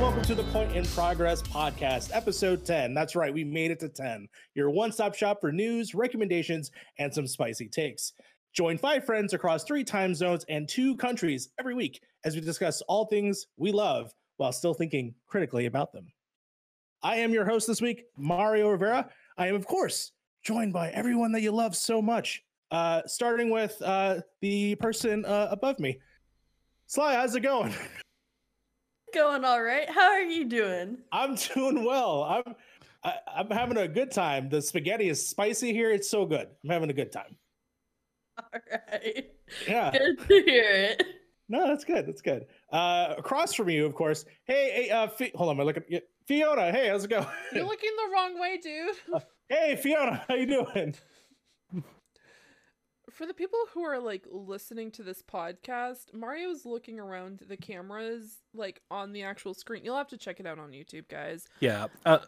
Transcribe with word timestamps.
welcome 0.00 0.22
to 0.22 0.34
the 0.34 0.42
Point 0.44 0.74
in 0.74 0.84
Progress 0.86 1.40
podcast, 1.40 2.10
episode 2.12 2.66
10. 2.66 2.94
That's 2.94 3.14
right, 3.14 3.32
we 3.32 3.44
made 3.44 3.70
it 3.70 3.78
to 3.80 3.88
10. 3.88 4.28
Your 4.54 4.68
one 4.70 4.90
stop 4.90 5.14
shop 5.14 5.40
for 5.40 5.52
news, 5.52 5.94
recommendations, 5.94 6.72
and 6.98 7.14
some 7.14 7.28
spicy 7.28 7.68
takes. 7.68 8.12
Join 8.52 8.76
five 8.76 9.06
friends 9.06 9.34
across 9.34 9.62
three 9.62 9.84
time 9.84 10.14
zones 10.14 10.44
and 10.48 10.68
two 10.68 10.96
countries 10.96 11.50
every 11.60 11.74
week 11.74 12.00
as 12.24 12.34
we 12.34 12.40
discuss 12.40 12.82
all 12.82 13.06
things 13.06 13.46
we 13.56 13.70
love 13.70 14.12
while 14.36 14.52
still 14.52 14.74
thinking 14.74 15.14
critically 15.26 15.66
about 15.66 15.92
them. 15.92 16.06
I 17.02 17.16
am 17.16 17.32
your 17.32 17.44
host 17.44 17.66
this 17.66 17.80
week, 17.80 18.04
Mario 18.16 18.70
Rivera. 18.70 19.08
I 19.38 19.46
am, 19.46 19.54
of 19.54 19.66
course, 19.66 20.12
joined 20.42 20.72
by 20.72 20.90
everyone 20.90 21.30
that 21.32 21.42
you 21.42 21.52
love 21.52 21.76
so 21.76 22.02
much, 22.02 22.42
uh, 22.72 23.02
starting 23.06 23.50
with 23.50 23.80
uh, 23.82 24.20
the 24.40 24.74
person 24.76 25.24
uh, 25.24 25.48
above 25.50 25.78
me. 25.78 26.00
Sly, 26.86 27.14
how's 27.14 27.36
it 27.36 27.40
going? 27.40 27.72
Going 29.14 29.44
all 29.44 29.62
right. 29.62 29.88
How 29.88 30.10
are 30.10 30.22
you 30.22 30.44
doing? 30.44 30.98
I'm 31.12 31.36
doing 31.36 31.84
well. 31.84 32.24
I'm 32.24 32.54
I, 33.04 33.14
I'm 33.36 33.48
having 33.48 33.76
a 33.76 33.86
good 33.86 34.10
time. 34.10 34.48
The 34.48 34.60
spaghetti 34.60 35.08
is 35.08 35.24
spicy 35.24 35.72
here. 35.72 35.92
It's 35.92 36.10
so 36.10 36.26
good. 36.26 36.48
I'm 36.64 36.70
having 36.70 36.90
a 36.90 36.94
good 36.94 37.12
time. 37.12 37.36
All 38.38 38.60
right. 38.72 39.30
Yeah. 39.68 39.92
Good 39.92 40.18
to 40.28 40.42
hear 40.42 40.70
it. 40.72 41.02
No, 41.48 41.68
that's 41.68 41.84
good. 41.84 42.06
That's 42.06 42.22
good. 42.22 42.46
Uh, 42.72 43.14
across 43.18 43.54
from 43.54 43.68
you, 43.68 43.86
of 43.86 43.94
course. 43.94 44.24
Hey, 44.46 44.86
hey, 44.86 44.90
uh, 44.90 45.06
Fi- 45.06 45.30
hold 45.34 45.50
on. 45.50 45.60
I 45.60 45.62
look 45.62 45.76
at 45.76 45.84
Fiona. 46.26 46.72
Hey, 46.72 46.88
how's 46.88 47.04
it 47.04 47.10
going? 47.10 47.26
You're 47.52 47.66
looking 47.66 47.92
the 47.96 48.12
wrong 48.12 48.40
way, 48.40 48.58
dude. 48.60 48.96
hey, 49.48 49.76
Fiona, 49.76 50.24
how 50.26 50.34
you 50.34 50.46
doing? 50.46 50.94
For 53.14 53.26
the 53.26 53.34
people 53.34 53.60
who 53.72 53.84
are 53.84 54.00
like 54.00 54.26
listening 54.28 54.90
to 54.92 55.04
this 55.04 55.22
podcast, 55.22 56.12
Mario's 56.12 56.64
looking 56.66 56.98
around 56.98 57.42
the 57.48 57.56
cameras 57.56 58.38
like 58.54 58.80
on 58.90 59.12
the 59.12 59.22
actual 59.22 59.54
screen. 59.54 59.84
You'll 59.84 59.96
have 59.96 60.08
to 60.08 60.16
check 60.16 60.40
it 60.40 60.46
out 60.46 60.58
on 60.58 60.72
YouTube, 60.72 61.06
guys. 61.08 61.46
Yeah. 61.60 61.86
Uh, 62.04 62.18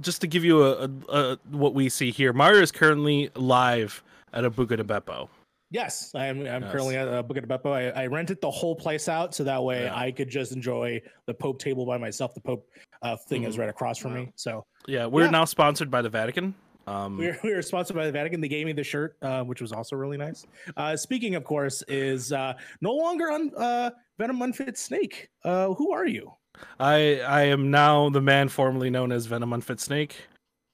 just 0.00 0.22
to 0.22 0.26
give 0.26 0.42
you 0.42 0.62
a, 0.64 0.84
a, 0.84 0.90
a 1.32 1.38
what 1.50 1.74
we 1.74 1.90
see 1.90 2.10
here, 2.10 2.32
Mario 2.32 2.62
is 2.62 2.72
currently 2.72 3.30
live 3.36 4.02
at 4.32 4.46
a 4.46 4.50
Buca 4.50 4.78
de 4.78 4.84
Beppo. 4.84 5.28
Yes, 5.70 6.10
I'm. 6.14 6.40
I'm 6.46 6.62
Yes. 6.62 6.72
currently 6.72 6.96
at 6.96 7.08
uh, 7.08 7.22
Buca 7.22 7.40
de 7.42 7.46
Beppo. 7.46 7.72
I, 7.72 8.02
I 8.02 8.06
rented 8.06 8.40
the 8.40 8.50
whole 8.50 8.74
place 8.74 9.08
out 9.08 9.34
so 9.34 9.44
that 9.44 9.62
way 9.62 9.84
Yeah. 9.84 9.94
I 9.94 10.12
could 10.12 10.30
just 10.30 10.52
enjoy 10.52 11.00
the 11.26 11.34
Pope 11.34 11.58
table 11.58 11.84
by 11.84 11.98
myself. 11.98 12.32
The 12.34 12.40
Pope 12.40 12.66
uh, 13.02 13.16
thing 13.16 13.44
is 13.44 13.56
Mhm. 13.56 13.60
right 13.60 13.68
across 13.68 13.98
from 13.98 14.12
Wow. 14.14 14.20
me. 14.20 14.32
So 14.36 14.64
Yeah, 14.86 15.06
we're 15.06 15.24
Yeah. 15.24 15.30
now 15.30 15.44
sponsored 15.44 15.90
by 15.90 16.00
the 16.00 16.10
Vatican. 16.10 16.54
Um, 16.86 17.16
we 17.16 17.26
were, 17.28 17.38
we 17.44 17.54
were 17.54 17.62
sponsored 17.62 17.96
by 17.96 18.06
the 18.06 18.12
Vatican. 18.12 18.40
They 18.40 18.48
gave 18.48 18.66
me 18.66 18.72
the 18.72 18.84
shirt, 18.84 19.16
uh, 19.22 19.42
which 19.42 19.60
was 19.60 19.72
also 19.72 19.96
really 19.96 20.16
nice. 20.16 20.46
Uh, 20.76 20.96
speaking, 20.96 21.34
of 21.34 21.44
course, 21.44 21.82
is 21.88 22.32
uh, 22.32 22.54
no 22.80 22.92
longer 22.92 23.30
on 23.30 23.52
uh, 23.56 23.90
Venom 24.18 24.42
Unfit 24.42 24.76
Snake. 24.78 25.28
Uh, 25.44 25.74
who 25.74 25.92
are 25.92 26.06
you? 26.06 26.32
I 26.78 27.20
I 27.20 27.42
am 27.42 27.70
now 27.70 28.10
the 28.10 28.20
man 28.20 28.48
formerly 28.48 28.90
known 28.90 29.12
as 29.12 29.26
Venom 29.26 29.52
Unfit 29.52 29.80
Snake. 29.80 30.16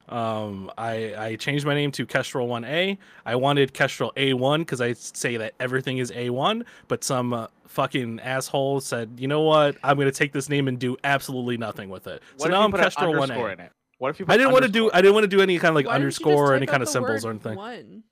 Um, 0.08 0.70
I 0.78 1.14
I 1.16 1.36
changed 1.36 1.66
my 1.66 1.74
name 1.74 1.92
to 1.92 2.06
Kestrel 2.06 2.48
One 2.48 2.64
A. 2.64 2.98
I 3.26 3.36
wanted 3.36 3.74
Kestrel 3.74 4.12
A 4.16 4.32
One 4.32 4.62
because 4.62 4.80
I 4.80 4.94
say 4.94 5.36
that 5.36 5.54
everything 5.60 5.98
is 5.98 6.12
A 6.14 6.30
One, 6.30 6.64
but 6.88 7.04
some 7.04 7.34
uh, 7.34 7.46
fucking 7.66 8.20
asshole 8.20 8.80
said, 8.80 9.10
you 9.18 9.28
know 9.28 9.42
what? 9.42 9.76
I'm 9.84 9.98
gonna 9.98 10.10
take 10.10 10.32
this 10.32 10.48
name 10.48 10.66
and 10.66 10.78
do 10.78 10.96
absolutely 11.04 11.58
nothing 11.58 11.90
with 11.90 12.06
it. 12.06 12.22
What 12.36 12.46
so 12.46 12.48
now 12.48 12.62
I'm 12.62 12.72
Kestrel 12.72 13.12
One 13.12 13.30
underscore 13.30 13.50
A. 13.50 13.70
in 14.00 14.04
it? 14.04 14.04
What 14.04 14.10
if 14.10 14.20
you? 14.20 14.26
I 14.28 14.36
didn't 14.36 14.52
want 14.52 14.64
to 14.64 14.70
do? 14.70 14.90
I 14.92 15.00
didn't 15.00 15.14
want 15.14 15.24
to 15.24 15.28
do 15.28 15.40
any 15.40 15.58
kind 15.58 15.70
of 15.70 15.74
like 15.76 15.86
Why 15.86 15.94
didn't 15.94 16.04
you 16.04 16.10
just 16.10 16.22
underscore 16.24 16.52
or 16.52 16.54
any 16.54 16.66
kind 16.66 16.82
of 16.82 16.88
symbols 16.88 17.24
or 17.24 17.30
anything. 17.30 17.56
One. 17.56 18.02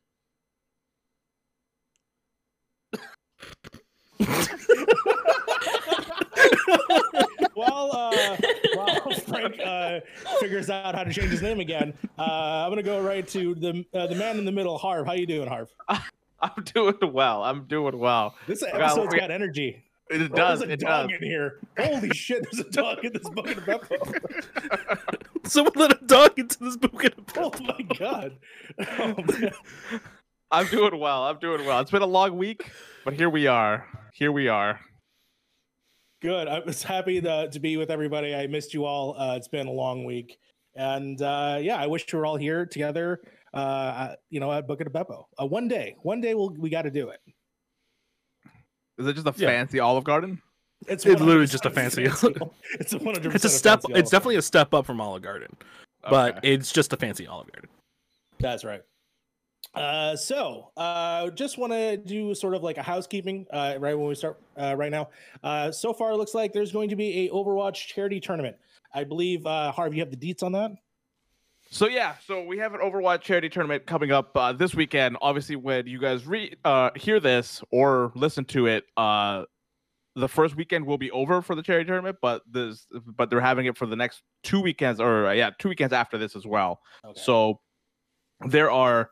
Well, 7.57 7.91
uh, 7.97 8.37
while 8.75 9.11
Frank 9.27 9.59
uh, 9.65 10.01
figures 10.41 10.69
out 10.69 10.95
how 10.95 11.05
to 11.05 11.13
change 11.13 11.31
his 11.31 11.41
name 11.41 11.59
again, 11.59 11.95
uh, 12.19 12.23
I'm 12.23 12.71
gonna 12.71 12.83
go 12.83 13.01
right 13.01 13.27
to 13.29 13.55
the 13.55 13.85
uh, 13.95 14.07
the 14.09 14.15
man 14.15 14.39
in 14.39 14.45
the 14.45 14.53
middle, 14.53 14.77
Harv. 14.77 15.07
How 15.07 15.15
you 15.15 15.27
doing, 15.27 15.49
Harv? 15.49 15.71
I'm 15.89 16.65
doing 16.65 16.99
well. 17.13 17.43
I'm 17.43 17.65
doing 17.65 17.99
well. 17.99 18.35
This 18.47 18.61
got- 18.63 18.79
episode's 18.79 19.13
we- 19.13 19.19
got 19.21 19.31
energy. 19.31 19.83
It 20.09 20.31
Oh, 20.33 20.35
does. 20.37 20.59
There's 20.61 20.71
a 20.71 20.73
It 20.75 20.81
dog 20.81 21.11
does. 21.11 21.19
in 21.21 21.27
here. 21.27 21.59
Holy 21.79 22.11
shit! 22.11 22.43
There's 22.45 22.65
a 22.67 22.71
dog 22.71 23.05
in 23.05 23.13
this 23.13 23.23
Buca 23.29 23.55
de 23.55 23.61
Beppo. 23.63 25.49
Someone 25.49 25.73
let 25.77 25.93
a 26.01 26.07
dog 26.07 26.39
into 26.39 26.59
this 26.61 26.77
Buca 26.77 27.11
de 27.15 27.41
Oh 27.41 27.53
my 27.61 27.97
god! 27.99 28.39
Oh. 30.49 30.59
I'm 30.59 30.67
doing 30.69 31.01
well. 31.01 31.25
I'm 31.25 31.39
doing 31.41 31.67
well. 31.67 31.81
It's 31.81 31.91
been 31.91 32.03
a 32.03 32.07
long 32.07 32.37
week, 32.39 32.71
but 33.05 33.15
here 33.15 33.29
we 33.29 33.49
are. 33.49 33.85
Here 34.13 34.31
we 34.31 34.47
are. 34.47 34.79
Good. 36.23 36.47
I 36.47 36.61
was 36.61 36.85
happy 36.85 37.21
to, 37.21 37.49
to 37.51 37.59
be 37.61 37.77
with 37.77 37.91
everybody. 37.91 38.33
I 38.33 38.47
missed 38.47 38.73
you 38.73 38.85
all. 38.85 39.21
Uh, 39.21 39.35
it's 39.37 39.49
been 39.49 39.67
a 39.67 39.73
long 39.73 40.05
week, 40.05 40.39
and 40.77 41.21
uh, 41.21 41.59
yeah, 41.61 41.77
I 41.77 41.89
wish 41.89 42.11
we 42.13 42.19
were 42.19 42.27
all 42.27 42.37
here 42.37 42.65
together. 42.65 43.19
Uh, 43.53 44.15
you 44.31 44.39
know, 44.39 44.53
at 44.53 44.69
Buca 44.69 44.85
de 44.85 44.91
Beppo. 44.91 45.25
Uh, 45.41 45.47
one 45.47 45.67
day, 45.67 45.97
one 46.03 46.21
day 46.21 46.35
we'll 46.35 46.55
we 46.59 46.71
got 46.71 46.83
to 46.83 46.91
do 46.93 47.09
it. 47.09 47.19
Is 48.99 49.07
it 49.07 49.15
just 49.15 49.27
a 49.27 49.35
Yeah. 49.37 49.49
fancy 49.49 49.81
Olive 49.81 50.05
Garden? 50.05 50.41
It's 50.87 51.05
It's 51.07 51.21
literally 51.21 51.47
just 51.47 51.65
a 51.67 51.71
fancy- 51.71 52.05
It's 52.05 52.23
a 52.93 52.99
100. 52.99 53.35
It's 53.35 53.45
a 53.45 53.49
step. 53.49 53.81
It's 53.91 54.11
definitely 54.11 54.37
a 54.37 54.43
step 54.43 54.75
up 54.75 54.85
from 54.87 55.01
Olive 55.01 55.23
Garden, 55.23 55.57
but 56.03 56.39
Okay. 56.39 56.53
it's 56.53 56.71
just 56.73 56.93
a 56.93 56.97
fancy 56.97 57.27
Olive 57.27 57.51
Garden. 57.53 57.71
That's 58.39 58.65
right. 58.65 58.83
Uh, 59.75 60.17
so, 60.17 60.71
uh, 60.77 61.29
just 61.31 61.59
want 61.59 61.73
to 61.73 61.97
do 61.97 62.35
sort 62.35 62.55
of 62.55 62.63
like 62.63 62.79
a 62.79 62.83
housekeeping, 62.83 63.47
uh, 63.51 63.77
right 63.79 63.95
when 63.95 64.09
we 64.09 64.15
start, 64.15 64.39
uh, 64.57 64.75
right 64.77 64.91
now. 64.91 65.09
Uh, 65.43 65.71
so 65.71 65.93
far, 65.93 66.13
it 66.13 66.17
looks 66.17 66.35
like 66.35 66.53
there's 66.53 66.73
going 66.73 66.89
to 66.91 66.97
be 66.97 67.27
a 67.27 67.31
Overwatch 67.31 67.87
charity 67.87 68.21
tournament. 68.21 68.57
I 68.95 69.05
believe, 69.05 69.45
uh, 69.47 69.73
Harv, 69.73 69.93
you 69.95 70.01
have 70.01 70.11
the 70.11 70.17
deets 70.17 70.43
on 70.43 70.53
that. 70.53 70.71
So 71.71 71.89
yeah, 71.89 72.15
so 72.25 72.45
we 72.45 72.59
have 72.59 72.75
an 72.75 72.81
Overwatch 72.81 73.23
charity 73.23 73.49
tournament 73.49 73.87
coming 73.87 74.13
up 74.13 74.37
uh, 74.37 74.53
this 74.53 74.75
weekend. 74.75 75.17
Obviously, 75.21 75.57
when 75.57 75.87
you 75.87 75.99
guys 75.99 76.27
re- 76.27 76.55
uh, 76.65 76.91
hear 76.95 77.19
this 77.19 77.63
or 77.71 78.13
listen 78.15 78.45
to 78.47 78.67
it, 78.67 78.85
uh, 78.97 79.45
the 80.15 80.29
first 80.29 80.57
weekend 80.57 80.87
will 80.87 80.97
be 80.97 81.11
over 81.11 81.43
for 81.43 81.55
the 81.55 81.63
charity 81.63 81.87
tournament, 81.87 82.17
but 82.23 82.43
this 82.51 82.87
but 83.17 83.31
they're 83.31 83.41
having 83.41 83.67
it 83.67 83.77
for 83.77 83.87
the 83.87 83.97
next 83.97 84.23
two 84.43 84.61
weekends, 84.61 85.01
or 85.01 85.27
uh, 85.27 85.33
yeah, 85.33 85.51
two 85.59 85.69
weekends 85.69 85.93
after 85.93 86.17
this 86.19 86.37
as 86.37 86.47
well. 86.47 86.81
Okay. 87.05 87.21
So 87.21 87.61
there 88.47 88.71
are 88.71 89.11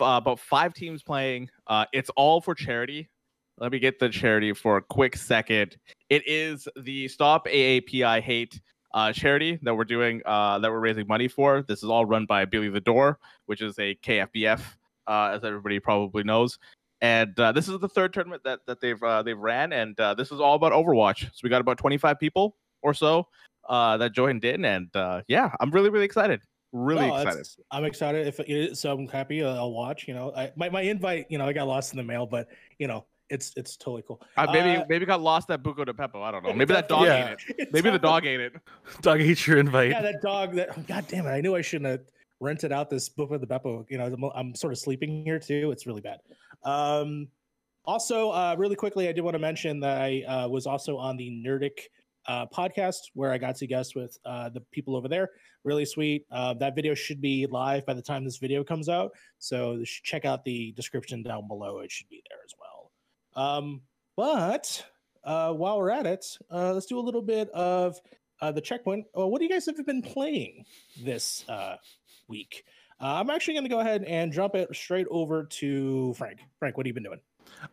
uh, 0.00 0.04
about 0.04 0.38
five 0.38 0.74
teams 0.74 1.02
playing. 1.02 1.48
Uh, 1.66 1.86
it's 1.92 2.10
all 2.16 2.40
for 2.40 2.54
charity. 2.54 3.08
Let 3.58 3.72
me 3.72 3.80
get 3.80 3.98
the 3.98 4.08
charity 4.08 4.52
for 4.52 4.76
a 4.76 4.82
quick 4.82 5.16
second. 5.16 5.76
It 6.10 6.22
is 6.26 6.68
the 6.76 7.08
Stop 7.08 7.46
AAPI 7.48 8.20
Hate 8.20 8.60
uh, 8.92 9.12
charity 9.12 9.58
that 9.62 9.74
we're 9.74 9.84
doing, 9.84 10.22
uh, 10.24 10.58
that 10.58 10.70
we're 10.70 10.80
raising 10.80 11.06
money 11.06 11.28
for. 11.28 11.62
This 11.62 11.82
is 11.82 11.90
all 11.90 12.06
run 12.06 12.26
by 12.26 12.44
Billy 12.44 12.68
the 12.68 12.80
Door, 12.80 13.18
which 13.46 13.60
is 13.60 13.78
a 13.78 13.94
KFBF, 13.96 14.60
uh, 15.06 15.32
as 15.34 15.44
everybody 15.44 15.78
probably 15.80 16.24
knows. 16.24 16.58
And 17.00 17.38
uh, 17.38 17.52
this 17.52 17.68
is 17.68 17.78
the 17.78 17.88
third 17.88 18.12
tournament 18.12 18.42
that, 18.44 18.60
that 18.66 18.80
they've 18.80 19.00
uh, 19.02 19.22
they've 19.22 19.38
ran, 19.38 19.72
and 19.72 19.98
uh, 20.00 20.14
this 20.14 20.32
is 20.32 20.40
all 20.40 20.54
about 20.54 20.72
Overwatch. 20.72 21.20
So 21.20 21.40
we 21.44 21.50
got 21.50 21.60
about 21.60 21.78
25 21.78 22.18
people 22.18 22.56
or 22.82 22.92
so 22.92 23.28
uh, 23.68 23.96
that 23.98 24.12
joined 24.12 24.44
in, 24.44 24.64
and 24.64 24.94
uh, 24.96 25.22
yeah, 25.28 25.52
I'm 25.60 25.70
really 25.70 25.90
really 25.90 26.04
excited. 26.04 26.40
Really 26.72 27.06
No, 27.06 27.16
excited. 27.16 27.46
I'm 27.70 27.84
excited. 27.84 28.26
If 28.26 28.40
it 28.40 28.48
is, 28.48 28.80
so 28.80 28.92
I'm 28.92 29.06
happy. 29.06 29.44
I'll 29.44 29.72
watch. 29.72 30.08
You 30.08 30.14
know, 30.14 30.32
I, 30.36 30.50
my 30.56 30.68
my 30.70 30.80
invite. 30.80 31.26
You 31.28 31.38
know, 31.38 31.46
I 31.46 31.52
got 31.52 31.68
lost 31.68 31.92
in 31.92 31.96
the 31.98 32.02
mail, 32.02 32.26
but 32.26 32.48
you 32.78 32.88
know, 32.88 33.06
it's 33.30 33.52
it's 33.56 33.76
totally 33.76 34.02
cool. 34.06 34.20
Uh, 34.36 34.46
maybe 34.52 34.76
Uh, 34.80 34.84
maybe 34.88 35.06
got 35.06 35.20
lost 35.20 35.50
at 35.50 35.62
Buca 35.62 35.84
de 35.84 35.92
Beppo. 35.92 36.22
I 36.22 36.30
don't 36.30 36.42
know. 36.42 36.52
Maybe 36.52 36.72
that 36.74 36.88
dog 36.88 37.04
Yeah. 37.06 37.30
ate 37.32 37.38
it. 37.58 37.68
Maybe 37.72 37.90
the 37.90 37.98
dog 37.98 38.26
ate 38.26 38.40
it. 38.40 38.52
Dog 39.02 39.20
ate 39.20 39.46
your 39.46 39.58
invite. 39.58 39.90
Yeah, 39.90 40.02
that 40.02 40.22
dog. 40.22 40.54
That 40.54 40.70
oh, 40.76 40.82
God 40.86 41.06
damn 41.08 41.26
it! 41.26 41.30
I 41.30 41.40
knew 41.40 41.54
I 41.54 41.60
shouldn't 41.60 41.90
have 41.90 42.00
rented 42.40 42.72
out 42.72 42.88
this 42.90 43.08
Buca 43.08 43.38
de 43.40 43.46
Beppo. 43.46 43.84
You 43.88 43.98
know, 43.98 44.06
I'm, 44.06 44.24
I'm 44.34 44.54
sort 44.54 44.72
of 44.72 44.78
sleeping 44.78 45.24
here 45.24 45.38
too. 45.38 45.70
It's 45.72 45.86
really 45.86 46.00
bad. 46.00 46.18
Um, 46.64 47.28
also, 47.84 48.30
uh, 48.30 48.54
really 48.58 48.76
quickly, 48.76 49.08
I 49.08 49.12
did 49.12 49.22
want 49.22 49.34
to 49.34 49.38
mention 49.38 49.80
that 49.80 50.00
I 50.00 50.22
uh, 50.22 50.48
was 50.48 50.66
also 50.66 50.96
on 50.98 51.16
the 51.16 51.30
Nerdic 51.44 51.78
uh, 52.26 52.46
podcast 52.46 52.98
where 53.14 53.32
I 53.32 53.38
got 53.38 53.56
to 53.56 53.66
guest 53.66 53.96
with 53.96 54.16
uh, 54.24 54.50
the 54.50 54.60
people 54.72 54.94
over 54.96 55.08
there. 55.08 55.30
Really 55.64 55.84
sweet. 55.86 56.26
Uh, 56.30 56.54
that 56.54 56.74
video 56.74 56.94
should 56.94 57.20
be 57.20 57.46
live 57.46 57.86
by 57.86 57.94
the 57.94 58.02
time 58.02 58.24
this 58.24 58.36
video 58.36 58.62
comes 58.62 58.88
out. 58.88 59.12
So 59.38 59.82
check 59.84 60.24
out 60.24 60.44
the 60.44 60.72
description 60.72 61.22
down 61.22 61.48
below. 61.48 61.78
It 61.80 61.90
should 61.90 62.08
be 62.08 62.22
there 62.28 62.38
as 62.44 62.52
well. 62.60 62.67
Um, 63.38 63.82
but 64.16 64.84
uh, 65.22 65.52
while 65.52 65.78
we're 65.78 65.90
at 65.90 66.06
it, 66.06 66.26
uh, 66.50 66.72
let's 66.72 66.86
do 66.86 66.98
a 66.98 67.00
little 67.00 67.22
bit 67.22 67.48
of 67.50 67.96
uh, 68.40 68.50
the 68.50 68.60
checkpoint. 68.60 69.06
Uh, 69.16 69.28
what 69.28 69.38
do 69.38 69.44
you 69.44 69.50
guys 69.50 69.64
have 69.66 69.86
been 69.86 70.02
playing 70.02 70.64
this 71.04 71.48
uh, 71.48 71.76
week? 72.26 72.64
Uh, 73.00 73.14
I'm 73.20 73.30
actually 73.30 73.54
going 73.54 73.64
to 73.64 73.70
go 73.70 73.78
ahead 73.78 74.02
and 74.02 74.32
jump 74.32 74.56
it 74.56 74.74
straight 74.74 75.06
over 75.08 75.44
to 75.44 76.14
Frank. 76.14 76.40
Frank, 76.58 76.76
what 76.76 76.84
have 76.84 76.88
you 76.88 76.94
been 76.94 77.04
doing? 77.04 77.20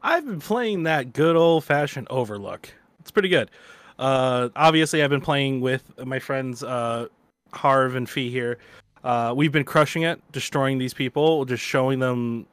I've 0.04 0.26
been 0.26 0.40
playing 0.40 0.84
that 0.84 1.14
good 1.14 1.36
old 1.36 1.64
fashioned 1.64 2.08
Overlook. 2.12 2.70
It's 3.00 3.10
pretty 3.10 3.30
good. 3.30 3.50
Uh, 3.98 4.50
obviously, 4.56 5.02
I've 5.02 5.10
been 5.10 5.22
playing 5.22 5.62
with 5.62 5.84
my 6.06 6.20
friends 6.20 6.64
uh, 6.64 7.08
Harv 7.54 7.96
and 7.96 8.08
Fee 8.08 8.30
here. 8.30 8.60
Uh, 9.04 9.34
we've 9.36 9.52
been 9.52 9.64
crushing 9.64 10.04
it, 10.04 10.22
destroying 10.32 10.78
these 10.78 10.94
people, 10.94 11.44
just 11.46 11.64
showing 11.64 11.98
them 11.98 12.46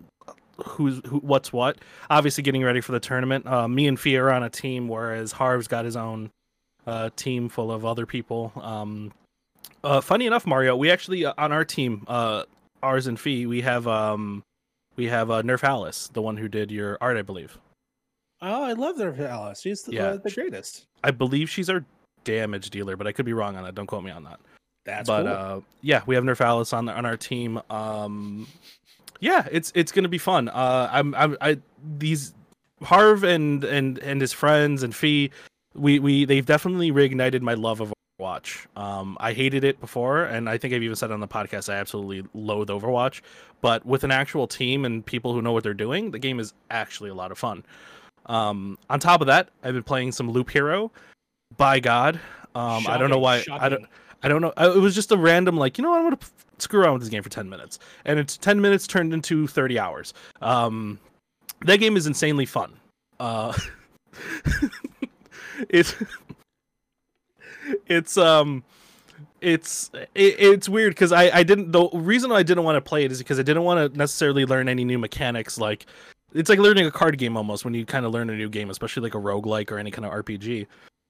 who's 0.65 1.01
who, 1.07 1.19
what's 1.19 1.53
what. 1.53 1.79
Obviously, 2.11 2.43
getting 2.43 2.63
ready 2.65 2.81
for 2.81 2.93
the 2.93 3.01
tournament. 3.01 3.47
Uh, 3.47 3.69
me 3.69 3.87
and 3.87 3.99
Fee 3.99 4.17
are 4.17 4.31
on 4.31 4.43
a 4.43 4.51
team, 4.51 4.89
whereas 4.89 5.33
Harv's 5.33 5.69
got 5.69 5.85
his 5.85 5.97
own 5.97 6.31
a 6.87 7.11
team 7.15 7.49
full 7.49 7.71
of 7.71 7.85
other 7.85 8.07
people. 8.07 8.53
Um, 8.57 9.13
uh, 9.85 10.01
funny 10.01 10.27
enough, 10.27 10.47
Mario, 10.47 10.77
we 10.77 10.91
actually 10.91 11.25
uh, 11.25 11.35
on 11.39 11.53
our 11.53 11.65
team, 11.65 12.05
uh, 12.09 12.45
ours 12.83 13.07
and 13.07 13.19
Fee, 13.19 13.47
we 13.47 13.61
have 13.63 13.87
um, 13.87 14.43
we 14.97 15.07
have 15.07 15.31
uh, 15.31 15.43
Nerf 15.43 15.63
Alice, 15.65 16.09
the 16.13 16.23
one 16.23 16.37
who 16.37 16.49
did 16.49 16.71
your 16.71 16.99
art, 17.01 17.17
I 17.17 17.23
believe. 17.23 17.59
Oh, 18.41 18.65
I 18.65 18.73
love 18.73 18.97
Nerf 18.97 19.21
Alice. 19.21 19.61
She's 19.61 19.83
the, 19.83 19.93
Yeah. 19.93 20.03
uh, 20.09 20.17
the 20.17 20.31
greatest. 20.31 20.87
I 21.05 21.13
believe 21.13 21.49
she's 21.49 21.71
our 21.71 21.85
damage 22.25 22.71
dealer, 22.71 22.97
but 22.97 23.07
I 23.07 23.13
could 23.13 23.25
be 23.27 23.33
wrong 23.33 23.57
on 23.57 23.63
that. 23.65 23.75
Don't 23.75 23.87
quote 23.87 24.03
me 24.05 24.11
on 24.11 24.25
that. 24.25 24.41
That's 24.85 25.09
but 25.09 25.23
cool. 25.23 25.33
uh, 25.33 25.61
yeah, 25.81 26.03
we 26.07 26.17
have 26.17 26.25
Nerf 26.25 26.41
Alice 26.41 26.73
on 26.73 26.89
on 26.89 27.07
our 27.07 27.17
team. 27.17 27.61
Um, 27.71 28.49
yeah, 29.23 29.47
it's 29.53 29.71
it's 29.77 29.93
gonna 29.93 30.09
be 30.09 30.19
fun. 30.19 30.49
Uh, 30.49 30.89
I'm 30.91 31.15
I'm 31.15 31.37
I 31.41 31.59
these 31.97 32.35
Harv 32.83 33.23
and 33.23 33.63
and 33.63 33.99
and 34.01 34.21
his 34.21 34.33
friends 34.33 34.83
and 34.83 34.95
Fee, 34.95 35.31
we 35.75 36.01
we 36.01 36.25
they've 36.25 36.45
definitely 36.45 36.91
reignited 36.91 37.41
my 37.41 37.55
love 37.55 37.81
of 37.81 37.95
Overwatch. 38.21 38.67
Um, 38.77 39.17
I 39.21 39.33
hated 39.33 39.63
it 39.63 39.81
before, 39.81 40.25
and 40.25 40.51
I 40.51 40.59
think 40.59 40.75
I've 40.75 40.83
even 40.83 40.97
said 40.97 41.13
on 41.13 41.21
the 41.21 41.29
podcast 41.29 41.73
I 41.73 41.77
absolutely 41.77 42.29
loathe 42.35 42.69
Overwatch. 42.69 43.21
But 43.61 43.87
with 43.87 44.03
an 44.03 44.11
actual 44.11 44.49
team 44.49 44.85
and 44.85 45.07
people 45.07 45.33
who 45.33 45.41
know 45.41 45.53
what 45.53 45.63
they're 45.63 45.73
doing, 45.73 46.11
the 46.11 46.19
game 46.19 46.41
is 46.41 46.53
actually 46.73 47.11
a 47.11 47.15
lot 47.15 47.31
of 47.31 47.39
fun. 47.39 47.65
Um, 48.27 48.77
on 48.91 48.99
top 48.99 49.21
of 49.21 49.29
that, 49.29 49.51
I've 49.63 49.75
been 49.75 49.85
playing 49.85 50.11
some 50.11 50.29
Loop 50.29 50.51
Hero. 50.51 50.91
By 51.57 51.79
God, 51.79 52.17
um, 52.57 52.89
I 52.89 52.99
don't 52.99 53.09
know 53.09 53.23
Shocking, 53.23 53.53
why. 53.55 53.67
I 53.67 53.69
don't. 53.69 53.87
I 54.25 54.29
don't 54.29 54.41
know. 54.41 54.53
It 54.57 54.81
was 54.81 54.95
just 54.95 55.13
a 55.13 55.17
random, 55.17 55.57
like, 55.57 55.79
you 55.79 55.83
know 55.83 55.91
what? 55.91 55.99
I'm 55.99 56.05
gonna 56.05 56.19
screw 56.63 56.81
around 56.81 56.95
with 56.95 57.03
this 57.03 57.11
game 57.11 57.23
for 57.23 57.29
ten 57.29 57.49
minutes, 57.49 57.79
and 58.05 58.19
it's 58.19 58.37
ten 58.37 58.61
minutes 58.61 58.87
turned 58.87 59.13
into 59.13 59.47
thirty 59.47 59.79
hours. 59.79 60.15
Um, 60.41 60.99
that 61.63 61.77
game 61.79 61.97
is 61.97 62.07
insanely 62.07 62.47
fun. 62.47 62.73
Uh, 63.21 63.53
it's 65.69 65.95
it's 67.87 68.17
um 68.17 68.65
it's 69.41 69.91
it, 69.95 70.37
it's 70.39 70.69
weird 70.69 70.93
because 70.93 71.13
I 71.13 71.31
I 71.39 71.43
didn't 71.43 71.73
the 71.73 71.89
reason 71.93 72.33
I 72.33 72.43
didn't 72.43 72.65
want 72.65 72.77
to 72.77 72.81
play 72.81 73.05
it 73.05 73.13
is 73.13 73.19
because 73.19 73.39
I 73.39 73.43
didn't 73.43 73.65
want 73.65 73.93
to 73.93 73.99
necessarily 73.99 74.45
learn 74.45 74.69
any 74.69 74.85
new 74.85 74.99
mechanics 74.99 75.59
like 75.59 75.87
it's 76.35 76.49
like 76.49 76.59
learning 76.59 76.87
a 76.87 76.91
card 76.91 77.19
game 77.19 77.37
almost 77.37 77.65
when 77.65 77.75
you 77.75 77.85
kind 77.85 78.07
of 78.07 78.13
learn 78.13 78.31
a 78.31 78.37
new 78.37 78.49
game 78.49 78.71
especially 78.71 79.03
like 79.03 79.15
a 79.15 79.19
roguelike 79.19 79.71
or 79.71 79.79
any 79.79 79.91
kind 79.91 80.07
of 80.07 80.13
RPG 80.13 80.67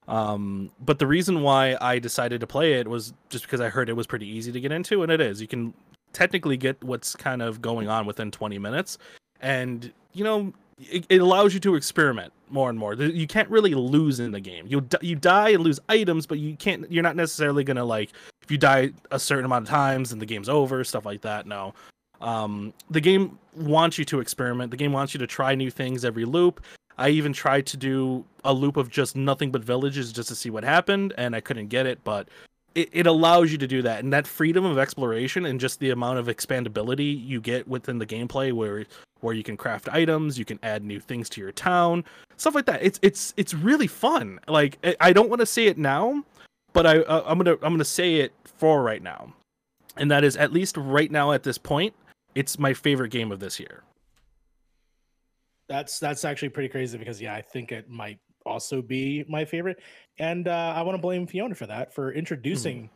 um 0.08 0.70
but 0.84 0.98
the 0.98 1.06
reason 1.06 1.42
why 1.42 1.76
I 1.80 1.98
decided 1.98 2.40
to 2.40 2.46
play 2.46 2.74
it 2.74 2.88
was 2.88 3.12
just 3.28 3.44
because 3.44 3.60
I 3.60 3.68
heard 3.68 3.88
it 3.88 3.94
was 3.94 4.06
pretty 4.06 4.26
easy 4.26 4.50
to 4.52 4.60
get 4.60 4.72
into 4.72 5.02
and 5.02 5.12
it 5.12 5.20
is. 5.20 5.40
You 5.40 5.48
can 5.48 5.74
technically 6.12 6.56
get 6.56 6.82
what's 6.82 7.14
kind 7.14 7.40
of 7.40 7.62
going 7.62 7.88
on 7.88 8.04
within 8.06 8.30
20 8.30 8.58
minutes 8.58 8.98
and 9.40 9.92
you 10.12 10.24
know 10.24 10.52
it, 10.78 11.06
it 11.08 11.20
allows 11.20 11.54
you 11.54 11.60
to 11.60 11.74
experiment 11.74 12.32
more 12.50 12.68
and 12.68 12.78
more. 12.78 12.94
You 12.94 13.26
can't 13.26 13.48
really 13.48 13.74
lose 13.74 14.20
in 14.20 14.32
the 14.32 14.40
game. 14.40 14.66
You 14.66 14.86
you 15.00 15.14
die 15.16 15.50
and 15.50 15.62
lose 15.62 15.78
items 15.88 16.26
but 16.26 16.38
you 16.38 16.56
can't 16.56 16.90
you're 16.90 17.02
not 17.02 17.16
necessarily 17.16 17.64
gonna 17.64 17.84
like 17.84 18.10
if 18.42 18.50
you 18.50 18.58
die 18.58 18.92
a 19.10 19.18
certain 19.18 19.44
amount 19.44 19.66
of 19.66 19.70
times 19.70 20.12
and 20.12 20.20
the 20.20 20.26
game's 20.26 20.48
over 20.48 20.82
stuff 20.84 21.06
like 21.06 21.20
that 21.22 21.46
no. 21.46 21.74
Um 22.20 22.72
the 22.90 23.00
game 23.00 23.38
wants 23.56 23.98
you 23.98 24.04
to 24.06 24.20
experiment. 24.20 24.70
The 24.70 24.76
game 24.76 24.92
wants 24.92 25.14
you 25.14 25.18
to 25.18 25.26
try 25.26 25.54
new 25.54 25.70
things 25.70 26.04
every 26.04 26.24
loop 26.24 26.60
i 26.98 27.08
even 27.08 27.32
tried 27.32 27.66
to 27.66 27.76
do 27.76 28.24
a 28.44 28.52
loop 28.52 28.76
of 28.76 28.90
just 28.90 29.16
nothing 29.16 29.50
but 29.50 29.62
villages 29.62 30.12
just 30.12 30.28
to 30.28 30.34
see 30.34 30.50
what 30.50 30.64
happened 30.64 31.12
and 31.16 31.34
i 31.34 31.40
couldn't 31.40 31.68
get 31.68 31.86
it 31.86 31.98
but 32.04 32.28
it, 32.74 32.88
it 32.92 33.06
allows 33.06 33.52
you 33.52 33.58
to 33.58 33.66
do 33.66 33.82
that. 33.82 34.02
And 34.02 34.12
that 34.12 34.26
freedom 34.26 34.64
of 34.64 34.78
exploration 34.78 35.46
and 35.46 35.60
just 35.60 35.80
the 35.80 35.90
amount 35.90 36.18
of 36.18 36.26
expandability 36.26 37.26
you 37.26 37.40
get 37.40 37.66
within 37.68 37.98
the 37.98 38.06
gameplay 38.06 38.52
where 38.52 38.84
where 39.20 39.34
you 39.34 39.44
can 39.44 39.56
craft 39.56 39.88
items 39.88 40.36
you 40.36 40.44
can 40.44 40.58
add 40.64 40.82
new 40.82 40.98
things 40.98 41.28
to 41.28 41.40
your 41.40 41.52
town 41.52 42.04
stuff 42.36 42.56
like 42.56 42.66
that. 42.66 42.82
It's 42.82 42.98
it's 43.02 43.34
it's 43.36 43.54
really 43.54 43.86
fun. 43.86 44.40
Like 44.48 44.78
i, 45.00 45.12
don't 45.12 45.28
want 45.28 45.40
to 45.40 45.46
say 45.46 45.66
it 45.66 45.78
now 45.78 46.24
but 46.72 46.86
i 46.86 46.98
uh, 46.98 47.22
i'm 47.26 47.38
gonna 47.38 47.52
i'm 47.62 47.72
gonna 47.72 47.84
say 47.84 48.16
it 48.16 48.32
for 48.44 48.82
right 48.82 49.02
now. 49.02 49.32
And 49.96 50.10
that 50.10 50.24
is 50.24 50.36
at 50.36 50.52
least 50.52 50.76
right 50.76 51.10
now 51.10 51.32
at 51.32 51.42
this 51.42 51.58
point 51.58 51.94
it's 52.34 52.58
my 52.58 52.72
favorite 52.74 53.10
game 53.10 53.30
of 53.30 53.40
this 53.40 53.60
year 53.60 53.82
That's 55.72 55.98
that's 55.98 56.26
actually 56.26 56.50
pretty 56.50 56.68
crazy 56.68 56.98
because 56.98 57.18
yeah, 57.18 57.34
I 57.34 57.40
think 57.40 57.72
it 57.72 57.88
might 57.88 58.18
also 58.44 58.82
be 58.82 59.24
my 59.26 59.42
favorite, 59.46 59.80
and 60.18 60.46
uh, 60.46 60.74
I 60.76 60.82
want 60.82 60.96
to 60.96 61.00
blame 61.00 61.26
Fiona 61.26 61.54
for 61.54 61.66
that 61.66 61.94
for 61.94 62.12
introducing 62.12 62.90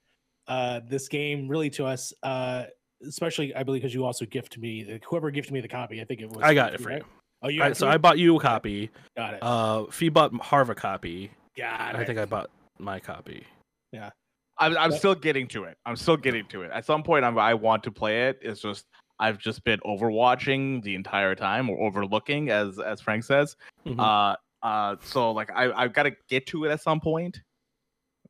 uh, 0.46 0.80
this 0.86 1.08
game 1.08 1.48
really 1.48 1.70
to 1.70 1.86
us. 1.86 2.12
Uh, 2.22 2.64
especially, 3.06 3.54
I 3.54 3.62
believe 3.62 3.80
because 3.80 3.94
you 3.94 4.04
also 4.04 4.26
gift 4.26 4.58
me 4.58 5.00
whoever 5.08 5.30
gifted 5.30 5.54
me 5.54 5.62
the 5.62 5.68
copy. 5.68 6.02
I 6.02 6.04
think 6.04 6.20
it 6.20 6.28
was. 6.28 6.42
i 6.44 6.52
got 6.52 6.74
it 6.74 6.80
for 6.82 6.90
right? 6.90 6.98
you 6.98 7.04
Oh, 7.42 7.48
you 7.48 7.60
All 7.62 7.64
got 7.64 7.68
right, 7.68 7.76
so 7.78 7.88
i 7.88 7.96
bought 7.96 8.18
you 8.18 8.36
a 8.36 8.40
copy 8.40 8.90
got 9.16 9.34
it. 9.34 9.38
uh 9.42 9.84
fee 9.86 10.08
bought 10.10 10.34
harv 10.42 10.68
a 10.70 10.74
copy 10.74 11.30
got 11.56 11.94
i 11.94 12.04
think 12.04 12.18
i 12.18 12.24
bought 12.24 12.50
my 12.78 12.98
copy 13.00 13.44
Yeah. 13.92 14.10
I'm, 14.58 14.76
I'm 14.76 14.90
Yep. 14.90 14.98
still 14.98 15.14
getting 15.14 15.46
to 15.48 15.64
it. 15.64 15.76
I'm 15.84 15.96
still 15.96 16.16
getting 16.16 16.46
to 16.48 16.62
it. 16.62 16.70
At 16.72 16.86
some 16.86 17.02
point, 17.02 17.26
I'm, 17.26 17.38
I 17.38 17.52
want 17.52 17.82
to 17.84 17.90
play 17.90 18.28
it. 18.28 18.38
It's 18.40 18.60
just 18.62 18.86
I've 19.18 19.38
just 19.38 19.64
been 19.64 19.80
overwatching 19.80 20.82
the 20.82 20.94
entire 20.94 21.34
time 21.34 21.70
or 21.70 21.80
overlooking, 21.80 22.50
as 22.50 22.78
as 22.78 23.00
Frank 23.00 23.24
says. 23.24 23.56
Mhm. 23.86 23.98
Uh, 23.98 24.36
uh. 24.66 24.96
So 25.02 25.32
like 25.32 25.50
I 25.50 25.72
I've 25.72 25.92
got 25.92 26.04
to 26.04 26.12
get 26.28 26.46
to 26.48 26.64
it 26.64 26.70
at 26.70 26.80
some 26.82 27.00
point, 27.00 27.40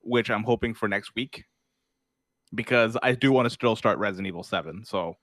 which 0.03 0.31
I'm 0.31 0.45
hoping 0.45 0.75
for 0.75 0.89
next 0.89 1.15
week, 1.15 1.45
because 2.55 2.97
I 3.03 3.13
do 3.15 3.33
want 3.33 3.47
to 3.47 3.51
still 3.51 3.75
start 3.77 3.99
Resident 3.99 4.29
Evil 4.29 4.43
Seven. 4.45 4.85
So, 4.85 5.17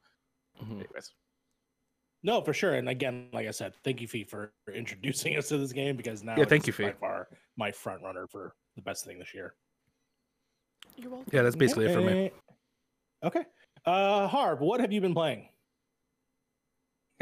Mhm. 0.62 0.80
anyways, 0.80 1.14
No, 2.26 2.42
for 2.42 2.54
sure. 2.54 2.76
And 2.76 2.88
again, 2.88 3.28
like 3.34 3.48
I 3.48 3.52
said, 3.52 3.76
thank 3.84 4.00
you, 4.00 4.08
Fee, 4.08 4.24
for 4.24 4.54
introducing 4.74 5.36
us 5.38 5.50
to 5.50 5.58
this 5.58 5.74
game 5.74 5.98
because 5.98 6.24
now 6.24 6.38
Yeah, 6.38 6.46
thank 6.46 6.64
is 6.64 6.68
you, 6.68 6.74
Fee. 6.74 6.84
by 6.86 6.94
far 6.94 7.28
my 7.58 7.70
front 7.72 8.02
runner 8.02 8.28
for 8.28 8.56
the 8.78 8.82
best 8.82 9.04
thing 9.06 9.20
this 9.20 9.34
year. 9.34 9.56
You're 10.96 11.12
welcome. 11.12 11.30
yeah 11.34 11.42
that's 11.42 11.56
basically 11.56 11.86
it 11.86 11.94
for 11.94 12.02
me 12.02 12.12
Eh, 12.28 12.30
Okay. 13.24 13.46
Uh 13.86 14.28
Harv, 14.28 14.60
what 14.62 14.80
have 14.80 14.92
you 14.94 15.02
been 15.02 15.14
playing? 15.14 15.50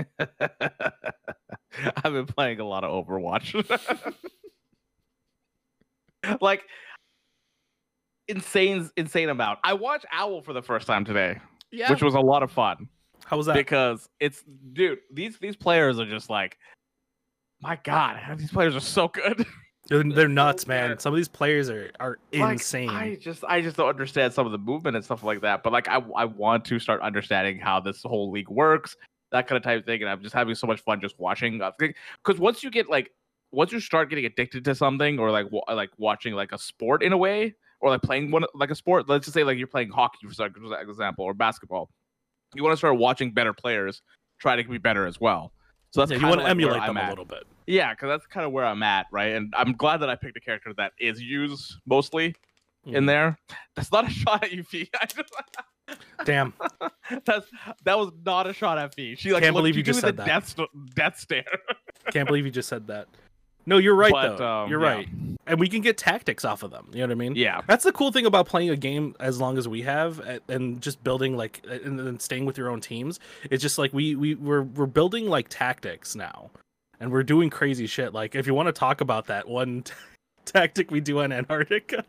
I've 0.19 2.13
been 2.13 2.25
playing 2.25 2.59
a 2.59 2.65
lot 2.65 2.83
of 2.83 3.05
Overwatch. 3.05 4.13
like 6.41 6.63
insane, 8.27 8.89
insane 8.97 9.29
amount. 9.29 9.59
I 9.63 9.73
watched 9.73 10.05
Owl 10.11 10.41
for 10.41 10.53
the 10.53 10.61
first 10.61 10.87
time 10.87 11.05
today, 11.05 11.39
Yeah. 11.71 11.89
which 11.91 12.01
was 12.01 12.13
a 12.15 12.19
lot 12.19 12.43
of 12.43 12.51
fun 12.51 12.89
how 13.31 13.37
was 13.37 13.45
that 13.45 13.55
because 13.55 14.09
it's 14.19 14.43
dude. 14.73 14.99
These 15.09 15.37
these 15.39 15.55
players 15.55 15.99
are 15.99 16.05
just 16.05 16.29
like, 16.29 16.57
my 17.61 17.77
god, 17.83 18.19
these 18.37 18.51
players 18.51 18.75
are 18.75 18.81
so 18.81 19.07
good. 19.07 19.45
they're, 19.87 20.03
they're 20.03 20.27
nuts 20.27 20.67
man 20.67 20.97
some 20.99 21.11
of 21.11 21.17
these 21.17 21.27
players 21.27 21.69
are 21.69 21.89
are 21.99 22.17
Like, 22.33 22.53
insane 22.53 22.89
I 22.89 23.15
just 23.15 23.43
I 23.45 23.61
just 23.61 23.77
don't 23.77 23.89
understand 23.89 24.33
some 24.33 24.45
of 24.45 24.51
the 24.51 24.57
movement 24.57 24.95
and 24.97 25.05
stuff 25.05 25.23
like 25.23 25.41
that. 25.41 25.63
But 25.63 25.71
like 25.71 25.87
I 25.87 26.03
I 26.15 26.25
want 26.25 26.65
to 26.65 26.77
start 26.79 27.01
understanding 27.01 27.57
how 27.57 27.79
this 27.79 28.01
whole 28.03 28.31
league 28.31 28.49
works, 28.49 28.97
that 29.31 29.47
kind 29.47 29.57
of 29.57 29.63
type 29.63 29.79
of 29.79 29.85
thing. 29.85 30.01
And 30.01 30.09
I'm 30.09 30.21
just 30.21 30.35
having 30.35 30.55
so 30.55 30.67
much 30.67 30.81
fun 30.81 31.01
just 31.01 31.19
watching. 31.19 31.61
Because 31.79 32.39
once 32.39 32.63
you 32.63 32.69
get 32.71 32.89
like 32.89 33.11
once 33.51 33.71
you 33.71 33.79
start 33.79 34.09
getting 34.09 34.25
addicted 34.25 34.63
to 34.65 34.75
something 34.75 35.19
or 35.19 35.31
like 35.31 35.51
wa- 35.51 35.63
like 35.73 35.89
watching 35.97 36.33
like 36.33 36.51
a 36.51 36.57
sport 36.57 37.03
in 37.03 37.11
a 37.13 37.17
way 37.17 37.53
or 37.81 37.89
like 37.89 38.01
playing 38.01 38.31
one 38.31 38.45
like 38.53 38.71
a 38.71 38.75
sport, 38.75 39.09
let's 39.09 39.25
just 39.25 39.33
say 39.33 39.43
like 39.43 39.57
you're 39.57 39.67
playing 39.67 39.89
hockey 39.89 40.19
for 40.27 40.45
example 40.81 41.25
or 41.25 41.33
basketball, 41.33 41.89
you 42.53 42.63
want 42.63 42.73
to 42.73 42.77
start 42.77 42.97
watching 42.97 43.31
better 43.33 43.53
players 43.53 44.01
try 44.39 44.55
to 44.55 44.63
be 44.67 44.77
better 44.77 45.05
as 45.05 45.19
well. 45.19 45.51
So 45.91 46.01
that's 46.01 46.11
yeah, 46.11 46.17
you 46.19 46.27
want 46.27 46.39
to 46.39 46.43
like 46.45 46.51
emulate 46.51 46.85
them 46.85 46.97
a 46.97 47.09
little 47.09 47.25
bit 47.25 47.43
Yeah, 47.67 47.93
because 47.93 48.07
that's 48.07 48.25
kind 48.25 48.45
of 48.45 48.53
where 48.53 48.65
I'm 48.65 48.81
at, 48.83 49.07
right? 49.11 49.33
And 49.33 49.53
I'm 49.57 49.73
glad 49.73 49.97
that 49.97 50.09
I 50.09 50.15
picked 50.15 50.37
a 50.37 50.39
character 50.39 50.73
that 50.77 50.93
is 50.99 51.21
used 51.21 51.75
mostly 51.85 52.33
in 52.85 53.03
Mhm. 53.03 53.07
there. 53.07 53.37
That's 53.75 53.91
not 53.91 54.07
a 54.07 54.09
shot 54.21 54.43
at 54.45 54.51
you, 54.53 54.63
Fee. 54.63 54.89
Damn 56.25 56.53
That's 57.25 57.47
that 57.83 57.97
was 57.97 58.11
not 58.25 58.47
a 58.47 58.53
shot 58.53 58.77
at 58.77 58.95
me. 58.97 59.15
She 59.15 59.31
like 59.33 59.43
Can't 59.43 59.55
believe 59.55 59.75
you 59.77 59.83
just 59.83 59.99
said 60.01 60.17
that. 60.17 60.25
death 60.25 60.55
death 60.95 61.19
stare. 61.19 61.43
Can't 62.11 62.27
believe 62.27 62.45
you 62.45 62.51
just 62.51 62.69
said 62.69 62.87
that. 62.87 63.07
No, 63.65 63.77
you're 63.77 63.93
right 63.95 64.11
But, 64.11 64.37
though. 64.37 64.63
um, 64.63 64.69
you're 64.71 64.81
yeah. 64.81 64.87
right. 64.87 65.07
And 65.45 65.59
we 65.59 65.67
can 65.67 65.81
get 65.81 65.95
tactics 65.97 66.43
off 66.43 66.63
of 66.63 66.71
them. 66.71 66.87
You 66.91 66.99
know 67.01 67.05
what 67.07 67.11
I 67.11 67.15
mean? 67.15 67.35
Yeah, 67.35 67.61
That's 67.67 67.83
the 67.83 67.91
cool 67.91 68.11
thing 68.11 68.25
about 68.25 68.47
playing 68.47 68.71
a 68.71 68.75
game 68.75 69.15
as 69.19 69.39
long 69.39 69.57
as 69.57 69.67
we 69.67 69.83
have 69.83 70.19
and 70.47 70.81
just 70.81 71.03
building 71.03 71.37
like 71.37 71.61
and 71.67 71.99
then 71.99 72.19
staying 72.19 72.45
with 72.45 72.57
your 72.57 72.69
own 72.69 72.81
teams. 72.81 73.19
It's 73.51 73.61
just 73.61 73.77
like 73.77 73.93
we 73.93 74.15
we 74.15 74.33
we're 74.35 74.63
we're 74.63 74.85
building 74.87 75.27
like 75.27 75.47
tactics 75.49 76.15
now. 76.15 76.49
And 76.99 77.11
we're 77.11 77.23
doing 77.23 77.49
crazy 77.49 77.87
shit. 77.87 78.13
Like 78.13 78.35
if 78.35 78.45
you 78.47 78.53
want 78.53 78.67
to 78.67 78.71
talk 78.73 79.01
about 79.01 79.25
that 79.27 79.47
one 79.47 79.83
t- 79.83 79.93
tactic 80.45 80.89
we 80.91 80.99
do 81.01 81.19
on 81.21 81.31
Antarctica. 81.31 82.03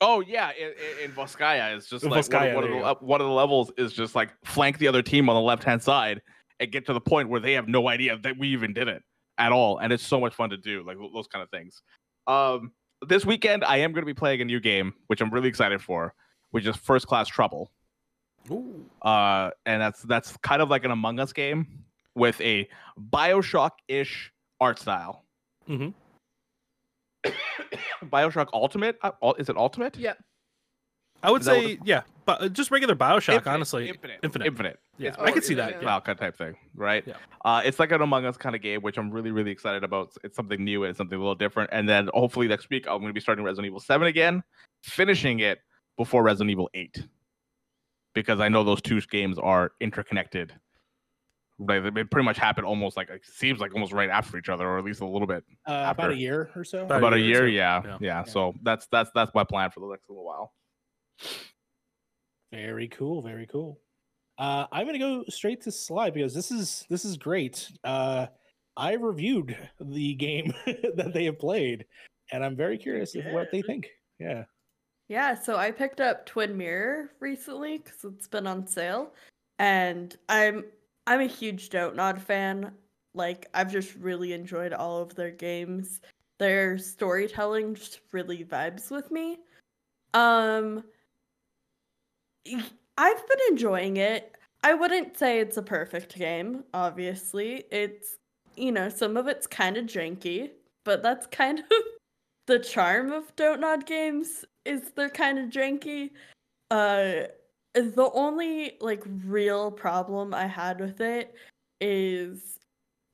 Oh 0.00 0.20
yeah, 0.20 0.52
in, 0.58 0.72
in- 1.04 1.12
Volskaya, 1.12 1.76
it's 1.76 1.88
just 1.88 2.04
In 2.04 2.10
like 2.10 2.30
one, 2.32 2.46
of- 2.48 2.54
one 2.54 2.64
of 2.64 2.70
the 2.70 2.76
you 2.76 2.82
go. 2.82 2.86
le- 2.88 2.98
one 3.06 3.20
of 3.20 3.26
the 3.26 3.32
levels 3.32 3.72
is 3.76 3.92
just 3.92 4.14
like 4.14 4.30
flank 4.44 4.78
the 4.78 4.86
other 4.88 5.02
team 5.02 5.28
on 5.28 5.34
the 5.34 5.40
left 5.40 5.64
hand 5.64 5.82
side 5.82 6.22
and 6.60 6.70
get 6.70 6.86
to 6.86 6.92
the 6.92 7.00
point 7.00 7.28
where 7.28 7.40
they 7.40 7.52
have 7.54 7.66
no 7.68 7.88
idea 7.88 8.16
that 8.18 8.38
we 8.38 8.48
even 8.48 8.72
did 8.72 8.86
it 8.88 9.02
at 9.38 9.52
all, 9.52 9.78
and 9.78 9.92
it's 9.92 10.04
so 10.06 10.20
much 10.20 10.34
fun 10.34 10.50
to 10.50 10.56
do, 10.56 10.82
like 10.84 10.96
those 11.12 11.26
kind 11.28 11.42
of 11.42 11.50
things. 11.50 11.82
Um, 12.26 12.72
this 13.06 13.24
weekend 13.24 13.64
I 13.64 13.78
am 13.78 13.92
going 13.92 14.02
to 14.02 14.06
be 14.06 14.14
playing 14.14 14.40
a 14.40 14.44
new 14.44 14.60
game, 14.60 14.92
which 15.06 15.20
I'm 15.20 15.30
really 15.30 15.48
excited 15.48 15.80
for, 15.82 16.14
which 16.50 16.66
is 16.66 16.76
First 16.76 17.06
Class 17.06 17.28
Trouble. 17.28 17.70
Ooh. 18.50 18.84
uh, 19.02 19.50
and 19.66 19.82
that's 19.82 20.02
that's 20.02 20.36
kind 20.38 20.62
of 20.62 20.70
like 20.70 20.84
an 20.84 20.90
Among 20.90 21.20
Us 21.20 21.32
game 21.32 21.66
with 22.14 22.40
a 22.40 22.68
Bioshock-ish 22.98 24.32
art 24.60 24.78
style. 24.78 25.24
Mhm. 25.68 25.92
Bioshock 28.04 28.48
Ultimate. 28.52 28.98
Uh, 29.02 29.32
is 29.38 29.48
it 29.48 29.56
Ultimate? 29.56 29.96
Yeah. 29.96 30.14
I 31.22 31.32
would 31.32 31.40
Is 31.40 31.46
that 31.46 31.54
say, 31.56 31.78
yeah, 31.84 32.02
but 32.26 32.40
uh, 32.40 32.48
just 32.48 32.70
regular 32.70 32.94
Bioshock, 32.94 33.34
Infinite, 33.34 33.52
honestly. 33.54 33.88
Infinite. 33.88 34.20
Infinite. 34.22 34.46
Infinite. 34.46 34.78
Yeah, 34.98 35.08
It's 35.08 35.18
I 35.18 35.32
could 35.32 35.42
see 35.42 35.54
that. 35.54 35.72
Infinite, 35.72 35.82
Yeah. 35.84 36.00
Valka 36.00 36.16
type 36.16 36.36
thing, 36.36 36.54
right? 36.76 37.02
Yeah. 37.04 37.14
Uh, 37.44 37.60
it's 37.64 37.80
like 37.80 37.90
an 37.90 38.02
Among 38.02 38.24
Us 38.24 38.36
kind 38.36 38.54
of 38.54 38.62
game, 38.62 38.82
which 38.82 38.98
I'm 38.98 39.10
really, 39.10 39.32
really 39.32 39.50
excited 39.50 39.82
about. 39.82 40.12
It's 40.22 40.36
something 40.36 40.62
new 40.62 40.84
and 40.84 40.96
something 40.96 41.16
a 41.16 41.20
little 41.20 41.34
different. 41.34 41.70
And 41.72 41.88
then 41.88 42.08
hopefully 42.14 42.46
next 42.46 42.70
week 42.70 42.86
I'm 42.86 42.98
going 42.98 43.08
to 43.08 43.12
be 43.12 43.20
starting 43.20 43.44
Resident 43.44 43.66
Evil 43.66 43.80
7 43.80 44.06
again, 44.06 44.44
finishing 44.84 45.40
it 45.40 45.58
before 45.96 46.22
Resident 46.22 46.50
Evil 46.52 46.70
8, 46.72 47.04
because 48.14 48.38
I 48.38 48.48
know 48.48 48.62
those 48.62 48.80
two 48.80 49.00
games 49.00 49.40
are 49.40 49.72
interconnected. 49.80 50.54
Right, 51.60 51.82
they 51.92 52.04
pretty 52.04 52.24
much 52.24 52.38
happen 52.38 52.64
almost 52.64 52.96
like 52.96 53.10
it 53.10 53.22
seems 53.24 53.58
like 53.58 53.74
almost 53.74 53.92
right 53.92 54.08
after 54.08 54.38
each 54.38 54.48
other, 54.48 54.64
or 54.68 54.78
at 54.78 54.84
least 54.84 55.00
a 55.00 55.06
little 55.06 55.26
bit. 55.26 55.42
Uh, 55.66 55.86
about 55.90 56.12
a 56.12 56.16
year 56.16 56.50
or 56.54 56.62
so. 56.62 56.84
About 56.84 56.98
About 56.98 57.14
a 57.14 57.18
year 57.20 57.44
or 57.44 57.48
year, 57.48 57.80
so. 57.82 57.82
yeah, 57.82 57.82
Yeah. 57.84 57.98
yeah, 58.00 58.18
Yeah. 58.20 58.24
So 58.24 58.54
that's 58.62 58.86
that's 58.92 59.10
that's 59.12 59.32
my 59.34 59.42
plan 59.42 59.70
for 59.70 59.80
the 59.80 59.88
next 59.88 60.08
little 60.08 60.24
while. 60.24 60.52
Very 62.52 62.88
cool. 62.88 63.22
Very 63.22 63.46
cool. 63.46 63.80
Uh, 64.38 64.66
I'm 64.70 64.86
gonna 64.86 64.98
go 65.00 65.24
straight 65.28 65.60
to 65.62 65.72
Sly 65.72 66.10
because 66.10 66.32
this 66.32 66.50
is 66.52 66.86
this 66.88 67.04
is 67.04 67.16
great. 67.16 67.70
Uh, 67.82 68.26
I 68.76 68.92
reviewed 68.92 69.56
the 69.80 70.14
game 70.14 70.54
that 70.94 71.10
they 71.12 71.24
have 71.24 71.40
played, 71.40 71.86
and 72.30 72.44
I'm 72.44 72.54
very 72.54 72.78
curious 72.78 73.16
of 73.16 73.24
what 73.32 73.50
they 73.50 73.62
think. 73.62 73.88
Yeah. 74.20 74.44
Yeah, 75.08 75.34
so 75.34 75.56
I 75.56 75.70
picked 75.72 76.00
up 76.00 76.26
Twin 76.26 76.56
Mirror 76.56 77.12
recently 77.18 77.78
because 77.78 78.04
it's 78.04 78.28
been 78.28 78.46
on 78.46 78.66
sale, 78.66 79.12
and 79.58 80.16
I'm 80.28 80.66
I'm 81.08 81.20
a 81.20 81.26
huge 81.26 81.70
Dontnod 81.70 82.20
fan. 82.20 82.70
Like 83.14 83.48
I've 83.54 83.72
just 83.72 83.94
really 83.94 84.34
enjoyed 84.34 84.74
all 84.74 85.00
of 85.00 85.14
their 85.14 85.30
games. 85.30 86.02
Their 86.38 86.76
storytelling 86.76 87.74
just 87.74 88.00
really 88.12 88.44
vibes 88.44 88.90
with 88.90 89.10
me. 89.10 89.38
Um, 90.12 90.84
I've 92.46 93.26
been 93.26 93.38
enjoying 93.48 93.96
it. 93.96 94.36
I 94.62 94.74
wouldn't 94.74 95.16
say 95.16 95.40
it's 95.40 95.56
a 95.56 95.62
perfect 95.62 96.14
game. 96.14 96.64
Obviously, 96.74 97.64
it's 97.70 98.18
you 98.54 98.70
know 98.70 98.90
some 98.90 99.16
of 99.16 99.28
it's 99.28 99.46
kind 99.46 99.78
of 99.78 99.86
janky, 99.86 100.50
but 100.84 101.02
that's 101.02 101.26
kind 101.28 101.60
of 101.60 101.64
the 102.46 102.58
charm 102.58 103.12
of 103.12 103.34
Dontnod 103.34 103.86
games 103.86 104.44
is 104.66 104.90
they're 104.94 105.08
kind 105.08 105.38
of 105.38 105.48
janky. 105.48 106.10
Uh 106.70 107.28
the 107.82 108.10
only 108.14 108.76
like 108.80 109.04
real 109.24 109.70
problem 109.70 110.34
I 110.34 110.46
had 110.46 110.80
with 110.80 111.00
it 111.00 111.34
is 111.80 112.58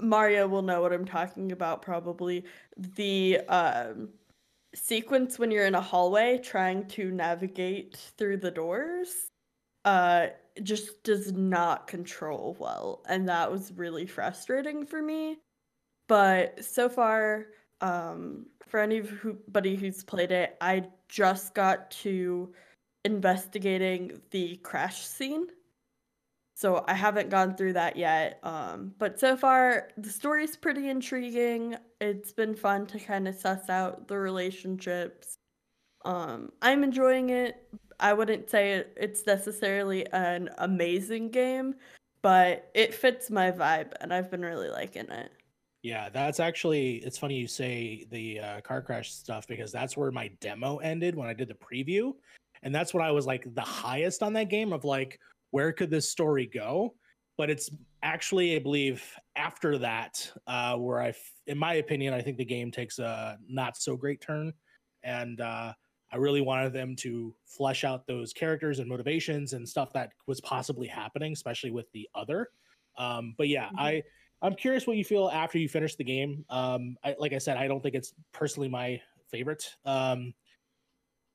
Mario 0.00 0.48
will 0.48 0.62
know 0.62 0.80
what 0.82 0.92
I'm 0.92 1.04
talking 1.04 1.52
about 1.52 1.82
probably. 1.82 2.44
The 2.76 3.40
um 3.48 4.08
sequence 4.74 5.38
when 5.38 5.50
you're 5.50 5.66
in 5.66 5.74
a 5.74 5.80
hallway 5.80 6.38
trying 6.38 6.86
to 6.88 7.10
navigate 7.10 7.96
through 8.18 8.36
the 8.36 8.50
doors 8.50 9.28
uh 9.84 10.26
just 10.62 11.02
does 11.04 11.32
not 11.32 11.86
control 11.86 12.56
well 12.58 13.02
and 13.08 13.28
that 13.28 13.50
was 13.50 13.72
really 13.76 14.06
frustrating 14.06 14.84
for 14.84 15.02
me 15.02 15.38
but 16.08 16.62
so 16.64 16.88
far 16.88 17.46
um 17.80 18.46
for 18.66 18.80
anybody 18.80 19.76
who's 19.76 20.02
played 20.02 20.32
it 20.32 20.56
i 20.60 20.84
just 21.08 21.54
got 21.54 21.90
to 21.90 22.52
investigating 23.04 24.20
the 24.30 24.56
crash 24.56 25.04
scene. 25.06 25.46
So 26.56 26.84
i 26.86 26.94
haven't 26.94 27.30
gone 27.30 27.56
through 27.56 27.72
that 27.72 27.96
yet 27.96 28.38
um 28.44 28.94
but 28.98 29.18
so 29.18 29.36
far 29.36 29.88
the 29.96 30.10
story's 30.10 30.56
pretty 30.56 30.88
intriguing. 30.88 31.76
It's 32.00 32.32
been 32.32 32.54
fun 32.54 32.86
to 32.86 32.98
kind 32.98 33.26
of 33.28 33.34
suss 33.34 33.68
out 33.68 34.08
the 34.08 34.18
relationships. 34.18 35.38
Um 36.04 36.52
i'm 36.62 36.84
enjoying 36.84 37.30
it. 37.30 37.56
I 38.00 38.12
wouldn't 38.12 38.50
say 38.50 38.74
it, 38.74 38.96
it's 38.96 39.26
necessarily 39.26 40.06
an 40.12 40.50
amazing 40.58 41.30
game 41.30 41.74
but 42.22 42.70
it 42.74 42.94
fits 42.94 43.30
my 43.30 43.50
vibe 43.50 43.92
and 44.00 44.14
i've 44.14 44.30
been 44.30 44.42
really 44.42 44.70
liking 44.70 45.10
it. 45.10 45.30
Yeah, 45.84 46.08
that's 46.08 46.40
actually 46.40 46.96
it's 47.04 47.18
funny 47.18 47.34
you 47.34 47.46
say 47.46 48.06
the 48.10 48.40
uh, 48.40 48.60
car 48.62 48.80
crash 48.80 49.12
stuff 49.12 49.46
because 49.46 49.70
that's 49.70 49.98
where 49.98 50.10
my 50.10 50.28
demo 50.40 50.78
ended 50.78 51.14
when 51.14 51.28
I 51.28 51.34
did 51.34 51.46
the 51.46 51.54
preview, 51.54 52.14
and 52.64 52.74
that's 52.74 52.94
what 52.94 53.04
I 53.04 53.12
was 53.12 53.26
like 53.26 53.54
the 53.54 53.62
highest 53.62 54.22
on 54.24 54.34
that 54.34 54.50
game 54.50 54.72
of 54.74 54.84
like 54.84 55.20
where 55.52 55.72
could 55.72 55.90
this 55.90 56.10
story 56.10 56.46
go? 56.46 56.96
But 57.38 57.50
it's 57.50 57.70
actually 58.02 58.56
I 58.56 58.60
believe 58.60 59.18
after 59.36 59.78
that 59.78 60.32
uh, 60.48 60.76
where 60.78 61.02
I, 61.02 61.14
in 61.46 61.58
my 61.58 61.74
opinion, 61.74 62.14
I 62.14 62.22
think 62.22 62.38
the 62.38 62.44
game 62.46 62.72
takes 62.72 62.98
a 62.98 63.38
not 63.48 63.76
so 63.76 63.96
great 63.96 64.20
turn, 64.20 64.52
and 65.02 65.40
uh, 65.40 65.74
I 66.12 66.16
really 66.16 66.40
wanted 66.40 66.72
them 66.72 66.96
to 66.96 67.36
flesh 67.44 67.84
out 67.84 68.06
those 68.06 68.32
characters 68.32 68.78
and 68.78 68.88
motivations 68.88 69.52
and 69.52 69.68
stuff 69.68 69.92
that 69.94 70.12
was 70.26 70.40
possibly 70.40 70.86
happening, 70.86 71.32
especially 71.32 71.70
with 71.72 71.90
the 71.92 72.08
other. 72.14 72.50
Um, 72.96 73.34
but 73.36 73.48
yeah, 73.48 73.70
Mhm. 73.70 73.76
I 73.76 74.02
I'm 74.42 74.54
curious 74.54 74.86
what 74.86 74.96
you 74.96 75.04
feel 75.04 75.28
after 75.28 75.58
you 75.58 75.68
finish 75.68 75.96
the 75.96 76.04
game. 76.04 76.44
Um, 76.50 76.96
I, 77.02 77.16
like 77.18 77.32
I 77.32 77.38
said, 77.38 77.56
I 77.56 77.66
don't 77.66 77.80
think 77.82 77.94
it's 77.94 78.14
personally 78.32 78.68
my 78.68 79.00
favorite, 79.30 79.74
um, 79.84 80.34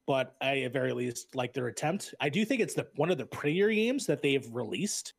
but 0.10 0.36
I 0.42 0.62
at 0.62 0.74
very 0.74 0.92
least 0.92 1.36
like 1.36 1.54
their 1.54 1.68
attempt. 1.68 2.16
I 2.20 2.30
do 2.30 2.44
think 2.44 2.62
it's 2.62 2.74
the 2.74 2.88
one 2.96 3.12
of 3.12 3.20
the 3.20 3.28
prettier 3.28 3.70
games 3.70 4.08
that 4.08 4.24
they've 4.24 4.50
released, 4.52 5.14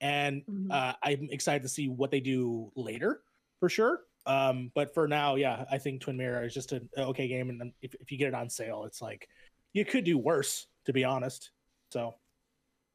and 0.00 0.42
Mhm. 0.50 0.68
uh, 0.68 0.94
I'm 1.00 1.28
excited 1.30 1.62
to 1.62 1.68
see 1.68 1.88
what 1.88 2.10
they 2.10 2.18
do 2.18 2.72
later 2.74 3.22
for 3.60 3.68
sure. 3.68 4.00
Um, 4.26 4.72
but 4.74 4.94
for 4.94 5.06
now, 5.06 5.36
yeah, 5.36 5.64
I 5.70 5.78
think 5.78 6.00
Twin 6.00 6.16
Mirror 6.16 6.42
is 6.42 6.54
just 6.54 6.72
an 6.72 6.90
okay 6.98 7.28
game, 7.28 7.50
and 7.50 7.72
if, 7.82 7.94
if 7.94 8.10
you 8.10 8.18
get 8.18 8.26
it 8.26 8.34
on 8.34 8.50
sale, 8.50 8.82
it's 8.82 9.00
like 9.00 9.28
you 9.74 9.84
could 9.84 10.02
do 10.02 10.18
worse, 10.18 10.66
to 10.86 10.92
be 10.92 11.04
honest. 11.04 11.52
So 11.92 12.16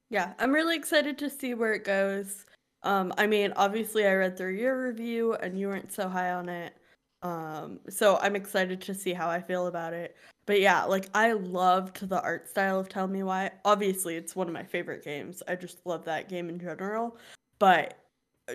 Yeah, 0.10 0.34
I'm 0.40 0.52
really 0.52 0.76
excited 0.76 1.18
to 1.20 1.30
see 1.30 1.54
where 1.54 1.74
it 1.74 1.86
goes. 1.86 2.46
Um, 2.84 3.14
I 3.18 3.26
mean, 3.26 3.54
obviously, 3.56 4.06
I 4.06 4.14
read 4.16 4.36
through 4.38 4.56
your 4.56 4.86
review 4.86 5.36
and 5.36 5.58
you 5.58 5.70
weren't 5.70 5.94
so 5.94 6.10
high 6.10 6.32
on 6.32 6.50
it. 6.50 6.74
Um, 7.22 7.80
so 7.90 8.18
I'm 8.18 8.36
excited 8.36 8.82
to 8.82 8.94
see 8.94 9.14
how 9.14 9.30
I 9.30 9.42
feel 9.42 9.68
about 9.68 9.94
it. 9.94 10.18
But 10.48 10.62
yeah, 10.62 10.86
like 10.86 11.10
I 11.14 11.34
loved 11.34 12.08
the 12.08 12.22
art 12.22 12.50
style 12.50 12.80
of 12.80 12.90
Tell 12.90 13.06
Me 13.06 13.22
Why. 13.22 13.52
Obviously, 13.66 14.16
it's 14.16 14.36
one 14.36 14.48
of 14.48 14.54
my 14.54 14.64
favorite 14.64 15.04
games. 15.04 15.44
I 15.48 15.56
just 15.56 15.86
love 15.86 16.06
that 16.06 16.30
game 16.30 16.50
in 16.50 16.58
general. 16.58 17.18
But 17.60 18.00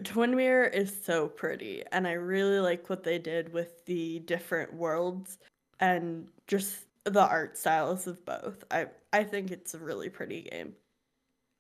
Twin 0.03 0.35
Mirror 0.35 0.69
is 0.69 1.05
so 1.05 1.29
pretty, 1.29 1.85
and 1.93 2.09
I 2.09 2.13
really 2.13 2.61
like 2.61 2.89
what 2.89 3.05
they 3.05 3.19
did 3.19 3.53
with 3.53 3.85
the 3.85 4.21
different 4.21 4.73
worlds 4.73 5.39
and 5.81 6.29
just 6.47 6.87
the 7.05 7.21
art 7.21 7.59
styles 7.59 8.07
of 8.07 8.25
both. 8.25 8.65
I 8.71 8.87
I 9.13 9.23
think 9.23 9.51
it's 9.51 9.75
a 9.75 9.79
really 9.79 10.09
pretty 10.09 10.49
game. 10.51 10.73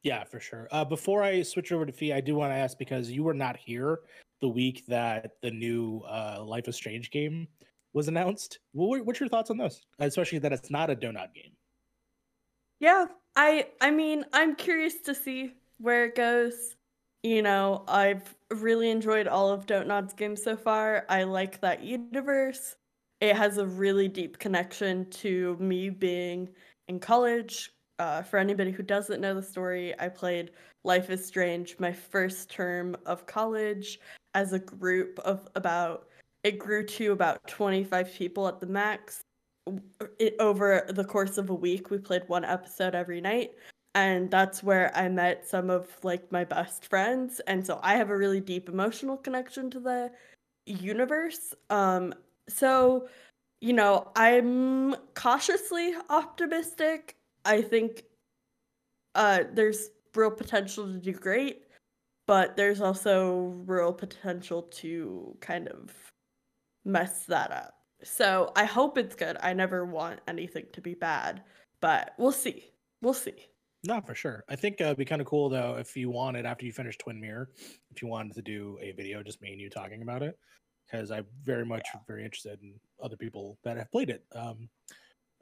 Yeah, 0.02 0.24
for 0.24 0.40
sure. 0.40 0.66
Uh, 0.72 0.84
before 0.84 1.22
I 1.22 1.42
switch 1.42 1.72
over 1.72 1.84
to 1.84 1.92
Fee, 1.92 2.14
I 2.14 2.22
do 2.22 2.34
want 2.34 2.52
to 2.52 2.56
ask 2.56 2.78
because 2.78 3.10
you 3.10 3.22
were 3.22 3.34
not 3.34 3.58
here 3.58 4.00
the 4.40 4.48
week 4.48 4.84
that 4.86 5.32
the 5.42 5.50
new 5.50 6.00
uh, 6.08 6.42
Life 6.42 6.68
is 6.68 6.74
Strange 6.74 7.10
game 7.10 7.46
was 7.92 8.08
announced. 8.08 8.58
What's 8.72 9.20
your 9.20 9.28
thoughts 9.28 9.50
on 9.50 9.56
those? 9.56 9.82
Especially 9.98 10.38
that 10.38 10.52
it's 10.52 10.70
not 10.70 10.90
a 10.90 10.96
Dontnod 10.96 11.34
game. 11.34 11.52
Yeah, 12.80 13.06
I 13.36 13.68
I 13.80 13.90
mean, 13.90 14.24
I'm 14.32 14.56
curious 14.56 15.00
to 15.04 15.14
see 15.14 15.54
where 15.78 16.06
it 16.06 16.16
goes. 16.16 16.76
You 17.22 17.42
know, 17.42 17.84
I've 17.86 18.34
really 18.50 18.90
enjoyed 18.90 19.28
all 19.28 19.50
of 19.50 19.66
Dontnod's 19.66 20.14
games 20.14 20.42
so 20.42 20.56
far. 20.56 21.06
I 21.08 21.22
like 21.22 21.60
that 21.60 21.84
universe. 21.84 22.76
It 23.20 23.36
has 23.36 23.58
a 23.58 23.66
really 23.66 24.08
deep 24.08 24.38
connection 24.38 25.08
to 25.10 25.56
me 25.60 25.90
being 25.90 26.48
in 26.88 26.98
college. 26.98 27.70
Uh, 27.98 28.22
for 28.22 28.38
anybody 28.38 28.72
who 28.72 28.82
doesn't 28.82 29.20
know 29.20 29.34
the 29.34 29.42
story, 29.42 29.94
I 30.00 30.08
played 30.08 30.50
Life 30.82 31.10
is 31.10 31.24
Strange 31.24 31.76
my 31.78 31.92
first 31.92 32.50
term 32.50 32.96
of 33.06 33.26
college 33.26 34.00
as 34.34 34.52
a 34.52 34.58
group 34.58 35.20
of 35.20 35.48
about, 35.54 36.08
it 36.44 36.58
grew 36.58 36.84
to 36.84 37.12
about 37.12 37.46
25 37.46 38.12
people 38.14 38.48
at 38.48 38.60
the 38.60 38.66
max. 38.66 39.22
It, 40.18 40.34
over 40.40 40.86
the 40.88 41.04
course 41.04 41.38
of 41.38 41.50
a 41.50 41.54
week 41.54 41.90
we 41.90 41.98
played 41.98 42.28
one 42.28 42.44
episode 42.44 42.96
every 42.96 43.20
night 43.20 43.52
and 43.94 44.28
that's 44.28 44.60
where 44.60 44.90
i 44.96 45.08
met 45.08 45.46
some 45.46 45.70
of 45.70 45.88
like 46.02 46.32
my 46.32 46.42
best 46.42 46.88
friends 46.88 47.40
and 47.46 47.64
so 47.64 47.78
i 47.80 47.94
have 47.94 48.10
a 48.10 48.16
really 48.16 48.40
deep 48.40 48.68
emotional 48.68 49.16
connection 49.16 49.70
to 49.70 49.78
the 49.78 50.10
universe 50.66 51.54
um 51.70 52.12
so 52.48 53.06
you 53.60 53.72
know 53.72 54.10
i'm 54.16 54.96
cautiously 55.14 55.94
optimistic. 56.10 57.14
I 57.44 57.62
think 57.62 58.02
uh 59.14 59.44
there's 59.52 59.90
real 60.16 60.32
potential 60.32 60.86
to 60.86 60.98
do 60.98 61.12
great 61.12 61.66
but 62.26 62.56
there's 62.56 62.80
also 62.80 63.54
real 63.66 63.92
potential 63.92 64.62
to 64.62 65.36
kind 65.40 65.68
of 65.68 66.11
mess 66.84 67.24
that 67.26 67.50
up 67.50 67.74
so 68.02 68.52
I 68.56 68.64
hope 68.64 68.98
it's 68.98 69.14
good. 69.14 69.36
I 69.40 69.52
never 69.52 69.84
want 69.84 70.20
anything 70.26 70.66
to 70.72 70.80
be 70.80 70.94
bad, 70.94 71.42
but 71.80 72.12
we'll 72.18 72.32
see. 72.32 72.72
We'll 73.00 73.14
see. 73.14 73.46
No, 73.84 74.00
for 74.00 74.14
sure. 74.14 74.44
I 74.48 74.56
think 74.56 74.80
uh, 74.80 74.84
it'd 74.84 74.96
be 74.96 75.04
kind 75.04 75.20
of 75.20 75.26
cool 75.26 75.48
though 75.48 75.76
if 75.78 75.96
you 75.96 76.10
wanted 76.10 76.46
after 76.46 76.64
you 76.64 76.72
finish 76.72 76.96
Twin 76.98 77.20
Mirror, 77.20 77.50
if 77.90 78.02
you 78.02 78.08
wanted 78.08 78.34
to 78.34 78.42
do 78.42 78.78
a 78.80 78.92
video 78.92 79.22
just 79.22 79.40
me 79.42 79.52
and 79.52 79.60
you 79.60 79.68
talking 79.70 80.02
about 80.02 80.22
it. 80.22 80.38
because 80.86 81.10
I'm 81.10 81.26
very 81.44 81.64
much 81.64 81.86
very 82.06 82.24
interested 82.24 82.60
in 82.62 82.74
other 83.02 83.16
people 83.16 83.58
that 83.64 83.76
have 83.76 83.90
played 83.90 84.10
it. 84.10 84.24
Um, 84.34 84.68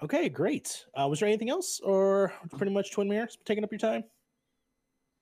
okay, 0.02 0.28
great. 0.28 0.86
Uh, 0.98 1.08
was 1.08 1.20
there 1.20 1.28
anything 1.28 1.50
else, 1.50 1.80
or 1.80 2.32
pretty 2.56 2.72
much 2.72 2.92
Twin 2.92 3.08
Mirrors 3.08 3.36
taking 3.44 3.64
up 3.64 3.72
your 3.72 3.78
time? 3.78 4.04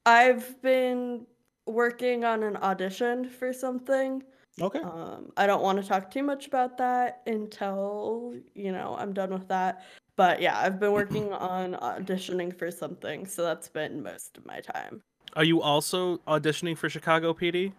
I've 0.07 0.61
been 0.63 1.27
working 1.67 2.25
on 2.25 2.43
an 2.43 2.57
audition 2.57 3.29
for 3.29 3.53
something. 3.53 4.23
Okay. 4.61 4.81
Um, 4.81 5.33
I 5.37 5.47
don't 5.47 5.63
want 5.63 5.81
to 5.81 5.87
talk 5.87 6.11
too 6.11 6.23
much 6.23 6.47
about 6.47 6.79
that 6.79 7.23
until 7.27 8.35
you 8.55 8.73
know 8.73 8.97
I'm 8.99 9.13
done 9.13 9.31
with 9.31 9.49
that. 9.49 9.85
But 10.17 10.41
yeah, 10.41 10.59
I've 10.59 10.81
been 10.81 10.93
working 11.01 11.33
on 11.33 11.75
auditioning 11.75 12.57
for 12.57 12.71
something, 12.71 13.27
so 13.27 13.43
that's 13.43 13.69
been 13.69 14.03
most 14.03 14.37
of 14.37 14.47
my 14.47 14.61
time. 14.61 15.03
Are 15.37 15.45
you 15.45 15.63
also 15.63 16.19
auditioning 16.27 16.77
for 16.77 16.89
Chicago 16.89 17.33
PD? 17.35 17.73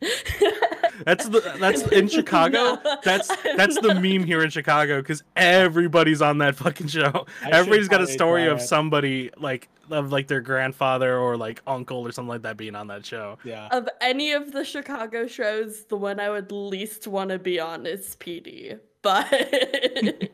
That's 1.04 1.28
the 1.28 1.40
that's 1.58 1.82
in 1.92 2.08
Chicago. 2.08 2.78
No, 2.84 2.96
That's 3.04 3.28
that's 3.56 3.80
the 3.80 3.94
meme 3.94 4.24
here 4.24 4.42
in 4.42 4.50
Chicago 4.50 5.00
because 5.00 5.22
everybody's 5.36 6.22
on 6.22 6.38
that 6.38 6.54
fucking 6.56 6.88
show. 6.88 7.26
I 7.44 7.50
Everybody's 7.50 7.88
got 7.88 8.00
a 8.00 8.06
story 8.06 8.46
of 8.46 8.60
somebody 8.60 9.30
like 9.36 9.68
of 9.90 10.12
like 10.12 10.28
their 10.28 10.40
grandfather 10.40 11.18
or 11.18 11.36
like 11.36 11.60
uncle 11.66 11.98
or 12.06 12.12
something 12.12 12.28
like 12.28 12.42
that 12.42 12.56
being 12.56 12.74
on 12.74 12.86
that 12.88 13.04
show. 13.04 13.38
Yeah. 13.44 13.68
Of 13.70 13.88
any 14.00 14.32
of 14.32 14.52
the 14.52 14.64
Chicago 14.64 15.26
shows, 15.26 15.84
the 15.84 15.96
one 15.96 16.18
I 16.20 16.30
would 16.30 16.50
least 16.52 17.06
want 17.06 17.30
to 17.30 17.38
be 17.38 17.60
on 17.60 17.86
is 17.86 18.16
PD. 18.18 18.78
But 19.02 19.26
if 19.32 20.28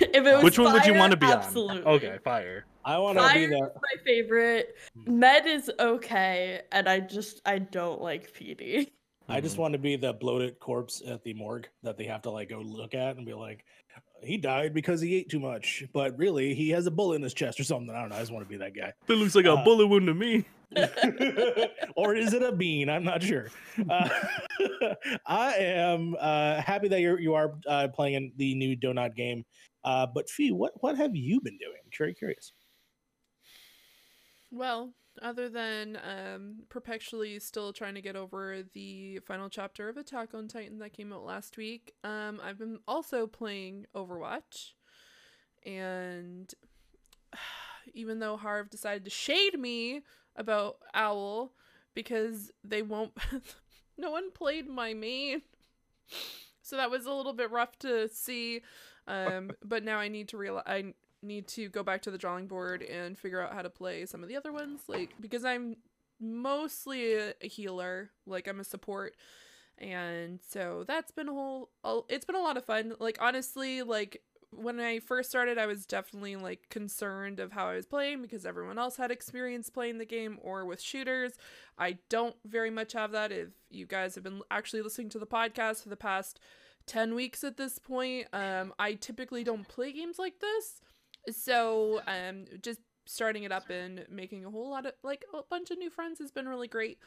it 0.00 0.24
was 0.24 0.44
Which 0.44 0.58
one 0.58 0.72
would 0.72 0.86
you 0.86 0.94
want 0.94 1.10
to 1.10 1.16
be 1.16 1.26
absolutely. 1.26 1.82
on? 1.82 1.88
Okay, 1.94 2.18
fire. 2.22 2.64
I 2.84 2.96
want 2.98 3.18
to 3.18 3.24
be 3.24 3.28
Fire 3.28 3.48
there. 3.48 3.66
is 3.66 3.72
my 3.82 4.04
favorite. 4.04 4.76
Hmm. 5.04 5.18
Med 5.18 5.46
is 5.46 5.70
okay, 5.80 6.62
and 6.72 6.88
I 6.88 7.00
just 7.00 7.42
I 7.44 7.58
don't 7.58 8.00
like 8.00 8.32
PD. 8.32 8.88
I 9.28 9.36
Mm-hmm. 9.36 9.42
just 9.44 9.58
want 9.58 9.72
to 9.72 9.78
be 9.78 9.96
the 9.96 10.12
bloated 10.14 10.58
corpse 10.58 11.02
at 11.06 11.22
the 11.22 11.34
morgue 11.34 11.68
that 11.82 11.98
they 11.98 12.04
have 12.04 12.22
to 12.22 12.30
like 12.30 12.48
go 12.48 12.60
look 12.60 12.94
at 12.94 13.16
and 13.16 13.26
be 13.26 13.34
like, 13.34 13.64
he 14.22 14.36
died 14.38 14.72
because 14.74 15.00
he 15.00 15.14
ate 15.16 15.28
too 15.28 15.38
much, 15.40 15.84
but 15.92 16.16
really 16.18 16.54
he 16.54 16.70
has 16.70 16.86
a 16.86 16.90
bullet 16.90 17.16
in 17.16 17.22
his 17.22 17.34
chest 17.34 17.60
or 17.60 17.64
something. 17.64 17.94
I 17.94 18.00
don't 18.00 18.08
know. 18.08 18.16
I 18.16 18.20
just 18.20 18.32
want 18.32 18.44
to 18.46 18.48
be 18.48 18.56
that 18.58 18.74
guy. 18.74 18.92
It 19.08 19.12
looks 19.14 19.34
like 19.34 19.44
a 19.44 19.52
Uh, 19.52 19.64
bullet 19.64 19.86
wound 19.86 20.06
to 20.06 20.14
me. 20.14 20.44
or 21.96 22.14
is 22.14 22.32
it 22.34 22.42
a 22.42 22.52
bean? 22.52 22.88
I'm 22.90 23.04
not 23.04 23.22
sure. 23.22 23.48
Uh, 23.88 24.08
I 25.26 25.54
am 25.56 26.14
uh, 26.18 26.60
happy 26.60 26.88
that 26.88 27.00
you're 27.00 27.18
you 27.18 27.34
are 27.34 27.54
uh, 27.66 27.88
playing 27.88 28.14
in 28.14 28.32
the 28.36 28.54
new 28.54 28.76
Dontnod 28.76 29.14
game. 29.16 29.44
Uh, 29.84 30.06
but 30.06 30.28
Fee, 30.28 30.52
what 30.52 30.72
what 30.82 30.96
have 30.96 31.14
you 31.16 31.40
been 31.40 31.56
doing? 31.58 31.76
I'm 31.82 31.90
very 31.96 32.12
curious. 32.14 32.52
Well, 34.50 34.92
other 35.22 35.48
than 35.48 35.98
um, 36.02 36.56
perpetually 36.68 37.38
still 37.38 37.72
trying 37.72 37.94
to 37.94 38.00
get 38.00 38.16
over 38.16 38.62
the 38.74 39.18
final 39.20 39.48
chapter 39.48 39.88
of 39.88 39.96
Attack 39.96 40.34
on 40.34 40.48
Titan 40.48 40.78
that 40.78 40.92
came 40.92 41.12
out 41.12 41.24
last 41.24 41.56
week, 41.56 41.94
um, 42.04 42.40
I've 42.42 42.58
been 42.58 42.78
also 42.86 43.26
playing 43.26 43.86
Overwatch. 43.94 44.72
And 45.64 46.52
even 47.94 48.18
though 48.18 48.36
Harv 48.36 48.70
decided 48.70 49.04
to 49.04 49.10
shade 49.10 49.58
me 49.58 50.02
about 50.36 50.76
Owl 50.94 51.52
because 51.94 52.50
they 52.62 52.82
won't, 52.82 53.12
no 53.98 54.10
one 54.10 54.30
played 54.30 54.68
my 54.68 54.94
main. 54.94 55.42
So 56.62 56.76
that 56.76 56.90
was 56.90 57.06
a 57.06 57.12
little 57.12 57.32
bit 57.32 57.50
rough 57.50 57.78
to 57.80 58.08
see. 58.08 58.62
Um, 59.06 59.52
but 59.64 59.84
now 59.84 59.98
I 59.98 60.08
need 60.08 60.28
to 60.28 60.36
realize 60.36 60.92
need 61.22 61.46
to 61.48 61.68
go 61.68 61.82
back 61.82 62.02
to 62.02 62.10
the 62.10 62.18
drawing 62.18 62.46
board 62.46 62.82
and 62.82 63.18
figure 63.18 63.40
out 63.40 63.52
how 63.52 63.62
to 63.62 63.70
play 63.70 64.06
some 64.06 64.22
of 64.22 64.28
the 64.28 64.36
other 64.36 64.52
ones 64.52 64.82
like 64.88 65.10
because 65.20 65.44
i'm 65.44 65.76
mostly 66.20 67.14
a, 67.14 67.34
healer 67.42 68.10
like 68.26 68.48
i'm 68.48 68.60
a 68.60 68.64
support 68.64 69.14
and 69.78 70.40
so 70.48 70.84
that's 70.86 71.12
been 71.12 71.28
a 71.28 71.32
whole 71.32 71.70
it's 72.08 72.24
been 72.24 72.34
a 72.34 72.40
lot 72.40 72.56
of 72.56 72.64
fun. 72.64 72.94
Like 72.98 73.18
honestly 73.20 73.82
like 73.82 74.22
when 74.50 74.80
i 74.80 74.98
first 74.98 75.28
started 75.28 75.58
i 75.58 75.66
was 75.66 75.86
definitely 75.86 76.34
like 76.34 76.68
concerned 76.70 77.38
of 77.38 77.52
how 77.52 77.68
i 77.68 77.74
was 77.74 77.86
playing 77.86 78.22
because 78.22 78.46
everyone 78.46 78.78
else 78.78 78.96
had 78.96 79.10
experience 79.10 79.68
playing 79.68 79.98
the 79.98 80.04
game 80.04 80.38
or 80.42 80.64
with 80.64 80.80
shooters. 80.80 81.32
I 81.78 81.98
don't 82.08 82.34
very 82.44 82.70
much 82.70 82.94
have 82.94 83.12
that. 83.12 83.30
If 83.30 83.48
you 83.70 83.86
guys 83.86 84.14
have 84.14 84.24
been 84.24 84.40
actually 84.50 84.82
listening 84.82 85.10
to 85.10 85.18
the 85.18 85.26
podcast 85.26 85.82
for 85.82 85.90
the 85.90 85.96
past 85.96 86.40
10 86.86 87.14
weeks 87.14 87.44
at 87.44 87.58
this 87.58 87.78
point 87.78 88.26
um 88.32 88.72
i 88.78 88.94
typically 88.94 89.44
don't 89.44 89.68
play 89.68 89.92
games 89.92 90.18
like 90.18 90.40
this 90.40 90.80
so 91.30 92.00
um 92.06 92.44
just 92.62 92.80
starting 93.06 93.44
it 93.44 93.52
up 93.52 93.70
and 93.70 94.04
making 94.10 94.44
a 94.44 94.50
whole 94.50 94.70
lot 94.70 94.84
of 94.86 94.92
like 95.02 95.24
a 95.34 95.40
bunch 95.48 95.70
of 95.70 95.78
new 95.78 95.90
friends 95.90 96.18
has 96.18 96.30
been 96.30 96.48
really 96.48 96.68
great 96.68 96.98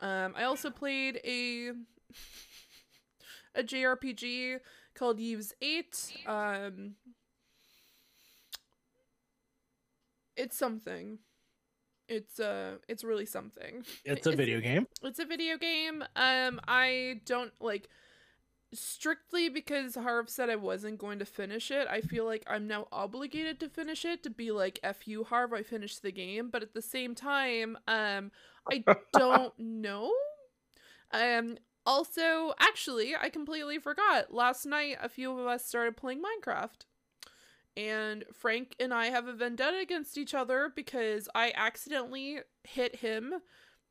um 0.00 0.32
i 0.36 0.44
also 0.44 0.70
played 0.70 1.20
a 1.24 1.70
a 3.54 3.62
jrpg 3.62 4.58
called 4.94 5.20
Ys 5.20 5.52
8 5.60 6.12
um 6.26 6.94
it's 10.36 10.56
something 10.56 11.18
it's 12.08 12.40
uh 12.40 12.76
it's 12.88 13.04
really 13.04 13.26
something 13.26 13.84
It's 14.04 14.26
a 14.32 14.32
video 14.34 14.60
game. 14.60 14.86
it's 15.02 15.18
a 15.20 15.24
video 15.24 15.56
game. 15.58 16.02
Um, 16.16 16.60
I 16.66 17.20
don't 17.24 17.52
like 17.60 17.88
strictly 18.72 19.48
because 19.48 19.94
Harv 19.94 20.28
said 20.28 20.50
I 20.50 20.56
wasn't 20.56 20.98
going 20.98 21.18
to 21.18 21.24
finish 21.24 21.70
it. 21.70 21.88
I 21.88 22.00
feel 22.00 22.24
like 22.24 22.44
I'm 22.46 22.66
now 22.66 22.86
obligated 22.92 23.60
to 23.60 23.68
finish 23.68 24.04
it 24.04 24.22
to 24.22 24.30
be 24.30 24.50
like, 24.50 24.78
"F 24.82 25.06
you, 25.08 25.24
Harv, 25.24 25.52
I 25.52 25.62
finished 25.62 26.02
the 26.02 26.12
game." 26.12 26.50
But 26.50 26.62
at 26.62 26.74
the 26.74 26.82
same 26.82 27.14
time, 27.14 27.78
um, 27.88 28.30
I 28.70 28.84
don't 29.12 29.58
know. 29.58 30.12
Um, 31.12 31.58
also, 31.86 32.54
actually, 32.58 33.14
I 33.16 33.28
completely 33.30 33.78
forgot. 33.78 34.32
Last 34.32 34.66
night, 34.66 34.98
a 35.02 35.08
few 35.08 35.38
of 35.38 35.46
us 35.46 35.64
started 35.64 35.96
playing 35.96 36.22
Minecraft. 36.22 36.84
And 37.76 38.24
Frank 38.32 38.74
and 38.78 38.92
I 38.92 39.06
have 39.06 39.26
a 39.26 39.32
vendetta 39.32 39.78
against 39.78 40.18
each 40.18 40.34
other 40.34 40.72
because 40.74 41.28
I 41.34 41.52
accidentally 41.54 42.40
hit 42.64 42.96
him 42.96 43.34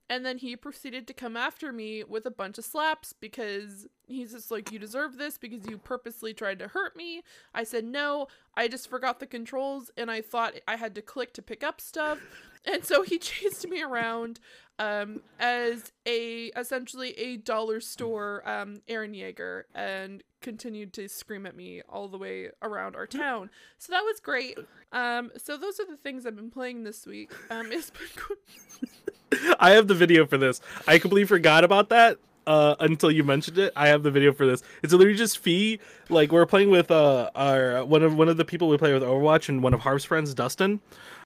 and 0.10 0.26
then 0.26 0.40
he 0.40 0.56
proceeded 0.56 1.06
to 1.08 1.14
come 1.14 1.38
after 1.38 1.72
me 1.72 2.04
with 2.04 2.26
a 2.26 2.32
bunch 2.32 2.58
of 2.58 2.66
slaps 2.66 3.14
because 3.14 3.88
he's 4.08 4.32
just 4.32 4.50
like, 4.50 4.72
You 4.72 4.80
deserve 4.80 5.18
this 5.18 5.38
because 5.38 5.68
you 5.68 5.78
purposely 5.78 6.34
tried 6.34 6.60
to 6.60 6.68
hurt 6.70 6.96
me. 6.96 7.22
I 7.54 7.64
said, 7.64 7.86
No, 7.86 8.28
I 8.58 8.68
just 8.68 8.90
forgot 8.90 9.20
the 9.20 9.28
controls 9.28 9.92
and 9.96 10.10
I 10.10 10.22
thought 10.22 10.56
I 10.68 10.78
had 10.78 10.96
to 10.96 11.02
click 11.02 11.34
to 11.34 11.42
pick 11.42 11.64
up 11.64 11.80
stuff. 11.80 12.20
And 12.66 12.84
so 12.84 13.04
he 13.04 13.18
chased 13.20 13.70
me 13.70 13.82
around 13.82 14.40
um, 14.80 15.22
as 15.40 15.92
a 16.08 16.46
essentially 16.56 17.12
a 17.12 17.38
dollar 17.38 17.80
store 17.82 18.48
um, 18.50 18.82
Eren 18.88 19.16
Yeager 19.16 19.64
and 19.76 20.24
continued 20.42 20.94
to 20.94 21.08
scream 21.10 21.46
at 21.46 21.56
me 21.56 21.82
all 21.90 22.08
the 22.08 22.18
way 22.18 22.50
around 22.62 22.96
our 22.96 23.06
town. 23.06 23.50
So 23.78 23.92
that 23.92 24.02
was 24.02 24.20
great. 24.20 24.58
Um, 24.92 25.32
so 25.38 25.58
those 25.58 25.80
are 25.80 25.86
the 25.86 25.98
things 25.98 26.26
I've 26.26 26.36
been 26.36 26.50
playing 26.50 26.84
this 26.84 27.06
week. 27.06 27.32
Um, 27.52 27.68
it's 27.72 27.92
been. 27.92 28.88
I 29.60 29.72
have 29.72 29.88
the 29.88 29.96
video 29.96 30.26
for 30.26 30.38
this. 30.38 30.62
I 30.88 30.98
completely 30.98 31.28
forgot 31.28 31.64
about 31.64 31.90
that 31.90 32.18
uh, 32.48 32.76
until 32.80 33.12
you 33.12 33.24
mentioned 33.24 33.58
it. 33.58 33.74
I 33.76 33.90
have 33.90 34.02
the 34.02 34.12
video 34.12 34.34
for 34.34 34.48
this. 34.48 34.64
It's 34.82 34.94
literally 34.94 35.18
just 35.18 35.38
Fee. 35.40 35.80
Like 36.10 36.32
we're 36.32 36.46
playing 36.46 36.72
with 36.72 36.90
uh, 36.90 37.30
our 37.36 37.86
one 37.86 38.02
of 38.02 38.16
one 38.16 38.30
of 38.30 38.38
the 38.38 38.46
people 38.46 38.70
we 38.70 38.78
play 38.78 38.94
with 38.94 39.04
Overwatch 39.04 39.50
and 39.50 39.62
one 39.62 39.74
of 39.74 39.82
Harv's 39.82 40.06
friends, 40.06 40.34
Dustin. 40.34 40.80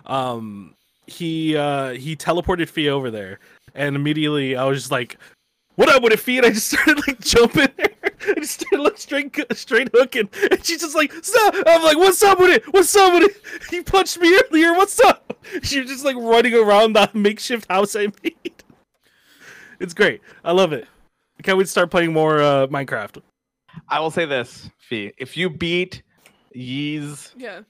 Um, 0.05 0.75
he 1.07 1.55
uh, 1.55 1.91
he 1.91 2.15
teleported 2.15 2.69
Fee 2.69 2.89
over 2.89 3.11
there, 3.11 3.39
and 3.75 3.95
immediately 3.95 4.55
I 4.55 4.65
was 4.65 4.79
just 4.79 4.91
like, 4.91 5.17
"What 5.75 5.89
up 5.89 6.01
with 6.03 6.13
it, 6.13 6.19
Fee?" 6.19 6.37
And 6.37 6.45
I 6.45 6.51
just 6.51 6.67
started 6.71 7.05
like 7.07 7.19
jumping. 7.19 7.67
her. 7.79 7.87
I 8.25 8.33
just 8.35 8.61
started 8.61 8.83
like 8.83 8.97
straight 8.97 9.35
straight 9.53 9.89
hooking, 9.93 10.29
and 10.51 10.63
she's 10.65 10.81
just 10.81 10.95
like, 10.95 11.11
"Stop!" 11.23 11.55
I'm 11.67 11.83
like, 11.83 11.97
"What's 11.97 12.23
up 12.23 12.39
with 12.39 12.51
it? 12.51 12.73
What's 12.73 12.95
up 12.95 13.13
with 13.13 13.23
it?" 13.31 13.63
He 13.69 13.81
punched 13.81 14.19
me 14.19 14.39
earlier. 14.49 14.73
What's 14.73 14.99
up? 14.99 15.37
She's 15.63 15.87
just 15.87 16.05
like 16.05 16.15
running 16.15 16.53
around 16.53 16.93
that 16.93 17.13
makeshift 17.15 17.69
house 17.69 17.95
I 17.95 18.07
made. 18.23 18.63
It's 19.79 19.93
great. 19.93 20.21
I 20.45 20.51
love 20.53 20.71
it. 20.73 20.87
Can't 21.41 21.57
wait 21.57 21.65
to 21.65 21.69
start 21.69 21.91
playing 21.91 22.13
more 22.13 22.39
uh, 22.41 22.67
Minecraft. 22.67 23.21
I 23.89 23.99
will 23.99 24.11
say 24.11 24.23
this, 24.25 24.69
Fee. 24.77 25.11
If 25.17 25.35
you 25.35 25.49
beat 25.49 26.03
Ys, 26.55 27.33
Yeah. 27.37 27.61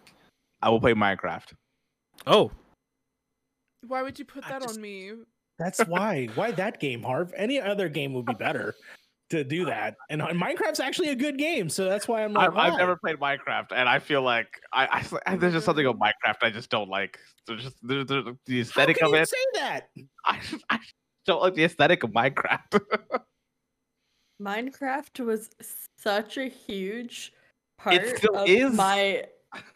I 0.62 0.69
will 0.69 0.80
play 0.80 0.93
Minecraft. 0.93 1.54
Oh, 2.28 2.52
Why 3.88 4.02
would 4.02 4.17
you 4.19 4.26
put 4.26 4.46
I 4.46 4.50
that 4.50 4.62
just- 4.63 4.76
on 4.76 4.82
me? 4.82 5.12
That's 5.60 5.80
why. 5.86 6.28
why 6.34 6.52
that 6.52 6.80
game, 6.80 7.04
Harv? 7.04 7.32
Any 7.38 7.62
other 7.62 7.88
game 7.88 8.13
would 8.13 8.26
be 8.26 8.34
better 8.34 8.74
to 9.30 9.43
do 9.43 9.65
that. 9.74 9.96
And 10.10 10.22
uh, 10.22 10.28
Minecraft's 10.30 10.80
actually 10.80 11.10
a 11.10 11.15
good 11.15 11.38
game, 11.38 11.69
so 11.69 11.86
that's 11.86 12.08
why 12.08 12.24
I'm 12.24 12.34
like, 12.34 12.50
I've, 12.50 12.58
I've 12.74 12.78
never 12.80 12.96
played 12.98 13.17
Minecraft, 13.17 13.67
and 13.72 13.88
I 13.88 14.00
feel 14.00 14.24
like 14.24 14.48
I, 14.74 15.06
I 15.28 15.36
there's 15.36 15.54
just 15.54 15.65
something 15.65 15.86
about 15.86 16.00
Minecraft 16.00 16.38
I 16.41 16.50
just 16.50 16.69
don't 16.72 16.89
like. 16.89 17.19
There's 17.46 17.63
just 17.63 17.78
there's, 17.84 18.08
there's 18.08 18.26
the 18.48 18.56
How 18.56 18.62
aesthetic 18.62 18.98
can 18.98 19.08
of 19.10 19.13
you 19.13 19.17
it. 19.19 19.30
say 19.30 19.38
that? 19.56 19.89
I, 20.26 20.39
I 20.72 20.80
don't 21.28 21.41
like 21.41 21.54
the 21.54 21.65
aesthetic 21.65 22.04
of 22.04 22.10
Minecraft. 22.12 22.80
Minecraft 24.41 25.19
was 25.26 25.50
such 26.00 26.38
a 26.38 26.46
huge 26.48 27.32
part 27.78 28.02
still 28.17 28.36
of 28.38 28.50
is. 28.50 28.74
my 28.74 29.24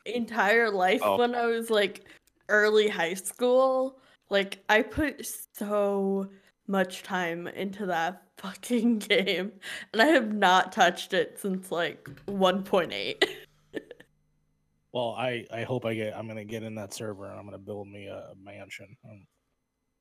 entire 0.05 0.69
life 0.71 1.01
Oh. 1.03 1.17
when 1.17 1.35
I 1.35 1.45
was 1.45 1.69
like 1.69 2.05
early 2.49 2.87
high 2.87 3.13
school. 3.13 3.99
Like 4.29 4.63
I 4.69 4.81
put 4.81 5.25
so 5.53 6.29
much 6.67 7.03
time 7.03 7.47
into 7.47 7.85
that 7.87 8.23
fucking 8.37 8.99
game, 8.99 9.53
and 9.93 10.01
I 10.01 10.07
have 10.07 10.33
not 10.33 10.71
touched 10.71 11.13
it 11.13 11.39
since 11.39 11.71
like 11.71 12.09
1.8. 12.27 13.23
Well, 14.93 15.13
I 15.15 15.45
I 15.53 15.61
hope 15.61 15.85
I 15.85 15.93
get. 15.93 16.17
I'm 16.17 16.27
gonna 16.27 16.43
get 16.43 16.63
in 16.63 16.73
that 16.75 16.91
server 16.91 17.25
and 17.25 17.37
I'm 17.37 17.45
gonna 17.45 17.59
build 17.59 17.87
me 17.87 18.07
a 18.07 18.31
mansion, 18.41 18.97
um, 19.07 19.27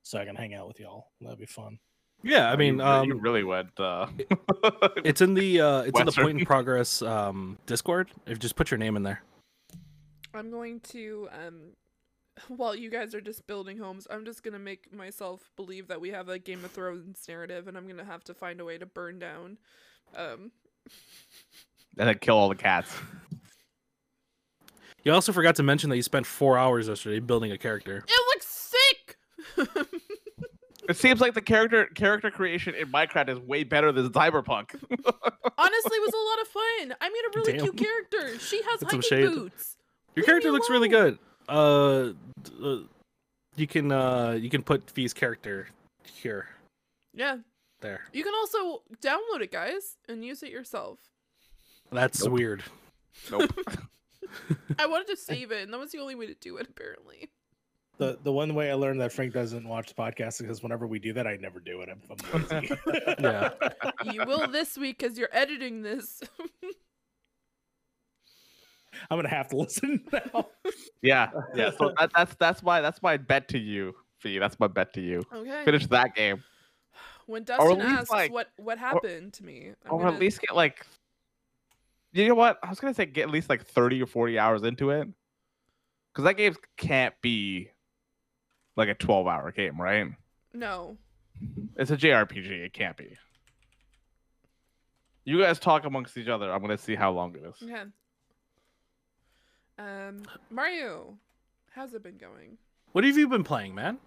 so 0.01 0.17
I 0.17 0.25
can 0.25 0.35
hang 0.35 0.55
out 0.55 0.67
with 0.67 0.79
y'all. 0.79 1.11
That'd 1.21 1.37
be 1.37 1.45
fun. 1.45 1.77
Yeah, 2.23 2.51
I 2.51 2.55
mean, 2.55 2.77
you, 2.77 2.83
um, 2.83 3.07
you 3.07 3.19
really 3.19 3.43
went. 3.43 3.79
Uh... 3.79 4.07
it's 5.03 5.21
in 5.21 5.35
the 5.35 5.61
uh, 5.61 5.81
it's 5.81 5.99
in 5.99 6.05
the 6.07 6.11
point 6.11 6.39
in 6.39 6.45
progress 6.47 7.03
um, 7.03 7.59
Discord. 7.67 8.09
If 8.25 8.39
just 8.39 8.55
put 8.55 8.71
your 8.71 8.79
name 8.79 8.95
in 8.95 9.03
there. 9.03 9.21
I'm 10.33 10.49
going 10.49 10.79
to 10.91 11.29
um 11.31 11.73
while 12.47 12.75
you 12.75 12.89
guys 12.89 13.13
are 13.15 13.21
just 13.21 13.47
building 13.47 13.77
homes, 13.77 14.07
I'm 14.09 14.25
just 14.25 14.43
gonna 14.43 14.59
make 14.59 14.93
myself 14.93 15.51
believe 15.55 15.87
that 15.87 16.01
we 16.01 16.09
have 16.11 16.29
a 16.29 16.39
Game 16.39 16.63
of 16.63 16.71
Thrones 16.71 17.23
narrative, 17.27 17.67
and 17.67 17.77
I'm 17.77 17.87
gonna 17.87 18.05
have 18.05 18.23
to 18.25 18.33
find 18.33 18.59
a 18.59 18.65
way 18.65 18.77
to 18.77 18.85
burn 18.85 19.19
down. 19.19 19.57
Um, 20.15 20.51
and 21.97 22.07
then 22.07 22.17
kill 22.19 22.37
all 22.37 22.49
the 22.49 22.55
cats. 22.55 22.93
You 25.03 25.13
also 25.13 25.31
forgot 25.31 25.55
to 25.55 25.63
mention 25.63 25.89
that 25.89 25.95
you 25.95 26.03
spent 26.03 26.25
four 26.25 26.57
hours 26.57 26.87
yesterday 26.87 27.19
building 27.19 27.51
a 27.51 27.57
character. 27.57 28.03
it 28.07 28.35
looks 28.35 28.47
sick. 28.47 29.87
It 30.87 30.95
seems 30.95 31.19
like 31.19 31.33
the 31.33 31.41
character 31.41 31.85
character 31.87 32.31
creation 32.31 32.73
in 32.73 32.89
Minecraft 32.91 33.29
is 33.29 33.39
way 33.39 33.63
better 33.65 33.91
than 33.91 34.09
Cyberpunk. 34.09 34.73
Honestly, 35.57 35.97
it 35.97 36.01
was 36.01 36.13
a 36.13 36.23
lot 36.29 36.41
of 36.41 36.47
fun. 36.47 36.95
I 37.01 37.09
made 37.09 37.23
a 37.25 37.31
really 37.35 37.59
cute 37.59 37.77
character. 37.77 38.39
She 38.39 38.61
has 38.63 38.79
Put 38.79 38.91
some 38.91 39.01
hiking 39.01 39.35
boots. 39.35 39.75
Your 40.15 40.23
Leave 40.23 40.25
character 40.25 40.47
me 40.47 40.53
looks 40.53 40.69
really 40.69 40.87
good. 40.87 41.19
Uh, 41.47 42.11
uh, 42.63 42.77
you 43.55 43.67
can 43.67 43.91
uh 43.91 44.31
you 44.39 44.49
can 44.49 44.61
put 44.63 44.89
V's 44.91 45.13
character 45.13 45.67
here 46.03 46.47
Yeah, 47.13 47.37
there. 47.81 48.01
you 48.13 48.23
can 48.23 48.33
also 48.35 48.83
download 49.01 49.41
it, 49.41 49.51
guys, 49.51 49.97
and 50.09 50.23
use 50.25 50.43
it 50.43 50.51
yourself. 50.51 50.99
That's 51.91 52.23
Nope. 52.23 52.33
weird. 52.33 52.63
nope. 53.31 53.49
I 54.79 54.85
wanted 54.87 55.07
to 55.07 55.15
save 55.17 55.51
it, 55.51 55.63
and 55.63 55.73
that 55.73 55.79
was 55.79 55.91
the 55.91 55.99
only 55.99 56.15
way 56.15 56.27
to 56.27 56.33
do 56.35 56.57
it, 56.57 56.67
apparently. 56.69 57.29
The 57.97 58.19
the 58.21 58.31
one 58.31 58.53
way 58.53 58.69
I 58.69 58.73
learned 58.75 58.99
that 59.01 59.11
Frank 59.13 59.33
doesn't 59.33 59.67
watch 59.67 59.87
the 59.87 59.95
podcast 59.95 60.33
is 60.33 60.37
because 60.41 60.61
whenever 60.61 60.85
we 60.85 60.99
do 60.99 61.13
that, 61.13 61.25
I 61.25 61.37
never 61.37 61.59
do 61.59 61.81
it. 61.81 61.89
I'm, 61.89 62.01
I'm 62.09 62.45
lazy. 62.49 62.75
Yeah. 63.19 63.49
You 64.03 64.23
will 64.27 64.47
this 64.47 64.77
week 64.77 64.99
because 64.99 65.17
you're 65.17 65.29
editing 65.31 65.81
this. 65.81 66.21
I'm 69.09 69.17
gonna 69.17 69.29
have 69.29 69.47
to 69.49 69.57
listen 69.57 70.03
now. 70.11 70.47
Yeah, 71.01 71.29
yeah. 71.55 71.71
So 71.77 71.93
that, 71.99 72.11
that's 72.15 72.35
that's 72.35 72.63
why 72.63 72.81
that's 72.81 73.01
my 73.01 73.17
bet 73.17 73.47
to 73.49 73.57
you, 73.59 73.93
Fee. 74.19 74.39
That's 74.39 74.59
my 74.59 74.67
bet 74.67 74.93
to 74.93 75.01
you. 75.01 75.23
okay. 75.33 75.63
Finish 75.65 75.87
that 75.87 76.15
game, 76.15 76.43
When 77.25 77.43
Dustin 77.43 77.81
asks 77.81 78.09
like- 78.11 78.31
what 78.31 78.49
what 78.57 78.77
happened 78.77 79.33
to 79.33 79.45
me, 79.45 79.71
I'm 79.85 79.91
or 79.91 79.99
gonna- 79.99 80.13
at 80.13 80.19
least 80.19 80.41
get 80.41 80.55
like. 80.55 80.85
You 82.13 82.29
know 82.29 82.35
what? 82.35 82.57
I 82.63 82.69
was 82.69 82.79
gonna 82.79 82.93
say 82.93 83.05
get 83.05 83.23
at 83.23 83.29
least 83.29 83.49
like 83.49 83.65
thirty 83.65 84.01
or 84.01 84.07
forty 84.07 84.39
hours 84.39 84.63
into 84.63 84.89
it, 84.89 85.07
because 86.11 86.23
that 86.23 86.37
game 86.37 86.55
can't 86.77 87.13
be 87.21 87.69
like 88.75 88.89
a 88.89 88.93
twelve-hour 88.95 89.51
game, 89.51 89.79
right? 89.79 90.07
no. 90.53 90.97
It's 91.75 91.91
a 91.91 91.97
JRPG. 91.97 92.49
It 92.65 92.73
can't 92.73 92.97
be. 92.97 93.15
You 95.25 95.39
guys 95.41 95.59
talk 95.59 95.85
amongst 95.85 96.17
each 96.17 96.27
other. 96.29 96.51
I'm 96.51 96.61
gonna 96.61 96.77
see 96.77 96.95
how 96.95 97.11
long 97.11 97.35
it 97.35 97.43
is. 97.43 97.61
Okay. 97.61 97.83
Um, 99.79 100.23
Mario, 100.49 101.17
how's 101.71 101.93
it 101.93 102.03
been 102.03 102.17
going? 102.17 102.57
What 102.93 103.03
have 103.03 103.17
you 103.17 103.27
been 103.27 103.43
playing, 103.43 103.75
man? 103.75 103.99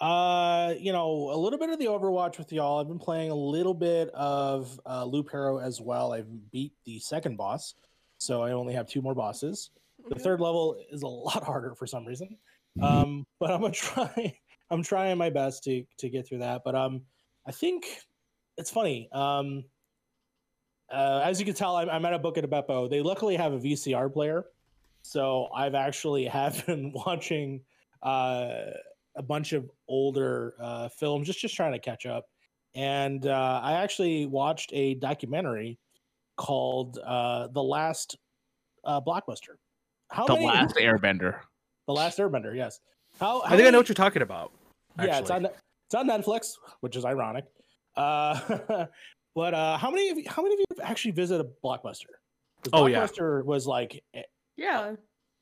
Uh, 0.00 0.74
you 0.80 0.90
know, 0.90 1.30
a 1.32 1.36
little 1.36 1.58
bit 1.58 1.70
of 1.70 1.78
the 1.78 1.84
Overwatch 1.84 2.36
with 2.36 2.52
y'all. 2.52 2.80
I've 2.80 2.88
been 2.88 2.98
playing 2.98 3.30
a 3.30 3.34
little 3.36 3.74
bit 3.74 4.08
of 4.10 4.80
uh, 4.84 5.04
Loop 5.04 5.30
Hero 5.30 5.58
as 5.58 5.80
well. 5.80 6.12
I've 6.12 6.50
beat 6.50 6.72
the 6.84 6.98
second 6.98 7.36
boss, 7.36 7.74
so 8.18 8.42
I 8.42 8.50
only 8.50 8.74
have 8.74 8.88
two 8.88 9.00
more 9.00 9.14
bosses. 9.14 9.70
The 10.08 10.16
third 10.16 10.40
level 10.40 10.76
is 10.90 11.02
a 11.02 11.06
lot 11.06 11.44
harder 11.44 11.76
for 11.76 11.86
some 11.86 12.04
reason, 12.04 12.36
um, 12.82 13.24
but 13.38 13.52
I'm 13.52 13.60
gonna 13.60 13.72
try. 13.72 14.36
I'm 14.70 14.82
trying 14.82 15.16
my 15.18 15.30
best 15.30 15.62
to 15.64 15.84
to 15.98 16.08
get 16.08 16.26
through 16.26 16.38
that. 16.38 16.62
But 16.64 16.74
um, 16.74 17.02
I 17.46 17.52
think 17.52 17.86
it's 18.58 18.70
funny. 18.70 19.08
Um, 19.12 19.62
uh, 20.90 21.22
as 21.24 21.38
you 21.38 21.46
can 21.46 21.54
tell, 21.54 21.76
I'm, 21.76 21.88
I'm 21.88 22.04
at 22.04 22.12
a 22.12 22.18
Buca 22.18 22.42
de 22.42 22.48
Beppo. 22.48 22.90
They 22.90 23.00
luckily 23.00 23.36
have 23.36 23.52
a 23.52 23.58
VCR 23.58 24.12
player, 24.12 24.44
so 25.02 25.48
I've 25.54 25.74
actually 25.74 26.24
have 26.38 26.64
been 26.66 26.92
watching 26.92 27.60
uh, 28.02 28.70
a 29.16 29.22
bunch 29.22 29.52
of 29.52 29.70
older 29.88 30.54
uh, 30.60 30.88
films, 30.88 31.26
just 31.26 31.40
just 31.40 31.54
trying 31.54 31.72
to 31.72 31.78
catch 31.78 32.06
up. 32.06 32.24
And 32.74 33.26
uh, 33.26 33.60
I 33.62 33.74
actually 33.74 34.26
watched 34.26 34.70
a 34.72 34.94
documentary 34.94 35.78
called 36.36 36.98
uh, 37.04 37.48
"The 37.48 37.62
Last 37.62 38.16
uh, 38.84 39.00
Blockbuster." 39.00 39.56
How 40.10 40.26
The 40.26 40.34
many- 40.34 40.46
last 40.46 40.76
Airbender. 40.76 41.40
The 41.86 41.92
Last 41.94 42.18
Airbender, 42.18 42.54
yes. 42.56 42.80
How, 43.18 43.40
how 43.42 43.54
I 43.54 43.56
think 43.56 43.66
I 43.66 43.70
know 43.70 43.78
what 43.78 43.88
you're 43.88 43.94
talking 43.94 44.22
about. 44.22 44.52
yeah, 44.98 45.18
it's 45.18 45.30
on 45.30 45.46
it's 45.46 45.94
on 45.94 46.06
Netflix, 46.08 46.52
which 46.80 46.96
is 46.96 47.04
ironic. 47.04 47.44
Uh, 47.96 48.86
but 49.34 49.52
uh, 49.54 49.76
how 49.76 49.90
many 49.90 50.08
of 50.10 50.16
you, 50.18 50.24
how 50.28 50.42
many 50.42 50.54
of 50.54 50.60
you 50.60 50.64
have 50.78 50.90
actually 50.90 51.10
visited 51.10 51.44
a 51.44 51.66
Blockbuster? 51.66 52.06
Oh, 52.72 52.86
yeah. 52.86 53.04
Blockbuster 53.04 53.44
was 53.44 53.66
like, 53.66 54.02
yeah. 54.56 54.94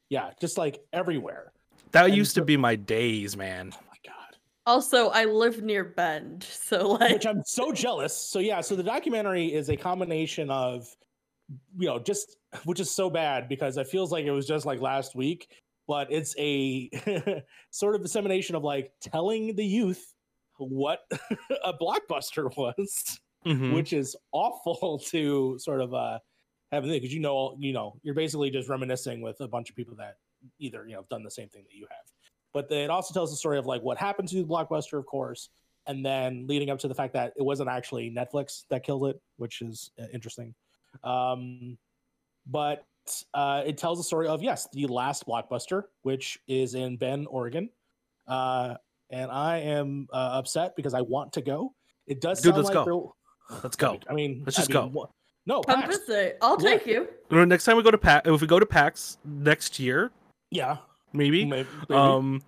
yeah, 0.08 0.30
just 0.40 0.58
like 0.58 0.80
everywhere. 0.92 1.52
That 1.92 2.06
and 2.06 2.14
used 2.14 2.34
to 2.36 2.44
be 2.44 2.56
my 2.56 2.76
days, 2.76 3.36
man. 3.36 3.72
Oh 3.74 3.80
my 3.88 3.96
god, 4.06 4.36
Also, 4.66 5.08
I 5.08 5.24
live 5.24 5.62
near 5.62 5.84
Bend, 5.84 6.44
so 6.44 6.88
like 6.92 7.12
which 7.14 7.26
I'm 7.26 7.42
so 7.44 7.72
jealous. 7.72 8.16
So 8.16 8.38
yeah, 8.38 8.60
so 8.60 8.76
the 8.76 8.82
documentary 8.82 9.52
is 9.52 9.68
a 9.70 9.76
combination 9.76 10.50
of, 10.50 10.86
you 11.78 11.88
know, 11.88 11.98
just 11.98 12.36
which 12.64 12.80
is 12.80 12.90
so 12.90 13.10
bad 13.10 13.48
because 13.48 13.76
it 13.76 13.88
feels 13.88 14.12
like 14.12 14.24
it 14.24 14.30
was 14.30 14.46
just 14.46 14.66
like 14.66 14.80
last 14.80 15.14
week, 15.16 15.48
but 15.88 16.10
it's 16.12 16.34
a 16.38 16.88
sort 17.70 17.94
of 17.96 18.02
dissemination 18.02 18.54
of 18.54 18.62
like 18.62 18.92
telling 19.00 19.56
the 19.56 19.64
youth 19.64 20.12
what 20.58 21.00
a 21.64 21.72
blockbuster 21.72 22.54
was. 22.56 23.20
Mhm. 23.46 23.74
which 23.74 23.94
is 23.94 24.14
awful 24.32 24.98
to 25.06 25.56
sort 25.58 25.80
of 25.80 25.94
uh 25.94 26.18
have 26.72 26.84
because 26.84 27.12
you 27.12 27.20
know 27.20 27.56
you 27.58 27.72
know 27.72 27.96
you're 28.02 28.14
basically 28.14 28.50
just 28.50 28.68
reminiscing 28.68 29.20
with 29.20 29.40
a 29.40 29.48
bunch 29.48 29.70
of 29.70 29.76
people 29.76 29.94
that 29.96 30.16
either 30.58 30.84
you 30.86 30.92
know 30.92 31.00
have 31.00 31.08
done 31.08 31.22
the 31.22 31.30
same 31.30 31.48
thing 31.48 31.62
that 31.68 31.76
you 31.76 31.86
have 31.90 32.06
but 32.52 32.68
then 32.68 32.78
it 32.84 32.90
also 32.90 33.12
tells 33.12 33.30
the 33.30 33.36
story 33.36 33.58
of 33.58 33.66
like 33.66 33.82
what 33.82 33.98
happened 33.98 34.28
to 34.28 34.44
blockbuster 34.44 34.98
of 34.98 35.06
course 35.06 35.50
and 35.86 36.04
then 36.04 36.46
leading 36.46 36.70
up 36.70 36.78
to 36.78 36.88
the 36.88 36.94
fact 36.94 37.12
that 37.12 37.32
it 37.36 37.42
wasn't 37.42 37.68
actually 37.68 38.10
netflix 38.10 38.64
that 38.70 38.84
killed 38.84 39.06
it 39.06 39.20
which 39.36 39.62
is 39.62 39.90
uh, 40.00 40.06
interesting 40.12 40.54
um 41.04 41.76
but 42.46 42.84
uh 43.34 43.62
it 43.66 43.76
tells 43.76 43.98
the 43.98 44.04
story 44.04 44.28
of 44.28 44.42
yes 44.42 44.68
the 44.72 44.86
last 44.86 45.26
blockbuster 45.26 45.84
which 46.02 46.38
is 46.48 46.74
in 46.74 46.96
bend 46.96 47.26
oregon 47.30 47.68
uh 48.28 48.74
and 49.10 49.30
i 49.30 49.58
am 49.58 50.06
uh, 50.12 50.30
upset 50.34 50.74
because 50.76 50.94
i 50.94 51.00
want 51.00 51.32
to 51.32 51.40
go 51.40 51.74
it 52.06 52.20
does 52.20 52.40
Dude, 52.40 52.54
sound 52.54 52.64
let's 52.64 52.74
like 52.74 52.86
go. 52.86 53.14
Let's 53.62 53.76
go. 53.76 53.98
I 54.08 54.14
mean, 54.14 54.42
Let's 54.44 54.58
I 54.58 54.62
just 54.62 54.70
mean, 54.70 54.92
go. 54.92 55.10
Wha- 55.50 55.56
No, 55.56 55.62
come 55.62 55.82
PAX. 55.82 55.98
visit. 55.98 56.38
I'll 56.40 56.60
Yeah. 56.62 56.70
take 56.70 56.86
you. 56.86 57.08
You 57.30 57.46
Next 57.46 57.64
time 57.64 57.76
we 57.76 57.82
go 57.82 57.90
to 57.90 57.98
PAX, 57.98 58.28
if 58.28 58.40
we 58.40 58.46
go 58.46 58.58
to 58.58 58.66
PAX 58.66 59.18
next 59.24 59.78
year, 59.78 60.10
Yeah, 60.50 60.78
maybe. 61.12 61.44
maybe. 61.44 61.68
maybe. 61.88 61.94
Um, 62.00 62.42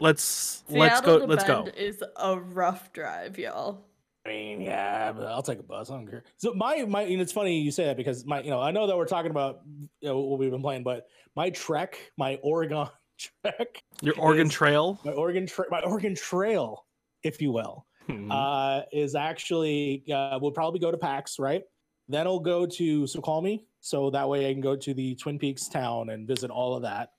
let's 0.00 0.64
let's 0.68 1.00
go. 1.00 1.16
Let's 1.16 1.44
go. 1.44 1.64
Bend 1.64 1.76
is 1.76 2.02
a 2.16 2.38
rough 2.38 2.92
drive, 2.92 3.38
y'all. 3.38 3.84
I 4.26 4.28
mean, 4.28 4.60
yeah, 4.60 5.12
but 5.12 5.26
I'll 5.26 5.42
take 5.42 5.58
a 5.58 5.62
bus. 5.62 5.90
I 5.90 5.94
don't 5.94 6.06
care. 6.06 6.24
So 6.36 6.52
my 6.54 6.84
my, 6.84 7.02
and 7.02 7.20
it's 7.20 7.32
funny 7.32 7.58
you 7.60 7.70
say 7.70 7.84
that 7.86 7.96
because 7.96 8.26
my, 8.26 8.42
you 8.42 8.50
know, 8.50 8.60
I 8.60 8.70
know 8.70 8.86
that 8.86 8.96
we're 8.96 9.06
talking 9.06 9.30
about 9.30 9.60
you 10.00 10.08
know 10.08 10.18
what 10.20 10.38
we've 10.38 10.50
been 10.50 10.62
playing, 10.62 10.82
but 10.82 11.06
my 11.36 11.50
trek, 11.50 11.98
my 12.18 12.36
Oregon 12.42 12.86
trek, 13.18 13.82
Your 14.02 14.18
Oregon 14.18 14.48
is- 14.48 14.52
Trail. 14.52 15.00
my 15.04 15.12
Oregon, 15.12 15.46
tra- 15.46 15.66
my 15.70 15.80
Oregon 15.80 16.14
Trail, 16.14 16.84
if 17.22 17.40
you 17.40 17.50
will, 17.52 17.86
Hmm. 18.06 18.30
uh, 18.30 18.82
is 18.92 19.14
actually 19.14 20.04
uh, 20.12 20.38
we'll 20.40 20.50
probably 20.52 20.80
go 20.80 20.90
to 20.90 20.98
PAX, 20.98 21.38
right? 21.38 21.62
Then 22.10 22.26
I'll 22.26 22.40
go 22.40 22.66
to 22.66 23.06
Snoqualmie, 23.06 23.64
so 23.80 24.10
that 24.10 24.28
way 24.28 24.50
I 24.50 24.52
can 24.52 24.60
go 24.60 24.74
to 24.74 24.92
the 24.92 25.14
Twin 25.14 25.38
Peaks 25.38 25.68
town 25.68 26.10
and 26.10 26.26
visit 26.26 26.50
all 26.50 26.74
of 26.74 26.82
that. 26.82 27.12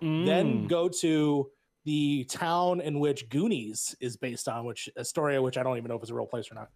then 0.00 0.64
Mm. 0.64 0.68
go 0.68 0.88
to 0.90 1.50
the 1.84 2.24
town 2.24 2.80
in 2.82 3.00
which 3.00 3.28
Goonies 3.30 3.96
is 3.98 4.16
based 4.16 4.46
on, 4.46 4.64
which 4.66 4.88
Astoria, 4.98 5.40
which 5.42 5.56
I 5.56 5.62
don't 5.62 5.76
even 5.78 5.88
know 5.88 5.96
if 5.96 6.02
it's 6.02 6.10
a 6.10 6.14
real 6.14 6.26
place 6.26 6.50
or 6.52 6.54
not. 6.54 6.68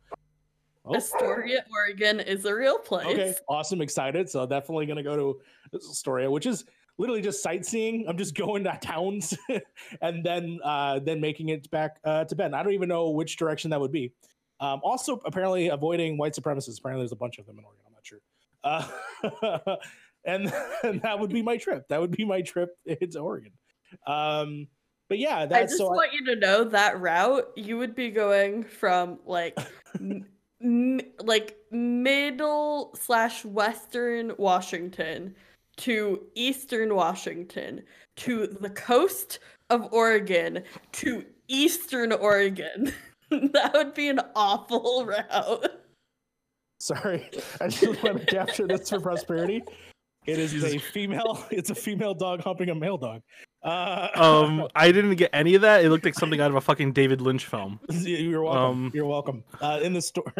Oh, 0.87 0.95
Astoria, 0.97 1.65
Oregon 1.71 2.19
is 2.21 2.45
a 2.47 2.55
real 2.55 2.79
place. 2.79 3.07
okay, 3.07 3.35
awesome, 3.49 3.83
excited. 3.83 4.29
So 4.31 4.47
definitely 4.47 4.87
gonna 4.87 5.03
go 5.03 5.17
to 5.17 5.41
Astoria, 5.77 6.31
which 6.31 6.47
is 6.47 6.65
literally 6.97 7.21
just 7.21 7.43
sightseeing. 7.43 8.09
I'm 8.09 8.17
just 8.17 8.35
going 8.45 8.65
to 8.65 8.79
towns 8.81 9.37
and 10.01 10.25
then 10.25 10.59
uh, 10.65 10.99
then 11.01 11.21
making 11.21 11.51
it 11.51 11.71
back 11.71 11.99
uh, 12.05 12.25
to 12.25 12.35
Bend. 12.35 12.57
I 12.57 12.63
don't 12.63 12.73
even 12.73 12.89
know 12.89 13.11
which 13.11 13.37
direction 13.37 13.71
that 13.71 13.81
would 13.81 13.93
be. 13.93 14.13
Um, 14.61 14.81
also, 14.83 15.21
apparently 15.25 15.69
avoiding 15.69 16.19
white 16.19 16.35
supremacists. 16.35 16.79
Apparently, 16.79 17.03
there's 17.03 17.13
a 17.13 17.17
bunch 17.17 17.39
of 17.39 17.47
them 17.47 17.59
in 17.59 17.65
Oregon. 17.65 17.85
I'm 17.87 17.93
not 17.93 18.07
sure. 18.07 18.21
Uh, 18.63 19.77
and, 20.25 20.53
and 20.85 21.03
that 21.03 21.19
would 21.19 21.31
be 21.31 21.43
my 21.43 21.57
trip. 21.57 21.89
That 21.89 22.01
would 22.01 22.11
be 22.11 22.25
my 22.25 22.43
trip 22.43 22.77
into 22.85 23.19
Oregon. 23.21 23.53
Um, 24.07 24.69
but 25.09 25.19
yeah, 25.19 25.39
I 25.39 25.47
that's 25.47 25.73
just 25.73 25.79
so. 25.79 25.89
I- 25.89 25.97
want 25.97 26.13
you 26.13 26.25
to 26.27 26.37
know 26.37 26.65
that 26.65 27.01
route 27.01 27.51
you 27.57 27.79
would 27.79 27.95
be 27.95 28.11
going 28.11 28.65
from 28.65 29.19
like 29.27 29.59
m- 30.63 31.01
like 31.19 31.57
middle 31.73 32.95
slash 32.95 33.45
western 33.45 34.33
Washington 34.39 35.35
to 35.79 36.27
eastern 36.35 36.95
Washington 36.95 37.83
to 38.17 38.47
the 38.47 38.71
coast 38.71 39.41
of 39.71 39.93
Oregon 39.93 40.63
to 40.93 41.25
eastern 41.49 42.13
Oregon. 42.13 42.93
that 43.53 43.73
would 43.75 43.95
be 43.95 44.09
an 44.09 44.21
awful 44.35 45.05
route. 45.07 45.67
Sorry, 46.81 47.29
I 47.61 47.69
just 47.69 48.03
want 48.03 48.21
to 48.21 48.27
capture 48.27 48.67
this 48.67 48.89
for 48.89 49.01
prosperity. 49.01 49.63
It 50.27 50.39
is 50.39 50.63
a 50.65 50.79
female. 50.79 51.45
It's 51.51 51.71
a 51.71 51.75
female 51.75 52.15
dog 52.15 52.43
humping 52.43 52.71
a 52.71 52.75
male 52.75 52.97
dog. 52.99 53.23
Uh, 53.63 54.09
Um, 54.15 54.69
I 54.75 54.93
didn't 54.93 55.15
get 55.17 55.31
any 55.33 55.55
of 55.55 55.63
that. 55.63 55.85
It 55.85 55.91
looked 55.91 56.05
like 56.05 56.15
something 56.15 56.41
out 56.41 56.51
of 56.51 56.57
a 56.57 56.61
fucking 56.61 56.93
David 56.93 57.21
Lynch 57.21 57.47
film. 57.47 57.81
you're 57.91 58.43
welcome. 58.43 58.63
um, 58.63 58.91
you're 58.95 59.07
welcome. 59.07 59.45
Uh, 59.61 59.81
in 59.83 59.93
the 59.93 60.03
store. 60.03 60.33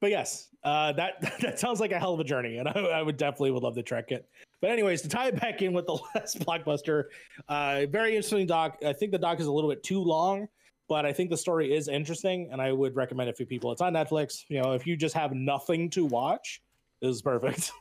But 0.00 0.10
yes, 0.10 0.48
uh, 0.62 0.92
that 0.92 1.20
that 1.40 1.58
sounds 1.58 1.80
like 1.80 1.92
a 1.92 1.98
hell 1.98 2.14
of 2.14 2.20
a 2.20 2.24
journey, 2.24 2.58
and 2.58 2.68
I, 2.68 2.72
I 2.72 3.02
would 3.02 3.16
definitely 3.16 3.52
would 3.52 3.62
love 3.62 3.74
to 3.76 3.82
trek 3.82 4.12
it. 4.12 4.28
But 4.60 4.70
anyways, 4.70 5.02
to 5.02 5.08
tie 5.08 5.28
it 5.28 5.40
back 5.40 5.62
in 5.62 5.72
with 5.72 5.86
the 5.86 5.98
last 6.14 6.40
blockbuster, 6.40 7.04
uh, 7.48 7.86
very 7.88 8.16
interesting 8.16 8.46
doc. 8.46 8.78
I 8.84 8.92
think 8.92 9.12
the 9.12 9.18
doc 9.18 9.40
is 9.40 9.46
a 9.46 9.52
little 9.52 9.70
bit 9.70 9.82
too 9.82 10.02
long, 10.02 10.48
but 10.88 11.06
I 11.06 11.12
think 11.12 11.30
the 11.30 11.36
story 11.36 11.74
is 11.74 11.88
interesting, 11.88 12.48
and 12.50 12.60
I 12.60 12.72
would 12.72 12.96
recommend 12.96 13.28
it 13.28 13.36
for 13.36 13.44
people. 13.44 13.72
It's 13.72 13.80
on 13.80 13.94
Netflix. 13.94 14.44
You 14.48 14.62
know, 14.62 14.72
if 14.72 14.86
you 14.86 14.96
just 14.96 15.14
have 15.14 15.32
nothing 15.32 15.90
to 15.90 16.04
watch, 16.04 16.62
this 17.00 17.14
is 17.14 17.22
perfect. 17.22 17.72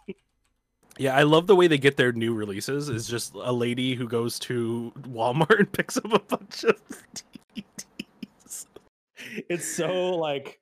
Yeah, 0.97 1.15
I 1.15 1.23
love 1.23 1.45
the 1.47 1.55
way 1.57 1.67
they 1.67 1.77
get 1.77 1.97
their 1.97 2.13
new 2.13 2.33
releases. 2.33 2.87
Is 2.87 3.07
just 3.07 3.33
a 3.35 3.51
lady 3.51 3.95
who 3.95 4.07
goes 4.07 4.39
to 4.39 4.93
Walmart 5.01 5.59
and 5.59 5.71
picks 5.71 5.97
up 5.97 6.13
a 6.13 6.19
bunch 6.19 6.63
of 6.63 6.81
DVDs. 7.55 8.65
it's 9.49 9.75
so 9.75 10.15
like, 10.15 10.59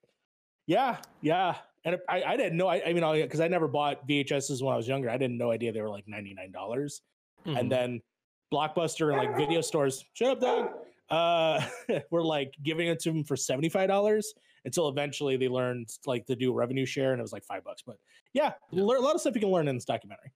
yeah, 0.68 0.98
yeah. 1.22 1.56
And 1.86 1.98
I, 2.08 2.24
I 2.24 2.38
didn't 2.38 2.58
know. 2.58 2.68
I, 2.68 2.82
I 2.86 2.94
mean, 2.94 3.04
because 3.22 3.42
I 3.42 3.48
never 3.50 3.68
bought 3.68 4.08
VHSs 4.08 4.62
when 4.64 4.74
I 4.74 4.78
was 4.78 4.88
younger. 4.88 5.10
I 5.10 5.18
didn't 5.18 5.38
know 5.38 5.52
idea 5.52 5.72
they 5.74 5.82
were 5.82 5.90
like 5.90 6.08
ninety 6.08 6.34
nine 6.34 6.52
dollars. 6.52 7.02
Mhm. 7.46 7.60
and 7.60 7.70
then 7.72 8.02
blockbuster 8.54 9.10
and 9.10 9.18
like 9.18 9.36
video 9.36 9.60
stores 9.60 10.06
shut 10.14 10.30
up 10.30 10.40
dog 10.40 10.70
uh 11.10 11.60
were 12.12 12.24
like 12.24 12.54
giving 12.64 12.88
it 12.88 13.00
to 13.02 13.12
them 13.12 13.22
for 13.26 13.36
$75 13.36 14.24
until 14.64 14.88
eventually 14.88 15.36
they 15.36 15.50
learned 15.50 15.90
like 16.06 16.26
to 16.28 16.38
do 16.38 16.54
revenue 16.54 16.86
share 16.86 17.12
and 17.12 17.20
it 17.20 17.22
was 17.22 17.34
like 17.34 17.44
five 17.44 17.62
bucks 17.66 17.82
but 17.86 17.98
yeah, 18.34 18.54
Yeah. 18.72 18.84
a 18.84 18.86
lot 18.86 19.14
of 19.14 19.20
stuff 19.20 19.36
you 19.36 19.42
can 19.42 19.50
learn 19.52 19.68
in 19.68 19.76
this 19.76 19.84
documentary 19.84 20.32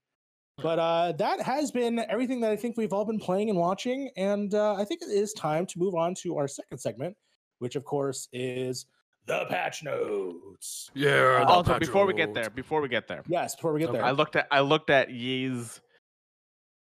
but 0.61 0.79
uh 0.79 1.13
that 1.13 1.39
has 1.41 1.71
been 1.71 1.99
everything 2.09 2.41
that 2.41 2.51
i 2.51 2.57
think 2.57 2.75
we've 2.75 2.91
all 2.91 3.05
been 3.05 3.19
playing 3.19 3.49
and 3.49 3.57
watching 3.57 4.09
and 4.17 4.53
uh 4.53 4.73
i 4.73 4.83
think 4.83 5.01
it 5.01 5.05
is 5.09 5.31
time 5.33 5.65
to 5.67 5.79
move 5.79 5.95
on 5.95 6.13
to 6.15 6.35
our 6.37 6.47
second 6.49 6.77
segment 6.79 7.15
which 7.59 7.77
of 7.77 7.85
course 7.85 8.27
is 8.33 8.87
the 9.27 9.45
patch 9.49 9.83
notes 9.83 10.89
yeah. 10.95 11.09
the 11.39 11.45
Also, 11.45 11.77
before 11.77 12.05
we 12.05 12.13
get 12.13 12.33
there, 12.33 12.49
before 12.49 12.81
we 12.81 12.87
get 12.87 13.07
there, 13.07 13.23
yes 13.27 13.55
before 13.55 13.73
we 13.73 13.79
get 13.79 13.89
Okay. 13.89 13.97
there 13.99 14.05
I 14.05 14.11
looked 14.11 14.35
at 14.35 14.47
I 14.49 14.61
looked 14.61 14.89
at 14.89 15.09
Ys 15.11 15.81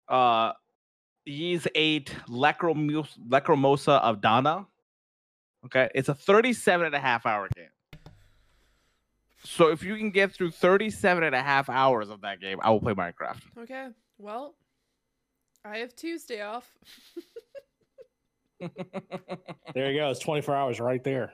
uh 0.09 0.53
Ys 1.27 1.67
eight 1.75 2.17
Lecromos- 2.29 3.19
Lacrimosa 3.29 4.01
of 4.01 4.21
Dana. 4.21 4.67
Okay, 5.67 5.91
it's 5.95 6.09
a 6.09 6.15
37 6.15 6.87
and 6.87 6.95
a 6.95 7.01
half 7.01 7.27
hour 7.27 7.49
game. 7.55 7.67
So 9.45 9.71
if 9.71 9.83
you 9.83 9.97
can 9.97 10.11
get 10.11 10.33
through 10.33 10.53
37 10.53 11.23
and 11.23 11.35
a 11.35 11.43
half 11.43 11.69
hours 11.69 12.09
of 12.09 12.23
that 12.23 12.41
game, 12.41 12.59
I 12.63 12.71
will 12.71 12.81
play 12.81 12.95
Minecraft. 12.95 13.41
Okay. 13.59 13.89
Well, 14.19 14.55
I 15.65 15.79
have 15.79 15.95
Tuesday 15.97 16.41
off. 16.43 16.71
there 19.75 19.91
you 19.91 19.99
go 19.99 20.11
it's 20.11 20.21
24 20.21 20.55
hours 20.55 20.81
right 20.81 21.03
there 21.03 21.33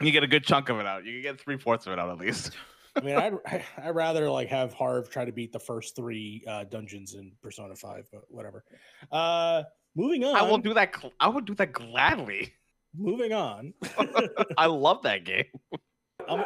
you 0.00 0.10
get 0.10 0.22
a 0.22 0.26
good 0.26 0.44
chunk 0.44 0.68
of 0.68 0.78
it 0.78 0.86
out. 0.86 1.04
You 1.04 1.12
can 1.14 1.22
get 1.22 1.40
three 1.40 1.56
fourths 1.58 1.86
of 1.86 1.92
it 1.92 1.98
out 1.98 2.10
at 2.10 2.18
least. 2.18 2.52
I 2.96 3.00
mean, 3.00 3.16
I'd 3.16 3.34
I'd 3.82 3.94
rather 3.94 4.30
like 4.30 4.48
have 4.48 4.72
Harv 4.72 5.10
try 5.10 5.24
to 5.24 5.32
beat 5.32 5.52
the 5.52 5.58
first 5.58 5.96
three 5.96 6.42
uh, 6.46 6.64
dungeons 6.64 7.14
in 7.14 7.32
Persona 7.42 7.74
Five, 7.74 8.08
but 8.12 8.22
whatever. 8.28 8.64
Uh, 9.12 9.62
moving 9.94 10.24
on. 10.24 10.34
I 10.34 10.42
will 10.42 10.58
do 10.58 10.74
that. 10.74 10.92
gl- 10.92 11.12
I 11.20 11.28
would 11.28 11.44
do 11.44 11.54
that 11.56 11.72
gladly. 11.72 12.54
Moving 12.96 13.32
on. 13.32 13.74
I 14.56 14.66
love 14.66 15.02
that 15.02 15.24
game. 15.24 15.44
Um, 16.26 16.42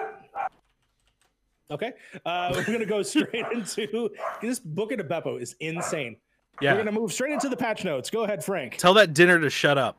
okay, 1.71 1.93
uh, 2.27 2.53
we're 2.55 2.65
gonna 2.65 2.85
go 2.85 3.03
straight 3.03 3.47
into 3.53 4.11
this 4.43 4.59
Buca 4.59 4.97
de 4.97 5.05
Beppo 5.05 5.41
is 5.41 5.55
insane. 5.61 6.17
Yeah. 6.61 6.73
We're 6.73 6.79
gonna 6.79 6.99
move 6.99 7.13
straight 7.13 7.33
into 7.33 7.49
the 7.49 7.57
patch 7.57 7.85
notes. 7.85 8.11
Go 8.11 8.25
ahead, 8.25 8.45
Frank. 8.45 8.77
Tell 8.77 8.95
that 8.95 9.15
dinner 9.15 9.39
to 9.39 9.49
shut 9.49 9.79
up. 9.79 9.99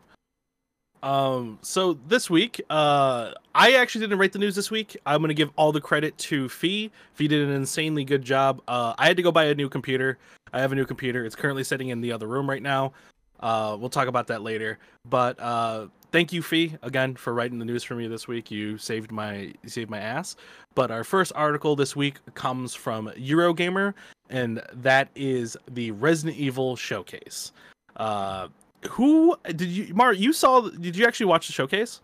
Um, 1.04 1.58
so 1.62 1.94
this 2.08 2.30
week, 2.30 2.62
uh, 2.70 3.32
I 3.56 3.74
actually 3.74 4.02
didn't 4.02 4.20
write 4.20 4.34
the 4.34 4.40
news 4.40 4.56
this 4.56 4.70
week. 4.70 4.98
I'm 5.06 5.22
gonna 5.22 5.34
give 5.34 5.52
all 5.56 5.72
the 5.72 5.82
credit 5.82 6.18
to 6.20 6.48
Fee. 6.48 6.92
Fee 7.14 7.28
did 7.28 7.48
an 7.48 7.54
insanely 7.54 8.04
good 8.04 8.24
job. 8.24 8.62
Uh, 8.68 8.94
I 8.98 9.08
had 9.08 9.18
to 9.18 9.24
go 9.24 9.32
buy 9.32 9.46
a 9.46 9.56
new 9.56 9.70
computer. 9.70 10.18
I 10.54 10.62
have 10.62 10.72
a 10.72 10.76
new 10.76 10.86
computer. 10.86 11.26
It's 11.26 11.36
currently 11.36 11.64
sitting 11.64 11.90
in 11.90 12.02
the 12.02 12.12
other 12.12 12.28
room 12.28 12.50
right 12.50 12.62
now. 12.62 12.94
Uh, 13.40 13.76
we'll 13.80 13.90
talk 13.90 14.08
about 14.08 14.28
that 14.28 14.44
later. 14.44 14.78
But 15.10 15.40
uh, 15.40 15.88
thank 16.12 16.32
you, 16.32 16.44
Fee, 16.44 16.78
again 16.84 17.16
for 17.16 17.34
writing 17.34 17.58
the 17.58 17.66
news 17.66 17.84
for 17.84 17.96
me 17.96 18.08
this 18.08 18.28
week. 18.28 18.52
You 18.52 18.78
saved 18.78 19.12
my 19.12 19.54
you 19.64 19.70
saved 19.70 19.90
my 19.90 20.00
ass. 20.00 20.36
But 20.76 20.92
our 20.92 21.04
first 21.04 21.32
article 21.36 21.76
this 21.76 21.96
week 21.96 22.18
comes 22.36 22.76
from 22.76 23.08
Eurogamer, 23.18 23.96
and 24.30 24.62
that 24.74 25.10
is 25.16 25.58
the 25.72 25.92
Resident 25.92 26.38
Evil 26.38 26.76
showcase. 26.76 27.52
Uh, 27.98 28.48
who 28.90 29.36
did 29.48 29.70
you, 29.70 29.94
Mar? 29.94 30.14
You 30.14 30.34
saw? 30.34 30.62
Did 30.62 30.96
you 30.96 31.06
actually 31.06 31.28
watch 31.28 31.48
the 31.48 31.54
showcase? 31.54 32.02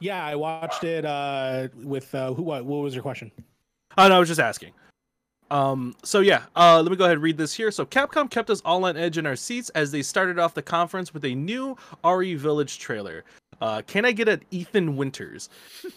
Yeah, 0.00 0.24
I 0.24 0.34
watched 0.34 0.84
it 0.84 1.04
uh, 1.04 1.68
with 1.82 2.14
uh, 2.14 2.32
who? 2.34 2.42
What, 2.42 2.64
what 2.64 2.78
was 2.78 2.94
your 2.94 3.02
question? 3.02 3.30
Oh 3.96 4.08
no, 4.08 4.16
I 4.16 4.18
was 4.18 4.28
just 4.28 4.40
asking. 4.40 4.72
Um, 5.50 5.94
so 6.02 6.20
yeah, 6.20 6.44
uh, 6.56 6.80
let 6.80 6.90
me 6.90 6.96
go 6.96 7.04
ahead 7.04 7.16
and 7.16 7.22
read 7.22 7.36
this 7.36 7.52
here. 7.52 7.70
So 7.70 7.84
Capcom 7.84 8.30
kept 8.30 8.48
us 8.48 8.62
all 8.64 8.84
on 8.86 8.96
edge 8.96 9.18
in 9.18 9.26
our 9.26 9.36
seats 9.36 9.68
as 9.70 9.90
they 9.90 10.02
started 10.02 10.38
off 10.38 10.54
the 10.54 10.62
conference 10.62 11.12
with 11.12 11.26
a 11.26 11.34
new 11.34 11.76
RE 12.04 12.34
Village 12.34 12.78
trailer. 12.78 13.24
Uh, 13.62 13.80
can 13.86 14.04
I 14.04 14.10
get 14.10 14.26
an 14.26 14.42
Ethan 14.50 14.96
Winters? 14.96 15.48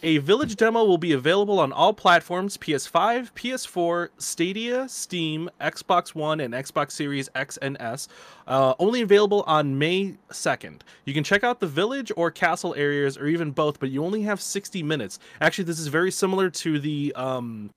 A 0.04 0.19
Village 0.19 0.56
demo 0.56 0.84
will 0.84 0.99
be 0.99 1.13
available 1.13 1.60
on 1.60 1.73
all 1.73 1.93
platforms: 1.93 2.58
PS5, 2.58 3.34
PS4, 3.34 4.10
Stadia, 4.19 4.88
Steam, 4.88 5.49
Xbox 5.60 6.13
One, 6.13 6.41
and 6.41 6.54
Xbox 6.54 6.91
Series 6.91 7.28
X 7.34 7.58
and 7.58 7.75
S. 7.80 8.08
Uh, 8.45 8.75
only 8.78 9.01
available 9.01 9.43
on 9.47 9.80
May 9.80 10.13
2nd. 10.30 10.82
You 11.06 11.15
can 11.15 11.23
check 11.23 11.43
out 11.43 11.60
the 11.60 11.65
village 11.65 12.12
or 12.15 12.30
castle 12.30 12.75
areas, 12.78 13.17
or 13.17 13.25
even 13.25 13.49
both, 13.49 13.80
but 13.80 13.89
you 13.89 14.06
only 14.06 14.21
have 14.21 14.39
60 14.39 14.84
minutes. 14.84 15.17
Actually, 15.41 15.65
this 15.65 15.80
is 15.80 15.88
very 15.88 16.12
similar 16.12 16.51
to 16.51 16.78
the 16.78 17.13
um, 17.15 17.71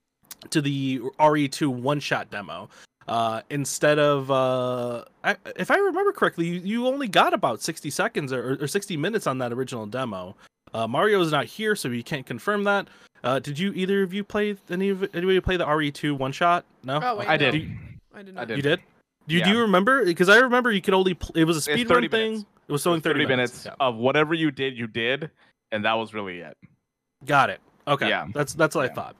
to 0.51 0.61
the 0.61 1.01
RE2 1.19 1.67
one 1.69 1.99
shot 1.99 2.31
demo. 2.31 2.69
Uh, 3.09 3.41
instead 3.49 3.99
of, 3.99 4.31
uh, 4.31 5.03
I, 5.25 5.37
if 5.57 5.71
I 5.71 5.77
remember 5.79 6.13
correctly, 6.13 6.47
you, 6.47 6.61
you 6.61 6.87
only 6.87 7.09
got 7.09 7.33
about 7.33 7.63
60 7.63 7.89
seconds 7.91 8.33
or, 8.33 8.59
or 8.61 8.67
60 8.67 8.97
minutes 8.99 9.27
on 9.27 9.39
that 9.39 9.53
original 9.53 9.87
demo. 9.87 10.37
Uh, 10.75 10.87
Mario 10.87 11.21
is 11.23 11.33
not 11.33 11.47
here, 11.47 11.75
so 11.75 11.89
you 11.89 12.03
can't 12.05 12.27
confirm 12.27 12.65
that. 12.65 12.89
Uh, 13.25 13.39
did 13.39 13.59
you 13.59 13.73
either 13.73 14.03
of 14.03 14.13
you 14.13 14.23
play 14.23 14.57
any 14.71 14.91
of 14.91 15.03
anybody 15.15 15.41
play 15.41 15.57
the 15.57 15.65
RE2 15.65 16.19
one 16.19 16.33
shot? 16.33 16.67
No, 16.85 17.01
Oh, 17.03 17.17
wait, 17.17 17.29
I 17.29 17.37
no. 17.39 17.51
did. 17.51 17.71
I 18.15 18.23
did 18.23 18.37
I 18.37 18.41
not. 18.41 18.49
did. 18.49 18.57
You 18.59 18.63
did? 18.63 18.81
Do 19.27 19.35
you, 19.35 19.43
do 19.45 19.51
you 19.51 19.61
remember? 19.63 20.05
Because 20.05 20.29
I 20.29 20.37
remember 20.39 20.71
you 20.71 20.81
could 20.83 20.95
only. 20.95 21.15
Pl- 21.15 21.35
it 21.35 21.45
was 21.45 21.57
a 21.57 21.59
It's 21.59 21.65
speed 21.81 21.91
run 21.91 22.09
thing. 22.09 22.31
minutes. 22.33 22.47
It 22.69 22.73
was 22.73 22.87
only 22.87 23.01
30, 23.01 23.21
30 23.21 23.27
minutes 23.27 23.65
Yeah. 23.67 23.75
of 23.81 23.97
whatever 23.97 24.35
you 24.35 24.51
did, 24.51 24.77
you 24.77 24.87
did, 24.87 25.31
and 25.73 25.85
that 25.87 25.95
was 25.95 26.13
really 26.15 26.41
it. 26.41 26.57
Got 27.25 27.49
it. 27.51 27.61
Okay. 27.87 28.09
Yeah. 28.09 28.27
That's 28.35 28.53
that's 28.55 28.75
what 28.75 28.83
I 28.85 28.89
Yeah. 28.89 28.95
thought. 28.95 29.17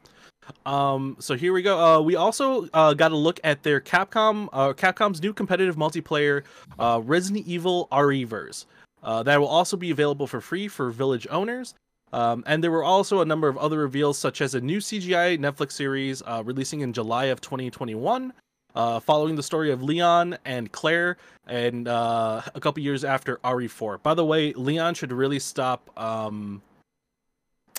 Um, 0.67 1.17
so 1.19 1.35
here 1.35 1.53
we 1.53 1.63
go. 1.63 1.79
Uh, 1.79 2.01
we 2.01 2.17
also 2.17 2.69
uh, 2.75 2.95
got 2.95 3.13
a 3.13 3.17
look 3.17 3.41
at 3.45 3.63
their 3.63 3.81
Capcom, 3.81 4.49
uh, 4.53 4.73
Capcom's 4.73 5.23
new 5.23 5.33
competitive 5.33 5.77
multiplayer, 5.77 6.43
uh, 6.79 7.01
Resident 7.05 7.47
Evil 7.47 7.89
REverse. 7.91 8.67
Uh, 9.03 9.23
that 9.23 9.41
will 9.41 9.49
also 9.49 9.77
be 9.77 9.91
available 9.91 10.27
for 10.27 10.41
free 10.41 10.69
for 10.69 10.91
Village 10.91 11.27
owners. 11.31 11.75
Um, 12.13 12.43
and 12.47 12.65
there 12.65 12.71
were 12.71 12.85
also 12.85 13.21
a 13.21 13.25
number 13.25 13.49
of 13.49 13.59
other 13.59 13.79
reveals, 13.79 14.19
such 14.19 14.41
as 14.41 14.55
a 14.55 14.61
new 14.61 14.79
CGI 14.79 15.39
Netflix 15.39 15.73
series 15.73 16.23
uh, 16.23 16.43
releasing 16.45 16.81
in 16.81 16.93
July 16.93 17.27
of 17.27 17.41
2021, 17.41 18.33
uh, 18.75 19.01
following 19.01 19.37
the 19.37 19.43
story 19.43 19.71
of 19.71 19.83
Leon 19.83 20.39
and 20.45 20.73
Claire, 20.73 21.19
and 21.47 21.87
uh, 21.87 22.41
a 22.55 22.61
couple 22.61 22.83
years 22.83 23.05
after 23.05 23.37
RE4. 23.39 24.03
By 24.03 24.15
the 24.15 24.25
way, 24.25 24.53
Leon 24.55 24.95
should 24.95 25.13
really 25.13 25.39
stop. 25.39 25.91
Um, 25.99 26.63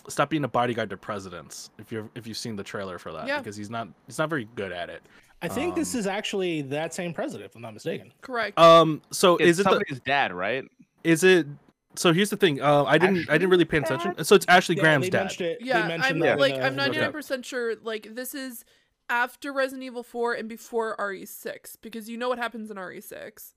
stop 0.07 0.29
being 0.29 0.43
a 0.43 0.47
bodyguard 0.47 0.89
to 0.89 0.97
presidents 0.97 1.69
if 1.77 1.91
you're 1.91 2.09
if 2.15 2.25
you've 2.27 2.37
seen 2.37 2.55
the 2.55 2.63
trailer 2.63 2.97
for 2.97 3.11
that 3.13 3.27
Yeah. 3.27 3.39
because 3.39 3.55
he's 3.55 3.69
not 3.69 3.87
he's 4.07 4.17
not 4.17 4.29
very 4.29 4.47
good 4.55 4.71
at 4.71 4.89
it 4.89 5.01
I 5.41 5.47
think 5.47 5.75
this 5.75 5.93
Um, 5.95 5.99
is 6.01 6.07
actually 6.07 6.63
that 6.63 6.93
same 6.93 7.13
president, 7.13 7.49
if 7.49 7.55
I'm 7.55 7.61
not 7.61 7.73
mistaken. 7.73 8.11
Correct. 8.21 8.57
um 8.59 9.01
so 9.11 9.37
It's 9.37 9.49
is 9.51 9.59
it 9.59 9.63
the, 9.63 9.69
somebody's 9.71 9.99
dad, 10.01 10.33
right? 10.33 10.65
is 11.03 11.23
it 11.23 11.47
so 11.95 12.13
here's 12.13 12.29
the 12.29 12.37
thing 12.37 12.61
uh 12.61 12.83
i 12.83 12.97
didn't 12.97 13.29
i 13.29 13.33
didn't 13.33 13.49
really 13.49 13.65
pay 13.65 13.77
attention 13.77 14.23
so 14.23 14.35
it's 14.35 14.45
ashley 14.47 14.75
Yeah, 14.75 14.81
graham's 14.81 15.09
dad 15.09 15.31
it. 15.41 15.57
yeah, 15.61 15.97
I'm 16.01 16.19
that 16.19 16.39
like 16.39 16.53
I'm 16.55 16.75
the- 16.75 16.81
99 16.87 17.11
percent 17.11 17.45
sure. 17.45 17.75
Like 17.81 18.15
this 18.15 18.35
is 18.35 18.63
after 19.09 19.51
Resident 19.51 19.83
Evil 19.83 20.03
4 20.03 20.33
and 20.35 20.47
before 20.47 20.95
RE6 20.97 21.77
because 21.81 22.07
you 22.09 22.15
know 22.17 22.29
what 22.29 22.37
happens 22.37 22.69
in 22.69 22.77
E 22.77 22.81
RE6. 22.81 23.53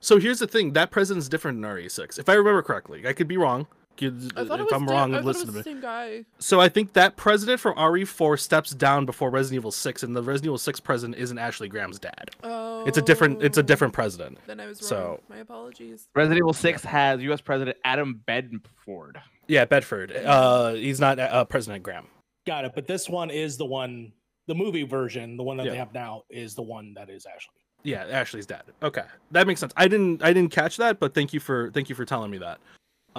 So 0.00 0.18
here's 0.18 0.38
the 0.38 0.46
thing: 0.46 0.72
that 0.74 0.90
president's 0.90 1.28
different 1.28 1.58
in 1.58 1.64
RE6, 1.64 2.18
if 2.18 2.28
I 2.28 2.34
remember 2.34 2.62
correctly. 2.62 3.06
I 3.06 3.12
could 3.12 3.26
be 3.28 3.36
wrong. 3.36 3.66
Could- 3.96 4.32
I 4.36 4.44
thought 4.44 4.60
it 4.60 4.66
If 4.66 4.72
I'm 4.72 4.86
wrong, 4.86 5.14
I 5.14 5.20
listen 5.20 5.46
to 5.48 5.52
me. 5.52 5.62
same 5.62 5.80
guy. 5.80 6.24
So 6.38 6.60
I 6.60 6.68
think 6.68 6.92
that 6.94 7.16
president 7.16 7.60
from 7.60 7.74
RE4 7.76 8.38
steps 8.38 8.70
down 8.70 9.06
before 9.06 9.30
Resident 9.30 9.56
Evil 9.60 9.70
6, 9.72 10.02
and 10.02 10.14
the 10.14 10.22
Resident 10.22 10.46
Evil 10.46 10.58
6 10.58 10.80
president 10.80 11.18
isn't 11.18 11.38
Ashley 11.38 11.68
Graham's 11.68 11.98
dad. 11.98 12.30
Oh. 12.44 12.84
It's 12.86 12.98
a 12.98 13.02
different. 13.02 13.42
It's 13.42 13.58
a 13.58 13.62
different 13.62 13.92
president. 13.94 14.38
Then 14.46 14.60
I 14.60 14.66
was 14.66 14.80
wrong. 14.82 14.88
So- 14.88 15.20
My 15.28 15.38
apologies. 15.38 16.08
Resident 16.14 16.38
Evil 16.38 16.52
6 16.52 16.84
has 16.84 17.20
U.S. 17.22 17.40
President 17.40 17.76
Adam 17.84 18.22
Bedford. 18.26 19.20
Yeah, 19.48 19.64
Bedford. 19.64 20.12
Uh, 20.14 20.72
he's 20.74 21.00
not 21.00 21.18
uh, 21.18 21.44
President 21.44 21.82
Graham. 21.84 22.06
Got 22.46 22.64
it. 22.64 22.72
But 22.74 22.86
this 22.86 23.08
one 23.08 23.30
is 23.30 23.56
the 23.56 23.64
one, 23.64 24.12
the 24.46 24.54
movie 24.54 24.82
version, 24.84 25.36
the 25.36 25.42
one 25.42 25.56
that 25.56 25.66
Yeah. 25.66 25.72
they 25.72 25.78
have 25.78 25.94
now 25.94 26.22
is 26.30 26.54
the 26.54 26.62
one 26.62 26.94
that 26.94 27.08
is 27.10 27.26
Ashley. 27.26 27.54
Yeah, 27.82 28.04
Ashley's 28.10 28.46
dad. 28.46 28.62
Okay, 28.82 29.04
that 29.30 29.46
makes 29.46 29.60
sense. 29.60 29.72
I 29.76 29.86
didn't. 29.86 30.20
I 30.22 30.32
didn't 30.32 30.50
catch 30.50 30.76
that, 30.78 30.98
but 30.98 31.14
thank 31.14 31.32
you 31.32 31.38
for 31.38 31.70
thank 31.70 31.88
you 31.88 31.94
for 31.94 32.04
telling 32.04 32.32
me 32.32 32.38
that. 32.38 32.58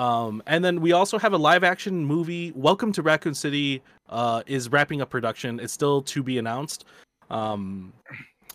Um, 0.02 0.44
and 0.46 0.64
then 0.64 0.80
we 0.80 0.92
also 0.92 1.18
have 1.18 1.34
a 1.34 1.38
live 1.38 1.64
action 1.64 2.06
movie. 2.06 2.54
Welcome 2.56 2.92
to 2.94 3.02
Raccoon 3.02 3.34
City 3.34 3.82
uh, 4.10 4.44
is 4.46 4.70
wrapping 4.72 5.02
up 5.02 5.10
production. 5.10 5.60
It's 5.60 5.74
still 5.74 6.04
to 6.04 6.22
be 6.22 6.38
announced. 6.38 6.86
Um, 7.32 7.92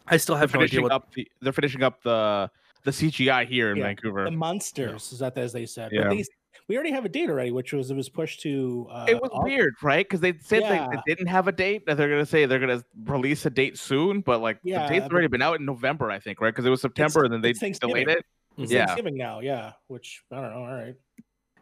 I 0.07 0.19
still 0.19 0.37
have 0.37 0.53
They're 0.53 0.61
no 0.61 0.65
idea 0.65 0.69
finishing 0.79 0.83
what. 0.85 0.93
up 0.93 1.13
the 1.15 1.29
they're 1.41 1.53
finishing 1.53 1.83
up 1.83 2.01
the 2.05 2.49
the 2.85 2.93
CGI 2.93 3.45
here 3.47 3.73
in 3.73 3.77
Yeah, 3.77 3.85
Vancouver. 3.87 4.25
The 4.25 4.31
monsters 4.31 5.13
is 5.13 5.19
that 5.19 5.37
as 5.37 5.53
they 5.53 5.67
said. 5.67 5.91
Yeah. 5.93 6.05
But 6.05 6.11
they, 6.11 6.25
we 6.69 6.77
already 6.77 6.93
have 6.93 7.05
a 7.05 7.09
date 7.09 7.29
already, 7.29 7.51
which 7.51 7.73
was 7.73 7.91
it 7.91 7.97
was 7.97 8.09
pushed 8.09 8.41
to. 8.43 8.87
Uh, 8.89 9.07
it 9.09 9.21
was 9.21 9.31
Au- 9.35 9.43
weird, 9.43 9.75
right? 9.83 10.07
Because 10.07 10.21
they 10.21 10.35
said 10.39 10.63
they, 10.63 10.77
Yeah. 10.77 10.89
they 11.07 11.15
didn't 11.15 11.27
have 11.27 11.49
a 11.49 11.53
date. 11.53 11.87
That 11.87 11.97
they're 11.97 12.09
gonna 12.09 12.25
say 12.25 12.47
they're 12.47 12.61
gonna 12.61 12.85
release 13.05 13.45
a 13.47 13.51
date 13.51 13.79
soon, 13.79 14.21
but 14.21 14.41
like 14.41 14.59
Yeah, 14.63 14.87
the 14.87 14.95
date's 15.01 15.13
already 15.13 15.27
been 15.27 15.43
out 15.43 15.59
in 15.59 15.67
November, 15.67 16.09
I 16.09 16.21
think, 16.21 16.41
right? 16.41 16.51
Because 16.55 16.67
it 16.67 16.71
was 16.71 16.81
September, 16.81 17.25
and 17.25 17.33
then 17.33 17.41
they 17.41 17.51
it's 17.51 17.59
delayed 17.59 17.81
Thanksgiving. 18.07 18.09
it. 18.11 18.25
It's 18.59 18.71
Yeah. 18.73 18.87
Thanksgiving 18.87 19.17
now, 19.17 19.41
yeah. 19.41 19.73
Which 19.89 20.23
I 20.31 20.41
don't 20.41 20.51
know. 20.51 20.59
All 20.61 20.73
right. 20.75 20.95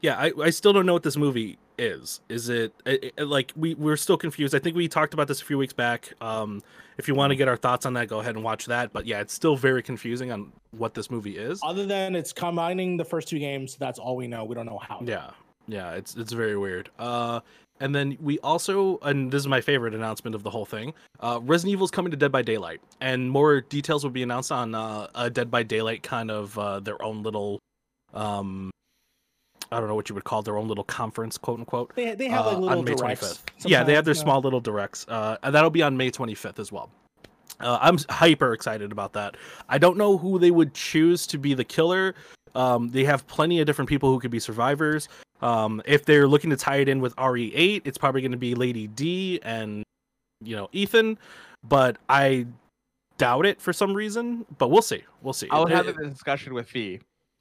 Yeah, 0.02 0.16
I, 0.18 0.32
I 0.42 0.50
still 0.50 0.72
don't 0.72 0.86
know 0.86 0.92
what 0.94 1.02
this 1.02 1.16
movie 1.16 1.58
is. 1.78 2.20
Is 2.28 2.48
it, 2.48 2.72
it, 2.86 3.14
it- 3.16 3.24
like 3.26 3.52
we 3.56 3.74
we're 3.74 3.96
still 3.96 4.16
confused? 4.16 4.54
I 4.54 4.58
think 4.58 4.76
we 4.76 4.88
talked 4.88 5.14
about 5.14 5.28
this 5.28 5.42
a 5.42 5.44
few 5.44 5.58
weeks 5.58 5.72
back. 5.72 6.12
Um, 6.20 6.62
if 6.98 7.08
you 7.08 7.14
want 7.14 7.30
to 7.30 7.36
get 7.36 7.48
our 7.48 7.56
thoughts 7.56 7.86
on 7.86 7.94
that, 7.94 8.08
go 8.08 8.20
ahead 8.20 8.34
and 8.34 8.44
watch 8.44 8.66
that. 8.66 8.92
But 8.92 9.06
yeah, 9.06 9.20
it's 9.20 9.32
still 9.34 9.56
very 9.56 9.82
confusing 9.82 10.30
on 10.32 10.52
what 10.72 10.94
this 10.94 11.10
movie 11.10 11.36
is. 11.38 11.60
Other 11.62 11.86
than 11.86 12.14
it's 12.14 12.32
combining 12.32 12.96
the 12.96 13.04
first 13.04 13.28
two 13.28 13.38
games, 13.38 13.76
that's 13.76 13.98
all 13.98 14.16
we 14.16 14.26
know. 14.26 14.44
We 14.44 14.54
don't 14.54 14.66
know 14.66 14.78
how. 14.78 15.00
Yeah, 15.04 15.30
yeah, 15.68 15.92
it's 15.92 16.14
it's 16.16 16.32
very 16.32 16.56
weird. 16.58 16.90
Uh, 16.98 17.40
and 17.82 17.94
then 17.94 18.18
we 18.20 18.38
also, 18.40 18.98
and 18.98 19.30
this 19.32 19.40
is 19.40 19.48
my 19.48 19.62
favorite 19.62 19.94
announcement 19.94 20.34
of 20.34 20.42
the 20.42 20.50
whole 20.50 20.66
thing. 20.66 20.92
Uh, 21.20 21.40
Resident 21.42 21.72
Evil 21.72 21.84
is 21.86 21.90
coming 21.90 22.10
to 22.10 22.16
Dead 22.16 22.30
by 22.30 22.42
Daylight, 22.42 22.82
and 23.00 23.30
more 23.30 23.62
details 23.62 24.04
will 24.04 24.10
be 24.10 24.22
announced 24.22 24.52
on 24.52 24.74
uh, 24.74 25.08
a 25.14 25.30
Dead 25.30 25.50
by 25.50 25.62
Daylight 25.62 26.02
kind 26.02 26.30
of 26.30 26.58
uh, 26.58 26.80
their 26.80 27.02
own 27.02 27.22
little, 27.22 27.58
um, 28.12 28.70
I 29.72 29.78
don't 29.78 29.88
know 29.88 29.94
what 29.94 30.08
you 30.08 30.14
would 30.14 30.24
call 30.24 30.42
their 30.42 30.56
own 30.56 30.68
little 30.68 30.84
conference, 30.84 31.38
quote 31.38 31.60
unquote. 31.60 31.94
They, 31.94 32.14
they 32.14 32.28
have 32.28 32.46
uh, 32.46 32.50
like 32.50 32.58
little 32.58 32.78
on 32.78 32.84
May 32.84 32.94
directs. 32.94 33.42
25th. 33.58 33.70
Yeah, 33.70 33.84
they 33.84 33.94
have 33.94 34.04
their 34.04 34.14
sometimes, 34.14 34.18
uh, 34.18 34.32
small 34.32 34.40
little 34.42 34.60
directs. 34.60 35.06
Uh, 35.08 35.36
and 35.42 35.54
that'll 35.54 35.70
be 35.70 35.82
on 35.82 35.96
May 35.96 36.10
25th 36.10 36.58
as 36.58 36.72
well. 36.72 36.90
Uh, 37.60 37.78
I'm 37.80 37.98
hyper 38.08 38.52
excited 38.52 38.90
about 38.90 39.12
that. 39.12 39.36
I 39.68 39.78
don't 39.78 39.96
know 39.96 40.16
who 40.16 40.38
they 40.38 40.50
would 40.50 40.74
choose 40.74 41.26
to 41.28 41.38
be 41.38 41.54
the 41.54 41.64
killer. 41.64 42.14
Um, 42.54 42.88
they 42.88 43.04
have 43.04 43.26
plenty 43.26 43.60
of 43.60 43.66
different 43.66 43.88
people 43.88 44.10
who 44.10 44.18
could 44.18 44.30
be 44.30 44.40
survivors. 44.40 45.08
Um, 45.42 45.82
if 45.84 46.04
they're 46.04 46.26
looking 46.26 46.50
to 46.50 46.56
tie 46.56 46.76
it 46.76 46.88
in 46.88 47.00
with 47.00 47.14
RE8, 47.16 47.82
it's 47.84 47.98
probably 47.98 48.20
going 48.22 48.32
to 48.32 48.38
be 48.38 48.54
Lady 48.54 48.86
D 48.88 49.40
and 49.42 49.84
you 50.42 50.56
know 50.56 50.68
Ethan, 50.72 51.18
but 51.62 51.96
I 52.08 52.46
doubt 53.18 53.46
it 53.46 53.60
for 53.60 53.72
some 53.72 53.94
reason. 53.94 54.44
But 54.58 54.68
we'll 54.68 54.82
see. 54.82 55.04
We'll 55.22 55.32
see. 55.32 55.48
I'll 55.50 55.66
It- 55.66 55.72
having 55.72 55.98
a 56.00 56.08
discussion 56.08 56.54
with 56.54 56.68
Fee, 56.68 57.00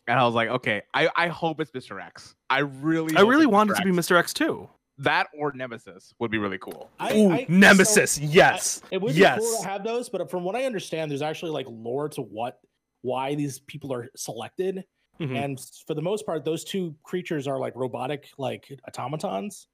and 0.09 0.19
I 0.19 0.25
was 0.25 0.33
like, 0.35 0.49
okay, 0.49 0.81
I, 0.93 1.09
I 1.15 1.27
hope 1.27 1.61
it's 1.61 1.71
Mr. 1.71 2.03
X. 2.03 2.35
I 2.49 2.59
really, 2.59 3.15
I 3.15 3.21
really 3.21 3.43
it's 3.43 3.51
want 3.51 3.69
it 3.69 3.75
to 3.75 3.83
be 3.83 3.91
Mr. 3.91 4.17
X 4.17 4.33
too. 4.33 4.67
that 4.97 5.27
or 5.37 5.53
Nemesis 5.53 6.13
would 6.19 6.31
be 6.31 6.37
really 6.39 6.57
cool. 6.57 6.89
I- 6.99 7.15
Ooh, 7.15 7.31
I- 7.31 7.39
so 7.45 7.45
Nemesis. 7.49 8.19
yes. 8.19 8.81
I- 8.85 8.95
it 8.95 9.01
would 9.01 9.15
yes. 9.15 9.37
be 9.39 9.45
cool 9.45 9.61
to 9.61 9.67
have 9.67 9.83
those, 9.83 10.09
but 10.09 10.29
from 10.29 10.43
what 10.43 10.55
I 10.55 10.65
understand, 10.65 11.09
there's 11.11 11.21
actually 11.21 11.51
like 11.51 11.67
lore 11.69 12.09
to 12.09 12.21
what 12.21 12.59
why 13.01 13.35
these 13.35 13.59
people 13.59 13.93
are 13.93 14.09
selected. 14.15 14.83
Mhm. 15.21 15.37
And 15.41 15.59
for 15.87 15.93
the 15.93 16.01
most 16.01 16.25
part, 16.25 16.43
those 16.43 16.63
two 16.63 16.95
creatures 17.03 17.47
are 17.47 17.59
like 17.59 17.73
robotic, 17.75 18.29
like 18.37 18.67
automatons 18.87 19.67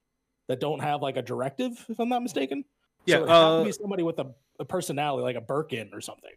that 0.48 0.60
don't 0.60 0.80
have 0.80 1.02
like 1.02 1.16
a 1.16 1.22
directive, 1.22 1.72
if 1.88 1.98
I'm 1.98 2.08
not 2.08 2.22
mistaken. 2.22 2.64
Yeah, 3.06 3.16
so 3.18 3.24
it 3.24 3.28
has 3.28 3.36
uh, 3.36 3.58
to 3.60 3.64
be 3.64 3.72
somebody 3.72 4.02
with 4.02 4.18
a, 4.18 4.32
a 4.60 4.64
personality, 4.64 5.22
like 5.22 5.36
a 5.36 5.40
Birkin 5.40 5.90
or 5.92 6.00
something. 6.00 6.32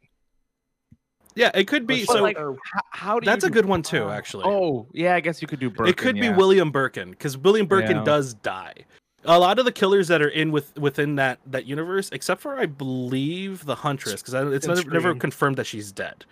Yeah, 1.39 1.51
it 1.53 1.67
could 1.67 1.87
be. 1.87 2.05
But, 2.05 2.13
So 2.17 2.21
like, 2.21 2.37
how, 2.37 2.55
how 2.91 3.19
do 3.19 3.25
that's 3.25 3.43
you 3.43 3.47
a 3.47 3.49
do- 3.49 3.53
good 3.53 3.65
one 3.65 3.81
too, 3.81 4.03
uh, 4.05 4.11
actually. 4.11 4.43
Oh, 4.45 4.87
yeah, 4.91 5.15
I 5.15 5.21
guess 5.21 5.41
you 5.41 5.47
could 5.47 5.59
do. 5.61 5.69
Birkin, 5.69 5.87
it 5.89 5.95
could 5.97 6.15
be 6.15 6.27
yeah. 6.27 6.35
William 6.35 6.69
Birkin 6.69 7.11
because 7.11 7.37
William 7.37 7.65
Birkin 7.65 7.97
Yeah. 7.97 8.03
does 8.03 8.33
die. 8.33 8.73
A 9.23 9.39
lot 9.39 9.57
of 9.57 9.63
the 9.65 9.71
killers 9.71 10.09
that 10.09 10.21
are 10.21 10.27
in 10.29 10.51
with 10.51 10.77
within 10.77 11.15
that 11.15 11.39
that 11.45 11.65
universe, 11.65 12.09
except 12.11 12.41
for 12.41 12.57
I 12.59 12.65
believe 12.65 13.63
the 13.65 13.75
Huntress, 13.75 14.21
because 14.21 14.33
it's 14.53 14.65
And 14.67 14.75
never, 14.75 14.89
never 14.91 15.15
confirmed 15.15 15.55
that 15.57 15.65
she's 15.65 15.91
dead. 15.93 16.25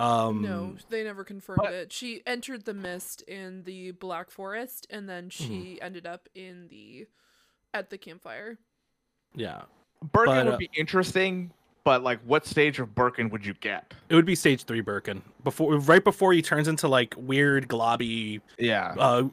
Um, 0.00 0.40
no, 0.42 0.76
they 0.90 1.02
never 1.04 1.24
confirmed 1.24 1.60
but- 1.62 1.72
it. 1.74 1.92
She 1.92 2.22
entered 2.26 2.64
the 2.64 2.72
mist 2.74 3.22
in 3.22 3.64
the 3.64 3.90
Black 3.92 4.30
Forest, 4.30 4.86
and 4.88 5.08
then 5.08 5.28
Mm-hmm. 5.28 5.44
she 5.46 5.78
ended 5.82 6.06
up 6.06 6.28
in 6.34 6.68
the 6.68 7.06
at 7.74 7.90
the 7.90 7.98
campfire. 7.98 8.56
yeah, 9.34 9.62
Birkin 10.12 10.34
but, 10.34 10.44
would 10.46 10.54
uh, 10.54 10.56
be 10.56 10.70
interesting, 10.76 11.50
but 11.84 12.02
like, 12.02 12.20
what 12.24 12.46
stage 12.46 12.78
of 12.80 12.94
Birkin 12.94 13.30
would 13.30 13.44
you 13.46 13.54
get? 13.54 13.94
it 14.08 14.14
would 14.14 14.26
be 14.26 14.34
stage 14.34 14.64
three 14.64 14.80
Birkin 14.80 15.22
before, 15.44 15.76
right 15.78 16.02
before 16.04 16.32
he 16.32 16.42
turns 16.42 16.68
into 16.68 16.88
like 16.88 17.14
weird 17.16 17.68
globby, 17.68 18.40
Yeah, 18.58 18.94
uh, 18.98 19.28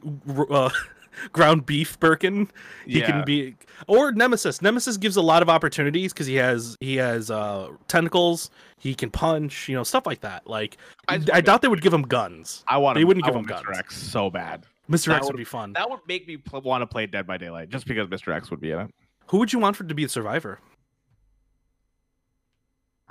uh 0.50 0.70
ground 1.32 1.64
beef 1.66 1.98
Birkin. 2.00 2.50
He 2.86 3.00
yeah. 3.00 3.06
can 3.06 3.24
be 3.24 3.56
or 3.86 4.12
Nemesis. 4.12 4.60
Nemesis 4.62 4.96
gives 4.96 5.16
a 5.16 5.22
lot 5.22 5.42
of 5.42 5.48
opportunities 5.48 6.12
because 6.12 6.26
he 6.26 6.34
has 6.36 6.76
he 6.80 6.96
has 6.96 7.30
uh 7.30 7.68
tentacles. 7.88 8.50
He 8.78 8.94
can 8.94 9.10
punch, 9.10 9.68
you 9.68 9.74
know, 9.74 9.82
stuff 9.82 10.06
like 10.06 10.20
that. 10.20 10.46
Like 10.46 10.76
I 11.08 11.14
I, 11.32 11.40
doubt 11.40 11.62
they 11.62 11.68
would 11.68 11.80
give 11.82 11.92
him 11.94 12.02
guns. 12.02 12.64
I 12.68 12.76
want. 12.78 12.96
they 12.98 13.04
wouldn't 13.04 13.24
I 13.24 13.28
give 13.28 13.36
him 13.36 13.46
Mr. 13.46 13.64
guns. 13.64 13.78
X 13.78 13.96
so 13.96 14.30
bad. 14.30 14.64
Mr. 14.90 15.06
That 15.06 15.16
X 15.16 15.26
would 15.26 15.32
would- 15.34 15.38
be 15.38 15.44
fun. 15.44 15.72
That 15.72 15.88
would 15.90 16.00
make 16.06 16.28
me 16.28 16.36
pl- 16.36 16.60
want 16.60 16.82
to 16.82 16.86
play 16.86 17.06
Dead 17.06 17.26
by 17.26 17.38
Daylight 17.38 17.70
just 17.70 17.86
because 17.86 18.08
Mr. 18.08 18.34
X 18.34 18.50
would 18.50 18.60
be 18.60 18.70
in 18.70 18.80
it. 18.80 18.90
Who 19.28 19.38
would 19.38 19.52
you 19.52 19.58
want 19.58 19.74
for 19.74 19.84
to 19.84 19.94
be 19.94 20.04
the 20.04 20.08
survivor? 20.10 20.60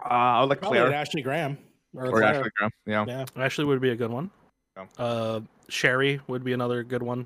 Uh, 0.04 0.08
I 0.10 0.42
would 0.42 0.50
like 0.50 0.60
Probably 0.60 0.80
an 0.80 0.86
Claire 0.88 1.00
Ashley 1.00 1.22
Graham 1.22 1.58
or, 1.96 2.08
or 2.08 2.24
Ashley 2.24 2.50
Graham. 2.58 2.72
Yeah. 2.86 3.06
Yeah. 3.08 3.26
Ashley 3.36 3.66
would 3.66 3.82
be 3.82 3.90
a 3.92 3.96
good 3.96 4.12
one. 4.12 4.30
Yeah. 4.78 4.86
Uh, 4.98 5.40
Sherry 5.70 6.20
would 6.28 6.44
be 6.44 6.54
another 6.54 6.84
good 6.84 7.02
one. 7.02 7.26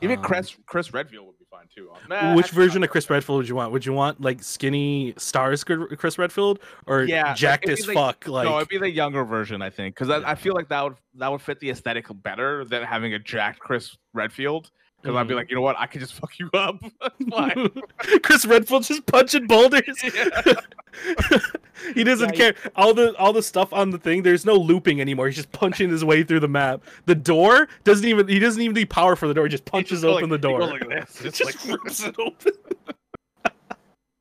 Even 0.00 0.18
Um, 0.18 0.24
Chris 0.24 0.56
Chris 0.66 0.92
Redfield 0.94 1.26
would 1.26 1.38
be 1.38 1.44
fine 1.50 1.66
too. 1.74 1.90
Nah, 2.08 2.34
Which 2.36 2.50
version 2.50 2.82
of 2.84 2.90
Chris 2.90 3.10
Redfield. 3.10 3.16
Redfield 3.16 3.36
would 3.38 3.48
you 3.48 3.54
want? 3.56 3.72
Would 3.72 3.84
you 3.86 3.92
want 3.92 4.20
like 4.20 4.42
skinny 4.42 5.12
stars 5.16 5.64
Chris 5.64 6.18
Redfield 6.18 6.60
or 6.86 7.02
Yeah, 7.02 7.28
like, 7.28 7.36
jacked 7.36 7.64
it'd 7.64 7.80
as 7.80 7.86
be 7.86 7.94
like- 7.94 8.22
fuck? 8.22 8.28
Like 8.28 8.48
no, 8.48 8.56
it'd 8.58 8.68
be 8.68 8.78
the 8.78 8.90
younger 8.90 9.24
version, 9.24 9.60
I 9.60 9.70
think, 9.70 9.94
because 9.96 10.08
I, 10.08 10.18
Yeah. 10.18 10.30
I 10.30 10.34
feel 10.36 10.54
like 10.54 10.68
that 10.68 10.82
would 10.84 10.96
that 11.16 11.30
would 11.30 11.42
fit 11.42 11.58
the 11.60 11.70
aesthetic 11.70 12.06
better 12.22 12.64
than 12.64 12.84
having 12.84 13.14
a 13.14 13.18
jacked 13.18 13.58
Chris 13.58 13.96
Redfield. 14.14 14.70
Because 15.02 15.16
I'd 15.16 15.26
be 15.26 15.34
Mhm. 15.34 15.36
like, 15.36 15.50
you 15.50 15.56
know 15.56 15.62
what, 15.62 15.76
I 15.78 15.86
could 15.86 16.00
just 16.00 16.14
fuck 16.20 16.38
you 16.38 16.48
up. 16.54 16.80
Chris 18.22 18.46
Redfield 18.46 18.84
just 18.84 19.04
punching 19.06 19.46
boulders. 19.48 20.00
he 21.94 22.04
doesn't 22.04 22.34
Yeah, 22.36 22.52
care. 22.52 22.54
All 22.76 22.94
the 22.94 23.16
all 23.16 23.32
the 23.32 23.42
stuff 23.42 23.72
on 23.72 23.90
the 23.90 23.98
thing, 23.98 24.22
there's 24.22 24.44
no 24.46 24.54
looping 24.54 25.00
anymore. 25.00 25.26
He's 25.26 25.36
just 25.36 25.52
punching 25.52 25.90
his 25.90 26.04
way 26.04 26.22
through 26.22 26.40
the 26.40 26.48
map. 26.48 26.82
The 27.06 27.14
door 27.14 27.68
doesn't 27.84 28.06
even 28.06 28.28
he 28.28 28.38
doesn't 28.38 28.60
even 28.62 28.74
need 28.74 28.90
power 28.90 29.16
for 29.16 29.26
the 29.28 29.34
door. 29.34 29.44
He 29.44 29.50
just 29.50 29.64
He 29.64 29.70
punches 29.70 30.02
just 30.02 30.04
open 30.04 30.30
like- 30.30 30.40
the 30.40 30.48
door. 30.48 30.60
goes 30.60 30.70
like 30.70 30.88
this, 30.88 31.20
just, 31.22 31.36
just 31.38 31.68
like, 31.68 31.82
rips 31.84 32.02
it 32.04 32.14
open. 32.18 32.52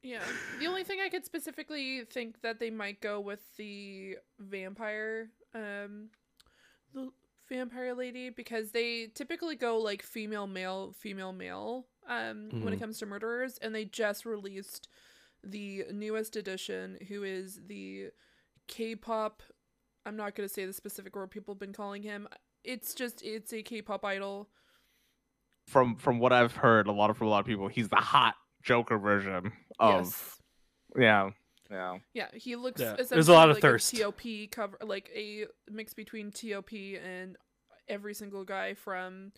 Yeah. 0.03 0.23
The 0.59 0.67
only 0.67 0.83
thing 0.83 0.99
I 0.99 1.09
could 1.09 1.25
specifically 1.25 2.03
think 2.05 2.41
that 2.41 2.59
they 2.59 2.69
might 2.69 2.99
go 3.01 3.19
with 3.21 3.39
the 3.57 4.17
vampire, 4.39 5.29
um, 5.55 6.09
the 6.93 7.09
vampire 7.51 7.93
lady, 7.93 8.29
because 8.29 8.71
they 8.71 9.07
typically 9.07 9.55
go 9.55 9.77
like 9.77 10.01
female, 10.01 10.47
male, 10.47 10.93
female, 10.93 11.33
male, 11.33 11.87
um, 12.07 12.49
when 12.61 12.73
it 12.73 12.77
Mhm. 12.77 12.79
comes 12.79 12.99
to 12.99 13.05
murderers, 13.05 13.57
and 13.59 13.75
they 13.75 13.85
just 13.85 14.25
released 14.25 14.87
the 15.43 15.85
newest 15.91 16.35
edition, 16.35 16.97
who 17.09 17.23
is 17.23 17.59
the 17.67 18.11
K-pop. 18.67 19.43
I'm 20.05 20.15
not 20.15 20.33
gonna 20.35 20.49
say 20.49 20.65
the 20.65 20.73
specific 20.73 21.15
word 21.15 21.29
people 21.31 21.53
have 21.53 21.59
been 21.59 21.73
calling 21.73 22.03
him. 22.03 22.27
It's 22.63 22.93
just 22.95 23.21
it's 23.23 23.51
a 23.53 23.61
K-pop 23.63 24.05
idol. 24.05 24.49
from 25.67 25.95
from 25.95 26.19
what 26.19 26.33
I've 26.33 26.55
heard, 26.55 26.87
a 26.87 26.91
lot 26.91 27.09
of 27.09 27.17
from 27.17 27.27
a 27.27 27.29
lot 27.29 27.39
of 27.39 27.45
people, 27.45 27.67
he's 27.67 27.89
the 27.89 27.95
hot 27.97 28.35
Joker 28.63 28.97
version 28.97 29.51
of 29.79 30.05
yes. 30.05 30.41
yeah, 30.97 31.29
yeah. 31.71 31.97
Yeah, 32.13 32.27
he 32.33 32.55
looks. 32.55 32.81
Yeah, 32.81 32.93
essentially 32.93 33.15
there's 33.15 33.29
a 33.29 33.33
lot 33.33 33.49
of 33.49 33.55
like 33.57 33.61
thirst. 33.61 33.93
A 33.93 33.97
TOP 34.03 34.21
cover, 34.51 34.77
like 34.83 35.09
a 35.15 35.45
mix 35.69 35.93
between 35.93 36.31
TOP 36.31 36.71
and 36.73 37.37
every 37.87 38.13
single 38.13 38.43
guy 38.43 38.73
from 38.73 39.31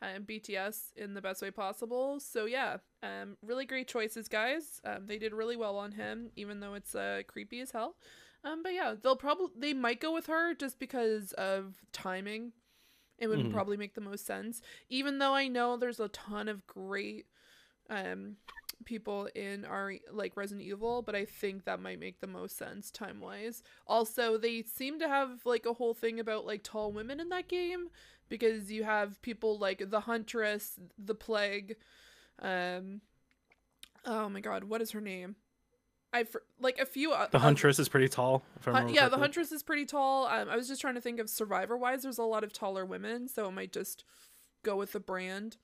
um, 0.00 0.24
BTS 0.24 0.92
in 0.96 1.14
the 1.14 1.20
best 1.22 1.42
way 1.42 1.50
possible. 1.50 2.20
So 2.20 2.44
yeah, 2.44 2.76
um, 3.02 3.36
really 3.42 3.64
great 3.66 3.88
choices, 3.88 4.28
guys. 4.28 4.80
Um, 4.84 5.06
they 5.06 5.18
did 5.18 5.32
really 5.32 5.56
well 5.56 5.76
on 5.76 5.92
him, 5.92 6.30
even 6.36 6.60
though 6.60 6.74
it's 6.74 6.94
uh, 6.94 7.22
creepy 7.26 7.60
as 7.60 7.72
hell. 7.72 7.96
Um, 8.44 8.62
but 8.62 8.72
yeah, 8.74 8.94
they'll 9.02 9.16
probably 9.16 9.48
they 9.58 9.74
might 9.74 10.00
go 10.00 10.12
with 10.12 10.26
her 10.26 10.54
just 10.54 10.78
because 10.78 11.32
of 11.32 11.74
timing. 11.92 12.52
It 13.18 13.26
would 13.26 13.40
Mhm. 13.40 13.52
probably 13.52 13.76
make 13.76 13.94
the 13.94 14.00
most 14.00 14.24
sense. 14.26 14.62
Even 14.88 15.18
though 15.18 15.34
I 15.34 15.48
know 15.48 15.76
there's 15.76 15.98
a 15.98 16.06
ton 16.08 16.46
of 16.48 16.64
great 16.68 17.26
um 17.88 18.36
people 18.84 19.28
in 19.34 19.64
our 19.64 19.92
like 20.12 20.36
Resident 20.36 20.66
Evil, 20.66 21.02
but 21.02 21.14
I 21.14 21.24
think 21.24 21.64
that 21.64 21.80
might 21.80 22.00
make 22.00 22.20
the 22.20 22.26
most 22.26 22.56
sense 22.56 22.90
time 22.90 23.20
wise. 23.20 23.62
Also, 23.86 24.38
they 24.38 24.62
seem 24.62 24.98
to 25.00 25.08
have 25.08 25.44
like 25.44 25.66
a 25.66 25.72
whole 25.74 25.94
thing 25.94 26.20
about 26.20 26.46
like 26.46 26.62
tall 26.62 26.92
women 26.92 27.20
in 27.20 27.28
that 27.28 27.48
game 27.48 27.88
because 28.28 28.70
you 28.70 28.84
have 28.84 29.20
people 29.22 29.58
like 29.58 29.90
the 29.90 30.00
Huntress, 30.00 30.78
the 30.98 31.14
Plague, 31.14 31.76
um, 32.40 33.00
oh 34.04 34.28
my 34.28 34.40
god, 34.40 34.64
what 34.64 34.80
is 34.80 34.92
her 34.92 35.00
name? 35.00 35.36
I 36.12 36.24
for 36.24 36.42
like 36.60 36.78
a 36.78 36.86
few. 36.86 37.10
The 37.10 37.36
oth- 37.36 37.42
Huntress 37.42 37.78
is 37.78 37.88
pretty 37.88 38.08
tall. 38.08 38.42
Hun- 38.64 38.88
yeah, 38.88 39.08
the. 39.08 39.18
Huntress 39.18 39.52
is 39.52 39.62
pretty 39.62 39.84
tall. 39.84 40.26
Um, 40.26 40.48
I 40.48 40.56
was 40.56 40.68
just 40.68 40.80
trying 40.80 40.94
to 40.94 41.00
think 41.00 41.20
of 41.20 41.28
survivor 41.28 41.76
wise. 41.76 42.02
There's 42.02 42.18
a 42.18 42.22
lot 42.22 42.44
of 42.44 42.52
taller 42.52 42.86
women, 42.86 43.28
so 43.28 43.48
it 43.48 43.52
might 43.52 43.72
just 43.72 44.04
go 44.62 44.76
with 44.76 44.92
the 44.92 45.00
brand. 45.00 45.58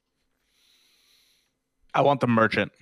I 1.95 2.01
want 2.03 2.21
the 2.21 2.27
merchant. 2.27 2.73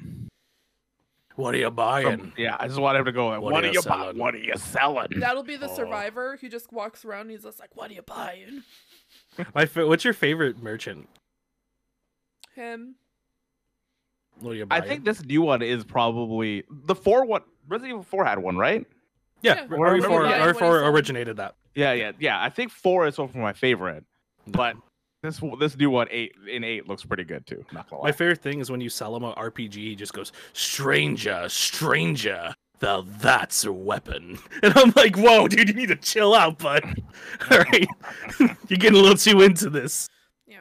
What 1.36 1.54
are 1.54 1.58
you 1.58 1.66
From- 1.66 1.74
buying? 1.74 2.32
yeah, 2.36 2.56
I 2.60 2.66
just 2.68 2.78
want 2.80 2.96
him 2.98 3.04
to 3.06 3.12
go. 3.12 3.30
What, 3.30 3.42
What 3.42 3.54
are 3.54 3.56
are 3.68 3.70
you 3.70 3.72
you 3.74 3.82
buying? 3.82 4.00
selling?" 4.02 4.18
What 4.18 4.34
are 4.34 4.38
you 4.38 4.56
selling? 4.56 5.08
That'll 5.20 5.42
be 5.42 5.56
the 5.56 5.70
Oh. 5.70 5.74
survivor 5.74 6.36
who 6.40 6.48
just 6.48 6.70
walks 6.72 7.04
around. 7.04 7.22
And 7.22 7.30
he's 7.32 7.42
just 7.44 7.58
like, 7.58 7.74
"What 7.74 7.90
are 7.90 7.94
you 7.94 8.02
buying?" 8.02 8.62
My 9.54 9.64
fa- 9.66 9.86
what's 9.86 10.04
your 10.04 10.12
favorite 10.14 10.62
merchant? 10.62 11.08
Him. 12.54 12.96
What 14.40 14.52
are 14.52 14.54
you 14.56 14.66
buying? 14.66 14.82
I 14.82 14.86
think 14.86 15.04
this 15.04 15.24
new 15.24 15.42
one 15.42 15.62
is 15.62 15.84
probably 15.84 16.64
the 16.70 16.94
four 16.94 17.24
one. 17.24 17.42
Resident 17.68 17.90
Evil 17.92 18.02
Four 18.02 18.24
had 18.24 18.38
one, 18.38 18.56
right? 18.56 18.86
yeah, 19.40 19.54
Yeah, 19.54 19.76
Or 19.76 19.86
RE4, 19.88 19.92
remember 19.94 20.22
that 20.28 20.40
when 20.40 20.54
he 20.54 20.60
RE4 20.60 20.92
originated 20.92 21.36
that. 21.38 21.54
Yeah, 21.74 21.92
yeah, 21.92 22.12
yeah. 22.18 22.42
I 22.42 22.50
think 22.50 22.70
four 22.72 23.06
is 23.06 23.14
so 23.14 23.26
far 23.26 23.40
my 23.40 23.52
favorite, 23.54 24.04
but 24.46 24.76
this 25.22 25.40
this 25.58 25.76
new 25.76 25.90
one 25.90 26.08
eight 26.10 26.34
in 26.50 26.64
eight 26.64 26.88
looks 26.88 27.04
pretty 27.04 27.24
good 27.24 27.46
too. 27.46 27.64
Not 27.72 27.88
gonna 27.88 28.02
lie. 28.02 28.08
My 28.08 28.12
favorite 28.12 28.40
thing 28.40 28.60
is 28.60 28.70
when 28.70 28.80
you 28.80 28.88
sell 28.88 29.14
him 29.14 29.22
a 29.22 29.32
RPG, 29.34 29.74
he 29.74 29.94
just 29.94 30.12
goes, 30.12 30.32
"Stranger, 30.52 31.48
stranger, 31.48 32.54
the 32.80 33.04
that's 33.20 33.64
a 33.64 33.72
weapon," 33.72 34.38
and 34.62 34.76
I'm 34.76 34.92
like, 34.96 35.16
"Whoa, 35.16 35.46
dude, 35.46 35.68
you 35.68 35.74
need 35.74 35.88
to 35.90 35.96
chill 35.96 36.34
out, 36.34 36.58
bud. 36.58 36.82
All 37.50 37.58
right, 37.58 37.88
you're 38.40 38.78
getting 38.78 38.98
a 38.98 39.02
little 39.02 39.16
too 39.16 39.40
into 39.42 39.70
this." 39.70 40.08
Yeah. 40.46 40.60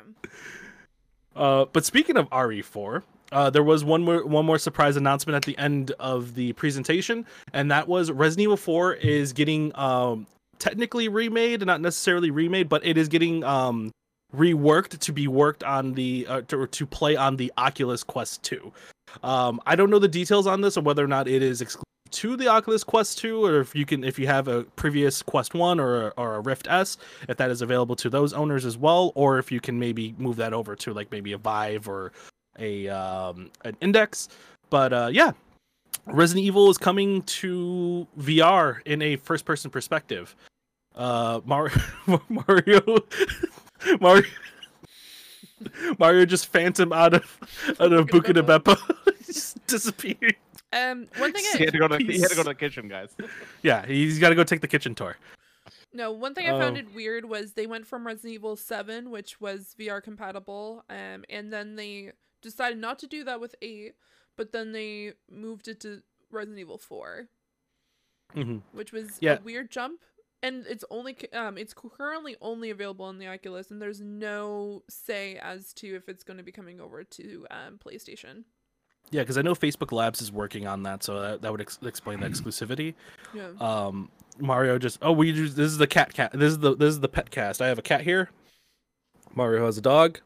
Uh, 1.36 1.66
but 1.66 1.84
speaking 1.84 2.18
of 2.18 2.30
RE4, 2.30 3.02
uh, 3.32 3.50
there 3.50 3.64
was 3.64 3.84
one 3.84 4.04
more 4.04 4.24
one 4.26 4.46
more 4.46 4.60
surprise 4.60 4.96
announcement 4.96 5.36
at 5.36 5.44
the 5.44 5.58
end 5.58 5.92
of 6.00 6.36
the 6.36 6.54
presentation, 6.54 7.26
and 7.52 7.72
that 7.72 7.88
was 7.88 8.12
Resident 8.12 8.44
Evil 8.44 8.58
4 8.58 8.94
is 8.94 9.34
getting 9.34 9.72
um, 9.76 10.28
technically 10.60 11.08
remade, 11.08 11.66
not 11.66 11.82
necessarily 11.82 12.30
remade, 12.30 12.70
but 12.70 12.86
it 12.86 12.98
is 12.98 13.08
getting 13.08 13.44
um, 13.44 13.92
reworked 14.36 14.98
to 15.00 15.14
be 15.14 15.28
worked 15.28 15.64
on 15.64 15.94
the 15.94 16.26
uh, 16.28 16.42
to, 16.42 16.68
to 16.68 16.86
play 16.86 17.16
on 17.16 17.36
the 17.36 17.52
Oculus 17.58 18.04
Quest 18.04 18.44
2. 18.44 18.72
Um, 19.24 19.60
I 19.66 19.76
don't 19.76 19.90
know 19.90 20.00
the 20.00 20.08
details 20.08 20.48
on 20.48 20.62
this 20.62 20.78
or 20.78 20.82
whether 20.82 21.04
or 21.04 21.08
not 21.08 21.28
it 21.28 21.44
is 21.44 21.62
exclusive 21.62 21.86
to 22.12 22.36
the 22.36 22.48
Oculus 22.48 22.84
Quest 22.84 23.18
2 23.20 23.46
or 23.46 23.60
if 23.62 23.74
you 23.74 23.86
can 23.86 24.04
if 24.04 24.20
you 24.20 24.28
have 24.28 24.48
a 24.48 24.64
previous 24.76 25.22
Quest 25.22 25.54
1 25.54 25.80
or 25.80 26.08
a, 26.08 26.14
or 26.18 26.36
a 26.36 26.40
Rift 26.42 26.68
S 26.70 26.98
if 27.30 27.38
that 27.38 27.50
is 27.50 27.62
available 27.62 27.96
to 27.96 28.10
those 28.10 28.34
owners 28.34 28.66
as 28.66 28.78
well 28.78 29.12
or 29.16 29.40
if 29.40 29.52
you 29.52 29.60
can 29.60 29.80
maybe 29.80 30.14
move 30.18 30.36
that 30.36 30.54
over 30.54 30.76
to 30.76 30.94
like 30.94 31.10
maybe 31.12 31.32
a 31.32 31.38
Vive 31.38 31.88
or 31.88 32.12
a 32.60 32.90
um 32.90 33.50
an 33.64 33.78
Index 33.80 34.28
but 34.70 34.92
uh 34.92 35.10
yeah 35.12 35.32
Resident 36.06 36.46
Evil 36.46 36.70
is 36.70 36.78
coming 36.78 37.22
to 37.24 38.06
VR 38.20 38.82
in 38.86 39.02
a 39.02 39.16
first 39.16 39.46
person 39.46 39.72
perspective 39.72 40.36
uh 40.96 41.40
Mar- 41.46 41.72
Mario 42.30 42.98
Mario 44.02 44.24
Mario 46.00 46.26
just 46.26 46.48
phantom 46.48 46.92
out 46.94 47.14
of 47.14 47.76
out 47.80 47.94
of 47.94 48.08
Buca 48.08 48.34
de 48.34 48.42
Beppo 48.44 48.76
just 49.26 49.66
disappeared 49.68 50.36
Um, 50.74 51.08
one 51.18 51.32
thing 51.34 51.44
he 51.54 51.66
had 51.66 51.70
I 51.70 51.72
to 51.72 51.78
go 51.78 51.88
to 51.88 51.98
he 51.98 52.20
had 52.20 52.30
to 52.30 52.36
go 52.36 52.44
to 52.44 52.50
the 52.50 52.56
kitchen, 52.56 52.88
guys. 52.88 53.10
yeah 53.62 53.86
he's 53.86 54.20
got 54.20 54.30
to 54.30 54.36
go 54.36 54.44
take 54.44 54.62
the 54.62 54.68
kitchen 54.68 54.96
tour 54.96 55.18
no 55.94 56.12
one 56.12 56.34
thing 56.34 56.48
I 56.48 56.52
found 56.58 56.78
Oh. 56.78 56.80
it 56.80 56.94
weird 56.96 57.26
was 57.26 57.54
they 57.54 57.68
went 57.68 57.86
from 57.86 58.08
Resident 58.08 58.34
Evil 58.34 58.56
Seven, 58.56 59.12
which 59.12 59.42
was 59.42 59.76
VR 59.78 60.02
compatible, 60.02 60.86
um, 60.90 61.26
and 61.30 61.52
then 61.52 61.76
they 61.76 62.14
decided 62.42 62.78
not 62.78 62.98
to 63.00 63.08
do 63.08 63.26
that 63.26 63.42
with 63.42 63.56
Eight, 63.62 63.96
but 64.38 64.54
then 64.54 64.72
they 64.72 65.14
moved 65.30 65.68
it 65.68 65.82
to 65.82 66.02
Resident 66.32 66.60
Evil 66.60 66.78
Four, 66.78 67.28
hmm 68.34 68.60
which 68.72 68.94
was 68.94 69.18
Yeah. 69.20 69.40
a 69.40 69.42
weird 69.42 69.70
jump. 69.70 70.00
And 70.44 70.66
it's 70.68 70.84
only 70.90 71.16
um 71.34 71.58
it's 71.58 71.74
currently 71.74 72.36
only 72.42 72.72
available 72.72 73.06
on 73.06 73.20
the 73.20 73.28
Oculus, 73.28 73.70
and 73.72 73.82
there's 73.82 74.02
no 74.02 74.84
say 74.90 75.38
as 75.38 75.74
to 75.74 75.96
if 75.96 76.10
it's 76.10 76.24
going 76.24 76.38
to 76.38 76.44
be 76.44 76.52
coming 76.52 76.80
over 76.80 77.04
to 77.04 77.48
um 77.52 77.80
PlayStation. 77.84 78.44
Yeah, 79.12 79.22
because 79.22 79.38
I 79.38 79.42
know 79.42 79.54
Facebook 79.54 79.92
Labs 79.92 80.22
is 80.22 80.32
working 80.32 80.68
on 80.68 80.84
that, 80.84 81.04
so 81.04 81.20
that, 81.20 81.42
that 81.42 81.52
would 81.52 81.62
ex- 81.62 81.80
explain 81.84 82.22
the 82.22 82.28
exclusivity. 82.30 82.94
Yeah. 83.34 83.50
Um, 83.60 84.10
Mario 84.40 84.80
just 84.80 85.00
oh 85.02 85.12
we 85.12 85.32
just 85.32 85.56
this 85.56 85.72
is 85.72 85.78
the 85.78 85.88
cat 85.88 86.14
cat 86.14 86.32
this 86.34 86.52
is 86.52 86.60
the 86.60 86.76
this 86.76 86.90
is 86.90 87.00
the 87.00 87.10
pet 87.10 87.30
cast. 87.30 87.62
I 87.62 87.68
have 87.68 87.78
a 87.80 87.84
cat 87.84 88.02
here. 88.02 88.30
Mario 89.36 89.66
has 89.66 89.78
a 89.78 89.82
dog. 89.82 90.20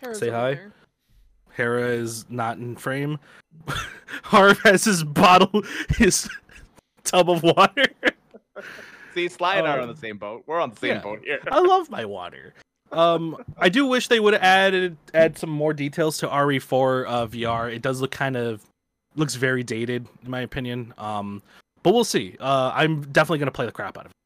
Hera's 0.00 0.18
say 0.18 0.30
hi. 0.30 0.54
there. 0.54 0.72
Hera 1.56 1.88
is 1.88 2.26
not 2.28 2.58
in 2.58 2.76
frame. 2.76 3.18
Harv 4.24 4.58
has 4.60 4.84
his 4.84 5.02
bottle, 5.02 5.62
his 5.96 6.28
tub 7.04 7.30
of 7.30 7.42
water. 7.42 7.86
See, 9.14 9.28
Sly 9.28 9.56
and 9.56 9.66
I 9.66 9.76
are 9.76 9.80
on 9.80 9.88
Oh. 9.88 9.92
the 9.92 9.98
same 9.98 10.18
boat. 10.18 10.44
We're 10.46 10.60
on 10.60 10.70
the 10.70 10.76
same 10.76 10.96
Yeah. 10.96 11.00
boat 11.02 11.20
here. 11.24 11.40
I 11.50 11.60
love 11.60 11.90
my 11.90 12.04
water. 12.04 12.54
Um, 12.92 13.36
I 13.58 13.68
do 13.68 13.86
wish 13.86 14.08
they 14.08 14.20
would 14.20 14.34
have 14.34 14.42
added 14.42 14.96
add 15.14 15.36
some 15.38 15.50
more 15.50 15.72
details 15.74 16.18
to 16.18 16.28
RE4 16.28 17.06
uh, 17.06 17.26
VR. 17.26 17.68
It 17.72 17.82
does 17.82 18.00
look 18.00 18.10
kind 18.12 18.36
of 18.36 18.62
looks 19.16 19.34
very 19.34 19.62
dated 19.62 20.06
in 20.24 20.30
my 20.30 20.40
opinion. 20.40 20.92
Um, 20.98 21.42
but 21.82 21.94
we'll 21.94 22.04
see. 22.04 22.36
Uh, 22.38 22.70
I'm 22.74 23.00
definitely 23.12 23.38
gonna 23.38 23.50
play 23.50 23.66
the 23.66 23.72
crap 23.72 23.96
out 23.98 24.04
of 24.06 24.10
it. 24.10 24.16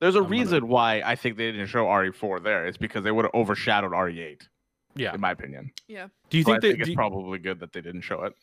There's 0.00 0.14
a 0.14 0.18
I'm 0.18 0.24
gonna- 0.24 0.36
reason 0.36 0.68
why 0.68 1.02
I 1.04 1.16
think 1.16 1.36
they 1.36 1.50
didn't 1.52 1.66
show 1.66 1.86
RE4 1.86 2.40
there. 2.42 2.66
It's 2.66 2.78
because 2.78 3.02
they 3.04 3.10
would 3.10 3.24
have 3.24 3.34
overshadowed 3.34 3.92
RE8, 3.92 4.46
Yeah. 4.94 5.14
in 5.14 5.20
my 5.20 5.30
opinion. 5.32 5.72
Yeah. 5.88 6.08
Do 6.30 6.38
you 6.38 6.44
So 6.44 6.52
I 6.52 6.54
think 6.54 6.62
think 6.74 6.80
it's 6.80 6.88
Do, 6.90 6.94
probably 6.94 7.38
good 7.38 7.60
that 7.60 7.72
they 7.72 7.80
didn't 7.80 8.02
show 8.02 8.22
it. 8.22 8.34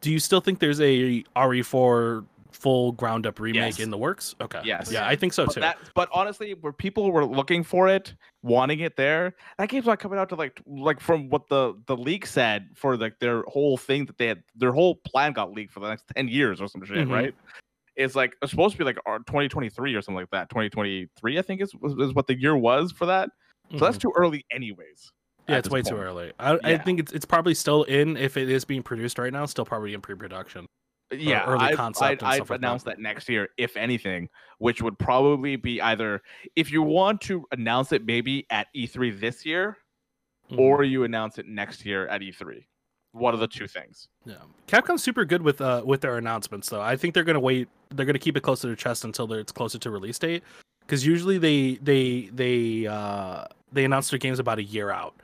do 0.00 0.10
you 0.12 0.18
still 0.18 0.40
think 0.40 0.58
there's 0.60 0.80
a 0.80 1.24
RE4 1.36 2.24
full 2.52 2.92
ground 2.92 3.26
up 3.26 3.38
remake 3.40 3.60
Yes. 3.78 3.80
in 3.80 3.90
the 3.90 3.98
works? 3.98 4.34
Okay. 4.40 4.60
Yes. 4.64 4.90
Yeah, 4.92 5.06
I 5.06 5.16
think 5.16 5.32
so 5.32 5.46
But, 5.46 5.54
too. 5.54 5.60
that, 5.60 5.78
but 5.94 6.08
honestly, 6.12 6.54
where 6.54 6.72
people 6.72 7.10
were 7.12 7.24
looking 7.24 7.62
for 7.64 7.88
it, 7.88 8.14
wanting 8.42 8.80
it 8.80 8.96
there, 8.96 9.34
that 9.58 9.68
game's 9.68 9.86
not 9.86 9.98
coming 9.98 10.18
out 10.18 10.28
to 10.30 10.34
like 10.34 10.60
like 10.66 11.00
from 11.00 11.28
what 11.28 11.48
the 11.48 11.74
the 11.86 11.96
leak 11.96 12.26
said 12.26 12.68
for 12.74 12.96
like 12.96 13.18
their 13.20 13.42
whole 13.48 13.76
thing 13.76 14.04
that 14.06 14.18
they 14.18 14.26
had 14.26 14.42
their 14.56 14.72
whole 14.72 14.96
plan 15.06 15.32
got 15.32 15.52
leaked 15.52 15.72
for 15.72 15.80
the 15.80 15.88
next 15.88 16.04
ten 16.14 16.28
years 16.28 16.60
or 16.60 16.68
some 16.68 16.84
shit, 16.84 17.06
Mhm. 17.08 17.12
right? 17.12 17.34
It's 17.96 18.14
like 18.14 18.34
it's 18.42 18.50
supposed 18.50 18.72
to 18.74 18.78
be 18.78 18.84
like 18.84 18.98
our 19.06 19.18
2023 19.20 19.94
or 19.94 20.00
something 20.02 20.16
like 20.20 20.30
that. 20.30 20.48
2023, 20.48 21.38
I 21.38 21.42
think 21.42 21.60
is 21.60 21.72
is 21.98 22.14
what 22.14 22.26
the 22.26 22.40
year 22.40 22.56
was 22.56 22.92
for 22.92 23.06
that. 23.06 23.30
So 23.72 23.78
that's 23.84 23.96
Mhm. 23.98 24.00
too 24.02 24.12
early, 24.16 24.44
anyways. 24.50 25.12
yeah, 25.48 25.56
it's 25.58 25.68
way 25.68 25.82
too 25.82 25.96
early. 25.96 26.32
I, 26.38 26.58
I 26.62 26.78
think 26.78 27.00
it's 27.00 27.10
it's 27.12 27.24
probably 27.24 27.54
still 27.54 27.82
in 27.84 28.16
if 28.16 28.36
it 28.36 28.48
is 28.48 28.64
being 28.64 28.82
produced 28.84 29.18
right 29.18 29.32
now. 29.32 29.46
Still 29.46 29.64
probably 29.64 29.94
in 29.94 30.00
pre-production. 30.00 30.66
Yeah, 31.12 31.44
early 31.44 31.66
I'd, 31.66 31.76
concept 31.76 32.04
I'd, 32.04 32.18
and 32.22 32.28
I'd 32.28 32.34
stuff 32.36 32.50
like 32.50 32.60
that. 32.60 32.66
announce 32.66 32.82
that. 32.84 32.98
next 32.98 33.28
year, 33.28 33.48
if 33.58 33.76
anything, 33.76 34.28
which 34.58 34.80
would 34.82 34.98
probably 34.98 35.56
be 35.56 35.80
either 35.82 36.22
if 36.56 36.70
you 36.70 36.82
want 36.82 37.20
to 37.22 37.46
announce 37.52 37.92
it 37.92 38.04
maybe 38.04 38.46
at 38.50 38.68
E3 38.74 39.10
this 39.20 39.44
year, 39.46 39.76
Mhm. 40.50 40.58
or 40.58 40.82
you 40.84 41.04
announce 41.04 41.38
it 41.38 41.46
next 41.46 41.84
year 41.84 42.06
at 42.08 42.22
E3. 42.22 42.66
One 43.12 43.34
of 43.34 43.40
the 43.40 43.48
two 43.48 43.66
things. 43.66 44.08
Yeah, 44.24 44.36
Capcom's 44.68 45.02
super 45.02 45.24
good 45.24 45.42
with 45.42 45.60
uh 45.60 45.82
with 45.84 46.00
their 46.00 46.16
announcements 46.18 46.68
though. 46.68 46.80
I 46.80 46.96
think 46.96 47.12
they're 47.14 47.24
gonna 47.24 47.40
wait. 47.40 47.68
They're 47.88 48.06
gonna 48.06 48.18
keep 48.20 48.36
it 48.36 48.42
close 48.42 48.60
to 48.60 48.68
their 48.68 48.76
chest 48.76 49.04
until 49.04 49.32
it's 49.32 49.50
closer 49.52 49.78
to 49.80 49.90
release 49.90 50.18
date, 50.18 50.44
because 50.82 51.04
usually 51.04 51.36
they 51.38 51.74
they 51.82 52.30
they 52.32 52.86
uh 52.86 53.46
they 53.72 53.84
announce 53.84 54.10
their 54.10 54.18
games 54.20 54.38
about 54.38 54.58
a 54.58 54.62
year 54.62 54.90
out. 54.90 55.14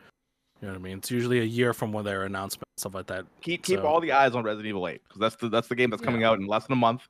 You 0.61 0.67
know 0.69 0.75
what 0.75 0.81
I 0.81 0.83
mean? 0.83 0.99
It's 0.99 1.11
usually 1.13 1.39
a 1.41 1.45
year 1.45 1.73
from 1.73 1.93
when 1.93 2.05
their 2.05 2.25
announcement 2.25 2.66
stuff 2.77 2.95
like 2.95 3.07
that. 3.07 3.27
Keep 3.41 3.63
keep 3.65 3.79
So- 3.81 3.87
all 3.87 4.01
the 4.01 4.13
eyes 4.13 4.35
on 4.35 4.45
Resident 4.45 4.69
Evil 4.69 4.87
8 4.89 5.03
because 5.05 5.21
that's 5.21 5.37
the 5.37 5.49
that's 5.49 5.69
the 5.69 5.75
game 5.75 5.91
that's 5.91 6.03
coming 6.03 6.21
Yeah. 6.23 6.31
out 6.31 6.39
in 6.39 6.47
less 6.47 6.67
than 6.67 6.73
a 6.75 6.77
month. 6.77 7.09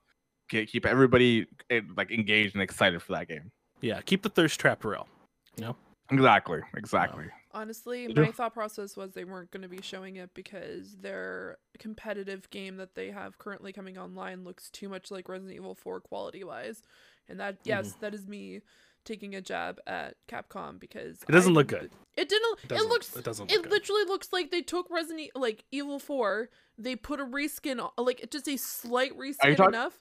Keep 0.49 0.87
everybody 0.87 1.47
eh, 1.71 1.81
like 1.97 2.11
engaged 2.13 2.55
and 2.55 2.63
excited 2.63 3.03
for 3.03 3.13
that 3.13 3.29
game. 3.29 3.51
Yeah, 3.81 4.01
keep 4.01 4.23
the 4.23 4.29
thirst 4.29 4.61
trap 4.61 4.85
real. 4.85 5.09
Yeah. 5.57 5.73
Exactly, 6.11 6.61
exactly. 6.77 7.25
Honestly, 7.53 8.07
my 8.07 8.31
thought 8.31 8.55
process 8.55 8.97
was 8.97 9.13
they 9.15 9.25
weren't 9.25 9.51
going 9.51 9.63
to 9.63 9.69
be 9.69 9.83
showing 9.83 10.17
it 10.17 10.31
because 10.35 10.97
their 10.99 11.57
competitive 11.81 12.49
game 12.51 12.77
that 12.77 12.95
they 12.95 13.11
have 13.11 13.39
currently 13.39 13.73
coming 13.73 13.99
online 13.99 14.45
looks 14.45 14.71
too 14.71 14.89
much 14.89 15.11
like 15.11 15.29
Resident 15.29 15.57
Evil 15.57 15.75
4 15.75 16.01
quality 16.01 16.45
wise. 16.45 16.83
And 17.29 17.41
that, 17.41 17.57
yes, 17.65 17.95
that 17.95 18.15
is 18.15 18.29
me 18.29 18.61
taking 19.05 19.35
a 19.35 19.41
jab 19.41 19.81
at 19.87 20.15
Capcom 20.29 20.79
because 20.79 21.25
It 21.29 21.33
doesn't 21.33 21.53
I- 21.53 21.55
look 21.57 21.67
good. 21.69 21.91
It 22.17 22.29
didn't. 22.29 22.59
It, 22.65 22.69
doesn't- 22.69 22.89
looks. 22.89 23.17
it 23.17 23.25
doesn't 23.25 23.51
It 23.51 23.55
look 23.55 23.63
good. 23.65 23.73
literally 23.73 24.05
looks 24.07 24.33
like 24.33 24.51
they 24.51 24.63
took 24.63 24.89
Resident 24.91 25.21
E- 25.27 25.31
like 25.35 25.65
Evil 25.71 25.99
Four. 25.99 26.49
They 26.79 26.97
put 26.97 27.21
a 27.21 27.25
reskin, 27.25 27.81
on- 27.83 27.91
like 28.05 28.27
just 28.31 28.49
a 28.49 28.57
slight 28.57 29.17
reskin 29.19 29.57
talk- 29.57 29.69
enough. 29.69 30.01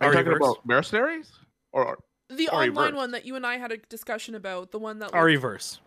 Are 0.00 0.08
you 0.08 0.12
talking 0.12 0.32
RE-verse? 0.32 0.46
about 0.48 0.66
mercenaries? 0.66 1.32
Or 1.72 1.98
The 2.28 2.48
RE 2.52 2.68
online 2.68 2.74
verse. 2.74 2.96
one 2.96 3.10
that 3.12 3.24
you 3.26 3.36
and 3.36 3.46
I 3.46 3.56
had 3.58 3.72
a 3.72 3.76
discussion 3.78 4.34
about, 4.34 4.70
the 4.72 4.78
one 4.78 4.98
that 5.00 5.10
RE 5.14 5.32
looked- 5.32 5.42
verse. 5.42 5.80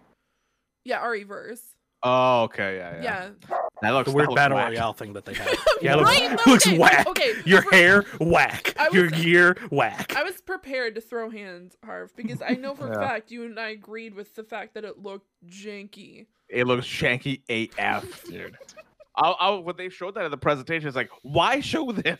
yeah, 0.83 1.03
RE-verse. 1.05 1.75
oh, 2.03 2.43
okay, 2.43 2.77
yeah, 2.77 3.01
yeah. 3.01 3.29
Yeah, 3.49 3.57
That 3.81 3.91
looks 3.91 4.05
The 4.05 4.11
that 4.11 4.15
weird 4.17 4.29
looks 4.29 4.39
battle 4.39 4.57
whack. 4.57 4.69
royale 4.69 4.93
thing 4.93 5.13
that 5.13 5.25
they 5.25 5.33
have. 5.33 5.47
Yeah, 5.81 5.93
it 5.93 5.97
looks, 5.97 6.09
Right? 6.11 6.31
it 6.31 6.39
No, 6.45 6.51
looks 6.53 6.67
okay, 6.67 6.77
whack. 6.77 7.07
okay, 7.07 7.33
Your 7.45 7.61
for- 7.61 7.75
hair, 7.75 8.01
whack. 8.19 8.73
I 8.79 8.89
Your 8.93 9.07
gear, 9.07 9.57
whack. 9.69 10.15
I 10.15 10.23
was 10.23 10.39
prepared 10.41 10.95
to 10.95 11.01
throw 11.01 11.29
hands, 11.29 11.75
Harv, 11.83 12.15
because 12.15 12.41
I 12.41 12.51
know 12.53 12.73
for 12.75 12.87
a 12.87 12.91
Yeah. 13.01 13.07
fact 13.07 13.31
you 13.31 13.43
and 13.45 13.59
I 13.59 13.69
agreed 13.69 14.15
with 14.15 14.33
the 14.35 14.43
fact 14.43 14.73
that 14.75 14.85
it 14.85 14.99
looked 14.99 15.27
janky. 15.47 16.27
It 16.49 16.65
looks 16.67 16.85
shanky 16.87 17.41
AF, 17.77 18.23
dude. 18.23 18.55
I'll, 19.17 19.37
I'll, 19.39 19.63
when 19.63 19.77
they 19.77 19.87
showed 19.89 20.15
that 20.15 20.25
in 20.25 20.31
the 20.31 20.37
presentation, 20.37 20.87
it's 20.87 20.95
like, 20.97 21.09
why 21.21 21.59
show 21.61 21.91
this? 21.93 22.19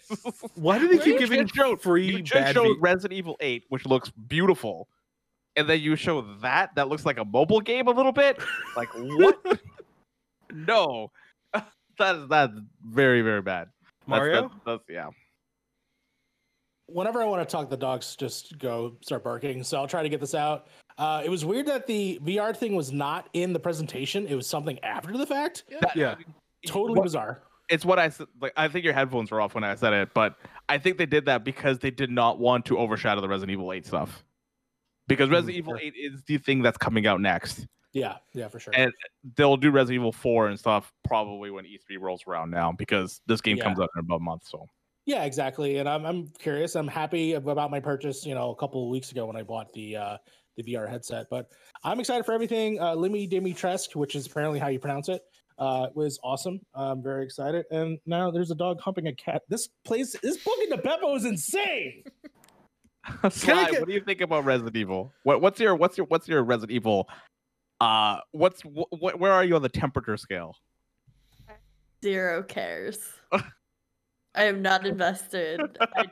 Why 0.55 0.79
do 0.79 0.87
they 0.87 0.97
keep 0.97 1.07
You 1.07 1.19
giving 1.19 1.41
just 1.41 1.53
showed, 1.55 1.81
free 1.81 2.05
you 2.05 2.21
just 2.21 2.53
showed 2.53 2.63
V- 2.75 2.79
Resident 2.79 3.13
Evil 3.17 3.35
8, 3.41 3.65
which 3.67 3.85
looks 3.85 4.09
beautiful, 4.11 4.87
and 5.57 5.67
then 5.69 5.81
you 5.81 5.95
show 5.97 6.21
that 6.41 6.73
that 6.75 6.87
looks 6.87 7.05
like 7.05 7.17
a 7.17 7.25
mobile 7.25 7.59
game 7.59 7.87
a 7.87 7.91
little 7.91 8.13
bit. 8.13 8.39
Like 8.77 8.87
what? 8.95 9.59
no, 10.53 11.11
that 11.97 12.15
is 12.15 12.27
that's 12.27 12.53
very 12.83 13.21
very 13.21 13.41
bad. 13.41 13.69
Mario? 14.07 14.41
that's, 14.43 14.53
that's, 14.65 14.83
yeah. 14.89 15.09
whenever 16.87 17.21
I 17.21 17.25
want 17.25 17.47
to 17.47 17.51
talk, 17.51 17.69
the 17.69 17.77
dogs 17.77 18.15
just 18.15 18.57
go 18.59 18.97
start 19.01 19.23
barking. 19.23 19.63
So 19.63 19.77
I'll 19.77 19.87
try 19.87 20.03
to 20.03 20.09
get 20.09 20.19
this 20.19 20.35
out. 20.35 20.67
Uh, 20.97 21.21
it 21.25 21.29
was 21.29 21.43
weird 21.43 21.65
that 21.67 21.87
the 21.87 22.19
VR 22.23 22.55
thing 22.55 22.75
was 22.75 22.91
not 22.91 23.29
in 23.33 23.51
the 23.53 23.59
presentation. 23.59 24.27
It 24.27 24.35
was 24.35 24.47
something 24.47 24.79
after 24.83 25.17
the 25.17 25.25
fact. 25.25 25.63
That- 25.81 25.95
Yeah. 25.95 26.15
Totally 26.65 26.97
What- 26.97 27.03
bizarre. 27.03 27.41
it's 27.69 27.83
what 27.85 27.99
I 27.99 28.09
said. 28.09 28.27
Like 28.39 28.53
I 28.55 28.67
think 28.67 28.85
your 28.85 28.93
headphones 28.93 29.31
were 29.31 29.41
off 29.41 29.55
when 29.55 29.63
I 29.63 29.75
said 29.75 29.93
it, 29.93 30.13
but 30.13 30.35
I 30.69 30.77
think 30.77 30.97
they 30.97 31.05
did 31.05 31.25
that 31.25 31.43
because 31.43 31.79
they 31.79 31.91
did 31.91 32.09
not 32.11 32.39
want 32.39 32.65
to 32.65 32.77
overshadow 32.77 33.21
the 33.21 33.27
Resident 33.27 33.51
Evil 33.51 33.71
8 33.73 33.85
stuff. 33.85 34.23
Because 35.07 35.29
Resident 35.29 35.57
Evil 35.57 35.77
8 35.79 35.93
is 35.95 36.23
the 36.23 36.37
thing 36.37 36.61
that's 36.61 36.77
coming 36.77 37.05
out 37.07 37.21
next. 37.21 37.67
Yeah, 37.95 38.17
yeah, 38.33 38.49
for 38.49 38.59
sure. 38.59 38.73
And 38.75 38.91
they'll 39.37 39.55
do 39.55 39.71
Resident 39.71 40.01
Evil 40.01 40.11
4 40.11 40.49
and 40.49 40.59
stuff 40.59 40.91
probably 41.07 41.49
when 41.49 41.63
E3 41.63 41.97
rolls 41.99 42.23
around 42.27 42.51
now 42.51 42.73
because 42.77 43.21
this 43.25 43.39
game 43.39 43.55
Yeah. 43.55 43.63
comes 43.63 43.79
out 43.79 43.89
in 43.95 44.01
about 44.01 44.17
a 44.17 44.19
month. 44.19 44.43
So 44.47 44.67
yeah, 45.05 45.23
exactly. 45.23 45.77
And 45.77 45.87
I'm 45.87 46.05
I'm 46.05 46.27
curious. 46.37 46.75
I'm 46.75 46.89
happy 46.89 47.33
about 47.33 47.71
my 47.71 47.79
purchase. 47.79 48.25
You 48.25 48.35
know, 48.35 48.49
a 48.51 48.55
couple 48.55 48.83
of 48.83 48.89
weeks 48.89 49.11
ago 49.11 49.25
when 49.25 49.37
I 49.37 49.43
bought 49.43 49.71
the 49.71 49.95
uh, 49.95 50.17
the 50.57 50.63
VR 50.63 50.89
headset. 50.89 51.27
But 51.29 51.47
I'm 51.85 51.99
excited 52.01 52.25
for 52.25 52.33
everything. 52.33 52.79
Uh, 52.81 52.95
Limmy 52.95 53.31
Dimitrescu, 53.31 53.95
which 53.95 54.15
is 54.15 54.27
apparently 54.27 54.59
how 54.59 54.67
you 54.67 54.79
pronounce 54.79 55.07
it, 55.07 55.21
uh, 55.57 55.87
was 55.95 56.19
awesome. 56.21 56.59
I'm 56.73 57.01
very 57.01 57.23
excited. 57.23 57.65
And 57.71 57.97
now 58.05 58.29
there's 58.29 58.51
a 58.51 58.55
dog 58.55 58.81
humping 58.81 59.07
a 59.07 59.13
cat. 59.15 59.43
This 59.47 59.69
place, 59.85 60.15
this 60.21 60.37
Buca 60.43 60.69
de 60.75 60.77
Beppo 60.81 61.15
is 61.15 61.23
insane. 61.23 62.03
Sly, 63.29 63.69
get- 63.71 63.79
what 63.79 63.87
do 63.87 63.93
you 63.93 64.01
think 64.01 64.19
about 64.21 64.43
Resident 64.43 64.75
Evil? 64.75 65.13
What, 65.23 65.39
what's 65.39 65.59
your 65.61 65.75
what's 65.75 65.97
your 65.97 66.07
what's 66.07 66.27
your 66.27 66.43
Resident 66.43 66.71
Evil? 66.75 67.07
Uh, 67.85 68.19
what's 68.31 68.61
wh- 68.61 68.89
wh- 68.91 69.19
where 69.19 69.31
are 69.31 69.43
you 69.43 69.55
on 69.55 69.61
the 69.61 69.69
temperature 69.69 70.17
scale? 70.17 70.55
Zero 72.03 72.41
cares. 72.43 72.99
I 73.31 74.43
am 74.43 74.61
not 74.61 74.85
invested. 74.85 75.61
I, 75.79 76.05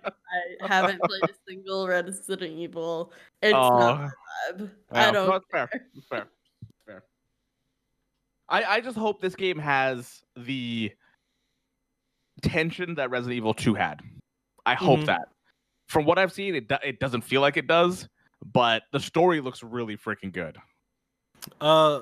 I 0.61 0.67
haven't 0.67 1.01
played 1.01 1.23
a 1.23 1.33
single 1.47 1.87
Resident 1.87 2.53
Evil. 2.53 3.11
It's 3.41 3.51
not 3.53 3.71
Oh. 3.81 3.95
my 3.95 4.09
vibe. 4.63 4.71
Yeah, 4.93 5.07
I 5.09 5.11
don't. 5.11 5.27
no, 5.29 5.35
it's 5.35 5.45
fair. 5.51 5.69
It's 5.95 6.07
fair. 6.07 6.27
It's 6.61 6.71
fair. 6.85 7.03
I 8.49 8.63
I 8.63 8.81
just 8.81 8.97
hope 8.97 9.19
this 9.21 9.35
game 9.35 9.59
has 9.59 10.21
the 10.37 10.91
tension 12.41 12.95
that 12.95 13.09
Resident 13.09 13.35
Evil 13.37 13.53
2 13.53 13.73
had. 13.73 14.01
I 14.65 14.75
hope 14.75 14.99
Mhm. 14.99 15.05
that. 15.07 15.27
From 15.87 16.05
what 16.05 16.17
I've 16.17 16.31
seen, 16.31 16.55
it 16.55 16.67
do- 16.67 16.77
it 16.83 16.99
doesn't 16.99 17.21
feel 17.21 17.41
like 17.41 17.57
it 17.57 17.67
does, 17.67 18.07
but 18.53 18.83
the 18.93 18.99
story 18.99 19.41
looks 19.41 19.63
really 19.63 19.97
freaking 19.97 20.31
good. 20.31 20.57
Uh, 21.61 22.01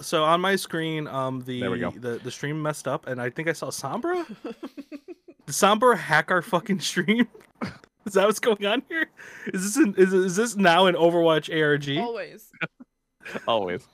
so 0.00 0.24
on 0.24 0.40
my 0.40 0.56
screen, 0.56 1.08
um, 1.08 1.42
the 1.46 1.60
There 1.60 1.70
we 1.70 1.78
go. 1.78 1.90
the 1.90 2.18
the 2.22 2.30
stream 2.30 2.60
messed 2.60 2.86
up, 2.86 3.06
and 3.06 3.20
I 3.20 3.30
think 3.30 3.48
I 3.48 3.52
saw 3.52 3.68
Sombra. 3.68 4.26
Did 4.42 5.54
Sombra 5.54 5.96
hack 5.96 6.30
our 6.30 6.42
fucking 6.42 6.80
stream? 6.80 7.28
is 8.06 8.14
that 8.14 8.26
what's 8.26 8.40
going 8.40 8.64
on 8.66 8.82
here? 8.88 9.06
Is 9.52 9.62
this 9.62 9.76
an, 9.76 9.94
is 9.96 10.12
is 10.12 10.36
this 10.36 10.56
now 10.56 10.86
an 10.86 10.94
Overwatch 10.94 11.48
ARG? 11.50 11.98
Always. 11.98 12.50
Always. 13.48 13.88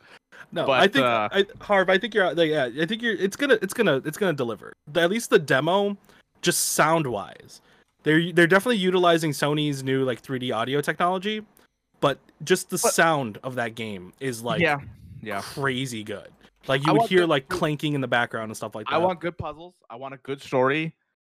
no, 0.50 0.66
but, 0.66 0.80
I 0.80 0.88
think 0.88 1.04
uh, 1.04 1.28
I, 1.32 1.46
Harv. 1.60 1.88
I 1.88 1.98
think 1.98 2.14
you're 2.14 2.24
out- 2.24 2.36
like, 2.36 2.50
yeah. 2.50 2.68
I 2.80 2.86
think 2.86 3.02
you're. 3.02 3.14
It's 3.14 3.36
gonna 3.36 3.58
it's 3.62 3.74
gonna 3.74 4.02
it's 4.04 4.18
gonna 4.18 4.32
deliver. 4.32 4.72
At 4.94 5.10
least 5.10 5.30
the 5.30 5.38
demo, 5.38 5.96
just 6.42 6.70
sound 6.72 7.06
wise, 7.06 7.60
they're 8.02 8.32
they're 8.32 8.46
definitely 8.46 8.78
utilizing 8.78 9.30
Sony's 9.30 9.82
new 9.82 10.04
like 10.04 10.22
3D 10.22 10.54
audio 10.54 10.80
technology, 10.80 11.42
but 12.02 12.18
just 12.44 12.68
the 12.68 12.76
But- 12.82 12.92
sound 12.92 13.38
of 13.42 13.54
that 13.54 13.74
game 13.74 14.12
is 14.20 14.42
like 14.42 14.60
yeah. 14.60 14.80
Yeah. 15.22 15.40
crazy 15.40 16.04
good. 16.04 16.28
Like 16.66 16.84
you 16.84 16.92
I 16.92 16.96
would 16.98 17.08
hear 17.08 17.20
the- 17.20 17.26
like 17.28 17.48
clanking 17.48 17.94
in 17.94 18.02
the 18.02 18.08
background 18.08 18.50
and 18.50 18.56
stuff 18.56 18.74
like 18.74 18.86
that. 18.88 18.94
I 18.94 18.98
want 18.98 19.20
good 19.20 19.38
puzzles. 19.38 19.74
I 19.88 19.96
want 19.96 20.12
a 20.12 20.18
good 20.18 20.42
story. 20.42 20.94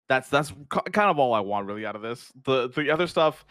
That's 0.09 0.29
that's 0.29 0.53
kind 0.71 1.09
of 1.11 1.19
all 1.19 1.33
I 1.33 1.41
want 1.41 1.67
really 1.67 1.87
out 1.87 1.97
of 1.97 2.03
this. 2.03 2.31
The 2.45 2.69
the 2.69 2.91
other 2.91 3.07
stuff, 3.07 3.45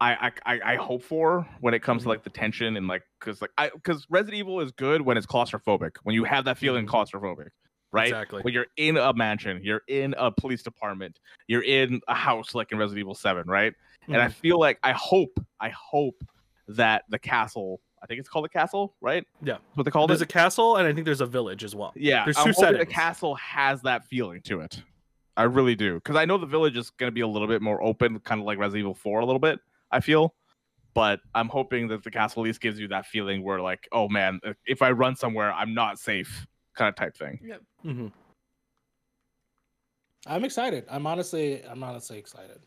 I 0.00 0.30
I 0.46 0.54
I, 0.54 0.72
I 0.72 0.76
hope 0.76 1.02
for 1.02 1.46
when 1.60 1.74
it 1.74 1.80
comes 1.82 2.02
to 2.02 2.06
Mhm. 2.06 2.10
like 2.10 2.24
the 2.24 2.30
tension 2.30 2.76
and 2.76 2.88
like 2.88 3.02
because 3.20 3.40
like 3.42 3.50
I 3.58 3.68
because 3.70 4.06
Resident 4.10 4.38
Evil 4.38 4.60
is 4.60 4.72
good 4.72 5.02
when 5.02 5.16
it's 5.16 5.26
claustrophobic 5.26 5.96
when 6.04 6.14
you 6.14 6.24
have 6.24 6.44
that 6.46 6.58
feeling 6.58 6.84
Mhm. 6.86 6.90
claustrophobic, 6.90 7.50
right? 7.92 8.08
Exactly. 8.08 8.42
When 8.42 8.52
you're 8.54 8.66
in 8.76 8.96
a 8.96 9.12
mansion, 9.12 9.60
you're 9.62 9.82
in 9.86 10.14
a 10.18 10.32
police 10.32 10.62
department, 10.64 11.20
you're 11.46 11.62
in 11.62 12.00
a 12.08 12.14
house 12.14 12.54
like 12.56 12.72
in 12.72 12.78
Resident 12.78 12.98
Evil 13.00 13.14
Seven, 13.14 13.46
right? 13.46 13.72
And 14.08 14.16
I 14.16 14.26
Mhm. 14.28 14.32
feel 14.32 14.58
like 14.58 14.78
I 14.82 14.92
hope 14.92 15.38
I 15.60 15.68
hope 15.68 16.24
that 16.68 17.04
the 17.08 17.18
castle. 17.18 17.80
I 18.02 18.06
think 18.06 18.20
it's 18.20 18.28
called 18.28 18.44
the 18.44 18.50
castle, 18.50 18.94
right? 19.00 19.24
Yeah. 19.42 19.54
That's 19.54 19.62
what 19.76 19.84
they 19.84 19.90
called 19.90 20.10
there's 20.10 20.20
it. 20.20 20.24
a 20.24 20.32
castle 20.32 20.76
and 20.76 20.86
I 20.86 20.92
think 20.92 21.06
there's 21.06 21.22
a 21.22 21.26
village 21.26 21.64
as 21.64 21.74
well. 21.74 21.92
Yeah, 21.96 22.24
There's 22.26 22.36
I'm 22.36 22.52
two 22.52 22.60
hoping 22.60 22.78
the 22.78 22.84
castle 22.86 23.34
has 23.36 23.80
that 23.82 24.04
feeling 24.04 24.42
to 24.42 24.60
it. 24.60 24.82
I 25.38 25.44
really 25.44 25.74
do, 25.74 25.94
because 25.94 26.14
I 26.16 26.26
know 26.26 26.36
the 26.36 26.44
village 26.46 26.76
is 26.76 26.90
going 26.90 27.08
to 27.08 27.14
be 27.14 27.22
a 27.22 27.26
little 27.26 27.48
bit 27.48 27.62
more 27.62 27.82
open, 27.82 28.18
kind 28.20 28.40
of 28.40 28.46
like 28.46 28.58
Resident 28.58 28.80
Evil 28.80 28.94
4 28.94 29.20
a 29.20 29.24
little 29.26 29.38
bit. 29.40 29.58
I 29.90 30.00
feel, 30.00 30.34
but 30.92 31.20
I'm 31.34 31.48
hoping 31.48 31.88
that 31.88 32.04
the 32.04 32.10
castle 32.10 32.42
at 32.42 32.44
least 32.44 32.60
gives 32.60 32.78
you 32.78 32.88
that 32.88 33.06
feeling 33.06 33.42
where, 33.42 33.60
like, 33.60 33.88
oh 33.90 34.08
man, 34.08 34.38
if- 34.44 34.56
if 34.66 34.82
I 34.82 34.90
run 34.90 35.16
somewhere, 35.16 35.52
I'm 35.52 35.72
not 35.74 35.98
safe, 35.98 36.46
kind 36.74 36.88
of 36.90 36.94
type 36.96 37.16
thing. 37.16 37.40
Yep. 37.42 37.62
hmm 37.82 38.06
I'm 40.26 40.44
excited. 40.44 40.84
I'm 40.90 41.06
honestly, 41.06 41.62
I'm 41.64 41.82
honestly 41.82 42.18
excited. 42.18 42.60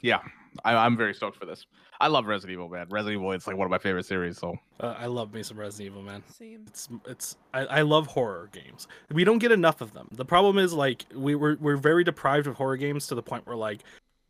Yeah, 0.00 0.20
I, 0.64 0.74
I'm 0.74 0.96
very 0.96 1.14
stoked 1.14 1.36
for 1.38 1.46
this. 1.46 1.66
I 2.00 2.08
love 2.08 2.26
Resident 2.26 2.52
Evil, 2.54 2.68
man. 2.68 2.86
Resident 2.90 3.20
Evil, 3.20 3.32
it's 3.32 3.46
like 3.46 3.56
one 3.56 3.64
of 3.64 3.70
my 3.70 3.78
favorite 3.78 4.06
series. 4.06 4.38
So 4.38 4.56
Uh, 4.80 4.94
I 4.98 5.06
love 5.06 5.32
me 5.32 5.42
some 5.42 5.58
Resident 5.58 5.92
Evil, 5.92 6.02
man. 6.02 6.22
Same. 6.28 6.64
It's 6.66 6.88
it's 7.06 7.36
I, 7.54 7.60
I 7.66 7.82
love 7.82 8.06
horror 8.08 8.48
games. 8.52 8.88
We 9.12 9.24
don't 9.24 9.38
get 9.38 9.52
enough 9.52 9.80
of 9.80 9.92
them. 9.92 10.08
The 10.12 10.24
problem 10.24 10.58
is 10.58 10.72
like 10.72 11.04
we 11.14 11.34
we're, 11.34 11.56
we're 11.60 11.76
very 11.76 12.04
deprived 12.04 12.46
of 12.46 12.54
horror 12.56 12.76
games 12.76 13.06
to 13.08 13.14
the 13.14 13.22
point 13.22 13.46
where 13.46 13.56
like 13.56 13.82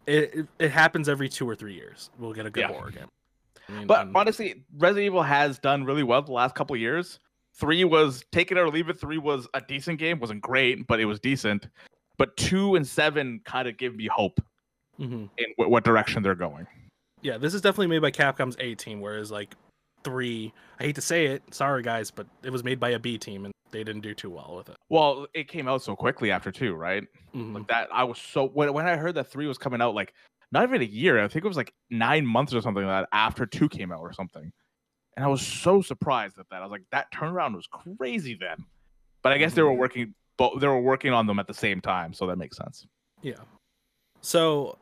it 0.07 0.35
it, 0.35 0.47
it 0.59 0.71
happens 0.71 1.09
every 1.09 1.29
two 1.29 1.49
or 1.49 1.55
three 1.55 1.75
years. 1.75 2.11
We'll 2.19 2.33
get 2.33 2.47
a 2.47 2.51
good 2.51 2.61
Yeah. 2.63 2.69
horror 2.73 2.91
game. 2.91 3.09
I 3.69 3.73
mean, 3.73 3.87
But 3.87 4.01
um, 4.01 4.17
honestly, 4.17 4.65
Resident 4.77 5.07
Evil 5.07 5.23
has 5.23 5.59
done 5.59 5.85
really 5.85 6.03
well 6.03 6.21
the 6.23 6.33
last 6.33 6.55
couple 6.55 6.75
of 6.75 6.81
years. 6.81 7.19
Three 7.55 7.85
was 7.85 8.25
take 8.33 8.51
it 8.51 8.59
or 8.59 8.69
leave 8.71 8.89
it. 8.89 8.99
Three 8.99 9.19
was 9.19 9.47
a 9.55 9.61
decent 9.61 9.99
game, 9.99 10.19
wasn't 10.19 10.41
great, 10.43 10.87
but 10.87 11.01
it 11.01 11.05
was 11.05 11.21
decent. 11.21 11.69
But 12.19 12.37
two 12.37 12.75
and 12.77 12.87
seven 12.87 13.41
kind 13.45 13.67
of 13.69 13.77
give 13.77 13.95
me 13.97 14.07
hope 14.07 14.41
mhm. 14.99 15.29
in 15.39 15.47
wh- 15.57 15.69
what 15.71 15.85
direction 15.85 16.23
they're 16.23 16.35
going. 16.35 16.67
yeah, 17.23 17.39
this 17.39 17.55
is 17.55 17.61
definitely 17.61 17.87
made 17.89 18.01
by 18.03 18.11
Capcom's 18.11 18.57
A 18.59 18.75
team, 18.75 19.01
whereas 19.01 19.31
like 19.31 19.55
three, 20.05 20.53
I 20.81 20.85
hate 20.85 20.95
to 20.97 21.01
say 21.01 21.27
it, 21.27 21.43
sorry 21.55 21.83
guys, 21.83 22.11
but 22.11 22.27
it 22.43 22.51
was 22.51 22.65
made 22.65 22.81
by 22.81 22.91
a 22.91 22.99
B 22.99 23.17
team 23.19 23.45
and 23.45 23.53
they 23.71 23.85
didn't 23.85 24.03
do 24.03 24.13
too 24.15 24.29
well 24.31 24.55
with 24.57 24.69
it. 24.69 24.77
Well, 24.91 25.27
it 25.33 25.49
came 25.49 25.69
out 25.69 25.83
so 25.83 25.95
quickly 25.97 26.31
after 26.31 26.51
two, 26.51 26.75
right? 26.75 27.05
Mhm. 27.35 27.55
Like 27.55 27.69
that, 27.69 27.89
I 27.93 28.05
was 28.05 28.19
so 28.19 28.49
when 28.49 28.73
when 28.73 28.87
I 28.87 28.97
heard 28.97 29.15
that 29.15 29.29
three 29.31 29.47
was 29.47 29.59
coming 29.59 29.81
out, 29.81 29.95
like 29.95 30.13
not 30.51 30.65
even 30.65 30.83
a 30.83 30.85
year. 30.85 31.23
I 31.23 31.29
think 31.29 31.45
it 31.45 31.49
was 31.49 31.57
like 31.57 31.73
nine 31.89 32.27
months 32.27 32.53
or 32.53 32.61
something 32.61 32.85
like 32.85 33.05
that 33.05 33.09
after 33.13 33.47
two 33.47 33.69
came 33.69 33.91
out 33.93 34.01
or 34.01 34.13
something. 34.13 34.53
And 35.17 35.25
I 35.25 35.29
was 35.29 35.41
so 35.47 35.81
surprised 35.81 36.39
at 36.39 36.49
that. 36.51 36.57
I 36.57 36.63
was 36.63 36.71
like, 36.71 36.85
that 36.91 37.13
turnaround 37.13 37.55
was 37.55 37.67
crazy 37.69 38.35
then. 38.39 38.65
But 39.23 39.33
I 39.33 39.39
guess 39.39 39.55
they 39.55 39.63
were 39.63 39.71
Mhm. 39.71 39.79
working, 39.79 40.15
but 40.37 40.59
they 40.59 40.67
were 40.67 40.81
working 40.81 41.13
on 41.13 41.27
them 41.27 41.39
at 41.39 41.47
the 41.47 41.55
same 41.55 41.81
time, 41.81 42.13
so 42.13 42.27
that 42.27 42.37
makes 42.37 42.57
sense. 42.57 42.87
Yeah. 43.23 43.37
So 44.21 44.77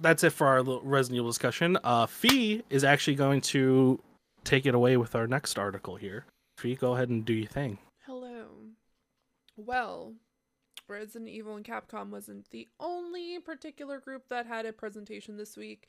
that's 0.00 0.24
it 0.24 0.30
for 0.30 0.46
our 0.46 0.62
little 0.62 0.82
Resident 0.82 1.16
Evil 1.16 1.30
discussion. 1.30 1.78
Uh, 1.84 2.06
Fee 2.06 2.62
is 2.70 2.84
actually 2.84 3.14
going 3.14 3.40
to 3.42 4.00
take 4.44 4.66
it 4.66 4.74
away 4.74 4.96
with 4.96 5.14
our 5.14 5.26
next 5.26 5.58
article 5.58 5.96
here. 5.96 6.26
Fee, 6.58 6.74
go 6.74 6.94
ahead 6.94 7.08
and 7.08 7.24
do 7.24 7.32
your 7.32 7.48
thing. 7.48 7.78
Hello. 8.06 8.46
Well, 9.56 10.14
Resident 10.88 11.30
Evil 11.30 11.56
and 11.56 11.64
Capcom 11.64 12.10
wasn't 12.10 12.50
the 12.50 12.68
only 12.78 13.38
particular 13.38 13.98
group 13.98 14.28
that 14.28 14.46
had 14.46 14.66
a 14.66 14.72
presentation 14.72 15.36
this 15.36 15.56
week. 15.56 15.86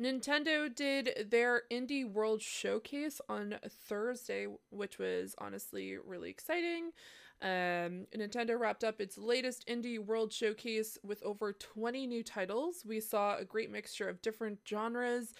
Nintendo 0.00 0.72
did 0.72 1.26
their 1.30 1.62
Indie 1.72 2.08
World 2.08 2.40
Showcase 2.40 3.20
on 3.28 3.56
Thursday, 3.68 4.46
which 4.70 4.98
was 4.98 5.34
honestly 5.38 5.96
really 5.98 6.30
exciting. 6.30 6.92
Um, 7.40 8.06
Nintendo 8.16 8.58
wrapped 8.58 8.82
up 8.82 9.00
its 9.00 9.16
latest 9.16 9.66
Indie 9.68 9.98
World 9.98 10.32
Showcase 10.32 10.98
with 11.04 11.22
over 11.22 11.52
20 11.52 12.06
new 12.06 12.22
titles. 12.22 12.84
We 12.86 13.00
saw 13.00 13.36
a 13.36 13.44
great 13.44 13.70
mixture 13.70 14.08
of 14.08 14.20
different 14.22 14.58
genres, 14.68 15.34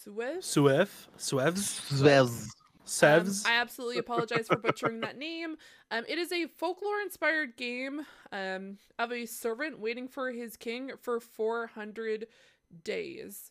Suez. 0.02 0.44
Suev, 0.44 0.88
Suevs, 1.18 1.80
Zwez. 1.90 2.48
Sevs. 2.86 3.44
Um, 3.44 3.52
I 3.52 3.56
absolutely 3.56 3.98
apologize 3.98 4.46
for 4.48 4.56
butchering 4.56 5.00
that 5.00 5.18
name. 5.18 5.56
Um, 5.90 6.04
it 6.08 6.18
is 6.18 6.32
a 6.32 6.46
folklore-inspired 6.46 7.56
game 7.56 8.06
um, 8.32 8.78
of 8.98 9.12
a 9.12 9.26
servant 9.26 9.78
waiting 9.78 10.08
for 10.08 10.30
his 10.30 10.56
king 10.56 10.92
for 11.02 11.20
400 11.20 12.26
days. 12.84 13.50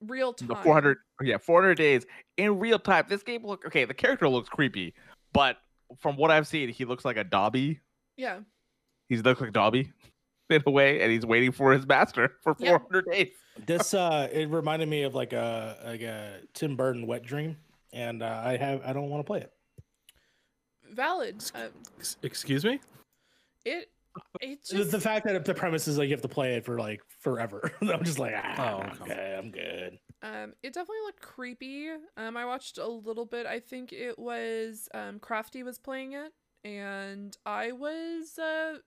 Real 0.00 0.32
time. 0.32 0.48
The 0.48 0.56
400, 0.56 0.98
yeah, 1.22 1.38
400 1.38 1.76
days 1.76 2.04
in 2.36 2.58
real 2.58 2.78
time. 2.78 3.04
This 3.08 3.22
game 3.22 3.46
look 3.46 3.64
okay. 3.64 3.84
The 3.84 3.94
character 3.94 4.28
looks 4.28 4.48
creepy, 4.48 4.94
but 5.32 5.58
from 5.98 6.16
what 6.16 6.30
I've 6.30 6.46
seen, 6.46 6.68
he 6.68 6.84
looks 6.84 7.04
like 7.04 7.16
a 7.16 7.24
Dobby. 7.24 7.80
Yeah. 8.16 8.40
He 9.08 9.16
looks 9.18 9.40
like 9.40 9.52
Dobby 9.52 9.92
in 10.50 10.62
a 10.66 10.70
way, 10.70 11.00
and 11.00 11.12
he's 11.12 11.24
waiting 11.24 11.52
for 11.52 11.72
his 11.72 11.86
master 11.86 12.32
for 12.42 12.56
Yeah. 12.58 12.78
400 12.78 13.04
days. 13.10 13.28
This 13.64 13.94
uh, 13.94 14.28
it 14.30 14.50
reminded 14.50 14.88
me 14.88 15.02
of 15.04 15.14
like 15.14 15.32
a 15.32 15.76
like 15.84 16.02
a 16.02 16.40
Tim 16.52 16.76
Burton 16.76 17.06
wet 17.06 17.22
dream, 17.22 17.56
and 17.92 18.22
uh, 18.22 18.42
I 18.44 18.56
have 18.56 18.82
I 18.84 18.92
don't 18.92 19.08
want 19.08 19.20
to 19.24 19.26
play 19.26 19.40
it. 19.40 19.52
Valid. 20.92 21.42
Um, 21.54 21.68
Ex- 21.98 22.16
Excuse 22.22 22.64
me. 22.64 22.80
it. 23.64 23.90
It's 24.40 24.70
The, 24.70 24.76
just 24.78 24.90
the 24.92 25.00
fact 25.00 25.26
that 25.26 25.44
the 25.44 25.52
premise 25.52 25.86
is 25.88 25.98
like 25.98 26.08
you 26.08 26.14
have 26.14 26.22
to 26.22 26.28
play 26.28 26.54
it 26.54 26.64
for 26.64 26.78
like 26.78 27.02
forever. 27.20 27.70
I'm 27.82 28.02
just 28.02 28.18
like, 28.18 28.32
ah, 28.34 28.80
Oh, 28.82 29.02
okay. 29.02 29.36
I'm 29.38 29.50
good. 29.50 29.98
Um, 30.22 30.54
it 30.62 30.72
definitely 30.72 31.02
looked 31.04 31.20
creepy. 31.20 31.88
Um, 32.16 32.34
I 32.36 32.46
watched 32.46 32.78
a 32.78 32.86
little 32.88 33.26
bit. 33.26 33.44
I 33.44 33.60
think 33.60 33.92
it 33.92 34.18
was 34.18 34.88
um 34.94 35.18
Crafty 35.18 35.62
was 35.62 35.78
playing 35.78 36.12
it, 36.12 36.32
and 36.64 37.36
I 37.44 37.72
was 37.72 38.38
uh 38.38 38.78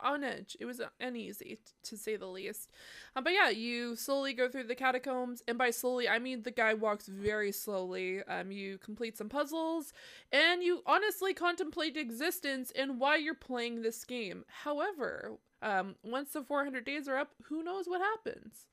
on 0.00 0.24
edge. 0.24 0.56
It 0.60 0.64
was 0.64 0.80
uneasy 1.00 1.58
to 1.84 1.96
say 1.96 2.16
the 2.16 2.26
least. 2.26 2.70
Um, 3.14 3.24
but 3.24 3.32
yeah, 3.32 3.48
you 3.48 3.96
slowly 3.96 4.32
go 4.32 4.48
through 4.48 4.64
the 4.64 4.74
catacombs, 4.74 5.42
and 5.48 5.58
by 5.58 5.70
slowly 5.70 6.08
I 6.08 6.18
mean 6.18 6.42
the 6.42 6.50
guy 6.50 6.74
walks 6.74 7.06
very 7.06 7.52
slowly. 7.52 8.22
Um, 8.24 8.50
you 8.50 8.78
complete 8.78 9.16
some 9.16 9.28
puzzles, 9.28 9.92
and 10.32 10.62
you 10.62 10.82
honestly 10.86 11.34
contemplate 11.34 11.96
existence 11.96 12.72
and 12.76 13.00
why 13.00 13.16
you're 13.16 13.34
playing 13.34 13.82
this 13.82 14.04
game. 14.04 14.44
However, 14.62 15.38
um, 15.62 15.96
once 16.02 16.30
the 16.32 16.42
400 16.42 16.84
days 16.84 17.08
are 17.08 17.16
up, 17.16 17.30
who 17.44 17.62
knows 17.62 17.86
what 17.86 18.00
happens? 18.00 18.66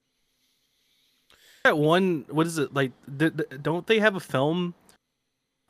That 1.64 1.78
one, 1.78 2.26
what 2.30 2.46
is 2.46 2.58
it 2.58 2.74
like? 2.74 2.92
Th- 3.18 3.36
th- 3.36 3.62
don't 3.62 3.88
they 3.88 4.00
have 4.00 4.18
a 4.18 4.20
film 4.20 4.74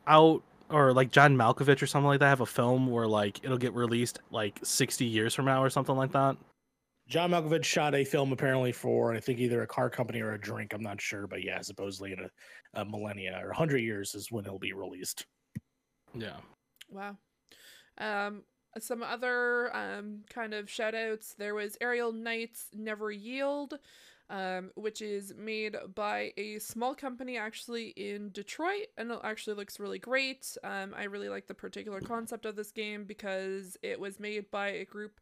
out, 0.07 0.41
or 0.73 0.91
like 0.93 1.11
John 1.11 1.37
Malkovich 1.37 1.81
or 1.81 1.87
something 1.87 2.07
like 2.07 2.19
that? 2.19 2.27
Have 2.27 2.41
a 2.41 2.45
film 2.45 2.87
where 2.87 3.07
like 3.07 3.43
it'll 3.43 3.57
get 3.57 3.73
released 3.73 4.19
like 4.31 4.59
sixty 4.63 5.05
years 5.05 5.33
from 5.33 5.45
now 5.45 5.63
or 5.63 5.69
something 5.69 5.95
like 5.95 6.11
that. 6.11 6.35
John 7.07 7.31
Malkovich 7.31 7.65
shot 7.65 7.95
a 7.95 8.03
film 8.03 8.31
apparently 8.31 8.71
for 8.71 9.13
I 9.13 9.19
think 9.19 9.39
either 9.39 9.61
a 9.61 9.67
car 9.67 9.89
company 9.89 10.21
or 10.21 10.33
a 10.33 10.39
drink. 10.39 10.73
I'm 10.73 10.81
not 10.81 10.99
sure, 10.99 11.27
but 11.27 11.43
yeah, 11.43 11.61
supposedly 11.61 12.13
in 12.13 12.19
a, 12.19 12.81
a 12.81 12.85
millennia 12.85 13.39
or 13.43 13.53
hundred 13.53 13.79
years 13.79 14.15
is 14.15 14.31
when 14.31 14.45
it'll 14.45 14.59
be 14.59 14.73
released. 14.73 15.25
Yeah. 16.15 16.37
Wow. 16.89 17.17
Um, 17.97 18.43
some 18.79 19.03
other 19.03 19.75
um, 19.75 20.21
kind 20.29 20.53
of 20.53 20.69
shout 20.69 20.95
outs. 20.95 21.35
There 21.37 21.55
was 21.55 21.77
Aerial 21.81 22.11
Knights 22.11 22.67
Never 22.73 23.11
Yield, 23.11 23.75
um, 24.33 24.71
which 24.73 24.99
is 25.03 25.31
made 25.37 25.77
by 25.93 26.33
a 26.37 26.57
small 26.57 26.95
company 26.95 27.37
actually 27.37 27.89
in 27.89 28.31
Detroit, 28.31 28.87
and 28.97 29.11
it 29.11 29.19
actually 29.23 29.55
looks 29.55 29.79
really 29.79 29.99
great. 29.99 30.57
Um, 30.63 30.95
I 30.97 31.03
really 31.03 31.29
like 31.29 31.45
the 31.45 31.53
particular 31.53 32.01
concept 32.01 32.47
of 32.47 32.55
this 32.55 32.71
game 32.71 33.05
because 33.05 33.77
it 33.83 33.99
was 33.99 34.19
made 34.19 34.49
by 34.49 34.69
a 34.69 34.85
group 34.85 35.19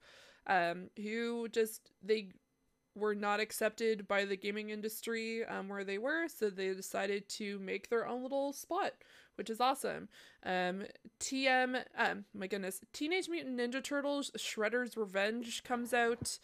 um, 0.47 0.89
who 0.95 1.49
just 1.49 1.91
they 2.01 2.29
were 2.95 3.13
not 3.13 3.41
accepted 3.41 4.07
by 4.07 4.23
the 4.23 4.37
gaming 4.37 4.69
industry 4.69 5.43
um, 5.45 5.67
where 5.67 5.83
they 5.83 5.97
were, 5.97 6.29
so 6.29 6.49
they 6.49 6.73
decided 6.73 7.27
to 7.27 7.59
make 7.59 7.89
their 7.89 8.07
own 8.07 8.23
little 8.23 8.53
spot, 8.53 8.93
which 9.35 9.49
is 9.49 9.59
awesome. 9.59 10.07
Um, 10.45 10.83
TM, 11.19 11.83
um, 11.97 12.23
my 12.33 12.47
goodness, 12.47 12.79
Teenage 12.93 13.27
Mutant 13.27 13.59
Ninja 13.59 13.83
Turtles: 13.83 14.31
Shredder's 14.37 14.95
Revenge 14.95 15.65
comes 15.65 15.93
out 15.93 16.39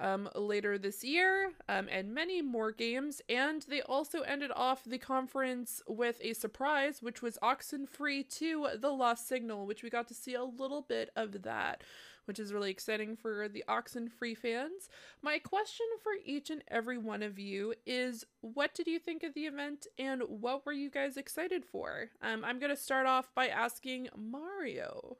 um, 0.00 0.28
later 0.34 0.78
this 0.78 1.04
year, 1.04 1.52
um, 1.68 1.88
and 1.90 2.14
many 2.14 2.42
more 2.42 2.72
games. 2.72 3.22
And 3.28 3.62
they 3.62 3.82
also 3.82 4.20
ended 4.22 4.50
off 4.54 4.84
the 4.84 4.98
conference 4.98 5.82
with 5.86 6.18
a 6.22 6.32
surprise, 6.32 7.02
which 7.02 7.22
was 7.22 7.38
Oxenfree 7.42 8.28
2: 8.28 8.68
The 8.80 8.90
Lost 8.90 9.28
Signal, 9.28 9.66
which 9.66 9.82
we 9.82 9.90
got 9.90 10.08
to 10.08 10.14
see 10.14 10.34
a 10.34 10.44
little 10.44 10.82
bit 10.82 11.10
of 11.16 11.42
that. 11.42 11.82
Which 12.26 12.38
is 12.38 12.54
really 12.54 12.70
exciting 12.70 13.16
for 13.16 13.48
the 13.48 13.64
Oxenfree 13.68 14.38
fans. 14.38 14.88
My 15.20 15.38
question 15.38 15.84
for 16.02 16.12
each 16.24 16.48
and 16.48 16.64
every 16.68 16.96
one 16.96 17.22
of 17.22 17.38
you 17.38 17.74
is 17.84 18.24
what 18.40 18.74
did 18.74 18.86
you 18.86 18.98
think 18.98 19.22
of 19.22 19.34
the 19.34 19.44
event 19.44 19.86
and 19.98 20.22
what 20.22 20.64
were 20.64 20.72
you 20.72 20.88
guys 20.88 21.18
excited 21.18 21.66
for? 21.66 22.08
Um, 22.22 22.42
I'm 22.42 22.58
going 22.58 22.74
to 22.74 22.80
start 22.80 23.06
off 23.06 23.28
by 23.34 23.48
asking 23.48 24.08
Mario. 24.16 25.18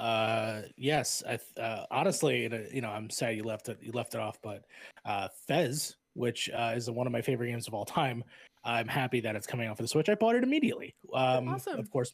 Uh, 0.00 0.62
yes, 0.78 1.22
I 1.28 1.38
uh, 1.60 1.84
honestly, 1.90 2.46
uh, 2.46 2.60
you 2.72 2.80
know, 2.80 2.88
I'm 2.88 3.10
sad 3.10 3.36
you 3.36 3.44
left 3.44 3.68
it 3.68 3.78
you 3.82 3.92
left 3.92 4.14
it 4.14 4.20
off, 4.20 4.38
but 4.42 4.64
uh, 5.04 5.28
Fez, 5.46 5.96
which 6.14 6.48
uh, 6.56 6.72
is 6.74 6.90
one 6.90 7.06
of 7.06 7.12
my 7.12 7.20
favorite 7.20 7.48
games 7.48 7.68
of 7.68 7.74
all 7.74 7.84
time, 7.84 8.24
I'm 8.64 8.88
happy 8.88 9.20
that 9.20 9.36
it's 9.36 9.46
coming 9.46 9.68
out 9.68 9.76
for 9.76 9.82
the 9.82 9.88
Switch. 9.88 10.08
I 10.08 10.14
bought 10.14 10.36
it 10.36 10.42
immediately. 10.42 10.94
Um, 11.12 11.50
Awesome. 11.50 11.78
Of 11.78 11.90
course, 11.90 12.12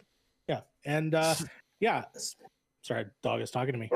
yeah, 0.49 0.63
and 0.85 1.15
uh, 1.15 1.37
yeah. 1.79 2.05
Sorry, 2.83 3.07
dog 3.23 3.41
is 3.41 3.53
talking 3.53 3.73
to 3.73 3.79
me. 3.79 3.89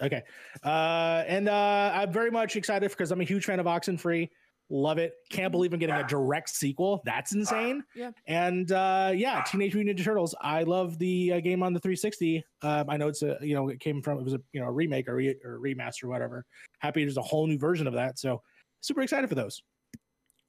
Okay, 0.00 0.22
uh, 0.64 1.22
and 1.26 1.50
uh, 1.50 1.92
I'm 1.94 2.12
very 2.12 2.30
much 2.30 2.56
excited 2.56 2.88
because 2.90 3.10
I'm 3.10 3.20
a 3.20 3.24
huge 3.24 3.44
fan 3.44 3.60
of 3.60 3.66
Oxen 3.66 3.98
Oxenfree. 3.98 4.30
Love 4.74 4.96
it. 4.96 5.12
Can't 5.28 5.52
believe 5.52 5.74
I'm 5.74 5.78
getting 5.78 5.94
a 5.94 6.08
direct 6.08 6.48
sequel. 6.48 7.02
That's 7.04 7.34
insane. 7.34 7.84
Yeah. 7.94 8.12
And 8.26 8.72
uh, 8.72 9.12
yeah, 9.14 9.44
Teenage 9.46 9.74
Mutant 9.74 9.98
Ninja 9.98 10.04
Turtles. 10.04 10.34
I 10.40 10.62
love 10.62 10.98
the 10.98 11.34
uh, 11.34 11.40
game 11.40 11.62
on 11.62 11.74
the 11.74 11.80
360. 11.80 12.42
Um, 12.62 12.88
I 12.88 12.96
know 12.96 13.08
it's 13.08 13.22
a 13.22 13.36
you 13.42 13.54
know 13.54 13.68
it 13.68 13.80
came 13.80 14.00
from 14.00 14.18
it 14.18 14.24
was 14.24 14.32
a 14.32 14.40
you 14.52 14.60
know 14.60 14.66
a 14.66 14.70
remake 14.70 15.08
or, 15.08 15.16
re- 15.16 15.36
or 15.44 15.58
remaster 15.58 16.04
or 16.04 16.08
whatever. 16.08 16.46
Happy 16.78 17.04
there's 17.04 17.18
a 17.18 17.22
whole 17.22 17.46
new 17.46 17.58
version 17.58 17.86
of 17.86 17.92
that. 17.92 18.18
So 18.18 18.40
super 18.80 19.02
excited 19.02 19.28
for 19.28 19.34
those. 19.34 19.62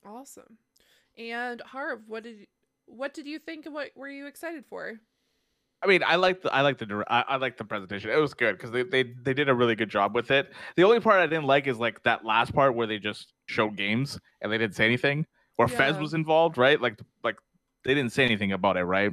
Awesome. 0.05 0.57
And 1.17 1.61
Harv, 1.61 2.03
what 2.07 2.23
did 2.23 2.47
what 2.85 3.13
did 3.13 3.27
you 3.27 3.39
think 3.39 3.65
and 3.65 3.75
what 3.75 3.89
were 3.93 4.09
you 4.09 4.27
excited 4.27 4.63
for? 4.69 4.93
I 5.83 5.87
mean, 5.87 6.01
I 6.05 6.15
like 6.15 6.41
the 6.41 6.53
I 6.53 6.61
like 6.61 6.77
the 6.77 7.03
I, 7.09 7.21
I 7.27 7.35
like 7.37 7.57
the 7.57 7.65
presentation. 7.65 8.09
It 8.09 8.17
was 8.17 8.33
good 8.33 8.55
because 8.55 8.71
they, 8.71 8.83
they 8.83 9.03
they 9.03 9.33
did 9.33 9.49
a 9.49 9.53
really 9.53 9.75
good 9.75 9.89
job 9.89 10.15
with 10.15 10.31
it. 10.31 10.51
The 10.75 10.83
only 10.83 10.99
part 10.99 11.19
I 11.19 11.27
didn't 11.27 11.45
like 11.45 11.67
is 11.67 11.77
like 11.77 12.01
that 12.03 12.23
last 12.23 12.53
part 12.53 12.75
where 12.75 12.87
they 12.87 12.99
just 12.99 13.33
showed 13.47 13.75
games 13.75 14.19
and 14.41 14.51
they 14.51 14.57
didn't 14.57 14.75
say 14.75 14.85
anything, 14.85 15.25
or 15.57 15.67
Fez 15.67 15.97
was 15.97 16.13
involved, 16.13 16.57
right? 16.57 16.79
Like 16.79 16.99
like 17.23 17.35
they 17.83 17.93
didn't 17.93 18.13
say 18.13 18.23
anything 18.23 18.53
about 18.53 18.77
it, 18.77 18.83
right? 18.83 19.11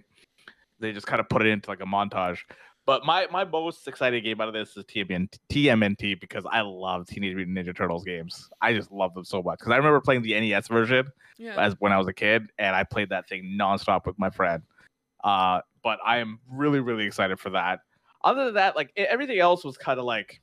They 0.79 0.93
just 0.93 1.07
kind 1.07 1.21
of 1.21 1.29
put 1.29 1.43
it 1.43 1.49
into 1.49 1.69
like 1.69 1.81
a 1.81 1.87
montage. 1.87 2.39
But 2.87 3.05
my 3.05 3.27
my 3.31 3.45
most 3.45 3.87
exciting 3.89 4.23
game 4.25 4.41
out 4.41 4.49
of 4.49 4.55
this 4.55 4.77
is 4.77 4.85
TMNT, 4.85 5.39
TMNT 5.51 6.21
because 6.21 6.45
I 6.51 6.63
love 6.63 7.07
Teenage 7.07 7.35
Mutant 7.37 7.57
Ninja 7.59 7.77
Turtles 7.77 8.05
games. 8.05 8.49
I 8.61 8.73
just 8.75 8.91
love 8.91 9.13
them 9.15 9.25
so 9.25 9.43
much 9.43 9.59
because 9.59 9.73
I 9.73 9.77
remember 9.77 10.01
playing 10.01 10.23
the 10.23 10.39
NES 10.41 10.69
version 10.69 11.07
Yeah. 11.39 11.61
as 11.61 11.75
when 11.79 11.93
I 11.93 11.99
was 11.99 12.07
a 12.09 12.13
kid, 12.13 12.49
and 12.59 12.75
I 12.75 12.85
played 12.85 13.11
that 13.11 13.29
thing 13.29 13.57
nonstop 13.61 14.07
with 14.07 14.19
my 14.19 14.31
friend. 14.31 14.63
Uh, 15.25 15.61
but 15.83 15.99
I 16.05 16.19
am 16.19 16.41
really, 16.51 16.81
really 16.81 17.05
excited 17.05 17.39
for 17.39 17.51
that. 17.51 17.81
Other 18.23 18.47
than 18.47 18.55
that, 18.55 18.77
like 18.77 18.93
everything 18.97 19.39
else 19.39 19.65
was 19.65 19.77
kind 19.79 19.99
of 19.99 20.05
like 20.05 20.41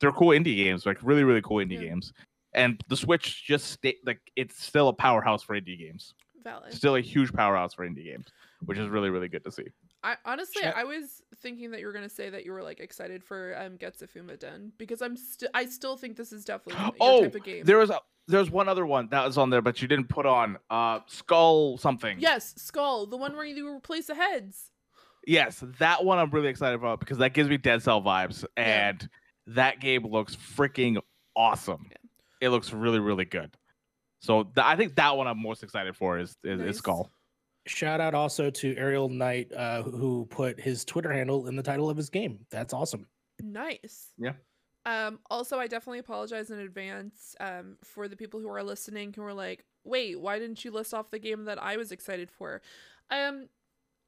they're 0.00 0.12
cool 0.12 0.28
indie 0.28 0.56
games, 0.56 0.86
like 0.86 0.98
really, 1.02 1.24
really 1.24 1.42
cool 1.42 1.56
indie 1.58 1.72
Yeah. 1.80 1.88
games. 1.88 2.12
And 2.54 2.82
the 2.88 2.96
Switch 2.96 3.44
just 3.44 3.70
stay 3.70 3.96
like 4.04 4.20
it's 4.36 4.62
still 4.62 4.88
a 4.88 4.92
powerhouse 4.92 5.42
for 5.42 5.58
indie 5.58 5.78
games. 5.78 6.14
Valid. 6.42 6.72
Still 6.72 6.96
a 6.96 7.00
huge 7.00 7.32
powerhouse 7.32 7.74
for 7.74 7.86
indie 7.86 8.04
games, 8.04 8.26
which 8.64 8.78
is 8.78 8.88
really, 8.88 9.10
really 9.10 9.28
good 9.28 9.44
to 9.44 9.52
see. 9.52 9.66
I 10.02 10.16
honestly, 10.24 10.62
Chat- 10.62 10.76
I 10.76 10.84
was 10.84 11.22
thinking 11.42 11.70
that 11.72 11.80
you 11.80 11.86
were 11.86 11.92
gonna 11.92 12.08
say 12.08 12.30
that 12.30 12.44
you 12.44 12.52
were 12.52 12.62
like 12.62 12.80
excited 12.80 13.24
for 13.24 13.58
um 13.60 13.76
Getsu 13.76 14.08
Fuma 14.08 14.38
Den 14.38 14.72
because 14.78 15.02
I'm 15.02 15.16
still, 15.16 15.48
I 15.54 15.66
still 15.66 15.96
think 15.96 16.16
this 16.16 16.32
is 16.32 16.44
definitely 16.44 16.82
your 17.00 17.10
Oh, 17.14 17.22
type 17.24 17.34
of 17.34 17.42
game. 17.44 17.64
There 17.66 17.78
was 17.78 17.90
a, 17.90 18.00
there 18.28 18.40
was 18.40 18.50
one 18.50 18.68
other 18.68 18.86
one 18.86 19.08
that 19.10 19.24
was 19.26 19.36
on 19.38 19.50
there, 19.50 19.60
but 19.62 19.82
you 19.82 19.88
didn't 19.88 20.08
put 20.08 20.26
on. 20.26 20.58
Uh, 20.70 21.00
Skul 21.00 21.80
something. 21.80 22.18
Yes, 22.20 22.54
Skul, 22.58 23.10
the 23.10 23.16
one 23.16 23.34
where 23.34 23.44
you 23.44 23.68
replace 23.74 24.06
the 24.06 24.14
heads. 24.14 24.70
Yes, 25.26 25.62
that 25.78 26.04
one 26.04 26.18
I'm 26.18 26.30
really 26.30 26.48
excited 26.48 26.74
about 26.76 27.00
because 27.00 27.18
that 27.18 27.34
gives 27.34 27.48
me 27.50 27.56
Dead 27.56 27.82
Cell 27.82 28.00
vibes, 28.00 28.44
Yeah. 28.56 28.90
and 28.90 29.08
that 29.48 29.80
game 29.80 30.06
looks 30.06 30.36
freaking 30.36 30.98
awesome. 31.36 31.86
Yeah. 31.90 31.96
It 32.40 32.48
looks 32.50 32.72
really, 32.72 33.00
really 33.00 33.24
good. 33.24 33.50
So 34.20 34.44
th- 34.44 34.64
I 34.64 34.76
think 34.76 34.94
that 34.96 35.16
one 35.16 35.26
I'm 35.26 35.40
most 35.42 35.62
excited 35.62 35.96
for 35.96 36.18
is 36.18 36.36
is, 36.44 36.60
Nice. 36.60 36.76
is 36.76 36.80
Skul. 36.82 37.08
Shout 37.66 38.00
out 38.00 38.14
also 38.14 38.48
to 38.50 38.74
Aerial 38.76 39.08
Knight, 39.10 39.52
uh, 39.52 39.82
who 39.82 40.26
put 40.30 40.58
his 40.58 40.84
Twitter 40.84 41.12
handle 41.12 41.48
in 41.48 41.56
the 41.56 41.62
title 41.62 41.90
of 41.90 41.96
his 41.96 42.08
game. 42.08 42.46
That's 42.50 42.72
awesome. 42.72 43.06
Nice. 43.42 44.08
Yeah. 44.16 44.32
Um, 44.86 45.18
also, 45.30 45.58
I 45.58 45.66
definitely 45.66 45.98
apologize 45.98 46.50
in 46.50 46.58
advance 46.58 47.36
um, 47.40 47.76
for 47.82 48.08
the 48.08 48.16
people 48.16 48.40
who 48.40 48.48
are 48.48 48.62
listening 48.62 49.12
who 49.12 49.22
are 49.22 49.34
like, 49.34 49.64
wait, 49.84 50.20
why 50.20 50.38
didn't 50.38 50.64
you 50.64 50.70
list 50.70 50.94
off 50.94 51.10
the 51.10 51.18
game 51.18 51.44
that 51.44 51.62
I 51.62 51.76
was 51.76 51.92
excited 51.92 52.30
for? 52.30 52.62
Um, 53.10 53.48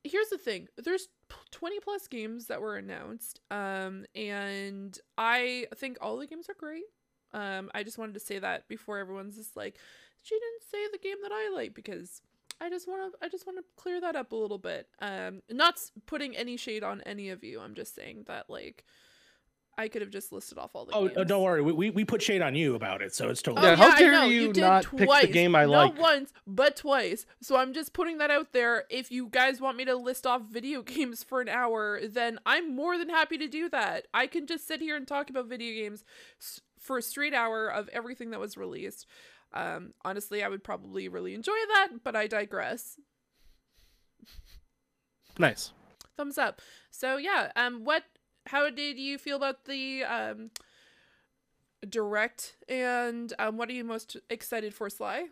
here's 0.04 0.28
the 0.28 0.38
thing 0.38 0.68
there's 0.76 1.08
20 1.50 1.80
plus 1.80 2.08
games 2.08 2.46
that 2.46 2.60
were 2.60 2.76
announced, 2.76 3.40
um, 3.50 4.06
and 4.14 4.98
I 5.18 5.66
think 5.76 5.98
all 6.00 6.16
the 6.16 6.26
games 6.26 6.48
are 6.48 6.54
great. 6.54 6.84
Um, 7.32 7.70
I 7.74 7.82
just 7.82 7.98
wanted 7.98 8.14
to 8.14 8.20
say 8.20 8.38
that 8.38 8.66
before 8.68 8.98
everyone's 8.98 9.36
just 9.36 9.56
like, 9.56 9.76
she 10.22 10.34
didn't 10.34 10.70
say 10.70 10.78
the 10.92 10.98
game 10.98 11.16
that 11.22 11.32
I 11.32 11.50
like 11.54 11.74
because 11.74 12.22
I 12.60 12.68
just 12.68 12.86
want 12.86 13.12
to 13.12 13.24
I 13.24 13.28
just 13.28 13.46
want 13.46 13.58
to 13.58 13.64
clear 13.76 14.00
that 14.00 14.16
up 14.16 14.32
a 14.32 14.36
little 14.36 14.58
bit. 14.58 14.88
Um 15.00 15.42
not 15.50 15.80
putting 16.06 16.36
any 16.36 16.56
shade 16.56 16.82
on 16.82 17.00
any 17.02 17.30
of 17.30 17.42
you. 17.42 17.60
I'm 17.60 17.74
just 17.74 17.94
saying 17.94 18.24
that 18.26 18.50
like 18.50 18.84
I 19.80 19.88
could 19.88 20.02
have 20.02 20.10
just 20.10 20.30
listed 20.32 20.58
off 20.58 20.70
all 20.74 20.84
the 20.84 20.94
Oh, 20.94 21.08
games. 21.08 21.26
don't 21.28 21.42
worry. 21.42 21.62
We, 21.62 21.72
we 21.72 21.90
we 21.90 22.04
put 22.04 22.22
shade 22.22 22.42
on 22.42 22.54
you 22.54 22.74
about 22.74 23.02
it, 23.02 23.14
so 23.14 23.28
it's 23.28 23.42
totally. 23.42 23.66
Oh, 23.66 23.70
Yeah, 23.70 23.76
how 23.76 23.88
I 23.90 23.98
dare 23.98 24.12
know, 24.12 24.24
you 24.26 24.52
did 24.52 24.60
not 24.60 24.84
pick 24.84 24.98
the 24.98 25.04
twice. 25.06 25.26
game 25.32 25.54
I 25.54 25.64
Not 25.64 25.94
like? 25.94 25.98
once, 25.98 26.32
but 26.46 26.76
twice. 26.76 27.26
So 27.40 27.56
I'm 27.56 27.72
just 27.72 27.92
putting 27.92 28.18
that 28.18 28.30
out 28.30 28.52
there. 28.52 28.84
If 28.90 29.10
you 29.10 29.28
guys 29.28 29.60
want 29.60 29.76
me 29.76 29.84
to 29.86 29.96
list 29.96 30.26
off 30.26 30.42
video 30.42 30.82
games 30.96 31.24
for 31.24 31.40
an 31.40 31.48
hour, 31.48 32.00
then 32.06 32.38
I'm 32.46 32.74
more 32.76 32.96
than 32.98 33.08
happy 33.08 33.38
to 33.38 33.48
do 33.48 33.68
that. 33.70 34.06
I 34.14 34.26
can 34.26 34.46
just 34.46 34.66
sit 34.68 34.80
here 34.80 34.96
and 34.96 35.06
talk 35.08 35.30
about 35.30 35.46
video 35.48 35.72
games 35.82 36.04
for 36.78 36.98
a 36.98 37.02
straight 37.02 37.34
hour 37.34 37.68
of 37.68 37.88
everything 37.90 38.30
that 38.30 38.40
was 38.40 38.56
released. 38.56 39.06
Um, 39.52 39.94
honestly, 40.04 40.44
I 40.44 40.48
would 40.48 40.62
probably 40.62 41.08
really 41.08 41.34
enjoy 41.34 41.56
that, 41.74 41.88
but 42.04 42.14
I 42.14 42.26
digress. 42.26 42.96
Nice. 45.38 45.72
Thumbs 46.16 46.38
up. 46.38 46.60
So 46.90 47.16
yeah, 47.16 47.50
um, 47.56 47.84
what? 47.84 48.04
How 48.46 48.70
did 48.70 48.98
you 48.98 49.18
feel 49.18 49.36
about 49.36 49.64
the 49.64 50.04
um 50.04 50.50
direct, 51.88 52.56
and 52.68 53.32
um, 53.38 53.56
what 53.56 53.68
are 53.68 53.72
you 53.72 53.84
most 53.84 54.16
excited 54.28 54.74
for, 54.74 54.90
Sly? 54.90 55.26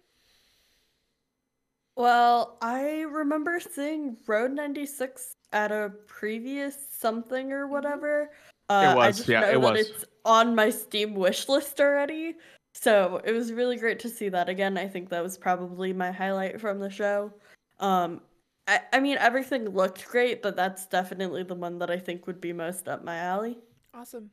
Well, 1.97 2.59
I 2.63 3.01
remember 3.03 3.59
seeing 3.59 4.17
Road 4.27 4.53
96 4.53 5.33
at 5.53 5.73
a 5.73 5.93
previous 6.07 6.77
something 6.93 7.53
or 7.53 7.67
whatever. 7.67 8.31
Uh, 8.71 8.73
I 8.73 8.95
was, 9.09 9.17
just 9.17 9.29
yeah, 9.29 9.41
know 9.41 9.49
it 9.49 9.61
that 9.61 9.73
was. 9.73 9.81
it's 9.81 10.05
on 10.25 10.55
my 10.55 10.71
Steam 10.71 11.15
wish 11.15 11.49
list 11.49 11.81
already. 11.81 12.37
So 12.75 13.21
it 13.25 13.33
was 13.33 13.53
really 13.53 13.77
great 13.77 13.99
to 14.01 14.09
see 14.09 14.29
that 14.29 14.49
again. 14.49 14.79
I 14.79 14.87
think 14.87 15.09
that 15.09 15.23
was 15.23 15.37
probably 15.37 15.93
my 15.93 16.13
highlight 16.13 16.61
from 16.61 16.79
the 16.79 16.91
show. 16.91 17.33
Um, 17.81 18.21
I, 18.69 18.81
I 18.93 19.01
mean, 19.01 19.17
everything 19.19 19.69
looked 19.71 20.07
great, 20.09 20.43
but 20.43 20.55
that's 20.55 20.87
definitely 20.87 21.43
the 21.43 21.55
one 21.55 21.79
that 21.79 21.91
I 21.91 21.99
think 21.99 22.27
would 22.27 22.41
be 22.41 22.53
most 22.53 22.87
up 22.87 23.03
my 23.03 23.17
alley. 23.17 23.59
Awesome. 23.95 24.31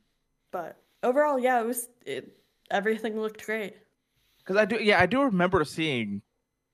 But 0.52 0.76
overall, 1.02 1.38
yeah, 1.38 1.60
it 1.60 1.66
was 1.66 1.88
it. 2.04 2.36
Everything 2.70 3.18
looked 3.18 3.44
great. 3.44 3.74
Because 4.38 4.56
I 4.56 4.64
do, 4.66 4.76
yeah, 4.76 5.00
I 5.00 5.06
do 5.06 5.22
remember 5.22 5.64
seeing 5.64 6.22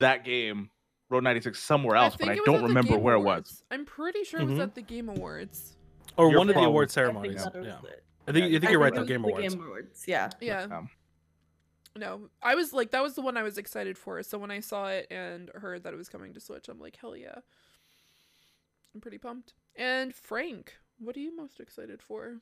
that 0.01 0.25
game, 0.25 0.71
Road 1.09 1.23
96, 1.25 1.59
somewhere 1.59 1.97
else, 1.97 2.17
but 2.19 2.29
I 2.29 2.39
don't 2.45 2.63
remember 2.63 2.95
Game 2.95 3.03
where 3.03 3.15
it 3.15 3.21
was. 3.21 3.63
I'm 3.71 3.85
pretty 3.87 4.25
sure 4.25 4.41
it 4.41 4.47
was 4.47 4.59
Mhm. 4.59 4.63
at 4.63 4.75
the 4.75 4.83
Game 4.83 5.09
Awards. 5.09 5.77
Or 6.17 6.29
You're 6.31 6.39
one 6.39 6.49
of 6.49 6.49
the 6.49 6.53
probably- 6.55 6.69
award 6.69 6.89
I 6.89 6.93
ceremonies. 6.93 7.41
think 7.43 7.53
that 7.53 7.59
was 7.61 7.67
Yeah. 7.69 7.91
I 8.29 8.33
think, 8.33 8.45
I 8.47 8.49
think 8.51 8.65
I 8.67 8.71
you're 8.71 8.81
right. 8.81 8.93
it 8.93 9.01
The 9.01 9.07
Game 9.07 9.25
Awards. 9.25 9.55
Game 9.55 9.65
Awards, 9.65 10.05
yeah. 10.09 10.31
Yeah. 10.41 10.63
Um, 10.65 10.91
No, 11.97 12.28
I 12.43 12.55
was 12.55 12.72
like, 12.72 12.90
that 12.93 13.03
was 13.03 13.14
the 13.14 13.22
one 13.22 13.36
I 13.36 13.43
was 13.43 13.59
excited 13.59 13.99
for. 13.99 14.22
So 14.22 14.38
when 14.38 14.51
I 14.51 14.61
saw 14.61 14.88
it 14.88 15.07
and 15.11 15.51
heard 15.55 15.84
that 15.84 15.93
it 15.93 15.97
was 15.97 16.09
coming 16.09 16.32
to 16.34 16.40
Switch, 16.40 16.68
I'm 16.68 16.78
like, 16.80 16.97
hell 17.01 17.14
yeah. 17.16 17.34
I'm 18.95 19.01
pretty 19.01 19.18
pumped. 19.18 19.53
And 19.76 20.14
Frank, 20.14 20.74
what 20.99 21.16
are 21.16 21.20
you 21.20 21.36
most 21.36 21.61
excited 21.61 22.03
for? 22.03 22.38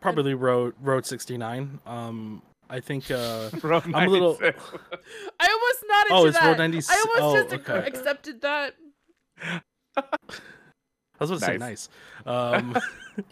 Probably 0.00 0.34
Road 0.34 0.74
Road 0.80 1.06
69. 1.06 1.80
Um, 1.86 2.42
I 2.70 2.80
think. 2.80 3.10
Uh, 3.10 3.50
Road 3.62 3.82
I'm 3.86 3.94
a 3.94 4.10
little- 4.10 4.38
96. 4.40 4.64
I 5.40 5.48
almost 5.48 5.84
nodded 5.88 6.12
Oh, 6.12 6.22
to 6.22 6.28
it's 6.28 6.38
that. 6.38 6.46
Road 6.48 6.58
96 6.58 6.90
I 6.90 7.00
almost 7.00 7.20
oh, 7.52 7.56
just 7.56 7.68
okay. 7.68 7.86
accepted 7.86 8.40
that. 8.42 8.74
I 9.42 9.60
was 11.20 11.30
going 11.30 11.40
to 11.40 11.46
say 11.46 11.56
Nice. 11.58 11.88
nice. 12.24 12.54
Um, 12.54 12.76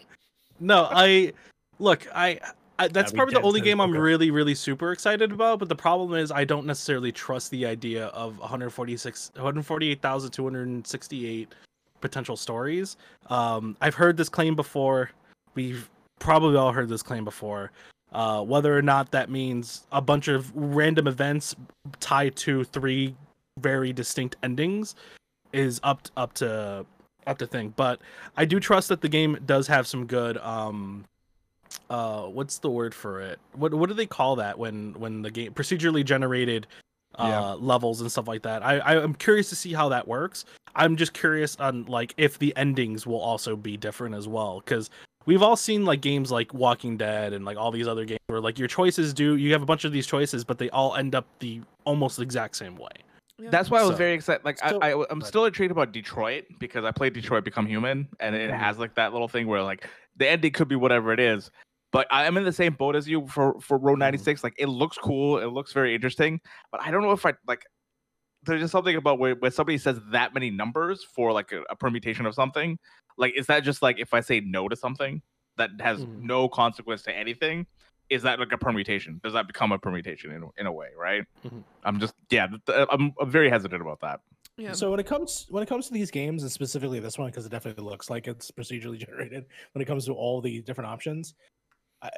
no, 0.59 0.87
I 0.91 1.33
look. 1.79 2.05
I, 2.13 2.39
I 2.79 2.87
that's 2.87 3.11
probably 3.11 3.33
the 3.33 3.41
only 3.41 3.61
game 3.61 3.81
I'm 3.81 3.89
poker. 3.89 4.01
really, 4.01 4.31
really 4.31 4.55
super 4.55 4.91
excited 4.91 5.31
about. 5.31 5.59
But 5.59 5.69
the 5.69 5.75
problem 5.75 6.19
is, 6.19 6.31
I 6.31 6.43
don't 6.43 6.65
necessarily 6.65 7.11
trust 7.11 7.51
the 7.51 7.65
idea 7.65 8.07
of 8.07 8.39
146, 8.39 9.31
148,268 9.35 11.53
potential 12.01 12.37
stories. 12.37 12.97
Um, 13.27 13.77
I've 13.81 13.95
heard 13.95 14.17
this 14.17 14.29
claim 14.29 14.55
before. 14.55 15.11
We've 15.55 15.89
probably 16.19 16.57
all 16.57 16.71
heard 16.71 16.89
this 16.89 17.01
claim 17.01 17.25
before. 17.25 17.71
Uh, 18.11 18.43
whether 18.43 18.77
or 18.77 18.81
not 18.81 19.11
that 19.11 19.29
means 19.29 19.85
a 19.91 20.01
bunch 20.01 20.27
of 20.27 20.51
random 20.55 21.07
events 21.07 21.55
tied 21.99 22.35
to 22.37 22.63
three 22.63 23.15
very 23.59 23.91
distinct 23.91 24.35
endings 24.43 24.95
is 25.51 25.79
up 25.83 26.07
up 26.15 26.33
to 26.33 26.85
up 27.25 27.37
to 27.39 27.47
thing. 27.47 27.73
But 27.75 27.99
I 28.37 28.45
do 28.45 28.59
trust 28.59 28.89
that 28.89 29.01
the 29.01 29.09
game 29.09 29.39
does 29.45 29.67
have 29.67 29.87
some 29.87 30.05
good 30.05 30.37
um 30.37 31.05
uh 31.89 32.23
what's 32.23 32.59
the 32.59 32.69
word 32.69 32.93
for 32.93 33.21
it? 33.21 33.39
What 33.53 33.73
what 33.73 33.87
do 33.89 33.95
they 33.95 34.05
call 34.05 34.35
that 34.37 34.57
when 34.59 34.93
when 34.99 35.21
the 35.21 35.31
game 35.31 35.53
procedurally 35.53 36.03
generated 36.05 36.67
uh 37.15 37.27
Yeah. 37.27 37.53
levels 37.53 38.01
and 38.01 38.11
stuff 38.11 38.27
like 38.27 38.41
that. 38.43 38.63
I, 38.65 38.79
I 38.79 39.01
I'm 39.01 39.13
curious 39.13 39.49
to 39.49 39.55
see 39.55 39.73
how 39.73 39.89
that 39.89 40.07
works. 40.07 40.45
I'm 40.75 40.95
just 40.95 41.13
curious 41.13 41.55
on 41.57 41.85
like 41.85 42.13
if 42.17 42.37
the 42.39 42.55
endings 42.55 43.07
will 43.07 43.19
also 43.21 43.55
be 43.55 43.77
different 43.77 44.15
as 44.15 44.27
well 44.27 44.61
cuz 44.65 44.89
we've 45.25 45.41
all 45.41 45.55
seen 45.55 45.85
like 45.85 46.01
games 46.01 46.31
like 46.31 46.53
Walking 46.53 46.97
Dead 46.97 47.33
and 47.33 47.43
like 47.45 47.57
all 47.57 47.71
these 47.71 47.87
other 47.87 48.05
games 48.05 48.19
where 48.27 48.39
like 48.41 48.59
your 48.59 48.67
choices 48.67 49.13
do 49.13 49.35
you 49.37 49.51
have 49.53 49.61
a 49.61 49.65
bunch 49.65 49.83
of 49.85 49.91
these 49.91 50.05
choices 50.07 50.43
but 50.43 50.57
they 50.57 50.69
all 50.71 50.95
end 50.95 51.15
up 51.15 51.25
the 51.39 51.61
almost 51.85 52.19
exact 52.19 52.55
same 52.57 52.75
way. 52.75 52.89
Yeah. 53.39 53.49
That's 53.51 53.69
why 53.69 53.79
I 53.79 53.83
was 53.83 53.91
So- 53.91 53.97
very 53.97 54.13
excited. 54.13 54.43
Like 54.43 54.57
So- 54.57 54.79
I, 54.81 54.93
I, 54.93 55.05
I'm 55.11 55.19
But- 55.19 55.27
still 55.27 55.45
intrigued 55.45 55.71
about 55.71 55.91
Detroit 55.91 56.45
because 56.59 56.83
I 56.83 56.91
played 56.91 57.13
Detroit 57.13 57.43
Become 57.43 57.67
Human, 57.67 58.07
and 58.19 58.35
it 58.35 58.49
Mhm. 58.49 58.57
has 58.57 58.79
like 58.79 58.95
that 58.95 59.13
little 59.13 59.27
thing 59.27 59.45
where 59.45 59.61
like 59.61 59.87
the 60.15 60.27
ending 60.27 60.51
could 60.51 60.67
be 60.67 60.75
whatever 60.75 61.13
it 61.13 61.19
is. 61.19 61.51
But 61.91 62.07
I 62.11 62.25
am 62.25 62.37
in 62.37 62.43
the 62.43 62.51
same 62.51 62.73
boat 62.73 62.95
as 62.95 63.07
you 63.07 63.25
for 63.27 63.59
for 63.61 63.77
Road 63.77 63.99
96. 63.99 64.43
Like 64.43 64.55
it 64.57 64.67
looks 64.67 64.97
cool, 64.97 65.37
it 65.39 65.45
looks 65.47 65.71
very 65.73 65.95
interesting, 65.95 66.41
but 66.71 66.81
I 66.81 66.91
don't 66.91 67.01
know 67.01 67.11
if 67.11 67.25
I 67.25 67.33
like. 67.47 67.63
There's 68.43 68.61
just 68.61 68.71
something 68.71 68.95
about 68.95 69.19
where, 69.19 69.35
when 69.35 69.51
somebody 69.51 69.77
says 69.77 69.99
that 70.11 70.33
many 70.33 70.51
numbers 70.51 71.03
for 71.03 71.31
like 71.33 71.51
a, 71.51 71.63
a 71.69 71.75
permutation 71.75 72.25
of 72.25 72.33
something. 72.33 72.77
Like, 73.17 73.33
is 73.35 73.47
that 73.47 73.63
just 73.63 73.81
like 73.81 73.99
if 73.99 74.13
I 74.13 74.21
say 74.21 74.39
no 74.41 74.67
to 74.69 74.75
something 74.75 75.21
that 75.57 75.71
has 75.81 76.05
Mhm. 76.05 76.21
no 76.21 76.47
consequence 76.47 77.01
to 77.03 77.15
anything? 77.15 77.65
Is 78.09 78.21
that 78.23 78.39
like 78.39 78.51
a 78.53 78.57
permutation? 78.57 79.19
Does 79.23 79.33
that 79.33 79.47
become 79.47 79.71
a 79.73 79.79
permutation 79.79 80.31
in, 80.31 80.47
in 80.57 80.65
a 80.67 80.71
way, 80.71 80.89
right? 80.97 81.23
Mhm. 81.45 81.63
I'm 81.83 81.99
just 81.99 82.13
yeah, 82.29 82.47
th- 82.47 82.61
th- 82.65 82.87
I'm, 82.91 83.11
I'm 83.19 83.29
very 83.31 83.49
hesitant 83.49 83.81
about 83.81 83.99
that. 84.01 84.19
yeah. 84.55 84.71
So 84.73 84.91
when 84.91 84.99
it 84.99 85.07
comes 85.07 85.47
when 85.49 85.63
it 85.63 85.67
comes 85.67 85.87
to 85.87 85.93
these 85.93 86.11
games, 86.11 86.43
and 86.43 86.51
specifically 86.51 86.99
this 86.99 87.17
one, 87.17 87.27
because 87.29 87.45
it 87.45 87.49
definitely 87.49 87.83
looks 87.83 88.09
like 88.09 88.27
it's 88.27 88.51
procedurally 88.51 88.97
generated. 89.05 89.45
When 89.73 89.81
it 89.81 89.85
comes 89.85 90.05
to 90.05 90.13
all 90.13 90.41
the 90.41 90.61
different 90.61 90.89
options, 90.89 91.33
I- 91.33 91.56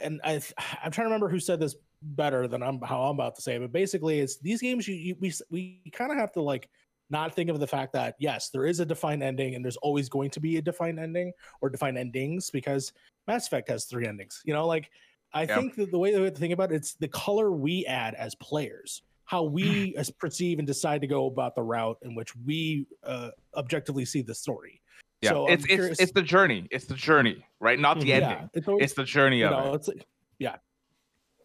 and 0.02 0.20
I 0.24 0.42
I'm 0.84 0.92
trying 0.92 1.06
to 1.06 1.10
remember 1.10 1.30
who 1.30 1.40
said 1.40 1.60
this 1.60 1.76
better 2.02 2.48
than 2.48 2.64
I'm 2.64 2.82
how 2.82 3.04
I'm 3.04 3.16
about 3.16 3.36
to 3.36 3.42
say, 3.42 3.56
it, 3.56 3.60
but 3.60 3.72
basically, 3.72 4.20
it's 4.20 4.38
these 4.38 4.62
games 4.62 4.88
you, 4.88 4.96
you 4.96 5.16
we 5.20 5.34
we 5.50 5.82
kind 5.94 6.12
of 6.12 6.18
have 6.18 6.32
to 6.34 6.42
like 6.42 6.70
not 7.10 7.34
think 7.34 7.50
of 7.50 7.60
the 7.60 7.68
fact 7.68 7.94
that 7.94 8.16
yes, 8.20 8.50
there 8.50 8.66
is 8.66 8.80
a 8.80 8.86
defined 8.86 9.24
ending, 9.24 9.56
and 9.56 9.64
there's 9.64 9.78
always 9.78 10.10
going 10.10 10.30
to 10.32 10.40
be 10.40 10.58
a 10.58 10.62
defined 10.62 11.00
ending 11.00 11.32
or 11.62 11.70
defined 11.70 11.98
endings 11.98 12.50
because 12.50 12.94
Mass 13.28 13.48
Effect 13.48 13.70
has 13.70 13.86
three 13.86 14.08
endings. 14.08 14.42
You 14.46 14.54
know, 14.54 14.68
like 14.68 14.90
I 15.34 15.46
think 15.46 15.76
that 15.76 15.92
the 15.92 16.00
way 16.00 16.14
that 16.14 16.36
to 16.36 16.40
think 16.40 16.54
about 16.54 16.72
it, 16.72 16.76
it's 16.76 16.94
the 16.96 17.08
color 17.08 17.52
we 17.52 17.86
add 17.86 18.16
as 18.16 18.36
players, 18.36 19.04
how 19.26 19.44
we 19.44 19.96
as 19.96 20.10
perceive 20.10 20.60
and 20.60 20.68
decide 20.68 21.02
to 21.02 21.08
go 21.08 21.28
about 21.28 21.56
the 21.56 21.62
route 21.62 21.98
in 22.02 22.16
which 22.16 22.36
we 22.36 22.88
uh, 23.04 23.30
objectively 23.56 24.06
see 24.06 24.22
the 24.22 24.34
story. 24.34 24.79
Yeah, 25.22 25.32
So 25.32 25.48
it's 25.48 25.66
it's 25.68 26.00
it's 26.00 26.12
the 26.14 26.22
journey. 26.22 26.68
It's 26.72 26.86
the 26.86 26.94
journey, 26.94 27.46
right? 27.60 27.78
Not 27.80 28.00
the 28.00 28.06
Mhm. 28.06 28.22
ending. 28.22 28.50
It's, 28.54 28.68
always, 28.68 28.84
It's 28.86 28.94
the 28.94 29.04
journey 29.04 29.40
you 29.40 29.48
of 29.48 29.52
know, 29.52 29.74
it. 29.74 29.76
it's 29.76 29.88
like- 29.90 30.06
yeah, 30.40 30.56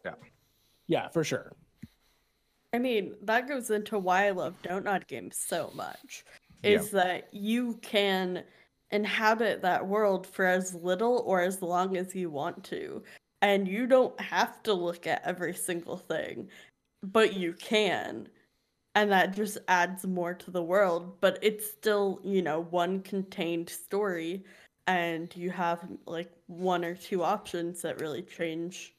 Yeah. 0.05 0.14
yeah, 0.87 1.09
for 1.09 1.25
sure. 1.25 1.53
I 2.72 2.79
mean, 2.79 3.16
that 3.22 3.49
goes 3.49 3.70
into 3.70 3.99
why 3.99 4.27
I 4.27 4.31
love 4.31 4.61
Dontnod 4.62 5.07
games 5.09 5.37
so 5.39 5.70
much. 5.75 6.25
Yeah. 6.62 6.70
Is 6.70 6.91
that 6.93 7.33
you 7.35 7.75
can 7.83 8.45
inhabit 8.91 9.62
that 9.62 9.87
world 9.87 10.27
for 10.27 10.45
as 10.45 10.75
little 10.75 11.18
or 11.27 11.41
as 11.41 11.61
long 11.61 11.97
as 11.97 12.14
you 12.14 12.31
want 12.31 12.62
to. 12.64 13.03
And 13.43 13.66
you 13.66 13.87
don't 13.87 14.18
have 14.20 14.62
to 14.62 14.72
look 14.72 15.07
at 15.07 15.22
every 15.25 15.53
single 15.55 15.97
thing, 15.97 16.49
but 17.03 17.35
you 17.35 17.53
can. 17.55 18.29
And 18.95 19.11
that 19.11 19.34
just 19.34 19.59
adds 19.66 20.07
more 20.07 20.34
to 20.34 20.51
the 20.53 20.62
world, 20.62 21.20
but 21.20 21.38
it's 21.42 21.66
still, 21.68 22.20
you 22.22 22.42
know, 22.42 22.61
one 22.61 23.01
contained 23.01 23.68
story 23.68 24.45
and 24.86 25.34
you 25.34 25.51
have 25.51 25.88
like 26.07 26.30
one 26.47 26.84
or 26.84 26.95
two 26.95 27.22
options 27.24 27.82
that 27.82 28.01
really 28.01 28.22
change 28.22 28.95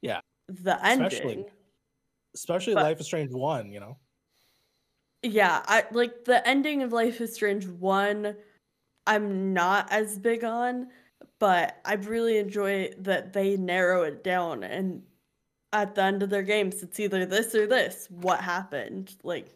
Yeah. 0.00 0.20
the 0.48 0.76
Especially- 0.86 1.20
ending. 1.32 1.50
Especially 2.34 2.74
But- 2.74 2.84
Life 2.84 3.00
is 3.00 3.06
Strange 3.06 3.32
one, 3.32 3.72
you 3.72 3.80
know. 3.80 3.98
Yeah, 5.22 5.62
I 5.66 5.84
like 5.90 6.24
the 6.24 6.46
ending 6.46 6.82
of 6.82 6.92
Life 6.92 7.20
is 7.20 7.34
Strange 7.34 7.66
1 7.66 8.36
I'm 9.08 9.52
not 9.52 9.90
as 9.92 10.18
big 10.18 10.44
on, 10.44 10.90
but 11.38 11.80
I 11.84 11.94
really 11.94 12.38
enjoy 12.38 12.92
that 12.98 13.32
they 13.32 13.56
narrow 13.56 14.02
it 14.02 14.22
down 14.24 14.62
and 14.64 15.02
at 15.72 15.94
the 15.94 16.02
end 16.02 16.22
of 16.22 16.30
their 16.30 16.42
games 16.42 16.82
it's 16.82 16.98
either 17.00 17.26
this 17.26 17.54
or 17.54 17.66
this. 17.66 18.06
What 18.10 18.40
happened? 18.40 19.14
Like 19.22 19.54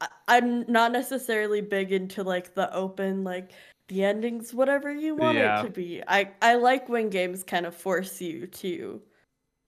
I- 0.00 0.08
I'm 0.28 0.70
not 0.70 0.92
necessarily 0.92 1.60
big 1.60 1.92
into 1.92 2.22
like 2.22 2.54
the 2.54 2.72
open 2.74 3.24
like 3.24 3.52
the 3.88 4.04
endings 4.04 4.52
whatever 4.52 4.92
you 4.92 5.14
want 5.14 5.38
Yeah. 5.38 5.60
it 5.60 5.64
to 5.64 5.70
be. 5.70 6.02
I 6.06 6.30
I 6.42 6.54
like 6.56 6.88
when 6.88 7.08
games 7.10 7.42
kind 7.42 7.66
of 7.66 7.74
force 7.74 8.20
you 8.20 8.46
to 8.46 9.00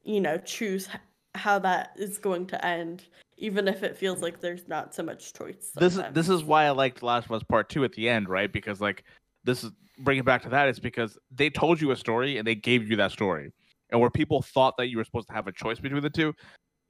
you 0.03 0.21
know 0.21 0.39
choose 0.39 0.89
how 1.35 1.59
that 1.61 1.93
is 1.97 2.19
going 2.19 2.47
to 2.49 2.65
end 2.67 3.05
even 3.37 3.67
if 3.69 3.83
it 3.83 3.97
feels 3.97 4.21
like 4.21 4.41
there's 4.41 4.69
not 4.69 4.95
so 4.95 5.03
much 5.03 5.33
choice. 5.33 5.71
this 5.77 5.97
is 5.97 6.03
this 6.13 6.29
is 6.29 6.45
why 6.45 6.65
I 6.67 6.71
liked 6.71 7.03
Last 7.03 7.25
of 7.27 7.33
Us 7.33 7.43
Part 7.43 7.69
Two 7.71 7.85
at 7.85 7.93
the 7.93 8.09
end, 8.09 8.29
right? 8.29 8.53
Because 8.53 8.81
like 8.81 9.05
this 9.45 9.65
is 9.65 9.71
bringing 10.01 10.25
back 10.25 10.43
to 10.43 10.49
that 10.51 10.69
is 10.69 10.79
because 10.79 11.17
they 11.31 11.49
told 11.49 11.81
you 11.81 11.91
a 11.93 11.97
story 11.97 12.37
and 12.37 12.47
they 12.47 12.55
gave 12.55 12.91
you 12.91 12.97
that 12.97 13.13
story, 13.13 13.53
and 13.91 14.01
where 14.01 14.11
people 14.11 14.43
thought 14.43 14.77
that 14.77 14.89
you 14.89 14.99
were 14.99 15.05
supposed 15.05 15.29
to 15.29 15.35
have 15.35 15.47
a 15.47 15.53
choice 15.53 15.79
between 15.79 16.03
the 16.03 16.11
two, 16.11 16.35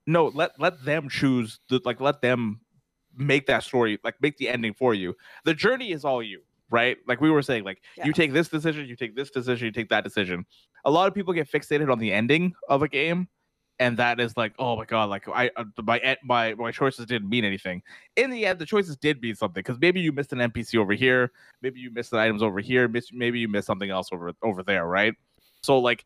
no, 0.07 0.27
let 0.27 0.59
let 0.59 0.85
them 0.85 1.09
choose. 1.09 1.61
The, 1.69 1.81
like 1.85 2.01
let 2.01 2.21
them 2.21 2.61
make 3.17 3.47
that 3.47 3.63
story, 3.65 3.99
like 4.05 4.15
make 4.21 4.37
the 4.39 4.49
ending 4.49 4.75
for 4.75 4.95
you. 4.95 5.15
The 5.45 5.55
journey 5.55 5.93
is 5.93 6.05
all 6.05 6.23
you, 6.23 6.43
right? 6.71 6.97
Like 7.07 7.21
we 7.21 7.31
were 7.31 7.43
saying, 7.43 7.65
like 7.65 7.83
you 8.05 8.13
take 8.13 8.33
this 8.33 8.49
decision, 8.49 8.87
you 8.87 8.97
take 8.97 9.17
this 9.17 9.31
decision, 9.31 9.67
you 9.67 9.73
take 9.73 9.89
that 9.91 10.05
decision. 10.05 10.47
A 10.85 10.91
lot 10.91 11.09
of 11.09 11.15
people 11.15 11.33
get 11.33 11.51
fixated 11.51 11.91
on 11.91 11.99
the 11.99 12.13
ending 12.13 12.55
of 12.69 12.83
a 12.83 12.89
game. 12.89 13.29
And 13.79 13.97
that 13.97 14.21
is 14.21 14.37
like, 14.37 14.53
oh 14.59 14.77
my 14.77 14.85
god, 14.85 15.09
like 15.09 15.27
I 15.27 15.51
uh, 15.57 15.65
my 15.83 16.15
my 16.23 16.53
my 16.53 16.71
choices 16.71 17.07
didn't 17.07 17.31
mean 17.31 17.47
anything 17.47 17.83
in 18.15 18.29
the 18.29 18.45
end, 18.45 18.59
the 18.59 18.67
choices 18.67 18.95
did 18.99 19.23
mean 19.23 19.35
something 19.35 19.63
because 19.63 19.81
maybe 19.81 20.03
you 20.03 20.13
missed 20.13 20.35
an 20.35 20.39
NPC 20.39 20.79
over 20.79 20.93
here, 20.93 21.33
maybe 21.63 21.81
you 21.81 21.91
missed 21.91 22.11
the 22.11 22.19
items 22.19 22.43
over 22.43 22.61
here, 22.61 22.89
miss, 22.89 23.11
maybe 23.11 23.39
you 23.41 23.49
missed 23.49 23.67
something 23.67 23.89
else 23.89 24.09
over 24.13 24.33
over 24.43 24.63
there, 24.63 24.87
right? 24.87 25.15
So 25.63 25.79
like. 25.79 26.05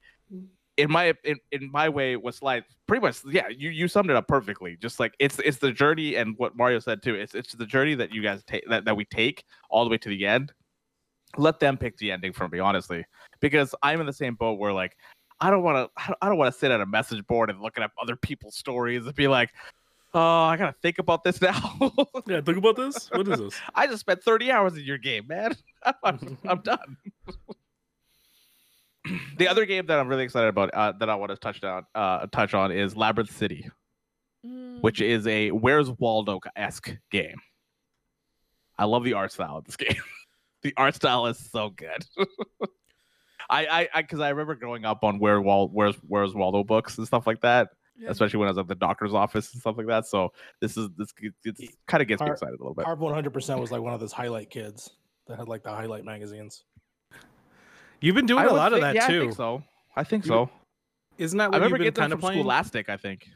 In 0.76 0.90
my 0.90 1.14
in, 1.24 1.36
in 1.52 1.70
my 1.70 1.88
way 1.88 2.16
was 2.16 2.42
like 2.42 2.64
pretty 2.86 3.00
much 3.00 3.18
yeah, 3.26 3.48
you 3.48 3.70
you 3.70 3.88
summed 3.88 4.10
it 4.10 4.16
up 4.16 4.28
perfectly. 4.28 4.76
Just 4.80 5.00
like 5.00 5.14
it's 5.18 5.38
it's 5.40 5.58
the 5.58 5.72
journey 5.72 6.16
and 6.16 6.36
what 6.38 6.56
Mario 6.56 6.78
said 6.78 7.02
too. 7.02 7.14
It's 7.14 7.34
it's 7.34 7.52
the 7.52 7.66
journey 7.66 7.94
that 7.94 8.12
you 8.12 8.22
guys 8.22 8.42
take 8.44 8.68
that, 8.68 8.84
that 8.84 8.96
we 8.96 9.04
take 9.04 9.44
all 9.70 9.84
the 9.84 9.90
way 9.90 9.98
to 9.98 10.08
the 10.08 10.26
end. 10.26 10.52
Let 11.36 11.60
them 11.60 11.76
pick 11.76 11.96
the 11.98 12.12
ending 12.12 12.32
for 12.32 12.48
me, 12.48 12.60
honestly, 12.60 13.04
because 13.40 13.74
I'm 13.82 14.00
in 14.00 14.06
the 14.06 14.12
same 14.12 14.34
boat 14.34 14.58
where 14.58 14.72
like. 14.72 14.96
I 15.40 15.50
don't 15.50 15.64
want 15.64 15.90
to. 15.96 16.16
I 16.22 16.28
don't 16.28 16.38
want 16.38 16.54
to 16.54 16.58
sit 16.58 16.70
at 16.70 16.80
a 16.80 16.86
message 16.86 17.26
board 17.26 17.50
and 17.50 17.60
looking 17.60 17.82
at 17.82 17.90
other 18.00 18.14
people's 18.14 18.54
stories 18.56 19.04
and 19.04 19.14
be 19.16 19.26
like, 19.26 19.50
"Oh, 20.14 20.20
I 20.20 20.56
gotta 20.56 20.76
think 20.80 21.00
about 21.00 21.24
this 21.24 21.42
now." 21.42 21.76
Yeah, 22.26 22.40
think 22.40 22.56
about 22.56 22.76
this. 22.76 23.10
What 23.10 23.26
is 23.26 23.40
this? 23.40 23.60
I 23.74 23.88
just 23.88 23.98
spent 23.98 24.22
30 24.22 24.52
hours 24.52 24.76
in 24.76 24.84
your 24.84 24.96
game, 24.96 25.26
man. 25.26 25.56
I'm, 26.04 26.38
I'm 26.48 26.62
done. 26.62 26.96
the 29.38 29.48
other 29.48 29.66
game 29.66 29.86
that 29.86 29.98
I'm 29.98 30.08
really 30.08 30.24
excited 30.24 30.48
about 30.48 30.70
uh, 30.74 30.92
that 30.98 31.10
I 31.10 31.14
want 31.14 31.30
to 31.30 31.36
touch 31.36 31.60
down, 31.60 31.84
uh, 31.94 32.26
touch 32.32 32.54
on 32.54 32.72
is 32.72 32.96
Labyrinth 32.96 33.36
City, 33.36 33.68
Mm, 34.44 34.80
which 34.82 35.00
is 35.00 35.26
a 35.26 35.50
Where's 35.50 35.90
Waldo 35.90 36.40
esque 36.54 36.94
game. 37.10 37.40
I 38.78 38.84
love 38.84 39.04
the 39.04 39.14
art 39.14 39.32
style 39.32 39.56
of 39.56 39.64
this 39.64 39.76
game. 39.76 40.02
the 40.62 40.74
art 40.76 40.94
style 40.94 41.26
is 41.26 41.38
so 41.38 41.70
good. 41.70 42.04
I, 43.50 43.66
I, 43.66 43.88
I, 43.94 44.02
because 44.02 44.20
I 44.20 44.30
remember 44.30 44.54
growing 44.54 44.84
up 44.84 45.04
on 45.04 45.18
Where 45.18 45.40
Wal, 45.40 45.68
Where's 45.68 45.96
Where's 46.06 46.34
Waldo 46.34 46.64
books 46.64 46.98
and 46.98 47.06
stuff 47.06 47.26
like 47.26 47.40
that, 47.42 47.70
yeah. 47.96 48.10
especially 48.10 48.38
when 48.38 48.48
I 48.48 48.50
was 48.52 48.58
at 48.58 48.68
the 48.68 48.74
doctor's 48.74 49.14
office 49.14 49.52
and 49.52 49.60
stuff 49.60 49.76
like 49.76 49.86
that. 49.86 50.06
So 50.06 50.32
this 50.60 50.76
is 50.76 50.88
this 50.96 51.12
it's, 51.44 51.60
kind 51.86 52.02
of 52.02 52.08
gets 52.08 52.22
me 52.22 52.30
excited 52.30 52.54
a 52.54 52.62
little 52.62 52.74
bit. 52.74 52.84
Harv 52.84 52.98
100% 52.98 53.60
was 53.60 53.70
like 53.70 53.82
one 53.82 53.94
of 53.94 54.00
those 54.00 54.12
highlight 54.12 54.50
kids 54.50 54.90
that 55.26 55.38
had 55.38 55.48
like 55.48 55.62
the 55.62 55.70
highlight 55.70 56.04
magazines. 56.04 56.64
You've 58.04 58.14
been 58.14 58.26
doing 58.26 58.40
I 58.40 58.44
a 58.44 58.52
would 58.52 58.58
lot 58.58 58.72
of 58.74 58.82
that 58.82 58.94
yeah, 58.94 59.06
I 59.06 59.08
too. 59.08 59.20
think 59.20 59.32
so. 59.32 59.62
I 59.96 60.04
think 60.04 60.26
so. 60.26 60.50
Isn't 61.16 61.38
that 61.38 61.44
I 61.44 61.48
what 61.48 61.54
remember 61.54 61.76
you've 61.76 61.78
been 61.78 61.84
getting 61.94 62.02
kind 62.02 62.12
of 62.12 62.20
playing? 62.20 62.40
Scholastic. 62.42 62.90
I 62.90 62.98
think. 62.98 63.30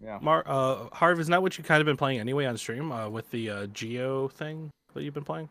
Yeah. 0.00 0.20
Mar- 0.22 0.44
uh, 0.46 0.86
Harv, 0.92 1.18
isn't 1.18 1.32
that 1.32 1.42
what 1.42 1.58
you've 1.58 1.66
kind 1.66 1.80
of 1.80 1.84
been 1.84 1.96
playing 1.96 2.20
anyway 2.20 2.44
on 2.44 2.56
stream 2.56 2.92
uh, 2.92 3.08
with 3.08 3.28
the 3.32 3.50
uh, 3.50 3.66
Geo 3.66 4.28
thing 4.28 4.70
that 4.94 5.02
you've 5.02 5.14
been 5.14 5.24
playing? 5.24 5.48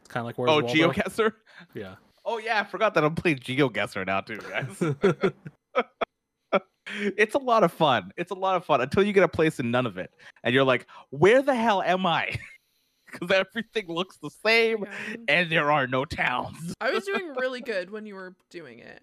It's 0.00 0.08
kind 0.08 0.22
of 0.22 0.26
like 0.26 0.38
where's 0.38 0.50
Oh, 0.50 0.60
Waldo? 0.60 0.92
GeoGuessr. 0.92 1.32
Yeah. 1.74 1.94
Oh 2.24 2.38
yeah, 2.38 2.58
I 2.58 2.64
forgot 2.64 2.94
that 2.94 3.04
I'm 3.04 3.14
playing 3.14 3.38
GeoGuessr 3.38 4.04
now 4.04 4.20
too, 4.22 4.38
guys. 4.50 5.84
it's 7.16 7.36
a 7.36 7.38
lot 7.38 7.62
of 7.62 7.72
fun. 7.72 8.10
It's 8.16 8.32
a 8.32 8.34
lot 8.34 8.56
of 8.56 8.64
fun 8.64 8.80
until 8.80 9.04
you 9.04 9.12
get 9.12 9.22
a 9.22 9.28
place 9.28 9.60
in 9.60 9.70
none 9.70 9.86
of 9.86 9.98
it, 9.98 10.10
and 10.42 10.52
you're 10.52 10.64
like, 10.64 10.88
"Where 11.10 11.42
the 11.42 11.54
hell 11.54 11.80
am 11.80 12.06
I?" 12.06 12.36
Because 13.10 13.30
everything 13.30 13.86
looks 13.88 14.16
the 14.18 14.30
same, 14.30 14.84
Yeah. 14.84 15.16
and 15.28 15.50
there 15.52 15.70
are 15.72 15.86
no 15.86 16.04
towns. 16.04 16.74
I 16.80 16.90
was 16.90 17.04
doing 17.04 17.32
really 17.36 17.60
good 17.60 17.90
when 17.90 18.04
you 18.06 18.14
were 18.14 18.34
doing 18.50 18.78
it. 18.80 19.02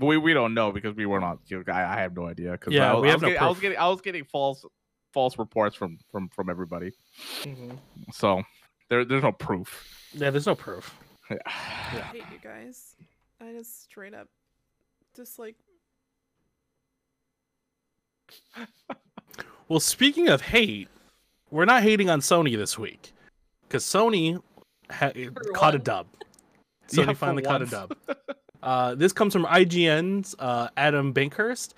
We, 0.00 0.16
we 0.16 0.32
don't 0.32 0.54
know 0.54 0.70
because 0.70 0.94
we 0.94 1.06
were 1.06 1.18
not. 1.18 1.38
you 1.46 1.64
I, 1.66 1.82
I 1.82 2.00
have 2.02 2.14
no 2.16 2.26
idea. 2.28 2.56
Cause 2.56 2.72
Yeah, 2.72 2.92
I, 2.92 2.94
was- 2.94 3.02
we 3.02 3.08
I 3.08 3.10
have 3.10 3.20
was 3.20 3.22
no 3.22 3.28
getting, 3.28 3.42
I 3.42 3.48
was 3.48 3.58
getting 3.60 3.78
I 3.78 3.88
was 3.88 4.00
getting 4.00 4.24
false 4.24 4.64
false 5.12 5.38
reports 5.38 5.74
from 5.74 5.98
from 6.12 6.28
from 6.28 6.48
everybody. 6.50 6.92
Mhm. 7.42 7.78
So 8.12 8.42
there 8.88 9.04
there's 9.04 9.24
no 9.24 9.32
proof. 9.32 9.84
Yeah, 10.12 10.30
there's 10.30 10.46
no 10.46 10.54
proof. 10.54 10.94
I 11.28 11.36
hate 12.12 12.22
you 12.32 12.38
guys. 12.42 12.94
I 13.40 13.52
just 13.52 13.82
straight 13.82 14.14
up 14.14 14.28
dislike. 15.14 15.56
Well, 19.68 19.80
speaking 19.80 20.28
of 20.28 20.40
hate, 20.42 20.88
we're 21.50 21.64
not 21.64 21.82
hating 21.82 22.10
on 22.10 22.20
Sony 22.20 22.56
this 22.56 22.78
week 22.78 23.12
because 23.68 23.84
Sony 23.84 24.40
ha- 24.90 25.12
caught 25.54 25.74
a 25.74 25.78
dub. 25.78 26.06
Yeah, 26.90 27.04
Sony 27.04 27.06
for 27.08 27.14
finally 27.14 27.42
caught 27.42 27.62
a 27.62 27.66
dub. 27.66 27.96
Uh, 28.62 28.94
this 28.94 29.12
comes 29.12 29.32
from 29.32 29.44
IGN's 29.44 30.34
uh, 30.38 30.68
Adam 30.76 31.14
Bankhurst. 31.14 31.74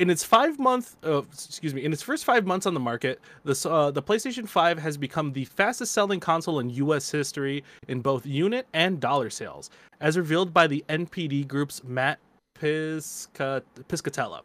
In 0.00 0.10
its 0.10 0.24
five 0.24 0.58
month, 0.58 0.96
uh, 1.04 1.22
excuse 1.32 1.72
me, 1.72 1.84
in 1.84 1.92
its 1.92 2.02
first 2.02 2.24
five 2.24 2.44
months 2.44 2.66
on 2.66 2.74
the 2.74 2.80
market, 2.80 3.20
the 3.44 3.70
uh, 3.70 3.92
the 3.92 4.02
PlayStation 4.02 4.48
5 4.48 4.76
has 4.80 4.96
become 4.96 5.32
the 5.32 5.44
fastest 5.44 5.92
selling 5.92 6.18
console 6.18 6.58
in 6.58 6.68
U.S. 6.70 7.08
history 7.08 7.62
in 7.86 8.00
both 8.00 8.26
unit 8.26 8.66
and 8.74 8.98
dollar 8.98 9.30
sales, 9.30 9.70
as 10.00 10.18
revealed 10.18 10.52
by 10.52 10.66
the 10.66 10.84
NPD 10.88 11.46
Group's 11.46 11.84
Matt 11.84 12.18
Pisca- 12.58 13.62
Piscatella. 13.88 14.40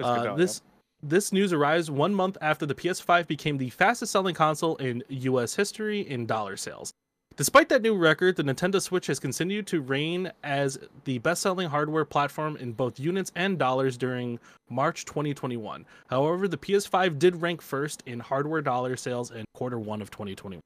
Uh, 0.00 0.02
Piscatella, 0.02 0.36
this 0.38 0.62
this 1.04 1.32
news 1.32 1.52
arrives 1.52 1.90
one 1.90 2.14
month 2.14 2.38
after 2.40 2.66
the 2.66 2.74
PS5 2.74 3.26
became 3.26 3.58
the 3.58 3.70
fastest 3.70 4.12
selling 4.12 4.34
console 4.34 4.76
in 4.76 5.02
US 5.08 5.54
history 5.54 6.00
in 6.00 6.26
dollar 6.26 6.56
sales. 6.56 6.92
Despite 7.36 7.68
that 7.70 7.82
new 7.82 7.96
record, 7.96 8.36
the 8.36 8.44
Nintendo 8.44 8.80
Switch 8.80 9.08
has 9.08 9.18
continued 9.18 9.66
to 9.66 9.80
reign 9.80 10.30
as 10.44 10.78
the 11.04 11.18
best 11.18 11.42
selling 11.42 11.68
hardware 11.68 12.04
platform 12.04 12.56
in 12.56 12.72
both 12.72 13.00
units 13.00 13.32
and 13.34 13.58
dollars 13.58 13.96
during 13.96 14.38
March 14.70 15.04
2021. 15.04 15.84
However, 16.06 16.46
the 16.46 16.56
PS5 16.56 17.18
did 17.18 17.42
rank 17.42 17.60
first 17.60 18.04
in 18.06 18.20
hardware 18.20 18.62
dollar 18.62 18.96
sales 18.96 19.32
in 19.32 19.44
quarter 19.52 19.80
one 19.80 20.00
of 20.00 20.10
2021. 20.12 20.60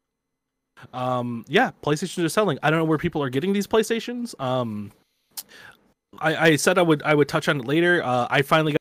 Um, 0.92 1.44
yeah, 1.48 1.70
PlayStations 1.82 2.22
are 2.24 2.28
selling. 2.28 2.58
I 2.62 2.70
don't 2.70 2.78
know 2.78 2.84
where 2.84 2.98
people 2.98 3.22
are 3.22 3.30
getting 3.30 3.54
these 3.54 3.66
PlayStations. 3.66 4.38
Um, 4.38 4.92
I, 6.20 6.36
I 6.36 6.56
said 6.56 6.78
I 6.78 6.82
would 6.82 7.02
I 7.02 7.14
would 7.14 7.28
touch 7.28 7.48
on 7.48 7.60
it 7.60 7.66
later. 7.66 8.02
Uh, 8.04 8.26
I 8.30 8.42
finally 8.42 8.72
got 8.72 8.78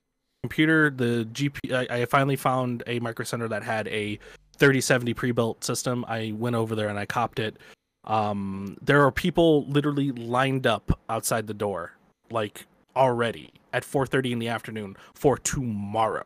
computer. 0.48 0.89
The 0.89 1.28
GP. 1.32 1.74
I, 1.74 2.02
I 2.02 2.06
finally 2.06 2.36
found 2.36 2.84
a 2.88 3.00
Micro 3.00 3.26
Center 3.26 3.48
that 3.50 3.64
had 3.64 3.88
a 3.89 4.18
3070 4.58 5.14
pre-built 5.14 5.64
system. 5.64 6.06
I 6.08 6.34
went 6.36 6.56
over 6.56 6.76
there 6.76 6.88
and 6.88 6.98
I 6.98 7.06
copped 7.06 7.39
it. 7.39 7.58
Um, 8.06 8.78
there 8.82 9.04
are 9.06 9.12
people 9.12 9.66
literally 9.66 10.12
lined 10.12 10.66
up 10.66 10.98
outside 11.10 11.48
the 11.48 11.54
door, 11.54 11.91
like 12.32 12.66
already 12.95 13.52
at 13.74 13.84
4:30 13.84 14.32
in 14.32 14.39
the 14.39 14.48
afternoon 14.48 14.95
for 15.14 15.38
tomorrow, 15.38 16.26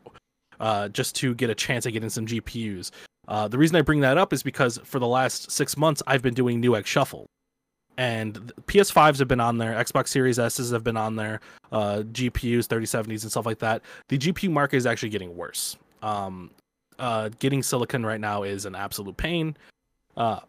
uh, 0.59 0.89
just 0.89 1.15
to 1.17 1.33
get 1.33 1.49
a 1.49 1.55
chance 1.55 1.85
at 1.85 1.93
getting 1.93 2.09
some 2.09 2.27
GPUs. 2.27 2.91
Uh, 3.27 3.47
the 3.47 3.57
reason 3.57 3.75
I 3.75 3.81
bring 3.81 4.01
that 4.01 4.17
up 4.17 4.33
is 4.33 4.43
because 4.43 4.79
for 4.83 4.99
the 4.99 5.07
last 5.07 5.51
six 5.51 5.75
months 5.75 6.03
I've 6.05 6.21
been 6.21 6.33
doing 6.35 6.61
Newegg 6.61 6.85
Shuffle, 6.85 7.25
and 8.01 8.51
PS5s 8.65 9.19
have 9.19 9.27
been 9.27 9.39
on 9.39 9.59
there, 9.59 9.73
Xbox 9.73 10.07
Series 10.07 10.39
S's 10.39 10.71
have 10.71 10.83
been 10.83 10.97
on 10.97 11.15
there, 11.15 11.39
uh, 11.71 12.01
GPUs, 12.11 12.65
3070s, 12.65 13.21
and 13.21 13.29
stuff 13.29 13.45
like 13.45 13.59
that. 13.59 13.83
The 14.07 14.17
GPU 14.17 14.49
market 14.49 14.77
is 14.77 14.87
actually 14.87 15.09
getting 15.09 15.37
worse. 15.37 15.77
Um, 16.01 16.49
uh, 16.97 17.29
getting 17.37 17.61
silicon 17.61 18.03
right 18.03 18.19
now 18.19 18.41
is 18.41 18.65
an 18.65 18.73
absolute 18.73 19.17
pain. 19.17 19.55
Uh, 20.17 20.39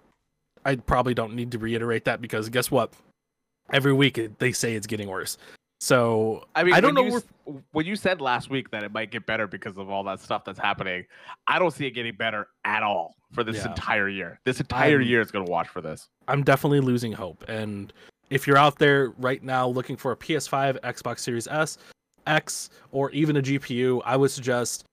I 0.65 0.77
probably 0.77 1.13
don't 1.13 1.35
need 1.35 1.53
to 1.53 1.59
reiterate 1.59 2.07
that 2.07 2.23
because 2.23 2.49
guess 2.49 2.71
what? 2.71 2.95
Every 3.71 3.93
week 3.93 4.19
they 4.39 4.53
say 4.53 4.73
it's 4.73 4.87
getting 4.87 5.09
worse. 5.09 5.37
So 5.83 6.47
I 6.55 6.63
mean, 6.63 6.75
I 6.75 6.81
don't 6.81 6.95
know 6.95 7.03
You, 7.03 7.21
where- 7.45 7.63
when 7.73 7.87
you 7.87 7.97
said 7.97 8.21
last 8.21 8.49
week 8.49 8.71
that 8.71 8.85
it 8.85 8.93
might 8.93 9.11
get 9.11 9.27
better 9.27 9.49
because 9.49 9.77
of 9.77 9.91
all 9.91 10.05
that 10.05 10.21
stuff 10.21 10.45
that's 10.45 10.61
happening, 10.61 11.07
I 11.49 11.59
don't 11.59 11.73
see 11.73 11.87
it 11.89 11.91
getting 11.91 12.15
better 12.15 12.47
at 12.65 12.85
all 12.85 13.17
for 13.33 13.43
this 13.43 13.57
Yeah. 13.57 13.71
entire 13.71 14.09
year. 14.09 14.39
This 14.45 14.61
entire 14.61 14.99
I'm- 15.01 15.09
year 15.09 15.21
is 15.21 15.33
going 15.33 15.45
to 15.45 15.51
watch 15.51 15.67
for 15.67 15.81
this. 15.81 16.09
I'm 16.29 16.45
definitely 16.45 16.79
losing 16.79 17.11
hope. 17.11 17.45
And 17.49 17.93
if 18.31 18.47
you're 18.47 18.57
out 18.57 18.79
there 18.79 19.11
right 19.19 19.43
now 19.43 19.67
looking 19.67 19.97
for 19.97 20.13
a 20.13 20.17
PS5, 20.17 20.79
Xbox 20.85 21.19
Series 21.19 21.49
S, 21.49 21.79
X, 22.29 22.71
or 22.93 23.11
even 23.11 23.37
a 23.37 23.43
GPU, 23.43 24.03
I 24.05 24.17
would 24.17 24.31
suggest 24.31 24.85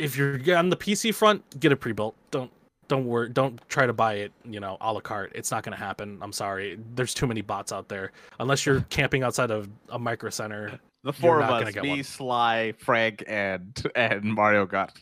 if 0.00 0.16
you're 0.16 0.34
on 0.56 0.70
the 0.70 0.76
PC 0.76 1.14
front, 1.14 1.60
get 1.60 1.70
a 1.70 1.76
pre-built. 1.76 2.16
Don't 2.32 2.50
don't 2.88 3.06
worry. 3.06 3.28
Don't 3.28 3.60
try 3.68 3.86
to 3.86 3.92
buy 3.92 4.14
it. 4.14 4.32
You 4.44 4.60
know, 4.60 4.76
a 4.80 4.92
la 4.92 5.00
carte. 5.00 5.32
It's 5.34 5.50
not 5.50 5.62
going 5.62 5.76
to 5.76 5.82
happen. 5.82 6.18
I'm 6.22 6.32
sorry. 6.32 6.78
There's 6.94 7.14
too 7.14 7.26
many 7.26 7.42
bots 7.42 7.72
out 7.72 7.88
there. 7.88 8.12
Unless 8.40 8.66
you're 8.66 8.80
camping 8.90 9.22
outside 9.22 9.50
of 9.50 9.68
a 9.90 9.98
micro 9.98 10.30
center. 10.30 10.78
The 11.04 11.12
four 11.12 11.40
of 11.40 11.48
not 11.48 11.62
us, 11.62 11.74
gonna 11.74 11.84
me, 11.84 11.90
one. 11.90 12.02
Sly, 12.02 12.72
Frank, 12.78 13.22
and 13.28 13.80
and 13.94 14.24
Mario 14.24 14.66
got. 14.66 14.98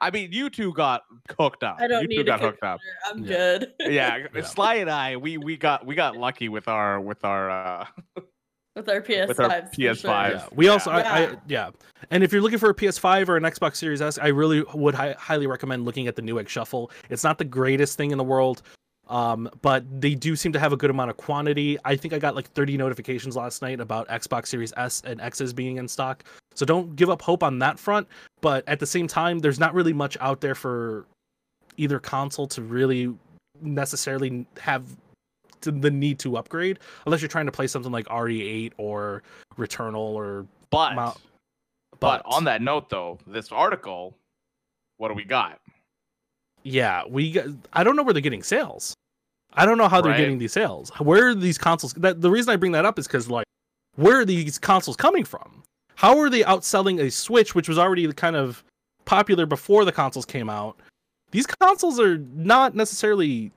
I 0.00 0.12
mean, 0.12 0.30
you 0.30 0.48
two 0.48 0.72
got 0.72 1.02
hooked 1.36 1.64
up. 1.64 1.78
I 1.80 1.88
don't 1.88 2.02
you 2.02 2.08
two 2.08 2.14
need 2.16 2.20
a 2.20 2.24
got 2.24 2.40
hooked 2.40 2.62
up. 2.62 2.78
I'm 3.06 3.24
Yeah. 3.24 3.58
good. 3.58 3.72
Yeah, 3.80 4.26
Yeah. 4.34 4.42
Sly 4.42 4.76
and 4.76 4.88
I, 4.88 5.16
we 5.16 5.36
we 5.36 5.56
got 5.56 5.84
we 5.84 5.96
got 5.96 6.16
lucky 6.16 6.48
with 6.48 6.68
our 6.68 7.00
with 7.00 7.24
our 7.24 7.50
uh 7.50 7.86
With 8.76 8.88
our 8.90 9.00
PS5s. 9.00 9.28
With 9.28 9.40
our 9.40 9.50
for 9.62 9.74
sure. 9.74 9.94
PS5s. 9.94 10.30
Yeah. 10.32 10.46
We 10.54 10.68
also, 10.68 10.90
I, 10.90 11.00
I, 11.00 11.20
Yeah. 11.20 11.34
yeah. 11.48 11.70
And 12.10 12.22
if 12.22 12.30
you're 12.32 12.42
looking 12.42 12.58
for 12.58 12.70
a 12.70 12.74
PS5 12.74 13.28
or 13.28 13.36
an 13.36 13.42
Xbox 13.42 13.76
Series 13.76 14.02
S, 14.02 14.18
I 14.18 14.28
really 14.28 14.62
would 14.74 14.94
hi- 14.94 15.16
highly 15.18 15.46
recommend 15.46 15.84
looking 15.86 16.06
at 16.08 16.14
the 16.14 16.22
Newegg 16.22 16.46
Shuffle. 16.48 16.90
It's 17.08 17.24
not 17.24 17.38
the 17.38 17.44
greatest 17.44 17.96
thing 17.96 18.10
in 18.10 18.18
the 18.18 18.24
world, 18.24 18.62
um, 19.08 19.48
but 19.62 19.84
they 20.00 20.14
do 20.14 20.36
seem 20.36 20.52
to 20.52 20.58
have 20.58 20.72
a 20.74 20.76
good 20.76 20.90
amount 20.90 21.10
of 21.10 21.16
quantity. 21.16 21.78
I 21.86 21.96
think 21.96 22.12
I 22.12 22.18
got 22.18 22.36
like 22.36 22.50
30 22.52 22.76
notifications 22.76 23.34
last 23.34 23.62
night 23.62 23.80
about 23.80 24.08
Xbox 24.08 24.48
Series 24.48 24.74
S 24.76 25.02
and 25.06 25.20
X's 25.22 25.52
being 25.54 25.78
in 25.78 25.88
stock. 25.88 26.22
So 26.54 26.66
don't 26.66 26.94
give 26.96 27.08
up 27.08 27.22
hope 27.22 27.42
on 27.42 27.58
that 27.60 27.78
front. 27.78 28.06
But 28.42 28.62
at 28.68 28.78
the 28.78 28.86
same 28.86 29.06
time, 29.08 29.38
there's 29.38 29.58
not 29.58 29.72
really 29.74 29.94
much 29.94 30.18
out 30.20 30.40
there 30.42 30.54
for 30.54 31.06
either 31.78 31.98
console 31.98 32.46
to 32.48 32.62
really 32.62 33.14
necessarily 33.62 34.46
have 34.58 34.84
to 34.86 34.96
the 35.72 35.90
need 35.90 36.18
to 36.20 36.36
upgrade 36.36 36.78
unless 37.06 37.20
you're 37.22 37.28
trying 37.28 37.46
to 37.46 37.52
play 37.52 37.66
something 37.66 37.92
like 37.92 38.06
RE8 38.06 38.72
or 38.76 39.22
Returnal 39.58 39.96
or 39.96 40.46
but 40.70 40.94
Mount- 40.94 41.18
but 42.00 42.22
on 42.26 42.44
that 42.44 42.60
note 42.62 42.90
though, 42.90 43.18
this 43.26 43.50
article, 43.52 44.14
what 44.98 45.08
do 45.08 45.14
we 45.14 45.24
got? 45.24 45.58
yeah, 46.62 47.02
we 47.08 47.30
got, 47.32 47.46
I 47.72 47.84
don't 47.84 47.94
know 47.96 48.02
where 48.02 48.12
they're 48.12 48.20
getting 48.20 48.42
sales. 48.42 48.92
I 49.54 49.64
don't 49.64 49.78
know 49.78 49.88
how 49.88 50.00
they're 50.00 50.10
Right. 50.12 50.18
getting 50.18 50.38
these 50.38 50.52
sales. 50.52 50.90
Where 50.98 51.28
are 51.28 51.34
these 51.34 51.58
consoles? 51.58 51.92
That 51.94 52.20
the 52.20 52.30
reason 52.30 52.52
I 52.52 52.56
bring 52.56 52.72
that 52.72 52.84
up 52.84 52.98
is 52.98 53.06
because 53.06 53.30
like, 53.30 53.46
where 53.94 54.20
are 54.20 54.24
these 54.24 54.58
consoles 54.58 54.96
coming 54.96 55.24
from? 55.24 55.62
How 55.94 56.18
are 56.18 56.28
they 56.28 56.42
outselling 56.42 57.00
a 57.00 57.10
Switch, 57.10 57.54
which 57.54 57.68
was 57.68 57.78
already 57.78 58.12
kind 58.12 58.36
of 58.36 58.62
popular 59.06 59.46
before 59.46 59.84
the 59.84 59.92
consoles 59.92 60.26
came 60.26 60.50
out? 60.50 60.76
These 61.30 61.46
consoles 61.46 61.98
are 62.00 62.18
not 62.18 62.74
necessarily 62.74 63.52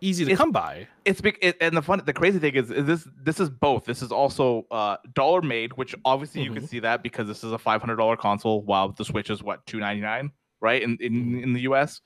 easy 0.00 0.24
to 0.24 0.30
It's- 0.32 0.38
come 0.38 0.52
by. 0.52 0.86
It's 1.04 1.20
big, 1.20 1.38
it, 1.40 1.56
and 1.60 1.76
the 1.76 1.82
fun, 1.82 2.02
the 2.04 2.12
crazy 2.12 2.38
thing 2.38 2.54
is, 2.54 2.70
is 2.70 2.84
this 2.84 3.08
this 3.22 3.40
is 3.40 3.48
both. 3.50 3.84
This 3.84 4.02
is 4.02 4.12
also 4.12 4.66
uh 4.70 4.96
dollar 5.14 5.42
made, 5.42 5.72
which 5.76 5.94
obviously 6.04 6.42
you 6.42 6.52
can 6.52 6.66
see 6.66 6.78
that 6.80 7.02
because 7.02 7.26
this 7.28 7.42
is 7.44 7.52
a 7.52 7.58
five 7.58 7.80
hundred 7.80 7.96
dollar 7.96 8.16
console, 8.16 8.62
while 8.62 8.90
the 8.90 9.04
Switch 9.04 9.30
is 9.30 9.42
what 9.42 9.64
two 9.66 9.78
ninety 9.78 10.02
nine, 10.02 10.30
right? 10.60 10.82
In 10.82 10.96
in 11.00 11.42
in 11.42 11.52
the 11.52 11.60
U.S. 11.62 12.00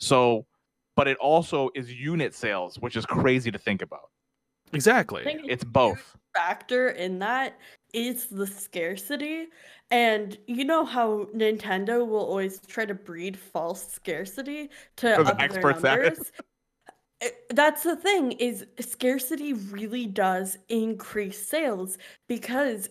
So, 0.00 0.46
but 0.96 1.06
it 1.08 1.16
also 1.18 1.70
is 1.74 1.92
unit 1.92 2.34
sales, 2.34 2.78
which 2.78 2.96
is 2.96 3.06
crazy 3.06 3.50
to 3.50 3.58
think 3.58 3.82
about. 3.82 4.10
Exactly. 4.72 5.22
It's 5.48 5.62
both. 5.64 6.16
factor 6.34 6.88
in 6.90 7.20
that 7.20 7.56
is 7.92 8.26
the 8.26 8.46
scarcity. 8.46 9.46
And 9.92 10.36
you 10.48 10.64
know 10.64 10.84
how 10.84 11.28
Nintendo 11.34 12.04
will 12.04 12.24
always 12.26 12.60
try 12.66 12.84
to 12.84 12.94
breed 12.94 13.36
false 13.38 13.86
scarcity 13.92 14.70
to 14.96 15.14
For 15.14 15.22
the 15.22 15.30
up 15.30 15.38
their 15.38 15.44
experts 15.46 15.84
at 15.84 15.98
it. 16.00 16.02
numbers. 16.04 16.32
It- 17.20 17.46
That's 17.50 17.82
the 17.84 17.96
thing 17.96 18.32
is 18.32 18.66
scarcity 18.80 19.52
really 19.52 20.06
does 20.06 20.58
increase 20.68 21.46
sales 21.46 21.98
because 22.28 22.88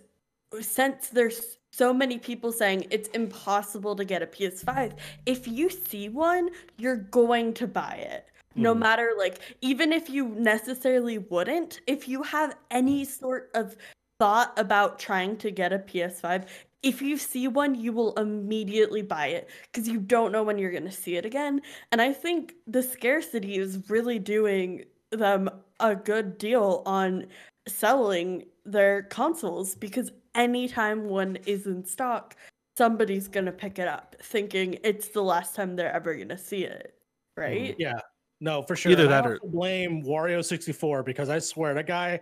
since 0.61 1.09
there's 1.09 1.57
so 1.71 1.93
many 1.93 2.17
people 2.19 2.51
saying 2.51 2.87
it's 2.91 3.09
impossible 3.09 3.95
to 3.95 4.05
get 4.05 4.21
a 4.21 4.27
PS5, 4.27 4.93
if 5.25 5.47
you 5.47 5.69
see 5.69 6.09
one, 6.09 6.49
you're 6.77 6.95
going 6.95 7.53
to 7.55 7.67
buy 7.67 7.95
it 7.95 8.27
no 8.55 8.75
Mhm. 8.75 8.79
matter 8.79 9.13
like 9.17 9.39
even 9.61 9.91
if 9.91 10.09
you 10.11 10.27
necessarily 10.29 11.17
wouldn't 11.17 11.81
if 11.87 12.07
you 12.07 12.21
have 12.21 12.55
any 12.69 13.03
sort 13.03 13.49
of 13.55 13.75
thought 14.19 14.53
about 14.57 14.99
trying 14.99 15.35
to 15.37 15.49
get 15.49 15.73
a 15.73 15.79
ps5 15.79 16.45
if 16.83 17.01
you 17.01 17.17
see 17.17 17.47
one 17.47 17.73
you 17.73 17.91
will 17.91 18.13
immediately 18.15 19.01
buy 19.01 19.27
it 19.27 19.49
because 19.71 19.87
you 19.87 19.99
don't 19.99 20.31
know 20.31 20.43
when 20.43 20.57
you're 20.57 20.71
going 20.71 20.83
to 20.83 20.91
see 20.91 21.15
it 21.15 21.25
again. 21.25 21.61
And 21.91 22.01
i 22.01 22.13
think 22.13 22.53
the 22.67 22.83
scarcity 22.83 23.57
is 23.57 23.89
really 23.89 24.19
doing 24.19 24.83
them 25.11 25.49
a 25.79 25.95
good 25.95 26.37
deal 26.37 26.83
on 26.85 27.27
selling 27.67 28.45
their 28.65 29.03
consoles 29.03 29.75
because 29.75 30.11
anytime 30.35 31.05
one 31.05 31.37
is 31.45 31.65
in 31.65 31.85
stock 31.85 32.35
somebody's 32.77 33.27
going 33.27 33.45
to 33.45 33.51
pick 33.51 33.77
it 33.77 33.87
up 33.87 34.15
thinking 34.23 34.77
it's 34.83 35.09
the 35.09 35.21
last 35.21 35.55
time 35.55 35.75
they're 35.75 35.93
ever 35.93 36.15
going 36.15 36.29
to 36.29 36.37
see 36.37 36.63
it 36.63 36.95
mm-hmm. 37.37 37.41
right? 37.41 37.75
Yeah, 37.77 37.99
no, 38.39 38.61
for 38.61 38.75
sure. 38.75 38.91
Either 38.91 39.05
And 39.05 39.13
I 39.13 39.21
that 39.21 39.29
or- 39.29 39.39
blame 39.43 40.03
Wario 40.03 40.43
sixty 40.43 40.71
four 40.73 41.03
because 41.03 41.29
I 41.29 41.39
swear 41.39 41.73
that 41.75 41.87
guy 41.87 42.19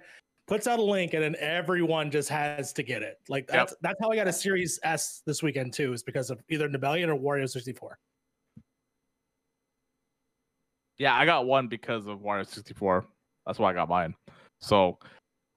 puts 0.52 0.68
out 0.68 0.80
a 0.80 0.84
link 0.84 1.14
and 1.14 1.24
then 1.24 1.34
everyone 1.40 2.12
just 2.12 2.28
has 2.28 2.74
to 2.74 2.84
get 2.84 3.02
it. 3.02 3.22
Like 3.30 3.48
Yep. 3.48 3.54
that's 3.54 3.76
that's 3.82 4.00
how 4.02 4.10
I 4.10 4.18
got 4.18 4.28
a 4.28 4.34
Series 4.34 4.82
S 4.84 5.22
this 5.26 5.42
weekend 5.42 5.72
too, 5.72 5.94
is 5.94 6.04
because 6.04 6.30
of 6.30 6.44
either 6.50 6.68
Nebellion 6.68 7.08
or 7.08 7.18
Wario 7.18 7.50
sixty 7.50 7.72
four. 7.72 7.98
Yeah, 10.98 11.16
I 11.16 11.26
got 11.26 11.46
one 11.46 11.68
because 11.70 12.06
of 12.06 12.20
Wario 12.20 12.46
64. 12.46 13.06
That's 13.48 13.58
why 13.58 13.72
I 13.72 13.74
got 13.74 13.90
mine. 13.90 14.14
So, 14.60 15.00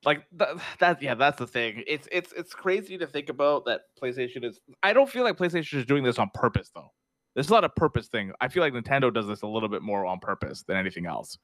like 0.04 0.24
that, 0.36 0.56
that 0.78 1.02
yeah, 1.02 1.14
that's 1.14 1.38
the 1.38 1.46
thing. 1.46 1.82
It's 1.88 2.06
it's 2.12 2.32
it's 2.32 2.54
crazy 2.54 2.96
to 2.96 3.06
think 3.06 3.28
about 3.28 3.64
that 3.64 3.82
PlayStation 4.00 4.44
is. 4.44 4.60
I 4.84 4.92
don't 4.92 5.10
feel 5.10 5.24
like 5.24 5.36
PlayStation 5.36 5.78
is 5.78 5.86
doing 5.86 6.04
this 6.04 6.20
on 6.20 6.30
purpose 6.34 6.70
though. 6.72 6.92
This 7.34 7.46
is 7.46 7.50
not 7.50 7.64
a 7.64 7.68
purpose 7.68 8.06
thing. 8.06 8.30
I 8.40 8.46
feel 8.46 8.62
like 8.62 8.72
Nintendo 8.72 9.12
does 9.12 9.26
this 9.26 9.42
a 9.42 9.48
little 9.48 9.68
bit 9.68 9.82
more 9.82 10.06
on 10.06 10.20
purpose 10.20 10.62
than 10.62 10.76
anything 10.76 11.04
else. 11.04 11.36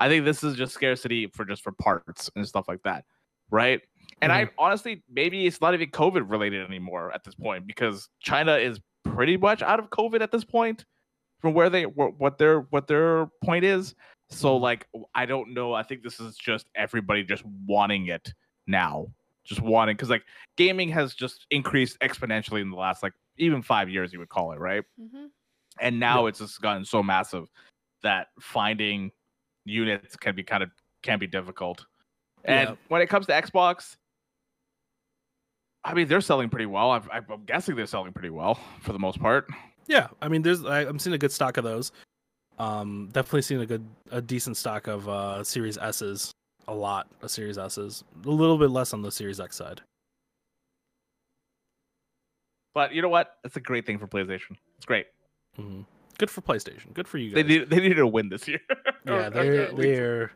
I 0.00 0.08
think 0.08 0.24
this 0.24 0.42
is 0.42 0.56
just 0.56 0.72
scarcity 0.72 1.26
for 1.28 1.44
just 1.44 1.62
for 1.62 1.72
parts 1.72 2.30
and 2.34 2.46
stuff 2.48 2.66
like 2.68 2.82
that, 2.84 3.04
right? 3.50 3.80
And 4.22 4.32
I 4.32 4.50
honestly, 4.58 5.02
maybe 5.10 5.46
it's 5.46 5.60
not 5.60 5.74
even 5.74 5.90
COVID 5.90 6.28
related 6.30 6.66
anymore 6.66 7.12
at 7.14 7.22
this 7.22 7.34
point 7.34 7.66
because 7.66 8.08
China 8.20 8.56
is 8.56 8.80
pretty 9.04 9.36
much 9.36 9.62
out 9.62 9.78
of 9.78 9.90
COVID 9.90 10.20
at 10.20 10.32
this 10.32 10.44
point 10.44 10.84
from 11.40 11.54
where 11.54 11.70
they 11.70 11.84
what 11.84 12.38
their 12.38 12.60
what 12.70 12.86
their 12.88 13.26
point 13.44 13.64
is. 13.64 13.94
So 14.30 14.56
like 14.56 14.86
I 15.14 15.26
don't 15.26 15.54
know. 15.54 15.74
I 15.74 15.82
think 15.82 16.02
this 16.02 16.18
is 16.18 16.36
just 16.36 16.66
everybody 16.74 17.22
just 17.22 17.44
wanting 17.66 18.08
it 18.08 18.32
now, 18.66 19.06
just 19.44 19.60
wanting 19.60 19.96
because 19.96 20.10
like 20.10 20.24
gaming 20.56 20.88
has 20.90 21.14
just 21.14 21.46
increased 21.50 21.98
exponentially 22.00 22.60
in 22.62 22.70
the 22.70 22.76
last 22.76 23.02
like 23.02 23.12
even 23.36 23.62
five 23.62 23.88
years 23.88 24.12
you 24.12 24.18
would 24.18 24.28
call 24.28 24.52
it 24.52 24.58
right, 24.58 24.82
hmm 24.98 25.26
and 25.80 25.98
now 25.98 26.26
it's 26.26 26.40
just 26.40 26.60
gotten 26.60 26.84
so 26.84 27.02
massive 27.02 27.46
that 28.02 28.26
finding 28.40 29.10
units 29.64 30.16
can 30.16 30.34
be 30.34 30.42
kind 30.42 30.62
of 30.62 30.70
can 31.02 31.18
be 31.18 31.26
difficult. 31.26 31.84
And 32.44 32.70
Yeah. 32.70 32.74
when 32.88 33.02
it 33.02 33.08
comes 33.08 33.26
to 33.26 33.32
Xbox, 33.32 33.96
I 35.84 35.94
mean 35.94 36.08
they're 36.08 36.20
selling 36.20 36.48
pretty 36.48 36.66
well. 36.66 36.90
I've, 36.90 37.08
I'm 37.10 37.24
guessing 37.46 37.76
they're 37.76 37.86
selling 37.86 38.12
pretty 38.12 38.30
well 38.30 38.58
for 38.80 38.92
the 38.92 38.98
most 38.98 39.18
part. 39.20 39.48
Yeah, 39.86 40.08
I 40.22 40.28
mean, 40.28 40.42
there's 40.42 40.64
I, 40.64 40.80
I'm 40.82 40.98
seeing 40.98 41.14
a 41.14 41.18
good 41.18 41.32
stock 41.32 41.56
of 41.56 41.64
those. 41.64 41.90
Um, 42.58 43.08
definitely 43.12 43.42
seeing 43.42 43.60
a 43.62 43.66
good, 43.66 43.84
a 44.10 44.20
decent 44.20 44.56
stock 44.56 44.86
of 44.86 45.08
uh 45.08 45.42
Series 45.42 45.78
S's. 45.78 46.30
A 46.68 46.74
lot 46.74 47.08
of 47.22 47.30
Series 47.30 47.58
S's. 47.58 48.04
A 48.24 48.28
little 48.28 48.58
bit 48.58 48.70
less 48.70 48.92
on 48.92 49.02
the 49.02 49.10
Series 49.10 49.40
X 49.40 49.56
side. 49.56 49.80
But 52.74 52.92
you 52.94 53.02
know 53.02 53.08
what? 53.08 53.36
It's 53.44 53.56
a 53.56 53.60
great 53.60 53.84
thing 53.86 53.98
for 53.98 54.06
PlayStation. 54.06 54.56
It's 54.76 54.86
great. 54.86 55.06
hmm 55.56 55.80
Good 56.20 56.30
for 56.30 56.42
PlayStation. 56.42 56.92
Good 56.92 57.08
for 57.08 57.16
you 57.16 57.30
They 57.30 57.42
need 57.42 57.70
they 57.70 57.76
needed 57.80 57.94
to 57.94 58.06
win 58.06 58.28
this 58.28 58.46
year. 58.46 58.60
Yeah, 59.06 59.28
or 59.28 59.30
they're 59.30 59.72
they're 59.72 60.32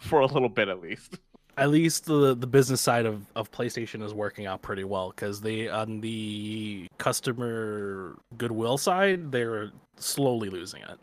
for 0.00 0.18
a 0.18 0.26
little 0.26 0.48
bit 0.48 0.68
at 0.68 0.80
least. 0.80 1.20
at 1.56 1.70
least 1.70 2.06
the 2.06 2.34
the 2.34 2.48
business 2.48 2.80
side 2.80 3.06
of 3.06 3.24
of 3.36 3.48
PlayStation 3.52 4.02
is 4.02 4.12
working 4.12 4.46
out 4.46 4.62
pretty 4.62 4.82
well 4.82 5.10
because 5.10 5.40
they 5.40 5.68
on 5.68 6.00
the 6.00 6.88
customer 6.98 8.18
goodwill 8.36 8.76
side 8.76 9.30
they're 9.30 9.70
slowly 9.96 10.50
losing 10.50 10.82
it. 10.82 10.98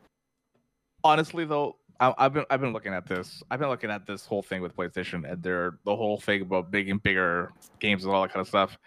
Honestly, 1.05 1.45
though, 1.45 1.77
I, 2.01 2.13
I've 2.17 2.33
been 2.33 2.43
I've 2.49 2.59
been 2.59 2.73
looking 2.73 2.93
at 2.93 3.07
this. 3.07 3.41
I've 3.49 3.59
been 3.61 3.69
looking 3.69 3.89
at 3.89 4.05
this 4.05 4.25
whole 4.25 4.43
thing 4.43 4.61
with 4.61 4.75
PlayStation 4.75 5.31
and 5.31 5.41
their 5.41 5.77
the 5.85 5.95
whole 5.95 6.19
thing 6.19 6.41
about 6.41 6.71
big 6.71 6.89
and 6.89 7.01
bigger 7.01 7.53
games 7.79 8.03
and 8.03 8.13
all 8.13 8.21
that 8.23 8.33
kind 8.33 8.41
of 8.41 8.49
stuff. 8.49 8.77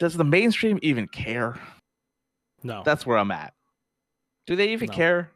Does 0.00 0.16
the 0.16 0.24
mainstream 0.24 0.80
even 0.82 1.06
care? 1.06 1.60
No, 2.64 2.82
That's 2.84 3.06
where 3.06 3.16
I'm 3.16 3.30
at. 3.30 3.54
Do 4.50 4.56
they 4.56 4.72
even 4.72 4.88
No. 4.88 4.94
care? 4.96 5.30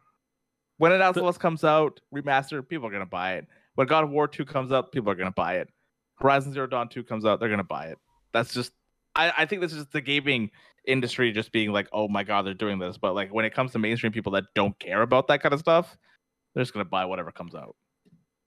When 0.75 0.91
an 0.91 0.99
Last 0.99 1.15
The- 1.15 1.31
comes 1.39 1.63
out, 1.63 2.01
remastered, 2.13 2.67
people 2.67 2.85
are 2.85 2.91
gonna 2.91 3.05
buy 3.05 3.35
it. 3.35 3.47
When 3.75 3.87
God 3.87 4.03
of 4.03 4.09
War 4.09 4.27
2 4.27 4.43
comes 4.43 4.73
out, 4.73 4.91
people 4.91 5.09
are 5.09 5.15
gonna 5.15 5.31
buy 5.31 5.55
it. 5.55 5.69
Horizon 6.15 6.51
Zero 6.51 6.67
Dawn 6.67 6.89
2 6.89 7.01
comes 7.01 7.23
out, 7.25 7.39
they're 7.39 7.49
gonna 7.49 7.63
buy 7.63 7.85
it. 7.85 7.97
That's 8.33 8.53
just 8.53 8.73
I, 9.15 9.31
I 9.37 9.45
think 9.45 9.61
this 9.61 9.71
is 9.71 9.85
the 9.87 10.01
gaming 10.01 10.51
industry 10.85 11.31
just 11.31 11.53
being 11.53 11.71
like, 11.71 11.87
oh 11.93 12.09
my 12.09 12.25
god, 12.25 12.41
they're 12.45 12.53
doing 12.53 12.77
this. 12.77 12.97
But 12.97 13.15
like 13.15 13.33
when 13.33 13.45
it 13.45 13.53
comes 13.53 13.71
to 13.71 13.79
mainstream 13.79 14.11
people 14.11 14.33
that 14.33 14.43
don't 14.53 14.77
care 14.79 15.01
about 15.01 15.27
that 15.27 15.41
kind 15.41 15.53
of 15.53 15.61
stuff, 15.61 15.97
they're 16.53 16.63
just 16.63 16.73
gonna 16.73 16.83
buy 16.83 17.05
whatever 17.05 17.31
comes 17.31 17.55
out. 17.55 17.77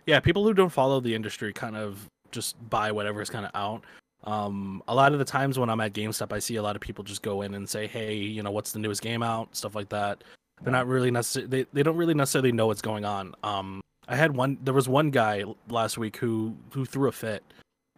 yeah, 0.04 0.20
people 0.20 0.44
who 0.44 0.52
don't 0.52 0.68
follow 0.68 1.00
the 1.00 1.14
industry 1.14 1.50
kind 1.54 1.76
of 1.76 2.06
just 2.30 2.56
buy 2.68 2.92
whatever's 2.92 3.30
kind 3.30 3.46
of 3.46 3.50
out. 3.54 3.84
Um, 4.24 4.82
a 4.86 4.94
lot 4.94 5.14
of 5.14 5.18
the 5.18 5.24
times 5.24 5.58
when 5.58 5.70
I'm 5.70 5.80
at 5.80 5.94
GameStop, 5.94 6.30
I 6.32 6.38
see 6.40 6.56
a 6.56 6.62
lot 6.62 6.76
of 6.76 6.82
people 6.82 7.04
just 7.04 7.22
go 7.22 7.40
in 7.40 7.54
and 7.54 7.66
say, 7.68 7.86
"Hey, 7.86 8.16
you 8.16 8.42
know, 8.42 8.50
what's 8.50 8.72
the 8.72 8.78
newest 8.78 9.00
game 9.00 9.22
out?" 9.22 9.54
Stuff 9.56 9.74
like 9.74 9.88
that. 9.90 10.24
They're 10.62 10.72
not 10.72 10.86
really 10.86 11.10
necessarily 11.10 11.48
they, 11.48 11.66
they 11.72 11.82
don't 11.82 11.96
really 11.96 12.14
necessarily 12.14 12.52
know 12.52 12.66
what's 12.66 12.82
going 12.82 13.04
on. 13.04 13.34
Um, 13.42 13.80
I 14.08 14.16
had 14.16 14.34
one. 14.34 14.58
There 14.62 14.74
was 14.74 14.88
one 14.88 15.10
guy 15.10 15.44
last 15.68 15.98
week 15.98 16.16
who 16.16 16.56
who 16.72 16.84
threw 16.84 17.08
a 17.08 17.12
fit 17.12 17.44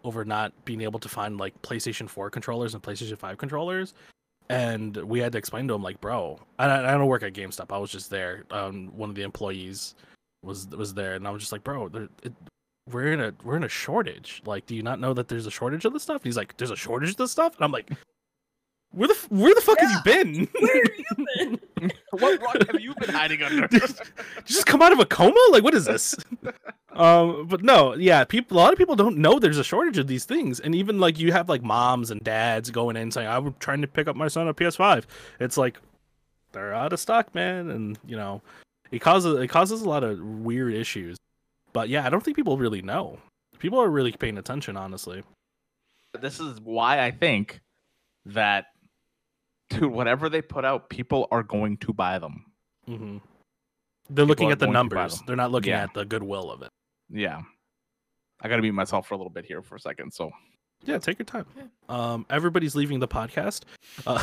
over 0.05 0.25
not 0.25 0.53
being 0.65 0.81
able 0.81 0.99
to 0.99 1.09
find 1.09 1.39
like 1.39 1.61
PlayStation 1.63 2.09
4 2.09 2.31
controllers 2.31 2.73
and 2.73 2.83
PlayStation 2.83 3.19
5 3.19 3.37
controllers. 3.37 3.93
And 4.49 4.97
we 4.97 5.21
had 5.21 5.33
to 5.33 5.39
explain 5.39 5.69
to 5.69 5.75
him 5.75 5.83
like, 5.83 6.01
bro, 6.01 6.41
I, 6.59 6.67
I 6.69 6.93
don't 6.93 7.07
work 7.07 7.23
at 7.23 7.35
GameStop. 7.35 7.73
I 7.73 7.79
was 7.79 7.93
just 7.93 8.11
there. 8.11 8.45
Um, 8.51 8.89
one 8.97 9.09
of 9.09 9.15
the 9.15 9.23
employees 9.23 9.95
was 10.43 10.67
was 10.69 10.95
there, 10.95 11.15
and 11.15 11.27
I 11.27 11.31
was 11.31 11.43
just 11.43 11.53
like, 11.53 11.63
bro, 11.63 11.89
there, 11.89 12.09
it, 12.25 12.33
we're 12.91 13.13
in 13.13 13.21
a 13.21 13.33
we're 13.45 13.57
in 13.57 13.65
a 13.65 13.69
shortage. 13.69 14.43
Like, 14.45 14.67
do 14.67 14.75
you 14.75 14.83
not 14.83 14.99
know 14.99 15.15
that 15.15 15.29
there's 15.29 15.47
a 15.47 15.51
shortage 15.51 15.85
of 15.85 15.93
this 15.93 16.03
stuff? 16.03 16.23
And 16.23 16.25
he's 16.25 16.37
like, 16.37 16.57
there's 16.57 16.73
a 16.73 16.77
shortage 16.77 17.11
of 17.11 17.17
this 17.17 17.31
stuff, 17.31 17.55
and 17.57 17.65
I'm 17.65 17.71
like, 17.71 17.91
where 18.91 19.07
the 19.07 19.15
f- 19.15 19.31
where 19.31 19.55
the 19.55 19.61
fuck 19.61 19.79
have 19.79 19.91
you 19.93 20.01
been? 20.05 20.49
Where 20.59 20.83
have 20.85 20.99
you 20.99 21.27
been? 21.37 21.61
What 22.21 22.41
rock 22.41 22.67
have 22.67 22.81
you 22.81 22.95
been 22.95 23.11
hiding 23.11 23.43
under? 23.43 23.67
Did 23.69 23.83
you 23.83 23.97
just 24.45 24.67
come 24.67 24.83
out 24.83 24.93
of 24.93 24.99
a 24.99 25.07
coma? 25.07 25.41
Like, 25.51 25.63
what 25.63 25.75
is 25.75 25.85
this? 25.85 26.17
um, 26.93 27.47
but 27.49 27.63
no, 27.63 27.95
yeah, 27.95 28.25
people. 28.25 28.57
A 28.57 28.61
lot 28.61 28.73
of 28.73 28.79
people 28.79 28.97
don't 28.97 29.19
know 29.19 29.39
there's 29.39 29.59
a 29.59 29.65
shortage 29.65 29.99
of 29.99 30.07
these 30.07 30.25
things, 30.25 30.61
and 30.61 30.75
even 30.75 30.99
like 30.99 31.19
you 31.19 31.33
have 31.33 31.49
like 31.49 31.63
moms 31.63 32.11
and 32.11 32.23
dads 32.23 32.71
going 32.71 32.97
in 32.97 33.11
saying, 33.11 33.29
"I'm 33.29 33.55
trying 33.59 33.81
to 33.81 33.89
pick 33.89 34.09
up 34.09 34.17
my 34.17 34.29
son 34.29 34.49
a 34.49 34.55
PS5." 34.55 35.05
It's 35.39 35.57
like 35.57 35.79
they're 36.53 36.75
out 36.75 36.93
of 36.93 37.01
stock, 37.01 37.35
man, 37.35 37.71
and 37.71 37.99
you 38.07 38.17
know, 38.17 38.43
it 38.91 39.01
causes 39.01 39.39
it 39.39 39.49
causes 39.49 39.83
a 39.83 39.89
lot 39.89 40.05
of 40.05 40.21
weird 40.21 40.75
issues. 40.75 41.17
But 41.73 41.89
yeah, 41.89 42.07
I 42.07 42.11
don't 42.11 42.23
think 42.23 42.37
people 42.37 42.57
really 42.57 42.83
know. 42.83 43.19
People 43.59 43.81
are 43.81 43.91
really 43.91 44.13
paying 44.13 44.39
attention, 44.39 44.77
honestly. 44.77 45.23
this 46.21 46.41
is 46.41 46.61
why 46.61 47.05
I 47.05 47.11
think 47.11 47.61
that 48.27 48.67
dude, 49.71 49.91
whatever 49.91 50.29
they 50.29 50.43
put 50.43 50.65
out, 50.65 50.89
people 50.91 51.27
are 51.31 51.43
going 51.43 51.77
to 51.79 51.93
buy 51.93 52.19
them. 52.19 52.45
Mm-hmm. 52.89 53.19
They're 54.11 54.25
looking 54.25 54.51
at 54.51 54.59
the 54.59 54.67
going 54.67 54.75
to 54.89 54.95
buy 54.95 55.01
numbers. 55.03 55.23
They're 55.27 55.37
not 55.37 55.51
looking 55.53 55.71
Yeah. 55.71 55.85
at 55.85 55.95
the 55.95 56.05
goodwill 56.05 56.51
of 56.51 56.63
it. 56.63 56.69
Yeah. 57.09 57.43
I 58.43 58.49
gotta 58.49 58.63
mute 58.63 58.73
myself 58.73 59.07
for 59.07 59.15
a 59.15 59.17
little 59.17 59.31
bit 59.31 59.45
here 59.45 59.61
for 59.63 59.77
a 59.77 59.81
second. 59.81 60.13
So 60.13 60.31
Yeah, 60.85 60.99
take 60.99 61.19
your 61.19 61.27
time. 61.27 61.45
Yeah. 61.57 61.65
Um, 61.89 62.25
everybody's 62.31 62.75
leaving 62.75 62.99
the 63.01 63.09
podcast. 63.09 63.63
Uh, 64.07 64.23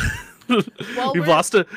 Well, 0.49 0.63
we've 1.13 1.21
we're- 1.21 1.27
lost 1.27 1.53
a, 1.53 1.67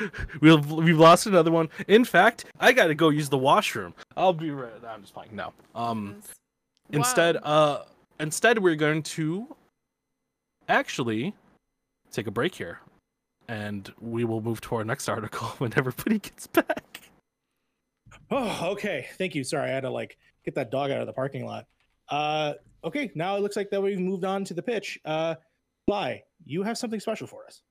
we've 0.41 0.71
we've 0.71 0.97
lost 0.97 1.27
another 1.27 1.51
one. 1.51 1.69
In 1.87 2.03
fact, 2.05 2.45
I 2.59 2.71
got 2.73 2.87
to 2.87 2.95
go 2.95 3.09
use 3.09 3.29
the 3.29 3.37
washroom. 3.37 3.93
I'll 4.17 4.33
be 4.33 4.49
right. 4.51 4.71
I'm 4.87 5.01
just 5.01 5.13
playing. 5.13 5.35
No. 5.35 5.53
Um, 5.75 6.07
Goodness. 6.07 6.27
instead, 6.89 7.37
uh, 7.43 7.83
instead 8.19 8.57
we're 8.59 8.75
going 8.75 9.03
to 9.03 9.55
actually 10.67 11.33
take 12.11 12.27
a 12.27 12.31
break 12.31 12.55
here, 12.55 12.79
and 13.51 13.93
we 13.99 14.23
will 14.23 14.41
move 14.41 14.61
to 14.61 14.75
our 14.75 14.85
next 14.85 15.09
article 15.15 15.47
when 15.59 15.73
everybody 15.77 16.19
gets 16.19 16.47
back. 16.47 17.01
Oh, 18.33 18.69
okay. 18.71 19.07
Thank 19.17 19.35
you. 19.35 19.43
Sorry, 19.43 19.69
I 19.69 19.73
had 19.73 19.81
to 19.83 19.89
like 19.89 20.17
get 20.45 20.55
that 20.55 20.71
dog 20.71 20.89
out 20.89 21.01
of 21.01 21.05
the 21.07 21.11
parking 21.11 21.45
lot. 21.45 21.65
Uh, 22.07 22.53
okay. 22.81 23.11
Now 23.13 23.35
it 23.35 23.41
looks 23.41 23.57
like 23.57 23.69
that 23.71 23.81
we've 23.83 23.99
moved 23.99 24.23
on 24.23 24.45
to 24.45 24.53
the 24.53 24.61
pitch. 24.61 24.97
Uh, 25.03 25.35
Fly, 25.85 26.23
you 26.45 26.63
have 26.63 26.77
something 26.77 27.01
special 27.01 27.27
for 27.27 27.45
us. 27.45 27.61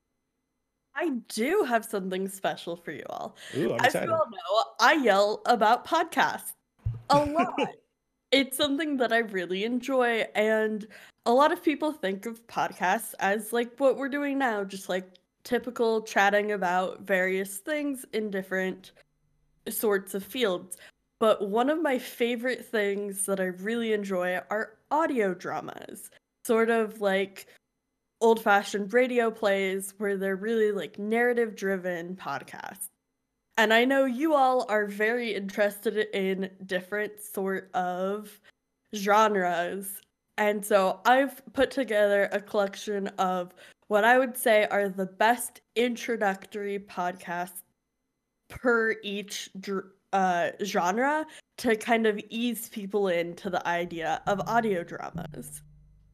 I 0.95 1.13
do 1.31 1.65
have 1.67 1.87
something 1.87 2.29
special 2.29 2.77
for 2.77 2.93
you 2.93 3.05
all. 3.09 3.37
Ooh, 3.57 3.73
I'm 3.73 3.81
As 3.81 3.87
excited. 3.87 4.09
you 4.09 4.13
all 4.13 4.27
know, 4.31 4.65
I 4.81 4.93
yell 5.03 5.41
about 5.47 5.87
podcasts 5.87 6.53
a 7.09 7.25
lot. 7.25 7.55
it's 8.31 8.59
something 8.59 8.99
that 8.99 9.15
I 9.15 9.19
really 9.21 9.65
enjoy, 9.65 10.27
and 10.35 10.87
a 11.25 11.33
lot 11.33 11.53
of 11.53 11.63
people 11.65 11.91
think 11.91 12.27
of 12.27 12.47
podcasts 12.49 13.15
as 13.19 13.55
like 13.55 13.71
what 13.79 13.97
we're 13.97 14.11
doing 14.11 14.37
now, 14.37 14.63
just 14.65 14.91
like 14.91 15.09
typical 15.45 16.03
chatting 16.03 16.53
about 16.53 17.03
various 17.03 17.59
things 17.59 18.05
in 18.13 18.31
different 18.31 18.93
sorts 19.69 20.15
of 20.15 20.25
fields. 20.25 20.77
But 21.19 21.49
one 21.49 21.69
of 21.69 21.83
my 21.83 21.99
favorite 21.99 22.65
things 22.65 23.27
that 23.27 23.41
I 23.41 23.45
really 23.45 23.93
enjoy 23.93 24.39
are 24.51 24.79
audio 24.91 25.35
dramas, 25.35 26.11
sort 26.45 26.71
of 26.71 27.01
like 27.01 27.47
old 28.21 28.43
fashioned 28.43 28.93
radio 28.93 29.31
plays 29.31 29.95
where 29.99 30.17
they're 30.17 30.37
really 30.37 30.73
like 30.73 30.99
narrative 30.99 31.57
driven 31.57 32.17
podcasts. 32.17 32.89
And 33.57 33.75
I 33.75 33.85
know 33.85 34.07
you 34.07 34.35
all 34.35 34.65
are 34.71 34.87
very 34.87 35.35
interested 35.35 35.97
in 36.15 36.51
different 36.65 37.21
sort 37.21 37.71
of 37.75 38.41
genres. 38.95 40.01
And 40.39 40.65
so 40.65 41.01
I've 41.05 41.43
put 41.53 41.71
together 41.71 42.31
a 42.33 42.41
collection 42.41 43.09
of 43.19 43.53
what 43.91 44.05
I 44.05 44.21
would 44.21 44.37
say 44.37 44.69
are 44.71 44.89
the 44.89 45.07
best 45.07 45.63
introductory 45.75 46.79
podcasts 46.79 47.65
per 48.49 48.95
each 49.03 49.51
dr- 49.59 49.87
uh, 50.13 50.51
genre 50.63 51.27
to 51.59 51.75
kind 51.75 52.07
of 52.07 52.21
ease 52.31 52.69
people 52.69 53.09
into 53.09 53.51
the 53.51 53.67
idea 53.67 54.23
of 54.29 54.41
audio 54.47 54.85
dramas. 54.85 55.63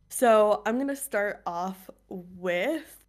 So 0.09 0.62
I'm 0.64 0.77
going 0.77 0.89
to 0.89 0.97
start 0.97 1.43
off 1.47 1.91
with 2.09 3.05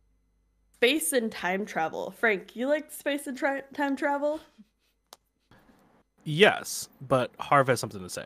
space 0.73 1.13
and 1.13 1.31
time 1.31 1.65
travel. 1.65 2.11
Frank, 2.11 2.53
you 2.57 2.67
like 2.67 2.91
space 2.91 3.25
and 3.25 3.37
tri- 3.37 3.63
time 3.73 3.95
travel? 3.95 4.41
Yes, 6.25 6.89
but 7.07 7.31
Harv 7.39 7.67
has 7.67 7.79
something 7.79 8.01
to 8.01 8.09
say. 8.09 8.25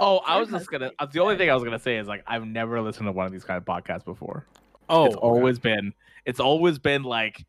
Oh, 0.00 0.22
I 0.26 0.40
was 0.40 0.48
just 0.48 0.70
gonna 0.70 0.92
uh, 0.98 1.06
the 1.06 1.20
only 1.20 1.36
thing 1.36 1.50
I 1.50 1.54
was 1.54 1.64
gonna 1.64 1.78
say 1.78 1.98
is 1.98 2.06
like 2.06 2.22
I've 2.26 2.46
never 2.46 2.80
listened 2.80 3.06
to 3.06 3.12
one 3.12 3.26
of 3.26 3.32
these 3.32 3.44
kind 3.44 3.58
of 3.58 3.64
podcasts 3.64 4.04
before. 4.04 4.46
Oh, 4.88 5.06
it's 5.06 5.16
always 5.16 5.58
been 5.58 5.92
it's 6.24 6.40
always 6.40 6.78
been 6.78 7.02
like 7.02 7.44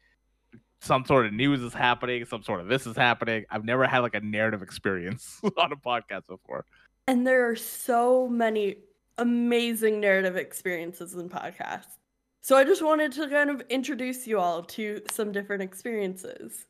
some 0.81 1.05
sort 1.05 1.25
of 1.25 1.33
news 1.33 1.61
is 1.61 1.73
happening, 1.73 2.25
some 2.25 2.43
sort 2.43 2.61
of 2.61 2.67
this 2.67 2.87
is 2.87 2.95
happening. 2.95 3.45
I've 3.49 3.65
never 3.65 3.85
had 3.85 3.99
like 3.99 4.15
a 4.15 4.21
narrative 4.21 4.61
experience 4.61 5.39
on 5.57 5.71
a 5.71 5.75
podcast 5.75 6.27
before. 6.27 6.65
And 7.07 7.25
there 7.25 7.49
are 7.49 7.55
so 7.55 8.27
many 8.27 8.77
amazing 9.17 9.99
narrative 9.99 10.37
experiences 10.37 11.13
in 11.13 11.29
podcasts. 11.29 11.97
So 12.41 12.55
I 12.55 12.63
just 12.63 12.81
wanted 12.81 13.11
to 13.13 13.27
kind 13.27 13.49
of 13.49 13.61
introduce 13.69 14.25
you 14.25 14.39
all 14.39 14.63
to 14.63 15.01
some 15.11 15.31
different 15.31 15.61
experiences. 15.61 16.65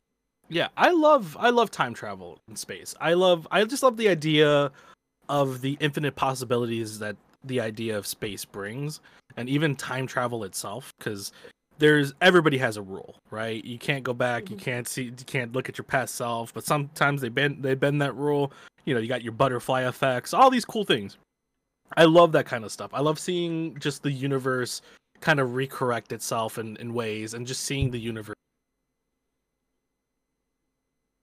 Yeah, 0.49 0.69
I 0.75 0.89
love 0.89 1.37
I 1.39 1.51
love 1.51 1.69
time 1.69 1.93
travel 1.93 2.41
in 2.47 2.55
space. 2.55 2.95
I 2.99 3.13
love 3.13 3.47
I 3.51 3.63
just 3.65 3.83
love 3.83 3.97
the 3.97 4.09
idea 4.09 4.71
of 5.29 5.61
the 5.61 5.77
infinite 5.79 6.15
possibilities 6.15 6.97
that 6.99 7.15
the 7.43 7.61
idea 7.61 7.97
of 7.97 8.07
space 8.07 8.45
brings 8.45 8.99
and 9.39 9.49
even 9.49 9.75
time 9.75 10.05
travel 10.05 10.43
itself 10.43 10.93
cuz 10.99 11.31
there's 11.77 12.13
everybody 12.21 12.57
has 12.57 12.75
a 12.75 12.81
rule, 12.81 13.15
right? 13.31 13.63
You 13.63 13.79
can't 13.79 14.03
go 14.03 14.13
back, 14.13 14.49
you 14.49 14.57
Mhm. 14.57 14.61
can't 14.61 14.87
see 14.87 15.03
you 15.03 15.25
can't 15.25 15.53
look 15.53 15.69
at 15.69 15.77
your 15.77 15.85
past 15.85 16.15
self, 16.15 16.53
but 16.53 16.65
sometimes 16.65 17.21
they 17.21 17.29
bend 17.29 17.63
they 17.63 17.73
bend 17.73 18.01
that 18.01 18.13
rule. 18.15 18.51
You 18.85 18.93
know, 18.93 18.99
you 18.99 19.07
got 19.07 19.23
your 19.23 19.31
butterfly 19.31 19.87
effects, 19.87 20.33
all 20.33 20.49
these 20.49 20.65
cool 20.65 20.83
things. 20.83 21.17
I 21.97 22.03
love 22.05 22.33
that 22.33 22.45
kind 22.45 22.63
of 22.65 22.71
stuff. 22.71 22.93
I 22.93 22.99
love 22.99 23.17
seeing 23.17 23.77
just 23.79 24.03
the 24.03 24.11
universe 24.11 24.81
kind 25.21 25.39
of 25.39 25.49
recorrect 25.49 26.11
itself 26.11 26.57
in, 26.57 26.75
in 26.77 26.93
ways 26.93 27.33
and 27.33 27.47
just 27.47 27.63
seeing 27.63 27.91
the 27.91 27.99
universe 27.99 28.35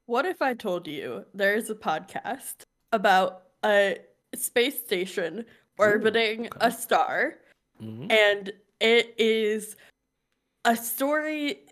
What 0.07 0.25
if 0.25 0.41
I 0.41 0.55
told 0.55 0.87
you 0.87 1.25
there's 1.35 1.69
a 1.71 1.75
podcast 1.75 2.63
about 2.93 3.43
a 3.65 3.99
space 4.35 4.79
station 4.81 5.45
orbiting 5.79 6.47
okay. 6.47 6.59
a 6.61 6.71
star 6.71 7.39
Mhm. 7.81 8.11
and 8.11 8.53
it 8.81 9.15
is 9.19 9.77
a 10.65 10.77
story 10.77 11.67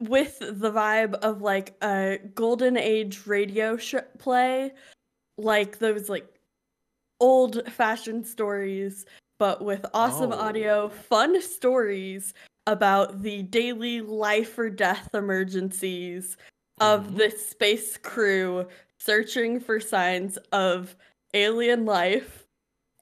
with 0.00 0.38
the 0.40 0.70
vibe 0.70 1.14
of 1.16 1.40
like 1.42 1.74
a 1.82 2.18
golden 2.34 2.76
age 2.76 3.26
radio 3.26 3.76
sh- 3.76 3.94
play 4.18 4.72
like 5.38 5.78
those 5.78 6.08
like 6.08 6.26
old 7.20 7.62
fashioned 7.72 8.26
stories 8.26 9.06
but 9.38 9.64
with 9.64 9.84
awesome 9.94 10.32
Oh. 10.32 10.38
audio 10.38 10.88
fun 10.88 11.40
stories 11.40 12.34
about 12.66 13.22
the 13.22 13.42
daily 13.44 14.00
life 14.00 14.58
or 14.58 14.68
death 14.68 15.14
emergencies 15.14 16.36
of 16.80 17.06
Mhm. 17.08 17.16
this 17.16 17.48
space 17.48 17.96
crew 17.96 18.68
searching 18.98 19.60
for 19.60 19.80
signs 19.80 20.36
of 20.52 20.94
alien 21.32 21.84
life 21.86 22.45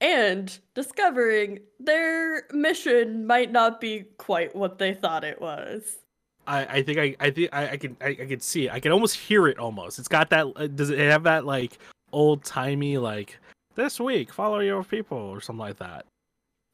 and 0.01 0.59
discovering 0.75 1.61
their 1.79 2.47
mission 2.53 3.27
might 3.27 3.51
not 3.53 3.81
be 3.81 4.05
quite 4.19 4.55
what 4.55 4.79
they 4.79 4.95
thought 4.95 5.25
it 5.25 5.41
was. 5.41 5.99
I, 6.47 6.65
I 6.67 6.83
think 6.83 6.99
I 6.99 7.17
I 7.21 7.31
think 7.31 7.49
I, 7.53 7.71
I 7.71 7.77
can 7.79 7.97
I, 8.01 8.09
I 8.09 8.15
can 8.27 8.41
see 8.41 8.67
it. 8.67 8.73
I 8.73 8.81
can 8.81 8.93
almost 8.93 9.17
hear 9.17 9.47
it 9.49 9.59
almost. 9.59 9.99
It's 9.99 10.09
got 10.09 10.29
that. 10.31 10.47
uh, 10.57 10.67
Does 10.67 10.91
it 10.91 10.99
have 10.99 11.23
that 11.23 11.47
like 11.47 11.79
old 12.13 12.45
timey 12.45 12.99
like 12.99 13.39
this 13.77 13.99
week 13.99 14.33
follow 14.33 14.61
your 14.61 14.85
people 14.85 15.17
or 15.17 15.41
something 15.41 15.61
like 15.61 15.79
that? 15.79 16.05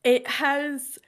It 0.02 0.26
has 0.26 0.98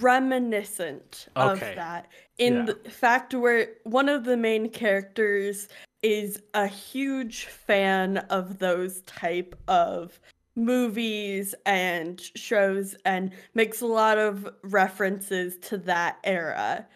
reminiscent 0.00 1.28
Okay. 1.36 1.70
of 1.70 1.76
that 1.76 2.08
in 2.38 2.54
Yeah. 2.56 2.72
the 2.82 2.90
fact 2.90 3.32
where 3.34 3.68
one 3.84 4.08
of 4.08 4.24
the 4.24 4.36
main 4.36 4.70
characters 4.70 5.68
is 6.02 6.42
a 6.54 6.66
huge 6.66 7.44
fan 7.46 8.18
of 8.30 8.58
those 8.58 9.02
type 9.02 9.56
of 9.68 10.18
movies 10.58 11.54
and 11.66 12.20
shows 12.34 12.96
and 13.04 13.32
makes 13.54 13.80
a 13.80 13.86
lot 13.86 14.18
of 14.18 14.48
references 14.62 15.56
to 15.58 15.78
that 15.78 16.18
era 16.24 16.86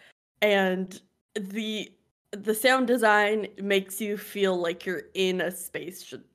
and 0.41 1.01
the 1.35 1.91
the 2.31 2.53
sound 2.53 2.87
design 2.87 3.47
makes 3.61 4.01
you 4.01 4.17
feel 4.17 4.55
like 4.57 4.85
you're 4.85 5.03
in 5.13 5.41
a 5.41 5.51
spaceship 5.51 6.25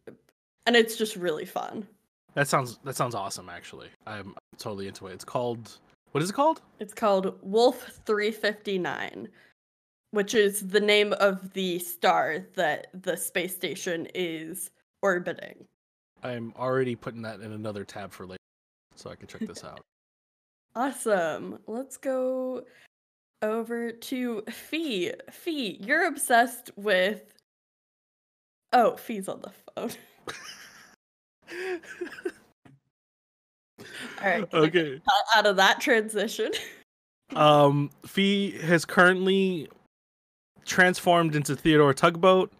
and 0.66 0.76
it's 0.76 0.96
just 0.96 1.16
really 1.16 1.44
fun 1.44 1.86
That 2.34 2.48
sounds 2.48 2.78
that 2.84 2.96
sounds 2.96 3.14
awesome. 3.14 3.48
Actually, 3.48 3.88
I'm 4.06 4.34
totally 4.58 4.86
into 4.86 5.08
it. 5.08 5.14
It's 5.14 5.24
called 5.24 5.78
what 6.12 6.22
is 6.22 6.30
it 6.30 6.34
called? 6.34 6.60
It's 6.80 6.94
called 6.94 7.38
Wolf 7.42 8.00
359, 8.06 9.28
which 10.12 10.34
is 10.34 10.68
the 10.68 10.80
name 10.80 11.12
of 11.14 11.52
the 11.52 11.78
star 11.80 12.46
that 12.54 12.88
the 12.94 13.16
space 13.16 13.54
station 13.54 14.06
is 14.14 14.70
orbiting. 15.02 15.66
I'm 16.22 16.52
already 16.58 16.96
putting 16.96 17.22
that 17.22 17.40
in 17.40 17.52
another 17.52 17.84
tab 17.84 18.12
for 18.12 18.26
later, 18.26 18.38
so 18.96 19.10
I 19.10 19.14
can 19.14 19.26
check 19.26 19.40
this 19.46 19.64
out. 19.64 19.80
Awesome. 20.76 21.58
Let's 21.66 21.96
go 21.96 22.62
over 23.42 23.90
to 23.90 24.42
Fee. 24.42 25.12
Fee, 25.28 25.76
you're 25.80 26.06
obsessed 26.06 26.70
with. 26.76 27.34
Oh, 28.72 28.96
Fee's 28.96 29.28
on 29.28 29.40
the 29.40 29.50
phone. 29.74 29.90
All 34.22 34.24
right. 34.24 34.54
okay. 34.54 35.00
Out 35.34 35.46
of 35.46 35.56
that 35.56 35.80
transition. 35.80 36.52
Um, 37.36 37.90
Fee 38.06 38.52
has 38.62 38.86
currently 38.86 39.68
transformed 40.64 41.36
into 41.36 41.54
Theodore 41.54 41.92
Tugboat 41.92 42.50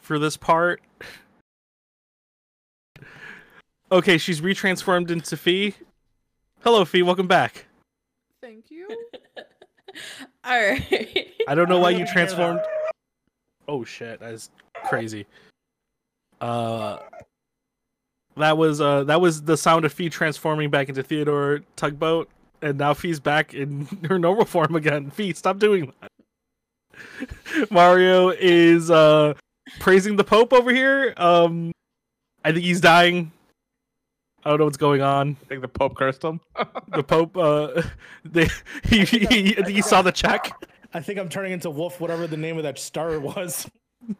for 0.00 0.20
this 0.20 0.36
part. 0.36 0.80
Okay, 3.90 4.18
she's 4.18 4.40
retransformed 4.40 5.10
into 5.10 5.36
Fee. 5.36 5.74
Hello, 6.62 6.84
Fee. 6.84 7.02
Welcome 7.02 7.28
back. 7.28 7.66
Thank 8.42 8.70
you. 8.70 8.88
All 10.44 10.60
right. 10.60 11.28
I 11.46 11.54
don't 11.54 11.68
know 11.68 11.78
why 11.78 11.90
you 11.90 12.04
transformed. 12.12 12.60
Oh 13.68 13.84
shit, 13.84 14.18
that's 14.20 14.50
crazy. 14.84 15.26
Uh, 16.40 16.98
that 18.36 18.58
was 18.58 18.80
uh 18.80 19.04
that 19.04 19.20
was 19.20 19.42
the 19.42 19.56
sound 19.56 19.84
of 19.84 19.92
Fee 19.92 20.10
transforming 20.10 20.68
back 20.68 20.88
into 20.88 21.02
Theodore 21.02 21.60
Tugboat, 21.76 22.28
and 22.62 22.78
now 22.78 22.92
Fee's 22.92 23.20
back 23.20 23.54
in 23.54 23.84
her 24.08 24.18
normal 24.18 24.44
form 24.44 24.74
again. 24.74 25.10
Fee, 25.10 25.32
stop 25.32 25.58
doing 25.58 25.92
that. 26.00 27.70
Mario 27.70 28.30
is 28.30 28.90
uh 28.90 29.34
praising 29.78 30.16
the 30.16 30.24
Pope 30.24 30.52
over 30.52 30.72
here. 30.74 31.14
Um, 31.16 31.70
I 32.44 32.52
think 32.52 32.64
he's 32.64 32.80
dying. 32.80 33.30
I 34.46 34.50
don't 34.50 34.58
know 34.60 34.64
what's 34.66 34.76
going 34.76 35.02
on. 35.02 35.36
I 35.42 35.44
think 35.46 35.60
the 35.60 35.68
Pope 35.68 35.96
cursed 35.96 36.22
him. 36.22 36.40
The 36.94 37.02
Pope, 37.02 37.36
uh, 37.36 37.82
they 38.24 38.46
he, 38.84 39.04
he, 39.04 39.56
I 39.58 39.62
think 39.62 39.68
he 39.70 39.82
saw 39.82 40.02
the 40.02 40.12
check. 40.12 40.52
I 40.94 41.00
think 41.00 41.18
I'm 41.18 41.28
turning 41.28 41.50
into 41.52 41.68
Wolf, 41.68 42.00
whatever 42.00 42.28
the 42.28 42.36
name 42.36 42.56
of 42.56 42.62
that 42.62 42.78
star 42.78 43.18
was. 43.18 43.68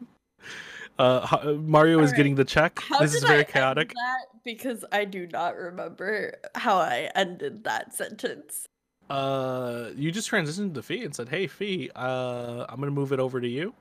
Uh, 0.98 1.20
ho- 1.26 1.58
Mario 1.58 1.98
is 1.98 2.04
Alright. 2.04 2.16
getting 2.16 2.34
the 2.36 2.44
check. 2.46 2.78
How 2.80 3.00
this 3.00 3.10
did 3.12 3.18
is 3.18 3.24
I 3.24 3.28
very 3.28 3.38
end 3.40 3.48
chaotic. 3.48 3.88
That? 3.92 4.26
Because 4.44 4.82
I 4.90 5.04
do 5.04 5.26
not 5.26 5.54
remember 5.54 6.36
how 6.54 6.78
I 6.78 7.10
ended 7.14 7.64
that 7.64 7.94
sentence. 7.94 8.64
Uh, 9.10 9.90
you 9.94 10.10
just 10.10 10.30
transitioned 10.30 10.72
to 10.72 10.82
Fee 10.82 11.04
and 11.04 11.14
said, 11.14 11.28
"Hey, 11.28 11.48
Fee, 11.48 11.90
uh, 11.94 12.64
I'm 12.70 12.80
gonna 12.80 12.92
move 12.92 13.12
it 13.12 13.20
over 13.20 13.42
to 13.42 13.46
you." 13.46 13.74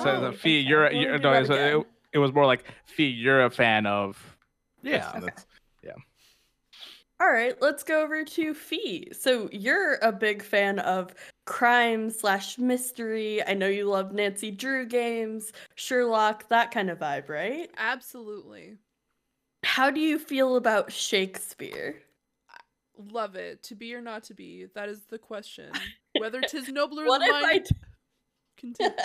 So 0.00 0.08
Oh, 0.08 0.20
the 0.30 0.32
Fee, 0.32 0.60
okay. 0.60 0.68
you're, 0.68 0.92
you're 0.92 1.18
no, 1.18 1.44
that 1.44 1.50
it, 1.80 1.86
it 2.12 2.18
was 2.18 2.32
more 2.32 2.46
like 2.46 2.62
Fee, 2.86 3.08
you're 3.08 3.44
a 3.44 3.50
fan 3.50 3.84
of. 3.86 4.36
Yeah. 4.82 5.08
Okay. 5.10 5.20
That's- 5.22 5.44
All 7.20 7.32
right, 7.32 7.60
let's 7.60 7.82
go 7.82 8.00
over 8.04 8.24
to 8.24 8.54
Fee. 8.54 9.08
So 9.10 9.48
you're 9.50 9.94
a 10.02 10.12
big 10.12 10.40
fan 10.40 10.78
of 10.78 11.12
crime 11.46 12.10
slash 12.10 12.58
mystery. 12.58 13.44
I 13.44 13.54
know 13.54 13.66
you 13.66 13.86
love 13.86 14.12
Nancy 14.12 14.52
Drew 14.52 14.86
games, 14.86 15.52
Sherlock, 15.74 16.48
that 16.48 16.70
kind 16.70 16.88
of 16.90 17.00
vibe, 17.00 17.28
right? 17.28 17.70
Absolutely. 17.76 18.76
How 19.64 19.90
do 19.90 20.00
you 20.00 20.16
feel 20.16 20.54
about 20.54 20.92
Shakespeare? 20.92 21.96
Love 23.10 23.34
it. 23.34 23.64
To 23.64 23.74
be 23.74 23.92
or 23.96 24.00
not 24.00 24.22
to 24.24 24.34
be, 24.34 24.66
that 24.76 24.88
is 24.88 25.00
the 25.06 25.18
question. 25.18 25.72
Whether 26.18 26.40
'tis 26.40 26.68
nobler 26.68 27.04
What 27.06 27.18
than 27.18 27.28
if 27.30 27.34
I 27.34 27.40
mine. 27.42 27.64
t- 27.64 27.76
Continue. 28.58 28.92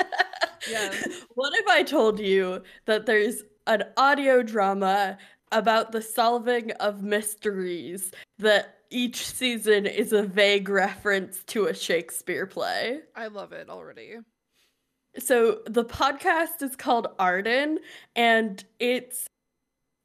Yeah. 0.70 0.94
What 1.36 1.52
if 1.58 1.68
I 1.68 1.84
told 1.84 2.20
you 2.20 2.64
that 2.86 3.06
there's 3.06 3.44
an 3.68 3.84
audio 3.98 4.42
drama 4.42 5.18
about 5.54 5.92
the 5.92 6.02
solving 6.02 6.72
of 6.74 7.04
mysteries 7.04 8.12
that 8.40 8.80
each 8.90 9.26
season 9.28 9.86
is 9.86 10.14
a 10.14 10.24
vague 10.24 10.70
reference 10.70 11.44
to 11.46 11.66
a 11.68 11.74
Shakespeare 11.74 12.46
play? 12.46 13.02
I 13.16 13.28
love 13.28 13.54
it 13.54 13.70
already. 13.70 14.18
So 15.20 15.60
the 15.66 15.86
podcast 15.86 16.62
is 16.62 16.76
called 16.76 17.08
Arden, 17.20 17.80
and 18.16 18.64
it's 18.80 19.28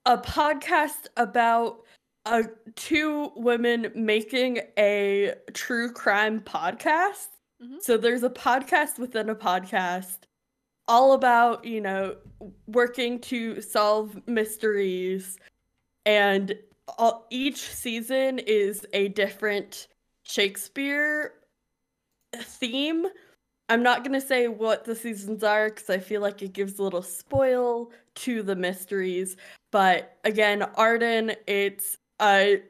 a 0.05 0.19
podcast 0.19 1.07
about 1.17 1.85
uh, 2.27 2.43
two 2.77 3.33
women 3.37 3.91
making 3.95 4.61
a 4.79 5.35
true 5.55 5.93
crime 5.93 6.41
podcast. 6.41 7.29
Mhm. 7.63 7.83
So 7.83 7.97
there's 7.97 8.23
a 8.23 8.31
podcast 8.31 8.99
within 8.99 9.31
a 9.31 9.35
podcast, 9.35 10.19
all 10.89 11.13
about 11.13 11.65
you 11.65 11.81
know 11.81 12.17
working 12.67 13.21
to 13.21 13.61
solve 13.61 14.27
mysteries, 14.27 15.39
and 16.07 16.55
all, 16.97 17.27
each 17.31 17.61
season 17.61 18.39
is 18.41 18.87
a 18.93 19.09
different 19.09 19.89
Shakespeare 20.25 21.35
theme. 22.35 23.07
I'm 23.69 23.83
not 23.83 24.03
gonna 24.03 24.21
say 24.21 24.49
what 24.49 24.85
the 24.85 24.97
seasons 24.97 25.45
are 25.45 25.69
because 25.69 25.91
I 25.91 25.99
feel 25.99 26.23
like 26.23 26.43
it 26.43 26.55
gives 26.55 26.79
a 26.79 26.83
little 26.83 27.03
spoil 27.03 27.93
to 28.17 28.43
the 28.43 28.57
mysteries. 28.57 29.37
But 29.71 30.17
again, 30.25 30.63
Arden, 30.63 31.33
it's 31.47 31.99
a 32.21 32.63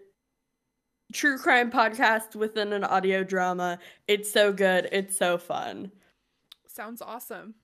true 1.12 1.38
crime 1.38 1.70
podcast 1.70 2.34
within 2.34 2.72
an 2.72 2.84
audio 2.84 3.22
drama. 3.22 3.78
It's 4.08 4.30
so 4.30 4.52
good. 4.52 4.88
It's 4.92 5.16
so 5.16 5.38
fun. 5.38 5.92
Sounds 6.66 7.00
awesome. 7.00 7.54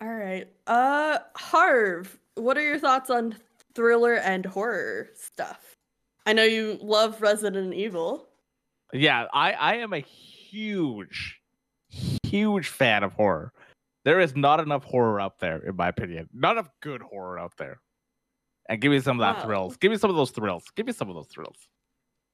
All 0.00 0.08
right. 0.14 0.48
Uh 0.66 1.18
Harv, 1.36 2.18
what 2.36 2.56
are 2.56 2.62
your 2.66 2.78
thoughts 2.78 3.10
on 3.10 3.36
thriller 3.74 4.14
and 4.14 4.46
horror 4.46 5.10
stuff? 5.14 5.76
I 6.26 6.32
know 6.32 6.44
you 6.44 6.78
love 6.80 7.20
Resident 7.22 7.74
Evil. 7.74 8.26
Yeah, 8.92 9.26
I, 9.32 9.52
I 9.52 9.74
am 9.76 9.92
a 9.92 10.00
huge, 10.00 11.40
huge 12.24 12.68
fan 12.68 13.02
of 13.02 13.12
horror. 13.12 13.52
There 14.04 14.20
is 14.20 14.34
not 14.34 14.60
enough 14.60 14.84
horror 14.84 15.20
out 15.20 15.38
there, 15.38 15.58
in 15.58 15.76
my 15.76 15.88
opinion. 15.88 16.28
Not 16.32 16.52
enough 16.52 16.70
good 16.80 17.02
horror 17.02 17.38
out 17.38 17.52
there. 17.56 17.80
And 18.68 18.80
give 18.80 18.90
me 18.90 19.00
some 19.00 19.20
of 19.20 19.24
that 19.26 19.40
Wow. 19.42 19.44
thrills. 19.44 19.76
Give 19.76 19.90
me 19.92 19.98
some 19.98 20.10
of 20.10 20.16
those 20.16 20.30
thrills. 20.30 20.64
Give 20.74 20.86
me 20.86 20.92
some 20.92 21.08
of 21.08 21.14
those 21.14 21.28
thrills. 21.28 21.68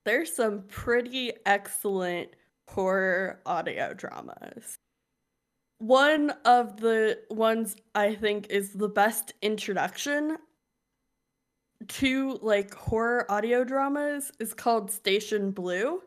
There's 0.05 0.34
some 0.34 0.62
pretty 0.68 1.32
excellent 1.44 2.30
horror 2.68 3.40
audio 3.44 3.93
dramas. 3.94 4.78
One 5.78 6.31
of 6.44 6.81
the 6.81 7.19
ones 7.31 7.77
I 7.94 8.15
think 8.15 8.47
is 8.48 8.73
the 8.73 8.89
best 8.89 9.35
introduction 9.43 10.39
to 11.86 12.39
like 12.43 12.74
horror 12.74 13.31
audio 13.31 13.62
dramas 13.62 14.32
is 14.40 14.55
called 14.55 14.90
Station 14.90 15.51
Blue. 15.51 16.03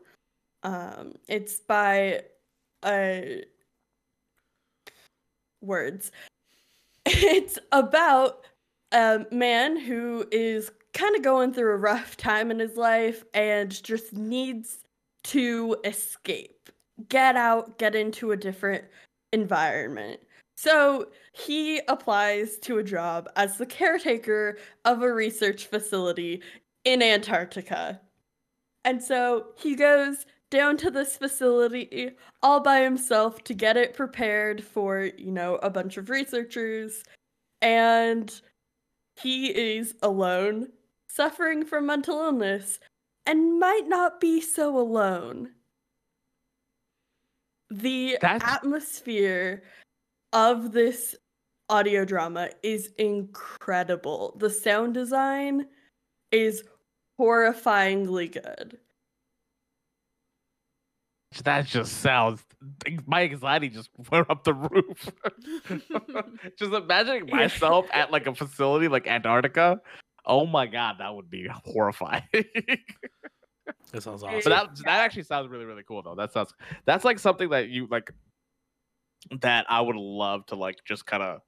Um, 0.64 1.14
it's 1.28 1.60
by 1.60 2.22
uh, 2.82 3.20
words. 5.60 6.12
It's 7.06 7.58
about 7.72 8.46
a 8.92 9.24
man 9.32 9.78
who 9.78 10.26
is 10.30 10.70
kind 10.92 11.16
of 11.16 11.22
going 11.22 11.52
through 11.52 11.72
a 11.72 11.76
rough 11.76 12.16
time 12.16 12.50
in 12.50 12.58
his 12.58 12.76
life 12.76 13.24
and 13.34 13.70
just 13.82 14.12
needs 14.12 14.78
to 15.24 15.76
escape, 15.84 16.70
get 17.08 17.36
out, 17.36 17.78
get 17.78 17.94
into 17.94 18.32
a 18.32 18.36
different 18.36 18.84
environment. 19.32 20.20
So 20.56 21.08
he 21.32 21.80
applies 21.88 22.58
to 22.58 22.78
a 22.78 22.84
job 22.84 23.28
as 23.36 23.56
the 23.56 23.66
caretaker 23.66 24.58
of 24.84 25.02
a 25.02 25.12
research 25.12 25.66
facility 25.66 26.42
in 26.84 27.02
Antarctica. 27.02 28.00
And 28.84 29.02
so 29.02 29.46
he 29.56 29.74
goes 29.74 30.26
down 30.50 30.76
to 30.78 30.90
this 30.90 31.16
facility 31.16 32.10
all 32.42 32.60
by 32.60 32.80
himself 32.82 33.42
to 33.44 33.54
get 33.54 33.76
it 33.76 33.94
prepared 33.94 34.62
for, 34.62 35.10
you 35.16 35.30
know, 35.30 35.56
a 35.56 35.70
bunch 35.70 35.96
of 35.96 36.10
researchers. 36.10 37.04
And 37.62 38.40
he 39.16 39.46
is 39.46 39.94
alone, 40.02 40.68
suffering 41.08 41.64
from 41.64 41.86
mental 41.86 42.18
illness, 42.18 42.80
and 43.26 43.58
might 43.58 43.86
not 43.86 44.20
be 44.20 44.40
so 44.40 44.76
alone. 44.78 45.50
The 47.70 48.18
That's- 48.20 48.42
atmosphere 48.44 49.62
of 50.32 50.72
this 50.72 51.14
audio 51.68 52.04
drama 52.04 52.50
is 52.62 52.90
incredible. 52.98 54.36
The 54.38 54.50
sound 54.50 54.94
design 54.94 55.66
is 56.32 56.64
horrifyingly 57.20 58.32
good. 58.32 58.78
That 61.44 61.66
just 61.66 61.98
sounds. 61.98 62.44
My 63.06 63.22
anxiety 63.22 63.68
just 63.68 63.90
went 64.10 64.28
up 64.28 64.42
the 64.42 64.54
roof. 64.54 65.08
just 66.58 66.72
imagining 66.72 67.30
myself 67.30 67.86
at 67.92 68.10
like 68.10 68.26
a 68.26 68.34
facility 68.34 68.88
like 68.88 69.06
Antarctica. 69.06 69.80
Oh 70.26 70.44
my 70.44 70.66
god, 70.66 70.96
that 70.98 71.14
would 71.14 71.30
be 71.30 71.46
horrifying. 71.64 72.24
That 73.92 74.02
sounds 74.02 74.22
awesome. 74.22 74.40
But 74.44 74.50
that 74.50 74.76
that 74.84 75.00
actually 75.00 75.24
sounds 75.24 75.48
really 75.48 75.64
really 75.64 75.82
cool 75.86 76.02
though. 76.02 76.14
That 76.14 76.32
sounds 76.32 76.54
that's 76.84 77.04
like 77.04 77.18
something 77.18 77.48
that 77.50 77.68
you 77.68 77.86
like 77.90 78.12
that 79.40 79.66
I 79.68 79.80
would 79.80 79.96
love 79.96 80.46
to 80.46 80.54
like 80.56 80.76
just 80.84 81.06
kind 81.06 81.22
of 81.22 81.40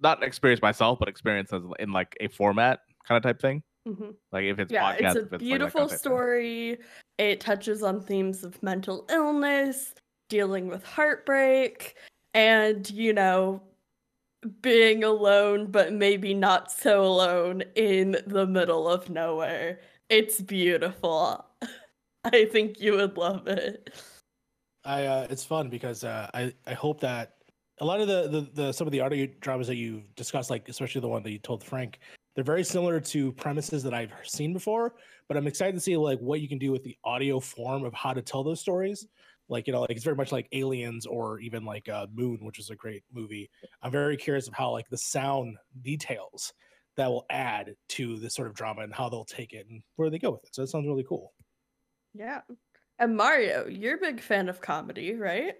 not 0.00 0.22
experience 0.22 0.62
myself, 0.62 0.98
but 0.98 1.08
experience 1.08 1.52
as 1.52 1.62
in 1.78 1.92
like 1.92 2.16
a 2.20 2.28
format 2.28 2.80
kind 3.06 3.16
of 3.16 3.22
type 3.22 3.40
thing. 3.40 3.62
Mhm. 3.86 4.14
Like 4.32 4.44
if 4.44 4.58
it's 4.58 4.72
yeah, 4.72 4.94
podcast, 4.94 4.98
it's 4.98 5.16
a 5.16 5.20
like 5.20 5.30
that 5.30 5.38
beautiful 5.38 5.80
kind 5.80 5.84
of 5.84 5.90
type 5.90 5.90
thing. 5.90 5.98
story. 5.98 6.78
It 7.18 7.40
touches 7.40 7.82
on 7.82 8.00
themes 8.00 8.44
of 8.44 8.62
mental 8.62 9.04
illness, 9.10 9.94
dealing 10.28 10.68
with 10.68 10.84
heartbreak, 10.84 11.96
and 12.34 12.88
you 12.90 13.12
know, 13.12 13.62
being 14.62 15.04
alone, 15.04 15.70
but 15.70 15.92
maybe 15.92 16.34
not 16.34 16.70
so 16.70 17.04
alone 17.04 17.62
in 17.74 18.18
the 18.26 18.46
middle 18.46 18.88
of 18.88 19.10
nowhere. 19.10 19.80
It's 20.08 20.40
beautiful. 20.40 21.44
I 22.24 22.46
think 22.46 22.80
you 22.80 22.96
would 22.96 23.16
love 23.16 23.46
it. 23.46 23.92
I 24.84 25.04
uh, 25.04 25.26
it's 25.28 25.44
fun 25.44 25.68
because 25.68 26.04
uh, 26.04 26.30
I 26.32 26.52
I 26.66 26.74
hope 26.74 27.00
that 27.00 27.34
a 27.80 27.84
lot 27.84 28.00
of 28.00 28.08
the, 28.08 28.28
the 28.28 28.62
the 28.62 28.72
some 28.72 28.86
of 28.86 28.92
the 28.92 29.00
audio 29.00 29.26
dramas 29.40 29.66
that 29.66 29.76
you 29.76 30.02
discussed, 30.16 30.50
like 30.50 30.68
especially 30.68 31.00
the 31.00 31.08
one 31.08 31.22
that 31.22 31.30
you 31.30 31.38
told 31.38 31.62
Frank, 31.62 31.98
they're 32.34 32.44
very 32.44 32.64
similar 32.64 33.00
to 33.00 33.32
premises 33.32 33.82
that 33.82 33.92
I've 33.94 34.12
seen 34.24 34.52
before. 34.52 34.94
But 35.28 35.36
I'm 35.36 35.46
excited 35.46 35.74
to 35.74 35.80
see 35.80 35.96
like 35.96 36.18
what 36.20 36.40
you 36.40 36.48
can 36.48 36.58
do 36.58 36.72
with 36.72 36.82
the 36.84 36.96
audio 37.04 37.38
form 37.38 37.84
of 37.84 37.92
how 37.92 38.14
to 38.14 38.22
tell 38.22 38.42
those 38.42 38.60
stories. 38.60 39.06
Like 39.50 39.66
you 39.66 39.72
know, 39.72 39.80
like 39.82 39.90
it's 39.90 40.04
very 40.04 40.16
much 40.16 40.32
like 40.32 40.48
Aliens 40.52 41.04
or 41.06 41.38
even 41.40 41.64
like 41.64 41.88
uh, 41.88 42.06
Moon, 42.14 42.38
which 42.42 42.58
is 42.58 42.70
a 42.70 42.76
great 42.76 43.02
movie. 43.12 43.50
I'm 43.82 43.92
very 43.92 44.16
curious 44.16 44.48
of 44.48 44.54
how 44.54 44.70
like 44.70 44.88
the 44.88 44.98
sound 44.98 45.56
details 45.82 46.54
that 46.98 47.08
will 47.08 47.24
add 47.30 47.76
to 47.88 48.18
this 48.18 48.34
sort 48.34 48.48
of 48.48 48.54
drama 48.54 48.82
and 48.82 48.92
how 48.92 49.08
they'll 49.08 49.24
take 49.24 49.52
it 49.52 49.66
and 49.70 49.82
where 49.96 50.10
they 50.10 50.18
go 50.18 50.32
with 50.32 50.44
it. 50.44 50.54
So 50.54 50.62
that 50.62 50.68
sounds 50.68 50.86
really 50.86 51.06
cool. 51.08 51.32
Yeah. 52.12 52.40
And 52.98 53.16
Mario, 53.16 53.68
you're 53.68 53.94
a 53.94 54.00
big 54.00 54.20
fan 54.20 54.48
of 54.48 54.60
comedy, 54.60 55.14
right? 55.14 55.54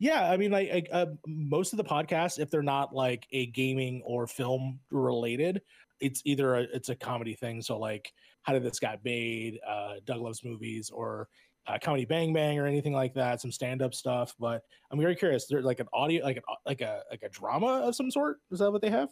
Yeah, 0.00 0.28
I 0.28 0.36
mean, 0.36 0.50
like, 0.50 0.70
like 0.72 0.88
uh, 0.92 1.06
most 1.26 1.72
of 1.72 1.76
the 1.76 1.84
podcasts, 1.84 2.40
if 2.40 2.50
they're 2.50 2.62
not 2.62 2.92
like 2.92 3.26
a 3.30 3.46
gaming 3.46 4.02
or 4.04 4.26
film 4.26 4.80
related, 4.90 5.62
it's 6.00 6.20
either 6.24 6.56
a, 6.56 6.62
it's 6.62 6.88
a 6.88 6.96
comedy 6.96 7.34
thing. 7.34 7.62
So 7.62 7.78
like, 7.78 8.12
how 8.42 8.52
did 8.52 8.64
this 8.64 8.80
got 8.80 9.04
made? 9.04 9.60
Uh, 9.66 9.94
Doug 10.04 10.20
loves 10.20 10.44
movies 10.44 10.90
or 10.90 11.28
uh, 11.66 11.78
comedy 11.80 12.06
Bang 12.06 12.32
Bang 12.32 12.58
or 12.58 12.66
anything 12.66 12.92
like 12.92 13.14
that. 13.14 13.40
Some 13.40 13.52
stand 13.52 13.82
up 13.82 13.94
stuff. 13.94 14.34
But 14.40 14.62
I'm 14.90 15.00
very 15.00 15.14
curious. 15.14 15.46
There's 15.46 15.64
like 15.64 15.78
an 15.78 15.88
audio, 15.92 16.24
like 16.24 16.38
an 16.38 16.42
like 16.66 16.80
a 16.80 17.02
like 17.10 17.22
a 17.22 17.28
drama 17.28 17.82
of 17.84 17.94
some 17.94 18.10
sort. 18.10 18.38
Is 18.50 18.58
that 18.58 18.72
what 18.72 18.82
they 18.82 18.90
have? 18.90 19.10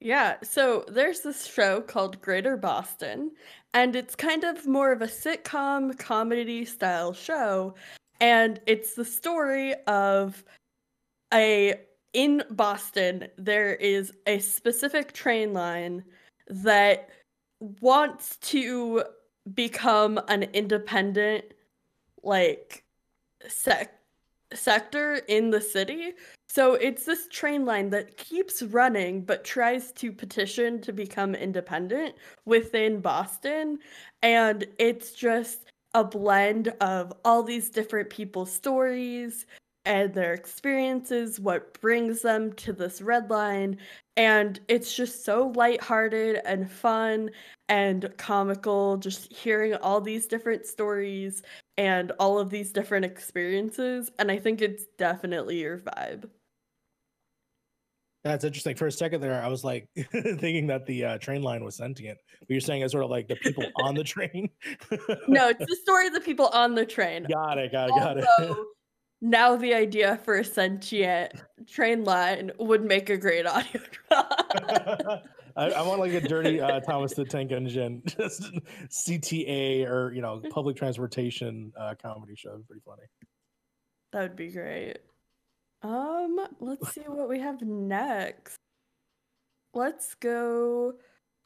Yeah, 0.00 0.36
so 0.42 0.84
there's 0.88 1.20
this 1.20 1.46
show 1.46 1.82
called 1.82 2.22
Greater 2.22 2.56
Boston, 2.56 3.32
and 3.74 3.94
it's 3.94 4.14
kind 4.16 4.44
of 4.44 4.66
more 4.66 4.92
of 4.92 5.02
a 5.02 5.06
sitcom 5.06 5.98
comedy 5.98 6.64
style 6.64 7.12
show. 7.12 7.74
And 8.18 8.60
it's 8.66 8.94
the 8.94 9.04
story 9.04 9.74
of 9.86 10.42
a 11.32 11.80
in 12.12 12.42
Boston, 12.50 13.28
there 13.36 13.74
is 13.74 14.12
a 14.26 14.38
specific 14.40 15.12
train 15.12 15.52
line 15.52 16.04
that 16.48 17.10
wants 17.60 18.36
to 18.38 19.04
become 19.54 20.20
an 20.28 20.44
independent 20.54 21.44
like 22.22 22.84
sec- 23.46 23.99
sector 24.54 25.16
in 25.28 25.50
the 25.50 25.60
city 25.60 26.12
so 26.52 26.74
it's 26.74 27.04
this 27.04 27.28
train 27.28 27.64
line 27.64 27.90
that 27.90 28.16
keeps 28.16 28.60
running 28.60 29.22
but 29.22 29.44
tries 29.44 29.92
to 29.92 30.10
petition 30.10 30.80
to 30.80 30.92
become 30.92 31.36
independent 31.36 32.16
within 32.44 33.00
Boston. 33.00 33.78
And 34.20 34.66
it's 34.76 35.12
just 35.12 35.66
a 35.94 36.02
blend 36.02 36.74
of 36.80 37.12
all 37.24 37.44
these 37.44 37.70
different 37.70 38.10
people's 38.10 38.52
stories 38.52 39.46
and 39.84 40.12
their 40.12 40.34
experiences, 40.34 41.40
what 41.40 41.80
brings 41.80 42.22
them 42.22 42.52
to 42.54 42.72
this 42.72 43.00
red 43.00 43.30
line. 43.30 43.78
And 44.16 44.60
it's 44.68 44.94
just 44.94 45.24
so 45.24 45.52
lighthearted 45.56 46.40
and 46.44 46.70
fun 46.70 47.30
and 47.68 48.12
comical, 48.18 48.98
just 48.98 49.32
hearing 49.32 49.74
all 49.74 50.00
these 50.00 50.26
different 50.26 50.66
stories 50.66 51.42
and 51.78 52.12
all 52.18 52.38
of 52.38 52.50
these 52.50 52.72
different 52.72 53.06
experiences. 53.06 54.10
And 54.18 54.30
I 54.30 54.38
think 54.38 54.60
it's 54.60 54.84
definitely 54.98 55.60
your 55.60 55.78
vibe. 55.78 56.28
That's 58.22 58.44
interesting. 58.44 58.76
For 58.76 58.86
a 58.86 58.92
second 58.92 59.22
there, 59.22 59.42
I 59.42 59.48
was 59.48 59.64
like 59.64 59.88
thinking 59.96 60.66
that 60.66 60.84
the 60.84 61.04
uh, 61.04 61.18
train 61.18 61.42
line 61.42 61.64
was 61.64 61.76
sentient. 61.76 62.18
But 62.40 62.50
you're 62.50 62.60
saying 62.60 62.82
it's 62.82 62.92
sort 62.92 63.04
of 63.04 63.10
like 63.10 63.28
the 63.28 63.36
people 63.36 63.64
on 63.76 63.94
the 63.94 64.04
train. 64.04 64.50
No, 65.26 65.48
it's 65.48 65.58
the 65.66 65.76
story 65.82 66.06
of 66.06 66.12
the 66.12 66.20
people 66.20 66.48
on 66.48 66.74
the 66.74 66.84
train. 66.84 67.26
got 67.30 67.56
it. 67.56 67.72
Got 67.72 67.88
it. 67.88 67.94
Got 67.96 68.18
it. 68.18 68.56
Now 69.20 69.56
the 69.56 69.74
idea 69.74 70.18
for 70.24 70.36
a 70.38 70.44
sentient 70.44 71.32
train 71.68 72.04
line 72.04 72.50
would 72.58 72.84
make 72.84 73.10
a 73.10 73.16
great 73.18 73.46
audio 73.46 73.80
drama. 74.08 75.22
I, 75.56 75.70
I 75.72 75.82
want 75.82 76.00
like 76.00 76.12
a 76.12 76.20
dirty 76.20 76.60
uh, 76.60 76.80
Thomas 76.80 77.12
the 77.14 77.24
Tank 77.24 77.52
Engine, 77.52 78.02
just 78.06 78.50
CTA 78.88 79.86
or 79.86 80.12
you 80.12 80.22
know 80.22 80.40
public 80.50 80.76
transportation 80.76 81.72
uh, 81.78 81.94
comedy 82.00 82.34
show. 82.36 82.50
It'd 82.50 82.62
be 82.68 82.74
Pretty 82.74 82.82
funny. 82.86 83.02
that 84.12 84.22
would 84.22 84.36
be 84.36 84.48
great. 84.48 84.98
Um, 85.82 86.38
let's 86.60 86.92
see 86.94 87.02
what 87.02 87.28
we 87.28 87.40
have 87.40 87.60
next. 87.62 88.56
Let's 89.74 90.14
go 90.14 90.94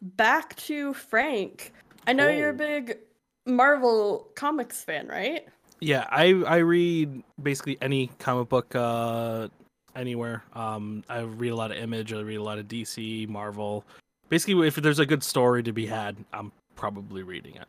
back 0.00 0.54
to 0.56 0.94
Frank. 0.94 1.72
I 2.06 2.12
know 2.12 2.28
you're 2.28 2.50
a 2.50 2.52
Oh. 2.52 2.56
big 2.56 2.98
Marvel 3.46 4.30
comics 4.36 4.82
fan, 4.82 5.08
right? 5.08 5.46
Yeah, 5.84 6.06
I 6.10 6.32
I 6.46 6.56
read 6.58 7.22
basically 7.42 7.76
any 7.82 8.06
comic 8.18 8.48
book 8.48 8.74
uh 8.74 9.48
anywhere. 9.94 10.42
Um 10.54 11.04
I 11.10 11.20
read 11.20 11.50
a 11.50 11.56
lot 11.56 11.70
of 11.72 11.76
Image, 11.76 12.10
I 12.14 12.20
read 12.20 12.36
a 12.36 12.42
lot 12.42 12.58
of 12.58 12.68
DC, 12.68 13.28
Marvel. 13.28 13.84
Basically 14.30 14.66
if 14.66 14.76
there's 14.76 14.98
a 14.98 15.04
good 15.04 15.22
story 15.22 15.62
to 15.62 15.72
be 15.74 15.84
had, 15.84 16.16
I'm 16.32 16.52
probably 16.74 17.22
reading 17.22 17.56
it. 17.56 17.68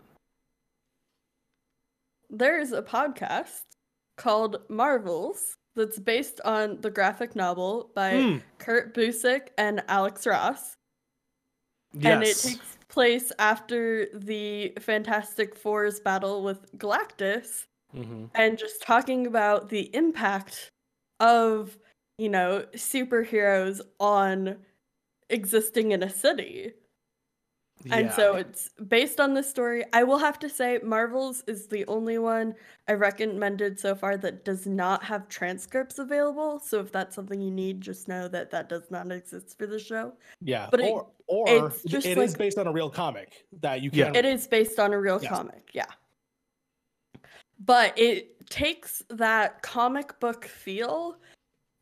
There's 2.30 2.72
a 2.72 2.82
podcast 2.82 3.64
called 4.16 4.62
Marvels 4.70 5.58
that's 5.76 6.00
based 6.00 6.40
on 6.46 6.80
the 6.80 6.90
graphic 6.90 7.36
novel 7.36 7.92
by 7.96 8.22
Hmm, 8.22 8.38
Kurt 8.60 8.96
Busiek 8.96 9.50
and 9.58 9.84
Alex 9.90 10.26
Ross. 10.26 10.78
And 12.02 12.24
it 12.24 12.38
takes 12.38 12.78
place 12.88 13.34
after 13.40 14.08
the 14.14 14.72
Fantastic 14.80 15.54
Four's 15.54 16.00
battle 16.00 16.44
with 16.44 16.78
Galactus 16.78 17.66
Mhm. 17.96 18.30
and 18.36 18.58
just 18.58 18.82
talking 18.82 19.26
about 19.28 19.70
the 19.70 19.94
impact 19.96 20.70
of, 21.20 21.78
you 22.18 22.30
know, 22.30 22.66
superheroes 22.74 23.82
on 24.00 24.58
existing 25.30 25.92
in 25.92 26.04
a 26.04 26.10
city. 26.10 26.74
And 27.92 28.12
so 28.14 28.36
it's 28.36 28.70
based 28.88 29.20
on 29.20 29.34
this 29.36 29.48
story. 29.50 29.84
I 29.94 30.04
will 30.04 30.18
have 30.18 30.40
to 30.40 30.50
say, 30.50 30.80
Marvel's 30.82 31.44
is 31.46 31.68
the 31.68 31.86
only 31.88 32.18
one 32.18 32.56
I 32.88 32.94
recommended 32.94 33.80
so 33.80 33.94
far 33.94 34.18
that 34.18 34.44
does 34.44 34.66
not 34.66 35.04
have 35.04 35.28
transcripts 35.28 36.00
available. 36.00 36.60
So 36.60 36.80
if 36.80 36.92
that's 36.92 37.16
something 37.16 37.40
you 37.40 37.52
need, 37.52 37.82
just 37.82 38.08
know 38.08 38.28
that 38.30 38.50
that 38.52 38.70
does 38.70 38.90
not 38.90 39.12
exist 39.12 39.58
for 39.58 39.68
the 39.68 39.78
show. 39.78 40.14
Yeah, 40.42 40.68
But 40.72 40.80
it- 40.80 40.92
or 40.92 41.12
or 41.28 41.68
it's 41.68 41.84
just 41.84 42.08
it 42.08 42.18
is 42.18 42.32
like- 42.32 42.38
based 42.40 42.58
on 42.58 42.66
a 42.68 42.72
real 42.72 42.90
comic 42.90 43.46
that 43.62 43.82
you 43.82 43.90
Yeah. 43.94 44.06
can. 44.06 44.16
It 44.16 44.26
is 44.26 44.48
based 44.48 44.80
on 44.80 44.94
a 44.94 45.00
real 45.00 45.20
Yes. 45.22 45.32
comic, 45.32 45.70
yeah. 45.74 45.86
But 47.64 47.98
it 47.98 48.50
takes 48.50 49.04
that 49.10 49.62
comic 49.62 50.20
book 50.20 50.46
feel, 50.46 51.18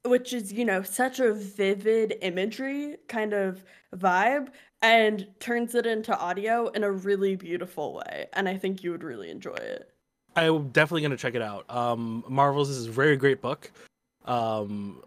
which 0.05 0.33
is, 0.33 0.53
you 0.53 0.65
know, 0.65 0.83
such 0.83 1.19
a 1.19 1.33
vivid 1.33 2.15
imagery 2.21 2.97
kind 3.07 3.33
of 3.33 3.63
vibe, 3.95 4.49
and 4.81 5.27
turns 5.39 5.75
it 5.75 5.85
into 5.85 6.17
audio 6.17 6.67
in 6.69 6.83
a 6.83 6.91
really 6.91 7.35
beautiful 7.35 7.93
way. 7.93 8.27
And 8.33 8.47
I 8.49 8.57
think 8.57 8.83
you 8.83 8.91
would 8.91 9.03
really 9.03 9.29
enjoy 9.29 9.55
it. 9.55 9.89
I'm 10.35 10.69
definitely 10.69 11.03
gonna 11.03 11.17
check 11.17 11.35
it 11.35 11.41
out. 11.41 11.69
Um, 11.69 12.23
Marvels 12.27 12.69
is 12.69 12.87
a 12.87 12.91
very 12.91 13.17
great 13.17 13.41
book. 13.41 13.71
Um, 14.25 15.03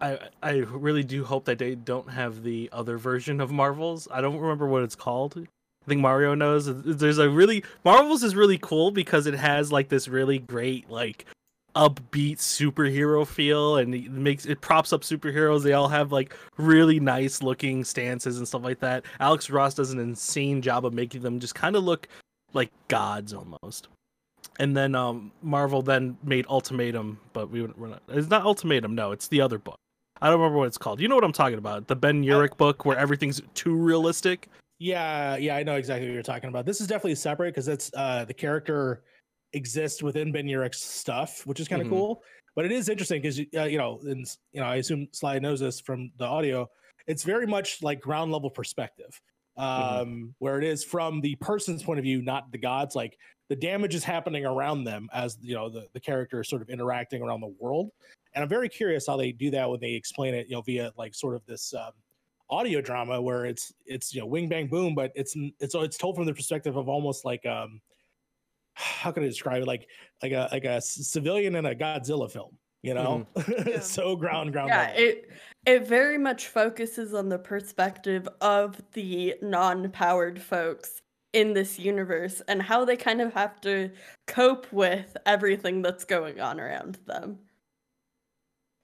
I 0.00 0.18
I 0.42 0.52
really 0.58 1.02
do 1.02 1.24
hope 1.24 1.44
that 1.46 1.58
they 1.58 1.74
don't 1.74 2.08
have 2.10 2.42
the 2.42 2.68
other 2.72 2.98
version 2.98 3.40
of 3.40 3.50
Marvels. 3.50 4.08
I 4.10 4.20
don't 4.20 4.38
remember 4.38 4.66
what 4.66 4.82
it's 4.82 4.96
called. 4.96 5.46
I 5.84 5.88
think 5.88 6.00
Mario 6.00 6.34
knows. 6.34 6.66
There's 6.66 7.18
a 7.18 7.28
really 7.28 7.64
Marvels 7.84 8.22
is 8.22 8.36
really 8.36 8.58
cool 8.58 8.90
because 8.90 9.26
it 9.26 9.34
has 9.34 9.72
like 9.72 9.88
this 9.88 10.06
really 10.08 10.38
great 10.38 10.88
like 10.88 11.26
upbeat 11.74 12.36
superhero 12.36 13.26
feel 13.26 13.76
and 13.76 13.94
it 13.94 14.10
makes 14.10 14.46
it 14.46 14.60
props 14.60 14.92
up 14.92 15.02
superheroes. 15.02 15.62
They 15.62 15.72
all 15.72 15.88
have 15.88 16.12
like 16.12 16.36
really 16.56 17.00
nice 17.00 17.42
looking 17.42 17.82
stances 17.84 18.38
and 18.38 18.46
stuff 18.46 18.62
like 18.62 18.80
that. 18.80 19.04
Alex 19.20 19.50
Ross 19.50 19.74
does 19.74 19.90
an 19.90 19.98
insane 19.98 20.62
job 20.62 20.84
of 20.84 20.92
making 20.92 21.22
them 21.22 21.40
just 21.40 21.54
kind 21.54 21.74
of 21.74 21.82
look 21.82 22.08
like 22.52 22.70
gods 22.88 23.32
almost. 23.32 23.88
And 24.60 24.76
then 24.76 24.94
um 24.94 25.32
Marvel 25.42 25.82
then 25.82 26.16
made 26.22 26.46
Ultimatum, 26.46 27.18
but 27.32 27.50
we 27.50 27.62
we're 27.62 27.88
not 27.88 28.02
it's 28.08 28.28
not 28.28 28.44
Ultimatum, 28.44 28.94
no, 28.94 29.12
it's 29.12 29.28
the 29.28 29.40
other 29.40 29.58
book. 29.58 29.78
I 30.20 30.28
don't 30.28 30.38
remember 30.38 30.58
what 30.58 30.68
it's 30.68 30.78
called. 30.78 31.00
You 31.00 31.08
know 31.08 31.16
what 31.16 31.24
I'm 31.24 31.32
talking 31.32 31.58
about? 31.58 31.88
The 31.88 31.96
Ben 31.96 32.22
Urich 32.22 32.56
book 32.56 32.84
where 32.84 32.96
everything's 32.96 33.40
too 33.54 33.74
realistic. 33.74 34.48
Yeah, 34.82 35.36
yeah, 35.36 35.54
I 35.54 35.62
know 35.62 35.76
exactly 35.76 36.08
what 36.08 36.14
you're 36.14 36.24
talking 36.24 36.48
about. 36.48 36.66
This 36.66 36.80
is 36.80 36.88
definitely 36.88 37.14
separate 37.14 37.50
because 37.52 37.68
it's 37.68 37.88
uh 37.94 38.24
the 38.24 38.34
character 38.34 39.04
exists 39.52 40.02
within 40.02 40.32
Ben 40.32 40.48
Urich's 40.48 40.80
stuff, 40.82 41.46
which 41.46 41.60
is 41.60 41.68
kind 41.68 41.80
of 41.80 41.86
Mhm. 41.86 41.90
cool. 41.90 42.24
But 42.56 42.64
it 42.64 42.72
is 42.72 42.88
interesting 42.88 43.22
because 43.22 43.38
uh, 43.56 43.62
you 43.64 43.78
know, 43.78 44.00
and 44.02 44.26
you 44.50 44.60
know, 44.60 44.66
I 44.66 44.76
assume 44.76 45.06
Sly 45.12 45.38
knows 45.38 45.60
this 45.60 45.78
from 45.78 46.10
the 46.16 46.24
audio. 46.24 46.68
It's 47.06 47.22
very 47.22 47.46
much 47.46 47.80
like 47.80 48.00
ground 48.00 48.32
level 48.32 48.50
perspective, 48.50 49.20
um, 49.56 49.70
Mhm. 49.70 50.34
where 50.40 50.58
it 50.58 50.64
is 50.64 50.82
from 50.82 51.20
the 51.20 51.36
person's 51.36 51.84
point 51.84 52.00
of 52.00 52.02
view, 52.02 52.20
not 52.20 52.50
the 52.50 52.58
gods. 52.58 52.96
Like 52.96 53.16
the 53.48 53.56
damage 53.56 53.94
is 53.94 54.02
happening 54.02 54.44
around 54.44 54.82
them 54.82 55.08
as 55.12 55.38
you 55.40 55.54
know 55.54 55.68
the 55.68 55.88
the 55.92 56.00
character 56.00 56.40
is 56.40 56.48
sort 56.48 56.60
of 56.60 56.68
interacting 56.70 57.22
around 57.22 57.40
the 57.40 57.54
world. 57.60 57.92
And 58.34 58.42
I'm 58.42 58.48
very 58.48 58.68
curious 58.68 59.06
how 59.06 59.16
they 59.16 59.30
do 59.30 59.48
that 59.52 59.70
when 59.70 59.78
they 59.78 59.92
explain 59.92 60.34
it, 60.34 60.48
you 60.48 60.56
know, 60.56 60.62
via 60.62 60.92
like 60.96 61.14
sort 61.14 61.36
of 61.36 61.46
this 61.46 61.72
um, 61.72 61.92
audio 62.52 62.80
drama 62.82 63.20
where 63.20 63.46
it's 63.46 63.72
it's 63.86 64.14
you 64.14 64.20
know 64.20 64.26
wing 64.26 64.48
bang 64.48 64.66
boom, 64.68 64.94
but 64.94 65.10
it's 65.14 65.34
n- 65.36 65.52
it's 65.58 65.74
it's 65.74 65.96
told 65.96 66.14
from 66.16 66.26
the 66.26 66.34
perspective 66.34 66.76
of 66.76 66.88
almost 66.88 67.24
like 67.24 67.44
um 67.46 67.80
how 68.74 69.10
can 69.10 69.22
I 69.22 69.26
describe 69.26 69.62
it 69.62 69.66
like 69.66 69.88
like 70.22 70.32
a 70.32 70.48
like 70.52 70.64
a 70.64 70.80
c- 70.80 71.02
civilian 71.02 71.54
in 71.56 71.66
a 71.66 71.74
Godzilla 71.74 72.30
film, 72.30 72.56
you 72.82 72.94
know, 72.94 73.26
Yeah. 73.66 73.80
so 73.80 74.14
ground 74.16 74.52
ground. 74.52 74.68
yeah, 74.68 74.88
level. 74.88 75.02
it 75.02 75.30
it 75.66 75.86
very 75.88 76.18
much 76.18 76.48
focuses 76.48 77.14
on 77.14 77.28
the 77.28 77.38
perspective 77.38 78.28
of 78.40 78.80
the 78.92 79.34
non-powered 79.42 80.40
folks 80.42 81.00
in 81.32 81.54
this 81.54 81.78
universe 81.78 82.42
and 82.48 82.60
how 82.60 82.84
they 82.84 82.96
kind 82.96 83.20
of 83.22 83.32
have 83.32 83.58
to 83.62 83.90
cope 84.26 84.70
with 84.72 85.16
everything 85.24 85.80
that's 85.80 86.04
going 86.04 86.40
on 86.40 86.60
around 86.60 86.98
them. 87.06 87.38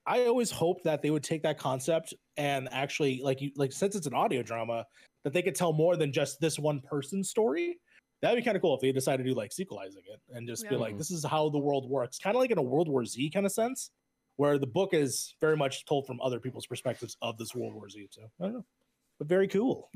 I 0.09 0.25
always 0.25 0.49
hoped 0.49 0.83
that 0.85 1.03
they 1.03 1.11
would 1.11 1.23
take 1.23 1.43
that 1.43 1.59
concept 1.59 2.15
and 2.35 2.67
actually 2.71 3.21
like 3.23 3.41
you 3.41 3.51
like 3.55 3.71
since 3.71 3.95
it's 3.95 4.07
an 4.07 4.13
audio 4.15 4.41
drama 4.41 4.83
that 5.23 5.33
they 5.33 5.43
could 5.43 5.53
tell 5.53 5.71
more 5.71 5.95
than 5.95 6.11
just 6.11 6.41
this 6.41 6.57
one 6.57 6.81
person's 6.81 7.29
story. 7.29 7.77
That'd 8.21 8.37
be 8.37 8.43
kind 8.43 8.57
of 8.57 8.61
cool 8.63 8.73
if 8.73 8.81
they 8.81 8.91
decide 8.91 9.17
to 9.17 9.23
do 9.23 9.35
like 9.35 9.51
sequelizing 9.51 10.01
it 10.11 10.19
and 10.35 10.47
just 10.47 10.67
be 10.67 10.75
like, 10.75 10.97
this 10.97 11.11
is 11.11 11.23
how 11.23 11.49
the 11.49 11.59
world 11.59 11.89
works, 11.89 12.17
kind 12.17 12.35
of 12.35 12.41
like 12.41 12.51
in 12.51 12.57
a 12.57 12.61
World 12.61 12.89
War 12.89 13.05
Z 13.05 13.29
kind 13.29 13.45
of 13.45 13.51
sense, 13.51 13.91
where 14.35 14.57
the 14.57 14.67
book 14.67 14.93
is 14.93 15.35
very 15.39 15.55
much 15.55 15.85
told 15.85 16.05
from 16.07 16.19
other 16.21 16.39
people's 16.39 16.65
perspectives 16.65 17.15
of 17.21 17.37
this 17.37 17.55
World 17.55 17.75
War 17.75 17.87
Z. 17.87 18.09
So 18.11 18.23
I 18.41 18.45
don't 18.45 18.53
know, 18.55 18.65
but 19.19 19.27
very 19.29 19.47
cool. 19.47 19.89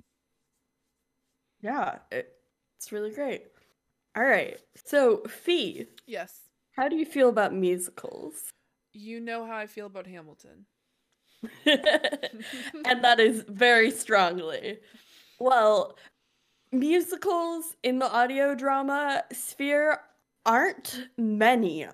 Yeah, 1.61 1.97
it, 2.11 2.33
it's 2.77 2.91
really 2.91 3.11
great. 3.11 3.47
All 4.15 4.23
right. 4.23 4.59
So, 4.85 5.23
Fee, 5.27 5.87
Yes. 6.05 6.41
how 6.73 6.87
do 6.87 6.95
you 6.95 7.05
feel 7.05 7.29
about 7.29 7.53
musicals? 7.53 8.51
You 8.93 9.19
know 9.19 9.45
how 9.45 9.57
I 9.57 9.65
feel 9.65 9.87
about 9.87 10.07
Hamilton. 10.07 10.65
and 11.65 13.03
that 13.03 13.19
is 13.19 13.43
very 13.47 13.91
strongly. 13.91 14.79
Well, 15.39 15.97
musicals 16.71 17.75
in 17.83 17.99
the 17.99 18.11
audio 18.11 18.55
drama 18.55 19.23
sphere 19.31 19.99
aren't 20.45 21.07
many, 21.17 21.87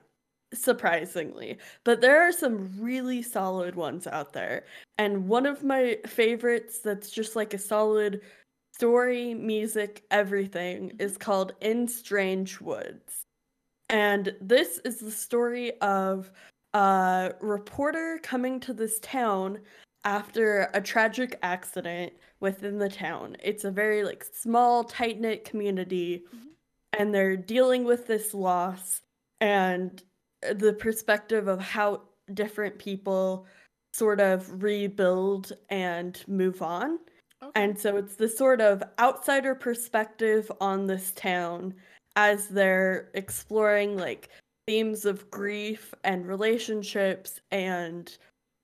surprisingly, 0.53 1.57
but 1.83 2.01
there 2.01 2.21
are 2.21 2.31
some 2.31 2.71
really 2.79 3.21
solid 3.21 3.75
ones 3.75 4.05
out 4.05 4.33
there. 4.33 4.65
And 4.97 5.27
one 5.27 5.45
of 5.45 5.63
my 5.63 5.97
favorites 6.05 6.79
that's 6.79 7.09
just 7.09 7.35
like 7.35 7.53
a 7.53 7.59
solid 7.59 8.21
story, 8.73 9.33
music, 9.33 10.03
everything 10.11 10.89
mm-hmm. 10.89 11.01
is 11.01 11.17
called 11.17 11.53
In 11.61 11.87
Strange 11.87 12.59
Woods. 12.61 13.23
And 13.89 14.35
this 14.39 14.79
is 14.85 14.99
the 14.99 15.11
story 15.11 15.79
of 15.81 16.31
a 16.73 17.33
reporter 17.41 18.19
coming 18.23 18.59
to 18.61 18.73
this 18.73 18.99
town 18.99 19.59
after 20.05 20.69
a 20.73 20.81
tragic 20.81 21.37
accident 21.41 22.13
within 22.39 22.77
the 22.77 22.89
town. 22.89 23.35
It's 23.43 23.63
a 23.65 23.71
very 23.71 24.03
like 24.03 24.23
small, 24.23 24.83
tight-knit 24.83 25.43
community 25.45 26.23
Mhm. 26.33 26.49
and 26.93 27.13
they're 27.13 27.35
dealing 27.37 27.83
with 27.83 28.07
this 28.07 28.33
loss 28.33 29.01
and 29.41 30.01
the 30.53 30.73
perspective 30.73 31.47
of 31.47 31.59
how 31.59 32.03
different 32.33 32.79
people 32.79 33.45
sort 33.93 34.21
of 34.21 34.63
rebuild 34.63 35.51
and 35.69 36.23
move 36.27 36.61
on. 36.61 36.99
Okay. 37.41 37.51
And 37.55 37.77
so 37.77 37.97
it's 37.97 38.15
the 38.15 38.27
sort 38.29 38.61
of 38.61 38.83
outsider 38.99 39.55
perspective 39.55 40.51
on 40.61 40.87
this 40.87 41.11
town 41.11 41.73
as 42.15 42.47
they're 42.47 43.09
exploring 43.13 43.97
like 43.97 44.29
themes 44.69 45.03
of 45.05 45.31
grief 45.31 45.95
and 46.03 46.27
relationships 46.27 47.41
and 47.49 48.19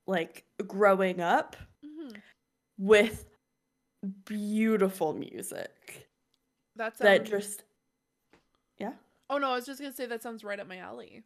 like 0.06 0.44
growing 0.68 1.20
up 1.20 1.56
Mhm. 1.84 2.22
with 2.78 3.24
beautiful 4.24 5.12
music 5.14 6.06
That 6.76 6.96
that 6.98 7.26
sounds. 7.26 7.30
just 7.30 7.62
Oh 9.28 9.38
no, 9.38 9.50
I 9.50 9.54
was 9.56 9.66
just 9.66 9.80
gonna 9.80 9.92
say 9.92 10.06
that 10.06 10.22
sounds 10.22 10.44
right 10.44 10.60
up 10.60 10.68
my 10.68 10.78
alley. 10.78 11.24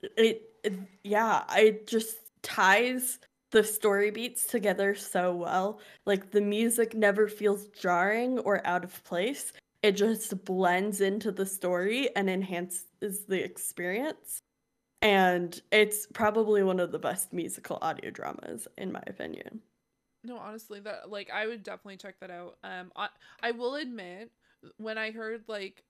it, 0.00 0.42
it 0.64 0.74
yeah 1.04 1.44
it 1.54 1.86
just 1.86 2.16
ties 2.40 3.18
the 3.50 3.62
story 3.62 4.10
beats 4.10 4.46
together 4.46 4.94
so 4.94 5.34
well 5.36 5.80
like 6.06 6.30
the 6.30 6.40
music 6.40 6.94
never 6.94 7.28
feels 7.28 7.66
jarring 7.68 8.38
or 8.38 8.66
out 8.66 8.84
of 8.84 9.04
place 9.04 9.52
it 9.82 9.92
just 9.92 10.44
blends 10.44 11.00
into 11.00 11.32
the 11.32 11.46
story 11.46 12.14
and 12.16 12.28
enhances 12.30 13.26
the 13.26 13.42
experience 13.42 14.40
and 15.02 15.62
it's 15.72 16.06
probably 16.06 16.62
one 16.62 16.80
of 16.80 16.92
the 16.92 16.98
best 16.98 17.32
musical 17.32 17.78
audio 17.82 18.10
dramas 18.10 18.68
in 18.78 18.92
my 18.92 19.02
opinion 19.06 19.62
No, 20.24 20.38
honestly, 20.38 20.80
that 20.80 21.10
like 21.10 21.30
I 21.30 21.46
would 21.46 21.62
definitely 21.62 21.96
check 21.96 22.16
that 22.20 22.30
out. 22.30 22.58
Um, 22.62 22.92
I 22.96 23.08
I 23.42 23.52
will 23.52 23.76
admit 23.76 24.30
when 24.76 24.98
I 24.98 25.10
heard 25.10 25.44
like 25.48 25.84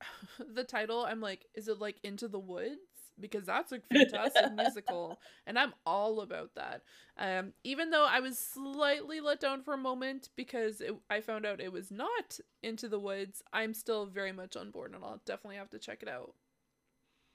the 0.54 0.64
title, 0.64 1.04
I'm 1.04 1.20
like, 1.20 1.46
is 1.54 1.68
it 1.68 1.78
like 1.78 1.98
Into 2.04 2.28
the 2.28 2.38
Woods? 2.38 2.78
Because 3.20 3.44
that's 3.46 3.72
a 3.72 3.80
fantastic 3.80 4.50
musical, 4.50 5.20
and 5.46 5.58
I'm 5.58 5.74
all 5.86 6.20
about 6.20 6.54
that. 6.56 6.82
Um, 7.16 7.52
even 7.62 7.90
though 7.90 8.06
I 8.06 8.20
was 8.20 8.38
slightly 8.38 9.20
let 9.20 9.38
down 9.40 9.62
for 9.62 9.74
a 9.74 9.78
moment 9.78 10.30
because 10.36 10.80
it, 10.80 10.94
I 11.10 11.20
found 11.20 11.46
out 11.46 11.60
it 11.60 11.72
was 11.72 11.90
not 11.90 12.40
Into 12.62 12.88
the 12.88 12.98
Woods, 12.98 13.42
I'm 13.52 13.74
still 13.74 14.06
very 14.06 14.32
much 14.32 14.56
on 14.56 14.70
board, 14.70 14.94
and 14.94 15.04
I'll 15.04 15.20
definitely 15.26 15.56
have 15.56 15.70
to 15.70 15.78
check 15.78 16.02
it 16.02 16.08
out. 16.08 16.34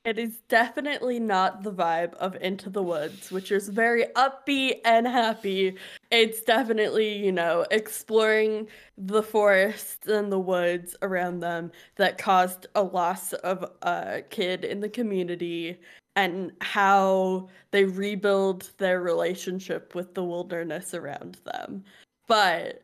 It 0.07 0.17
is 0.17 0.37
definitely 0.47 1.19
not 1.19 1.63
the 1.63 1.73
vibe 1.73 2.13
of 2.13 2.37
Into 2.37 2.69
the 2.69 2.81
Woods, 2.81 3.29
which 3.29 3.51
is 3.51 3.67
very 3.67 4.05
upbeat 4.15 4.79
and 4.85 5.05
happy. 5.05 5.75
It's 6.11 6.41
definitely, 6.43 7.17
you 7.17 7.33
know, 7.33 7.65
exploring 7.71 8.69
the 8.97 9.21
forests 9.21 10.07
and 10.07 10.31
the 10.31 10.39
woods 10.39 10.95
around 11.01 11.41
them 11.41 11.73
that 11.97 12.17
caused 12.17 12.67
a 12.73 12.83
loss 12.83 13.33
of 13.33 13.69
a 13.81 14.21
kid 14.29 14.63
in 14.63 14.79
the 14.79 14.87
community 14.87 15.81
and 16.15 16.53
how 16.61 17.49
they 17.71 17.83
rebuild 17.83 18.71
their 18.77 19.01
relationship 19.01 19.93
with 19.93 20.13
the 20.13 20.23
wilderness 20.23 20.93
around 20.93 21.37
them. 21.43 21.83
But 22.27 22.81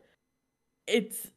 it's 0.86 1.28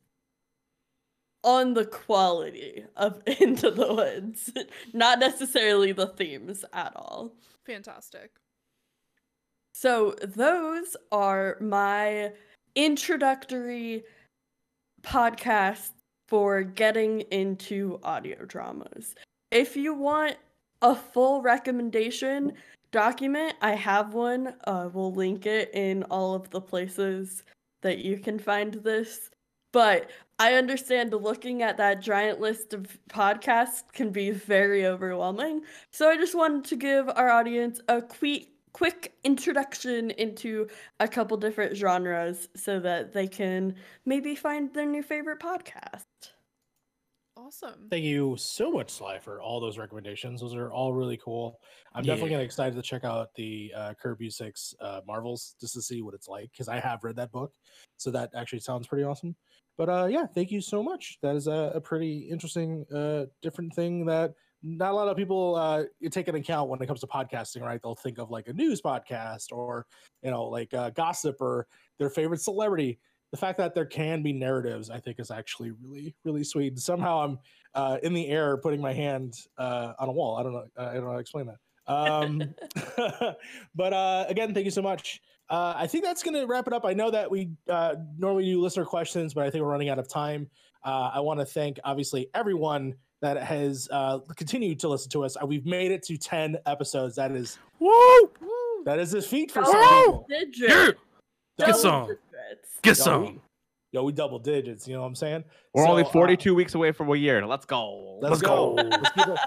on 1.48 1.74
the 1.74 1.86
quality 1.86 2.84
of 2.98 3.22
Into 3.40 3.72
the 3.72 3.94
Woods, 3.94 4.52
not 4.94 5.18
necessarily 5.18 5.94
the 5.94 6.08
themes 6.08 6.66
at 6.74 6.92
all. 6.94 7.34
Fantastic. 7.66 8.32
So, 9.74 10.16
those 10.22 10.98
are 11.12 11.58
my 11.62 12.34
introductory 12.76 14.04
podcasts 15.04 15.92
for 16.28 16.64
getting 16.64 17.22
into 17.32 18.00
audio 18.04 18.44
dramas. 18.44 19.16
If 19.52 19.78
you 19.78 19.94
want 19.94 20.36
a 20.82 20.96
full 20.96 21.42
recommendation 21.42 22.54
document, 22.92 23.54
I 23.62 23.72
have 23.76 24.14
one. 24.14 24.54
Uh, 24.66 24.90
we'll 24.92 25.14
link 25.14 25.46
it 25.46 25.72
in 25.74 26.04
all 26.04 26.36
of 26.36 26.50
the 26.50 26.60
places 26.60 27.44
that 27.84 28.00
you 28.00 28.18
can 28.18 28.38
find 28.38 28.74
this. 28.74 29.30
But 29.72 30.10
I 30.40 30.54
understand 30.54 31.14
looking 31.14 31.64
at 31.64 31.78
that 31.78 32.02
giant 32.02 32.40
list 32.40 32.74
of 32.74 33.00
podcasts 33.10 33.84
can 33.92 34.12
be 34.12 34.32
very 34.32 34.86
overwhelming. 34.86 35.64
So 35.92 36.10
I 36.10 36.18
just 36.18 36.36
wanted 36.36 36.66
to 36.66 36.76
give 36.76 37.10
our 37.10 37.30
audience 37.30 37.82
a 37.88 38.02
quick 38.02 38.50
quick 38.74 39.18
introduction 39.24 40.12
into 40.12 40.68
a 41.00 41.08
couple 41.08 41.36
different 41.38 41.76
genres 41.76 42.48
so 42.56 42.80
that 42.80 43.12
they 43.12 43.28
can 43.28 43.74
maybe 44.06 44.36
find 44.36 44.72
their 44.76 44.86
new 44.86 45.02
favorite 45.02 45.40
podcast. 45.40 46.06
Awesome. 47.36 47.88
Thank 47.90 48.04
you 48.04 48.36
so 48.38 48.72
much, 48.72 48.90
Sly, 48.90 49.20
for 49.20 49.42
all 49.42 49.60
those 49.60 49.78
recommendations. 49.78 50.42
Those 50.42 50.56
are 50.56 50.72
all 50.72 50.94
really 50.94 51.18
cool. 51.18 51.60
I'm 51.94 52.04
definitely 52.04 52.32
Yeah. 52.32 52.38
gonna 52.38 52.44
excited 52.46 52.76
to 52.76 52.82
check 52.82 53.04
out 53.04 53.34
the 53.36 53.72
uh, 53.76 53.94
Kurt 53.94 54.20
Busiek 54.20 54.74
uh, 54.82 55.02
Marvels 55.08 55.56
just 55.60 55.74
to 55.76 55.82
see 55.82 56.02
what 56.02 56.14
it's 56.16 56.28
like 56.28 56.52
because 56.52 56.68
I 56.68 56.80
have 56.80 57.04
read 57.04 57.16
that 57.18 57.32
book, 57.32 57.54
so 57.98 58.10
that 58.12 58.32
actually 58.36 58.60
sounds 58.60 58.88
pretty 58.88 59.04
awesome. 59.04 59.36
But 59.78 59.90
uh, 59.90 60.08
yeah, 60.10 60.26
thank 60.26 60.52
you 60.52 60.62
so 60.62 60.82
much. 60.82 61.18
That 61.22 61.36
is 61.36 61.48
a, 61.48 61.72
a 61.76 61.82
pretty 61.82 62.28
interesting, 62.30 62.86
uh, 62.94 63.26
different 63.42 63.74
thing 63.74 64.06
that 64.08 64.34
not 64.64 64.92
a 64.92 64.96
lot 64.96 65.08
of 65.08 65.16
people 65.16 65.56
uh, 65.56 65.84
take 66.10 66.28
into 66.28 66.40
account 66.40 66.70
when 66.70 66.82
it 66.82 66.88
comes 66.88 67.02
to 67.02 67.08
podcasting. 67.08 67.62
Right? 67.62 67.80
They'll 67.82 67.96
think 67.96 68.18
of 68.18 68.32
like 68.32 68.48
a 68.48 68.54
news 68.54 68.82
podcast 68.82 69.52
or 69.52 69.86
you 70.24 70.32
know 70.32 70.46
like 70.46 70.74
uh, 70.74 70.90
gossip 70.92 71.38
or 71.42 71.68
their 72.00 72.10
favorite 72.10 72.42
celebrity 72.42 73.00
the 73.32 73.38
fact 73.38 73.58
that 73.58 73.76
there 73.76 73.86
can 73.86 74.24
be 74.24 74.32
narratives, 74.32 74.90
I 74.90 75.00
think, 75.00 75.20
is 75.20 75.32
actually 75.32 75.72
really, 75.72 76.16
really 76.24 76.44
sweet. 76.44 76.80
Somehow 76.80 77.24
I'm 77.24 77.40
uh, 77.74 77.98
in 78.02 78.14
the 78.14 78.28
air 78.28 78.58
putting 78.58 78.82
my 78.82 78.94
hand 78.94 79.34
uh, 79.58 79.94
on 80.00 80.10
a 80.10 80.12
wall. 80.12 80.38
I 80.38 80.44
don't 80.44 80.54
know. 80.54 80.66
I 80.78 80.94
don't 80.94 81.04
know 81.04 81.10
how 81.10 81.16
to 81.16 81.20
explain 81.20 81.48
that. 81.48 81.58
Um, 81.88 82.42
but 83.76 83.94
uh, 83.94 84.26
again, 84.30 84.54
thank 84.54 84.66
you 84.66 84.72
so 84.72 84.82
much. 84.82 85.22
Uh, 85.50 85.74
I 85.78 85.88
think 85.88 86.04
that's 86.04 86.24
going 86.24 86.34
to 86.36 86.46
wrap 86.46 86.68
it 86.68 86.74
up. 86.74 86.86
I 86.86 86.94
know 86.94 87.10
that 87.12 87.30
we 87.32 87.52
uh, 87.70 87.96
normally 88.18 88.46
do 88.46 88.62
listener 88.62 88.86
questions, 88.86 89.34
but 89.34 89.46
I 89.46 89.50
think 89.50 89.64
we're 89.64 89.72
running 89.72 89.90
out 89.90 90.00
of 90.00 90.08
time. 90.08 90.50
Uh, 90.84 91.12
I 91.14 91.20
want 91.22 91.40
to 91.40 91.46
thank, 91.46 91.80
obviously, 91.84 92.30
everyone 92.34 92.96
that 93.22 93.42
has 93.42 93.88
uh, 93.92 94.20
continued 94.36 94.80
to 94.82 94.90
listen 94.90 95.10
to 95.12 95.24
us. 95.24 95.38
Uh, 95.42 95.46
we've 95.46 95.66
made 95.66 95.92
it 95.92 96.04
to 96.04 96.18
10 96.18 96.58
episodes. 96.66 97.16
That 97.16 97.32
is 97.32 97.58
Woo! 97.80 97.90
Woo! 98.42 98.84
that 98.86 99.00
is 99.00 99.14
a 99.14 99.22
feat 99.22 99.52
for 99.52 99.62
Double 99.62 99.72
some 99.74 99.84
people. 100.04 100.26
digits. 100.30 100.60
Yeah! 100.60 100.86
Get 100.86 101.68
Double 101.68 101.74
some. 101.80 102.02
digits. 102.08 102.80
Get 102.84 102.98
Yo, 102.98 103.04
some. 103.04 103.24
we- 103.26 103.42
Yo, 103.94 104.04
we 104.04 104.12
double 104.12 104.38
digits. 104.38 104.86
You 104.86 104.96
know 104.96 105.02
what 105.02 105.08
I'm 105.08 105.16
saying? 105.16 105.46
We're 105.74 105.88
only 105.88 106.04
So, 106.04 106.10
uh, 106.10 106.12
42 106.12 106.54
weeks 106.54 106.76
away 106.76 106.92
from 106.92 107.10
a 107.10 107.16
year. 107.16 107.48
Let's 107.48 107.66
go. 107.66 108.20
Let's, 108.22 108.32
Let's 108.32 108.42
go. 108.42 108.76
go. 108.76 108.84
let's, 108.84 109.10
keep 109.16 109.28
it, 109.28 109.40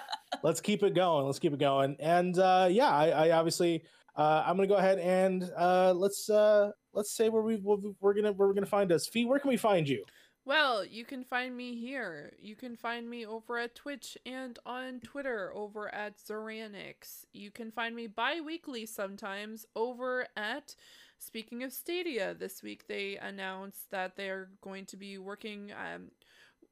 let's 0.43 0.61
keep 0.63 0.83
it 0.83 0.95
going. 0.95 1.27
Let's 1.27 1.39
keep 1.39 1.53
it 1.53 1.59
going. 1.61 1.95
And 2.01 2.39
uh, 2.39 2.67
yeah, 2.71 2.89
I, 2.89 3.09
I 3.11 3.31
obviously 3.33 3.85
uh, 4.17 4.45
I'm 4.47 4.57
gonna 4.57 4.69
go 4.69 4.77
ahead 4.77 4.99
and 4.99 5.51
uh, 5.57 5.93
let's 5.95 6.29
uh, 6.29 6.71
let's 6.93 7.13
say 7.13 7.29
where 7.29 7.43
we 7.43 7.57
we're 7.57 8.15
gonna 8.15 8.33
where 8.33 8.49
we're 8.49 8.55
gonna 8.55 8.67
find 8.67 8.93
us. 8.93 9.07
Fee, 9.07 9.25
where 9.25 9.39
can 9.39 9.51
we 9.51 9.57
find 9.57 9.89
you? 9.89 10.05
Well, 10.47 10.85
you 10.85 11.05
can 11.05 11.23
find 11.23 11.55
me 11.55 11.77
here. 11.77 12.33
You 12.41 12.57
can 12.57 12.75
find 12.75 13.09
me 13.09 13.27
over 13.27 13.59
at 13.59 13.75
Twitch 13.75 14.17
and 14.25 14.59
on 14.65 15.01
Twitter 15.01 15.53
over 15.55 15.95
at 15.95 16.19
Zoranix. 16.19 17.25
You 17.33 17.51
can 17.51 17.71
find 17.71 17.95
me 17.95 18.07
bi 18.07 18.41
weekly 18.41 18.87
sometimes 18.87 19.67
over 19.77 20.27
at. 20.37 20.75
Speaking 21.19 21.63
of 21.63 21.73
Stadia, 21.73 22.35
this 22.35 22.63
week 22.63 22.87
they 22.89 23.19
announced 23.19 23.91
that 23.91 24.17
they're 24.17 24.49
going 24.63 24.87
to 24.87 24.97
be 24.97 25.19
working 25.19 25.71
um, 25.73 26.11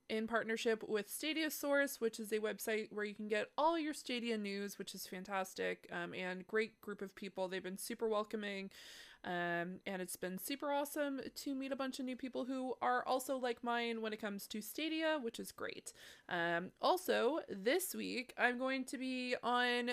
in 0.08 0.26
partnership 0.26 0.82
with 0.86 1.10
Stadia 1.10 1.50
Source, 1.50 2.00
which 2.00 2.18
is 2.18 2.32
a 2.32 2.38
website 2.38 2.92
where 2.92 3.04
you 3.04 3.14
can 3.14 3.28
get 3.28 3.48
all 3.56 3.78
your 3.78 3.94
Stadia 3.94 4.38
news, 4.38 4.78
which 4.78 4.94
is 4.94 5.06
fantastic 5.06 5.88
um, 5.92 6.14
and 6.14 6.46
great 6.46 6.80
group 6.80 7.02
of 7.02 7.14
people. 7.14 7.48
They've 7.48 7.62
been 7.62 7.78
super 7.78 8.08
welcoming. 8.08 8.70
Um, 9.24 9.80
and 9.84 10.00
it's 10.00 10.16
been 10.16 10.38
super 10.38 10.72
awesome 10.72 11.20
to 11.34 11.54
meet 11.54 11.72
a 11.72 11.76
bunch 11.76 11.98
of 11.98 12.06
new 12.06 12.16
people 12.16 12.44
who 12.44 12.74
are 12.80 13.04
also 13.06 13.36
like 13.36 13.64
mine 13.64 14.00
when 14.00 14.12
it 14.12 14.20
comes 14.20 14.46
to 14.46 14.62
Stadia, 14.62 15.18
which 15.20 15.40
is 15.40 15.50
great. 15.50 15.92
Um, 16.28 16.70
also, 16.80 17.40
this 17.48 17.94
week 17.94 18.32
I'm 18.38 18.58
going 18.58 18.84
to 18.84 18.96
be 18.96 19.34
on 19.42 19.90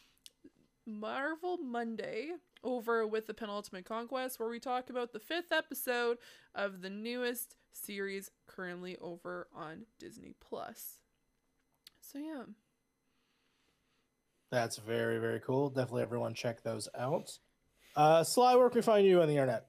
Marvel 0.86 1.56
Monday 1.58 2.30
over 2.66 3.06
with 3.06 3.26
the 3.26 3.32
Penultimate 3.32 3.86
Conquest, 3.86 4.38
where 4.38 4.48
we 4.48 4.60
talk 4.60 4.90
about 4.90 5.12
the 5.12 5.20
fifth 5.20 5.52
episode 5.52 6.18
of 6.54 6.82
the 6.82 6.90
newest 6.90 7.56
series 7.72 8.30
currently 8.46 8.96
over 9.00 9.46
on 9.54 9.86
Disney 9.98 10.34
Plus. 10.40 10.96
So 12.00 12.18
yeah. 12.18 12.42
That's 14.50 14.78
very 14.78 15.18
very 15.18 15.40
cool. 15.40 15.70
Definitely 15.70 16.02
everyone 16.02 16.34
check 16.34 16.62
those 16.62 16.88
out. 16.98 17.38
Uh, 17.94 18.22
Sly, 18.22 18.54
where 18.56 18.68
can 18.68 18.78
we 18.78 18.82
find 18.82 19.06
you 19.06 19.22
on 19.22 19.28
the 19.28 19.34
internet? 19.34 19.66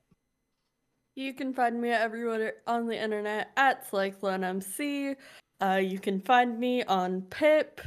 You 1.15 1.34
can 1.34 1.53
find 1.53 1.82
me 1.82 1.90
everywhere 1.90 2.56
on 2.68 2.88
the 2.88 3.02
internet 3.02 3.49
at 3.57 3.90
SlycloneMC. 3.90 5.15
Uh, 5.61 5.82
you 5.84 5.98
can 5.98 6.19
find 6.22 6.60
me 6.60 6.84
on 6.84 7.22
Pip. 7.24 7.82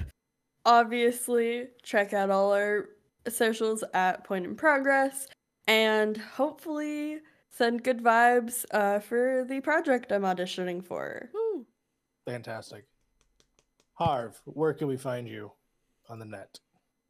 Obviously, 0.67 1.69
check 1.83 2.13
out 2.13 2.31
all 2.31 2.53
our 2.53 2.89
socials 3.29 3.85
at 3.95 4.25
Point 4.25 4.47
in 4.47 4.55
Progress, 4.55 5.29
and 5.67 6.17
hopefully 6.17 7.19
send 7.51 7.83
good 7.83 8.03
vibes 8.03 8.65
uh, 8.71 9.01
for 9.01 9.45
the 9.49 9.61
project 9.61 10.13
I'm 10.13 10.23
auditioning 10.23 10.85
for. 10.85 11.29
Woo! 11.35 11.67
Fantastic. 12.27 12.85
Harv, 13.95 14.41
where 14.45 14.73
can 14.73 14.89
we 14.89 14.97
find 14.97 15.29
you 15.29 15.53
on 16.09 16.19
the 16.19 16.25
net? 16.25 16.59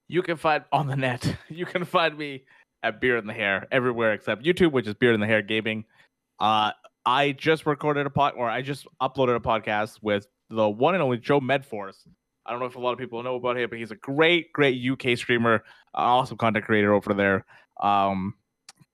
You 0.08 0.22
can 0.22 0.36
find 0.36 0.64
on 0.72 0.88
the 0.88 0.96
net. 0.96 1.36
You 1.48 1.66
can 1.66 1.84
find 1.84 2.18
me 2.18 2.44
at 2.82 3.00
Beard 3.00 3.20
in 3.20 3.26
the 3.26 3.32
Hair 3.32 3.68
everywhere 3.70 4.12
except 4.12 4.42
YouTube, 4.42 4.72
which 4.72 4.86
is 4.86 4.94
Beard 4.94 5.14
in 5.14 5.20
the 5.20 5.26
Hair 5.26 5.42
Gaming. 5.42 5.84
Uh, 6.40 6.72
I 7.04 7.32
just 7.32 7.66
recorded 7.66 8.06
a 8.06 8.10
pod, 8.10 8.34
or 8.36 8.48
I 8.48 8.62
just 8.62 8.86
uploaded 9.00 9.36
a 9.36 9.40
podcast 9.40 9.98
with 10.02 10.26
the 10.48 10.68
one 10.68 10.94
and 10.94 11.02
only 11.02 11.18
Joe 11.18 11.40
Medforce. 11.40 12.06
I 12.51 12.52
don't 12.52 12.59
know 12.59 12.66
if 12.66 12.74
a 12.74 12.81
lot 12.81 12.90
of 12.90 12.98
people 12.98 13.22
know 13.22 13.36
about 13.36 13.56
him, 13.56 13.70
but 13.70 13.78
he's 13.78 13.93
a 13.93 13.97
great, 13.97 14.52
great 14.52 14.74
UK 14.85 15.16
streamer, 15.16 15.62
awesome 15.94 16.36
content 16.36 16.64
creator 16.64 16.93
over 16.93 17.14
there. 17.14 17.47
Um, 17.81 18.35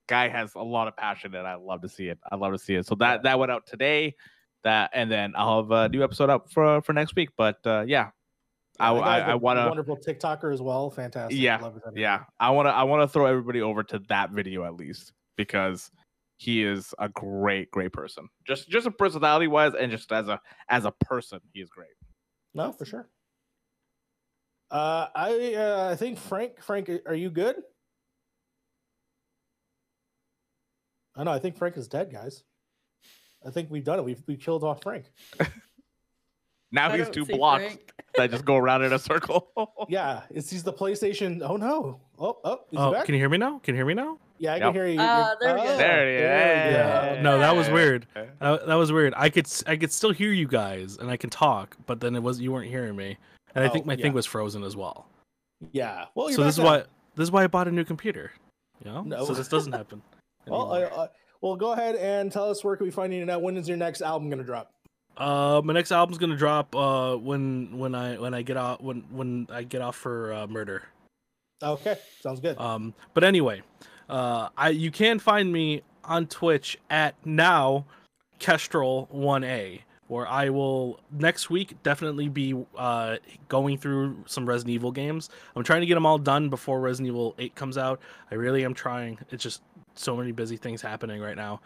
guy 0.09 0.29
has 0.29 0.55
a 0.55 0.63
lot 0.63 0.89
of 0.89 0.97
passion, 0.99 1.35
and 1.35 1.49
I 1.49 1.55
love 1.55 1.81
to 1.81 1.89
see 1.89 2.09
it. 2.09 2.19
I 2.31 2.37
love 2.37 2.53
to 2.53 2.59
see 2.59 2.75
it. 2.75 2.85
So 2.85 2.97
that 2.97 3.23
that 3.23 3.39
went 3.39 3.51
out 3.51 3.67
today. 3.67 4.15
That 4.63 4.91
and 4.93 5.11
then 5.11 5.33
I'll 5.39 5.63
have 5.63 5.71
a 5.71 5.89
new 5.89 6.05
episode 6.05 6.29
up 6.29 6.53
for 6.53 6.83
for 6.83 6.93
next 6.93 7.17
week. 7.17 7.31
But 7.35 7.57
uh, 7.65 7.85
yeah, 7.87 8.11
I 8.79 8.91
I, 8.91 9.21
guy's 9.21 9.41
want 9.41 9.59
to. 9.59 9.69
wonderful 9.69 9.97
TikToker 9.97 10.53
as 10.53 10.61
well. 10.61 10.91
Fantastic. 10.91 11.41
Yeah, 11.41 11.57
Love. 11.57 11.81
Yeah, 11.95 12.25
I 12.39 12.51
want 12.51 12.67
to 12.67 12.73
I 12.73 12.83
want 12.83 13.09
to 13.09 13.09
throw 13.09 13.25
everybody 13.25 13.63
over 13.63 13.83
to 13.85 14.01
that 14.11 14.33
video 14.33 14.65
at 14.65 14.75
least 14.75 15.15
because 15.37 15.91
he 16.37 16.63
is 16.63 16.95
a 16.99 17.09
great 17.09 17.71
great 17.71 17.95
person. 17.95 18.29
Just 18.47 18.69
just 18.69 18.87
a 18.87 18.91
personality 18.91 19.47
wise 19.47 19.73
and 19.73 19.91
just 19.91 20.13
as 20.13 20.29
a 20.29 20.39
as 20.69 20.85
a 20.85 20.91
person, 20.91 21.41
he 21.55 21.61
is 21.63 21.71
great. 21.71 21.89
No, 22.53 22.71
for 22.71 22.85
sure. 22.85 23.09
Uh, 24.71 25.07
I 25.15 25.55
uh, 25.55 25.89
I 25.93 25.97
think 25.97 26.19
Frank. 26.19 26.63
Frank, 26.63 26.91
are 27.07 27.15
you 27.15 27.31
good? 27.31 27.57
I 31.15 31.25
know. 31.25 31.31
I 31.33 31.39
think 31.39 31.57
Frank 31.57 31.77
is 31.77 31.89
dead, 31.89 32.11
guys. 32.13 32.43
I 33.47 33.51
think 33.51 33.71
we've 33.71 33.85
done 33.85 33.99
it. 33.99 34.05
We've 34.05 34.23
we 34.27 34.37
killed 34.37 34.65
off 34.65 34.83
Frank. 34.83 35.07
Now 36.73 36.91
I 36.91 36.99
he's 36.99 37.09
two 37.09 37.25
blocks 37.25 37.63
Frank. 37.65 37.93
that 38.17 38.31
just 38.33 38.45
go 38.45 38.57
around 38.57 38.83
in 38.83 38.93
a 38.93 38.99
circle. 38.99 39.49
Yeah, 39.89 40.23
it's 40.31 40.51
he's 40.51 40.65
the 40.65 40.73
PlayStation. 40.73 41.41
Oh 41.43 41.57
no! 41.57 42.01
Oh 42.19 42.39
oh, 42.45 42.55
is 42.55 42.59
he 42.73 42.77
Oh, 42.77 42.91
back? 42.93 43.05
can 43.07 43.15
you 43.15 43.21
hear 43.21 43.29
me 43.29 43.39
now? 43.39 43.61
Can 43.61 43.75
you 43.75 43.79
hear 43.79 43.87
me 43.87 43.95
now? 43.95 44.19
yeah, 44.39 44.55
I 44.55 44.57
Yep. 44.57 44.63
can 44.65 44.75
hear 44.75 44.87
you. 44.89 45.01
You're- 45.01 45.25
there 45.41 45.55
we 45.55 45.61
go. 45.61 45.63
oh, 45.63 45.65
There 45.65 45.69
it 45.69 45.71
is. 45.71 45.79
there 45.79 46.07
we 46.07 47.15
Yeah. 47.15 47.23
No, 47.23 47.39
that 47.39 47.55
was 47.55 47.71
weird. 47.71 48.09
Uh, 48.41 48.57
that 48.67 48.75
was 48.75 48.91
weird. 48.91 49.15
I 49.17 49.31
could 49.31 49.47
I 49.69 49.77
could 49.77 49.93
still 49.93 50.11
hear 50.11 50.33
you 50.33 50.49
guys 50.49 50.99
and 50.99 51.09
I 51.09 51.17
can 51.17 51.31
talk, 51.31 51.77
but 51.87 52.01
then 52.01 52.17
it 52.17 52.23
was 52.23 52.41
you 52.41 52.51
weren't 52.51 52.69
hearing 52.69 52.97
me, 52.97 53.17
and 53.57 53.65
I 53.65 53.69
think 53.69 53.85
Oh, 53.85 53.89
my 53.89 53.95
yeah. 53.95 54.03
thing 54.03 54.13
was 54.13 54.27
frozen 54.27 54.63
as 54.63 54.77
well. 54.77 55.07
Yeah. 55.73 56.05
Well, 56.15 56.29
so 56.31 56.45
this 56.45 56.57
is 56.59 56.61
why 56.61 56.79
this 57.17 57.25
is 57.25 57.31
why 57.33 57.43
I 57.45 57.47
bought 57.49 57.67
a 57.67 57.73
new 57.73 57.85
computer. 57.85 58.31
You 58.85 58.91
know, 58.93 59.03
No. 59.03 59.25
so 59.25 59.35
this 59.35 59.49
doesn't 59.49 59.73
happen. 59.73 60.03
Well, 60.49 60.73
I. 60.73 60.85
I, 60.85 61.09
well, 61.41 61.57
go 61.57 61.73
ahead 61.73 61.97
and 61.97 62.31
tell 62.31 62.49
us 62.49 62.63
where 62.63 62.77
can 62.77 62.87
we 62.87 62.93
find 62.93 63.13
you 63.13 63.25
now. 63.25 63.41
When 63.41 63.57
is 63.57 63.67
your 63.69 63.77
next 63.77 64.01
album 64.01 64.31
gonna 64.31 64.45
drop? 64.45 64.71
Uh, 65.17 65.61
my 65.65 65.73
next 65.73 65.91
album's 65.91 66.19
gonna 66.19 66.37
drop 66.37 66.77
uh 66.77 67.17
when 67.17 67.77
when 67.79 67.95
I 67.97 68.17
when 68.17 68.33
I 68.33 68.43
get 68.43 68.57
off 68.57 68.81
when 68.81 69.01
when 69.11 69.49
I 69.51 69.65
get 69.65 69.83
off 69.83 69.97
for 69.97 70.33
uh, 70.33 70.47
murder. 70.47 70.85
Okay, 71.63 71.97
sounds 72.21 72.39
good. 72.39 72.57
Um, 72.61 72.95
but 73.13 73.25
anyway, 73.25 73.63
uh, 74.09 74.51
I 74.57 74.69
you 74.69 74.91
can 74.93 75.19
find 75.19 75.53
me 75.53 75.83
on 76.05 76.27
Twitch 76.29 76.79
at 76.91 77.15
now 77.27 77.87
Kestrel 78.39 79.09
one 79.11 79.43
A, 79.43 79.83
where 80.09 80.27
I 80.27 80.51
will 80.51 81.01
next 81.11 81.51
week 81.51 81.83
definitely 81.83 82.29
be 82.29 82.55
uh 82.77 83.17
going 83.49 83.79
through 83.79 84.25
some 84.27 84.47
Resident 84.47 84.75
Evil 84.75 84.93
games. 84.93 85.31
I'm 85.55 85.65
trying 85.65 85.81
to 85.81 85.87
get 85.87 85.95
them 85.95 86.07
all 86.07 86.19
done 86.19 86.49
before 86.49 86.81
Resident 86.81 87.09
Evil 87.09 87.35
Eight 87.39 87.55
comes 87.55 87.77
out. 87.77 88.01
I 88.31 88.35
really 88.35 88.65
am 88.65 88.75
trying. 88.75 89.19
It's 89.31 89.43
just 89.43 89.63
so 89.95 90.17
many 90.17 90.33
busy 90.33 90.57
things 90.57 90.83
happening 90.83 91.21
right 91.21 91.37
now. 91.37 91.61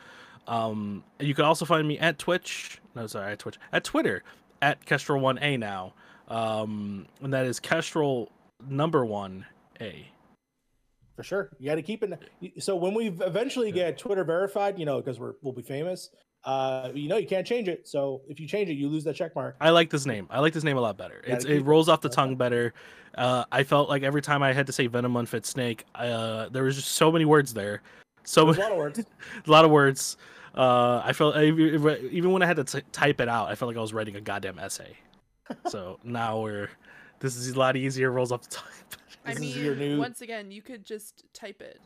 Um, 0.46 1.04
you 1.18 1.34
can 1.34 1.44
also 1.44 1.64
find 1.64 1.86
me 1.86 1.98
at 1.98 2.18
Twitch. 2.18 2.80
No, 2.94 3.06
sorry, 3.06 3.32
at 3.32 3.38
Twitch 3.38 3.58
at 3.72 3.84
Twitter 3.84 4.22
at 4.62 4.84
Kestrel 4.84 5.20
one 5.20 5.38
A 5.38 5.56
now. 5.56 5.94
Um, 6.28 7.06
and 7.22 7.32
that 7.34 7.46
is 7.46 7.60
Kestrel 7.60 8.30
number 8.68 9.04
one 9.04 9.44
A. 9.80 10.06
For 11.16 11.22
sure, 11.24 11.50
you 11.58 11.68
got 11.68 11.74
to 11.74 11.82
keep 11.82 12.02
it. 12.02 12.18
So 12.60 12.76
when 12.76 12.94
we 12.94 13.08
eventually 13.08 13.72
get 13.72 13.98
Twitter 13.98 14.24
verified, 14.24 14.78
you 14.78 14.86
know, 14.86 15.00
because 15.00 15.20
we're 15.20 15.34
we'll 15.42 15.52
be 15.52 15.62
famous, 15.62 16.10
uh, 16.44 16.90
you 16.94 17.08
know 17.08 17.16
you 17.16 17.26
can't 17.26 17.46
change 17.46 17.68
it. 17.68 17.86
So 17.88 18.22
if 18.28 18.40
you 18.40 18.46
change 18.46 18.68
it, 18.70 18.74
you 18.74 18.88
lose 18.88 19.04
that 19.04 19.14
check 19.16 19.34
mark. 19.34 19.56
I 19.60 19.70
like 19.70 19.90
this 19.90 20.06
name. 20.06 20.26
I 20.30 20.40
like 20.40 20.52
this 20.52 20.64
name 20.64 20.76
a 20.76 20.80
lot 20.80 20.96
better. 20.96 21.22
It's, 21.26 21.44
keep 21.44 21.54
it 21.54 21.58
it. 21.58 21.64
rolls 21.64 21.88
off 21.88 22.00
the 22.00 22.08
Okay. 22.08 22.14
tongue 22.16 22.36
better. 22.36 22.72
Uh, 23.16 23.44
I 23.50 23.62
felt 23.64 23.88
like 23.88 24.02
every 24.02 24.22
time 24.22 24.42
I 24.42 24.52
had 24.52 24.66
to 24.68 24.72
say 24.72 24.86
Venom 24.86 25.16
unfit 25.16 25.44
snake, 25.44 25.84
uh, 25.96 26.48
there 26.50 26.62
was 26.64 26.76
just 26.76 26.92
so 26.92 27.10
many 27.10 27.24
words 27.24 27.52
there, 27.52 27.82
so 28.24 28.44
There's 28.46 28.56
a 28.58 28.60
many, 28.60 28.70
lot 28.70 28.72
of 28.72 28.78
words. 28.78 28.98
a 29.46 29.50
lot 29.50 29.64
of 29.64 29.70
words. 29.70 30.16
Uh, 30.54 31.02
I 31.04 31.12
felt 31.12 31.36
even 31.36 32.32
when 32.32 32.42
I 32.42 32.46
had 32.46 32.56
to 32.56 32.64
t- 32.64 32.82
type 32.92 33.20
it 33.20 33.28
out, 33.28 33.48
I 33.48 33.54
felt 33.54 33.68
like 33.68 33.76
I 33.76 33.80
was 33.80 33.92
writing 33.92 34.16
a 34.16 34.20
goddamn 34.20 34.58
essay. 34.58 34.96
so 35.68 35.98
now 36.04 36.40
we're 36.40 36.70
this 37.18 37.36
is 37.36 37.48
a 37.50 37.58
lot 37.58 37.76
easier. 37.76 38.10
Rolls 38.12 38.32
off 38.32 38.42
the 38.48 38.56
tongue. 38.56 38.68
I 39.26 39.34
mean, 39.34 39.56
your 39.62 39.74
new- 39.76 39.98
once 39.98 40.22
again, 40.22 40.50
you 40.50 40.62
could 40.62 40.84
just 40.84 41.24
type 41.34 41.60
it. 41.60 41.80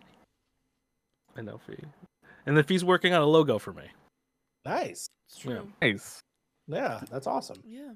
I 1.37 1.41
know 1.41 1.59
Fee, 1.67 1.77
and 2.47 2.57
then 2.57 2.65
Fee's 2.65 2.85
working 2.85 3.13
on 3.15 3.23
a 3.23 3.27
logo 3.27 3.59
for 3.59 3.73
me. 3.73 3.85
Nice. 4.65 5.11
It's 5.29 5.45
Yeah. 5.45 5.53
true. 5.59 5.73
Nice. 5.83 6.23
Yeah, 6.67 7.01
that's 7.11 7.27
awesome. 7.27 7.59
Yeah. 7.67 7.93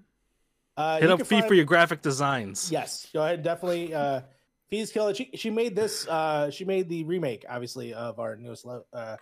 Uh, 0.77 0.99
Hit 1.01 1.05
you 1.09 1.13
up 1.15 1.19
can 1.21 1.27
Fee 1.27 1.35
find- 1.37 1.49
for 1.49 1.55
your 1.55 1.65
graphic 1.65 2.03
designs. 2.03 2.71
Yes, 2.71 3.09
go 3.13 3.23
ahead. 3.23 3.43
Definitely. 3.43 3.95
Uh, 3.95 4.21
Fee's 4.69 4.93
killer. 4.93 5.15
She 5.15 5.31
she 5.35 5.49
made 5.51 5.75
this. 5.75 6.07
Uh, 6.07 6.51
she 6.51 6.65
made 6.65 6.89
the 6.89 7.03
remake, 7.05 7.45
obviously, 7.49 7.95
of 7.95 8.19
our 8.21 8.37
newest 8.37 8.67
lo- 8.67 8.85
uh, 8.93 9.17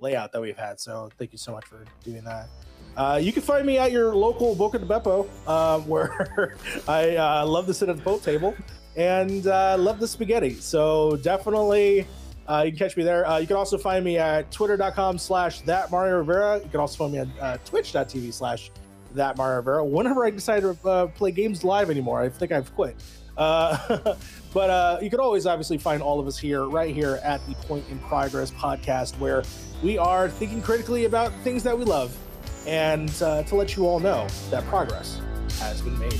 layout 0.00 0.32
that 0.32 0.40
we've 0.40 0.56
had. 0.56 0.80
So 0.80 1.08
thank 1.18 1.30
you 1.32 1.38
so 1.38 1.52
much 1.52 1.64
for 1.66 1.84
doing 2.04 2.24
that. 2.24 2.48
Uh, 2.96 3.18
you 3.22 3.32
can 3.32 3.42
find 3.42 3.64
me 3.64 3.78
at 3.78 3.92
your 3.92 4.12
local 4.14 4.56
Buca 4.56 4.72
de 4.80 4.86
Beppo, 4.86 5.28
uh, 5.46 5.78
where 5.86 6.56
I 6.88 7.14
uh, 7.16 7.46
love 7.46 7.66
to 7.66 7.74
sit 7.74 7.88
at 7.88 7.96
the 7.96 8.02
boat 8.02 8.24
table 8.24 8.56
and 8.96 9.46
uh, 9.46 9.76
love 9.78 10.00
the 10.00 10.08
spaghetti. 10.08 10.54
So 10.54 11.16
definitely, 11.16 12.06
uh, 12.48 12.62
you 12.64 12.72
can 12.72 12.78
catch 12.78 12.96
me 12.96 13.04
there. 13.04 13.28
Uh, 13.28 13.38
you 13.38 13.46
can 13.46 13.56
also 13.56 13.76
find 13.76 14.02
me 14.04 14.16
at 14.16 14.50
twitter.com 14.50 15.18
slash 15.18 15.60
that 15.60 15.90
Mario 15.90 16.16
Rivera. 16.18 16.60
You 16.62 16.70
can 16.70 16.80
also 16.80 16.96
find 16.96 17.12
me 17.12 17.18
on 17.18 17.32
uh, 17.40 17.58
twitch.tv 17.64 18.32
slash 18.32 18.70
that 19.14 19.36
Mario 19.36 19.56
Rivera. 19.56 19.84
Whenever 19.84 20.24
I 20.24 20.30
decide 20.30 20.60
to 20.60 20.76
uh, 20.84 21.06
play 21.08 21.30
games 21.30 21.62
live 21.62 21.90
anymore, 21.90 22.22
I 22.22 22.30
think 22.30 22.50
I've 22.50 22.74
quit. 22.74 22.96
Uh, 23.36 24.14
but 24.54 24.70
uh, 24.70 24.98
you 25.02 25.10
can 25.10 25.20
always 25.20 25.46
obviously 25.46 25.76
find 25.76 26.02
all 26.02 26.18
of 26.18 26.26
us 26.26 26.38
here, 26.38 26.64
right 26.64 26.94
here 26.94 27.20
at 27.22 27.46
the 27.46 27.54
Point 27.66 27.84
in 27.90 27.98
Progress 27.98 28.50
podcast, 28.50 29.18
where 29.18 29.42
we 29.82 29.98
are 29.98 30.30
thinking 30.30 30.62
critically 30.62 31.04
about 31.04 31.32
things 31.44 31.62
that 31.64 31.78
we 31.78 31.84
love 31.84 32.16
and 32.66 33.10
to 33.10 33.46
let 33.52 33.76
you 33.76 33.86
all 33.86 34.00
know 34.00 34.26
that 34.50 34.64
progress 34.66 35.20
has 35.60 35.82
been 35.82 35.98
made. 35.98 36.18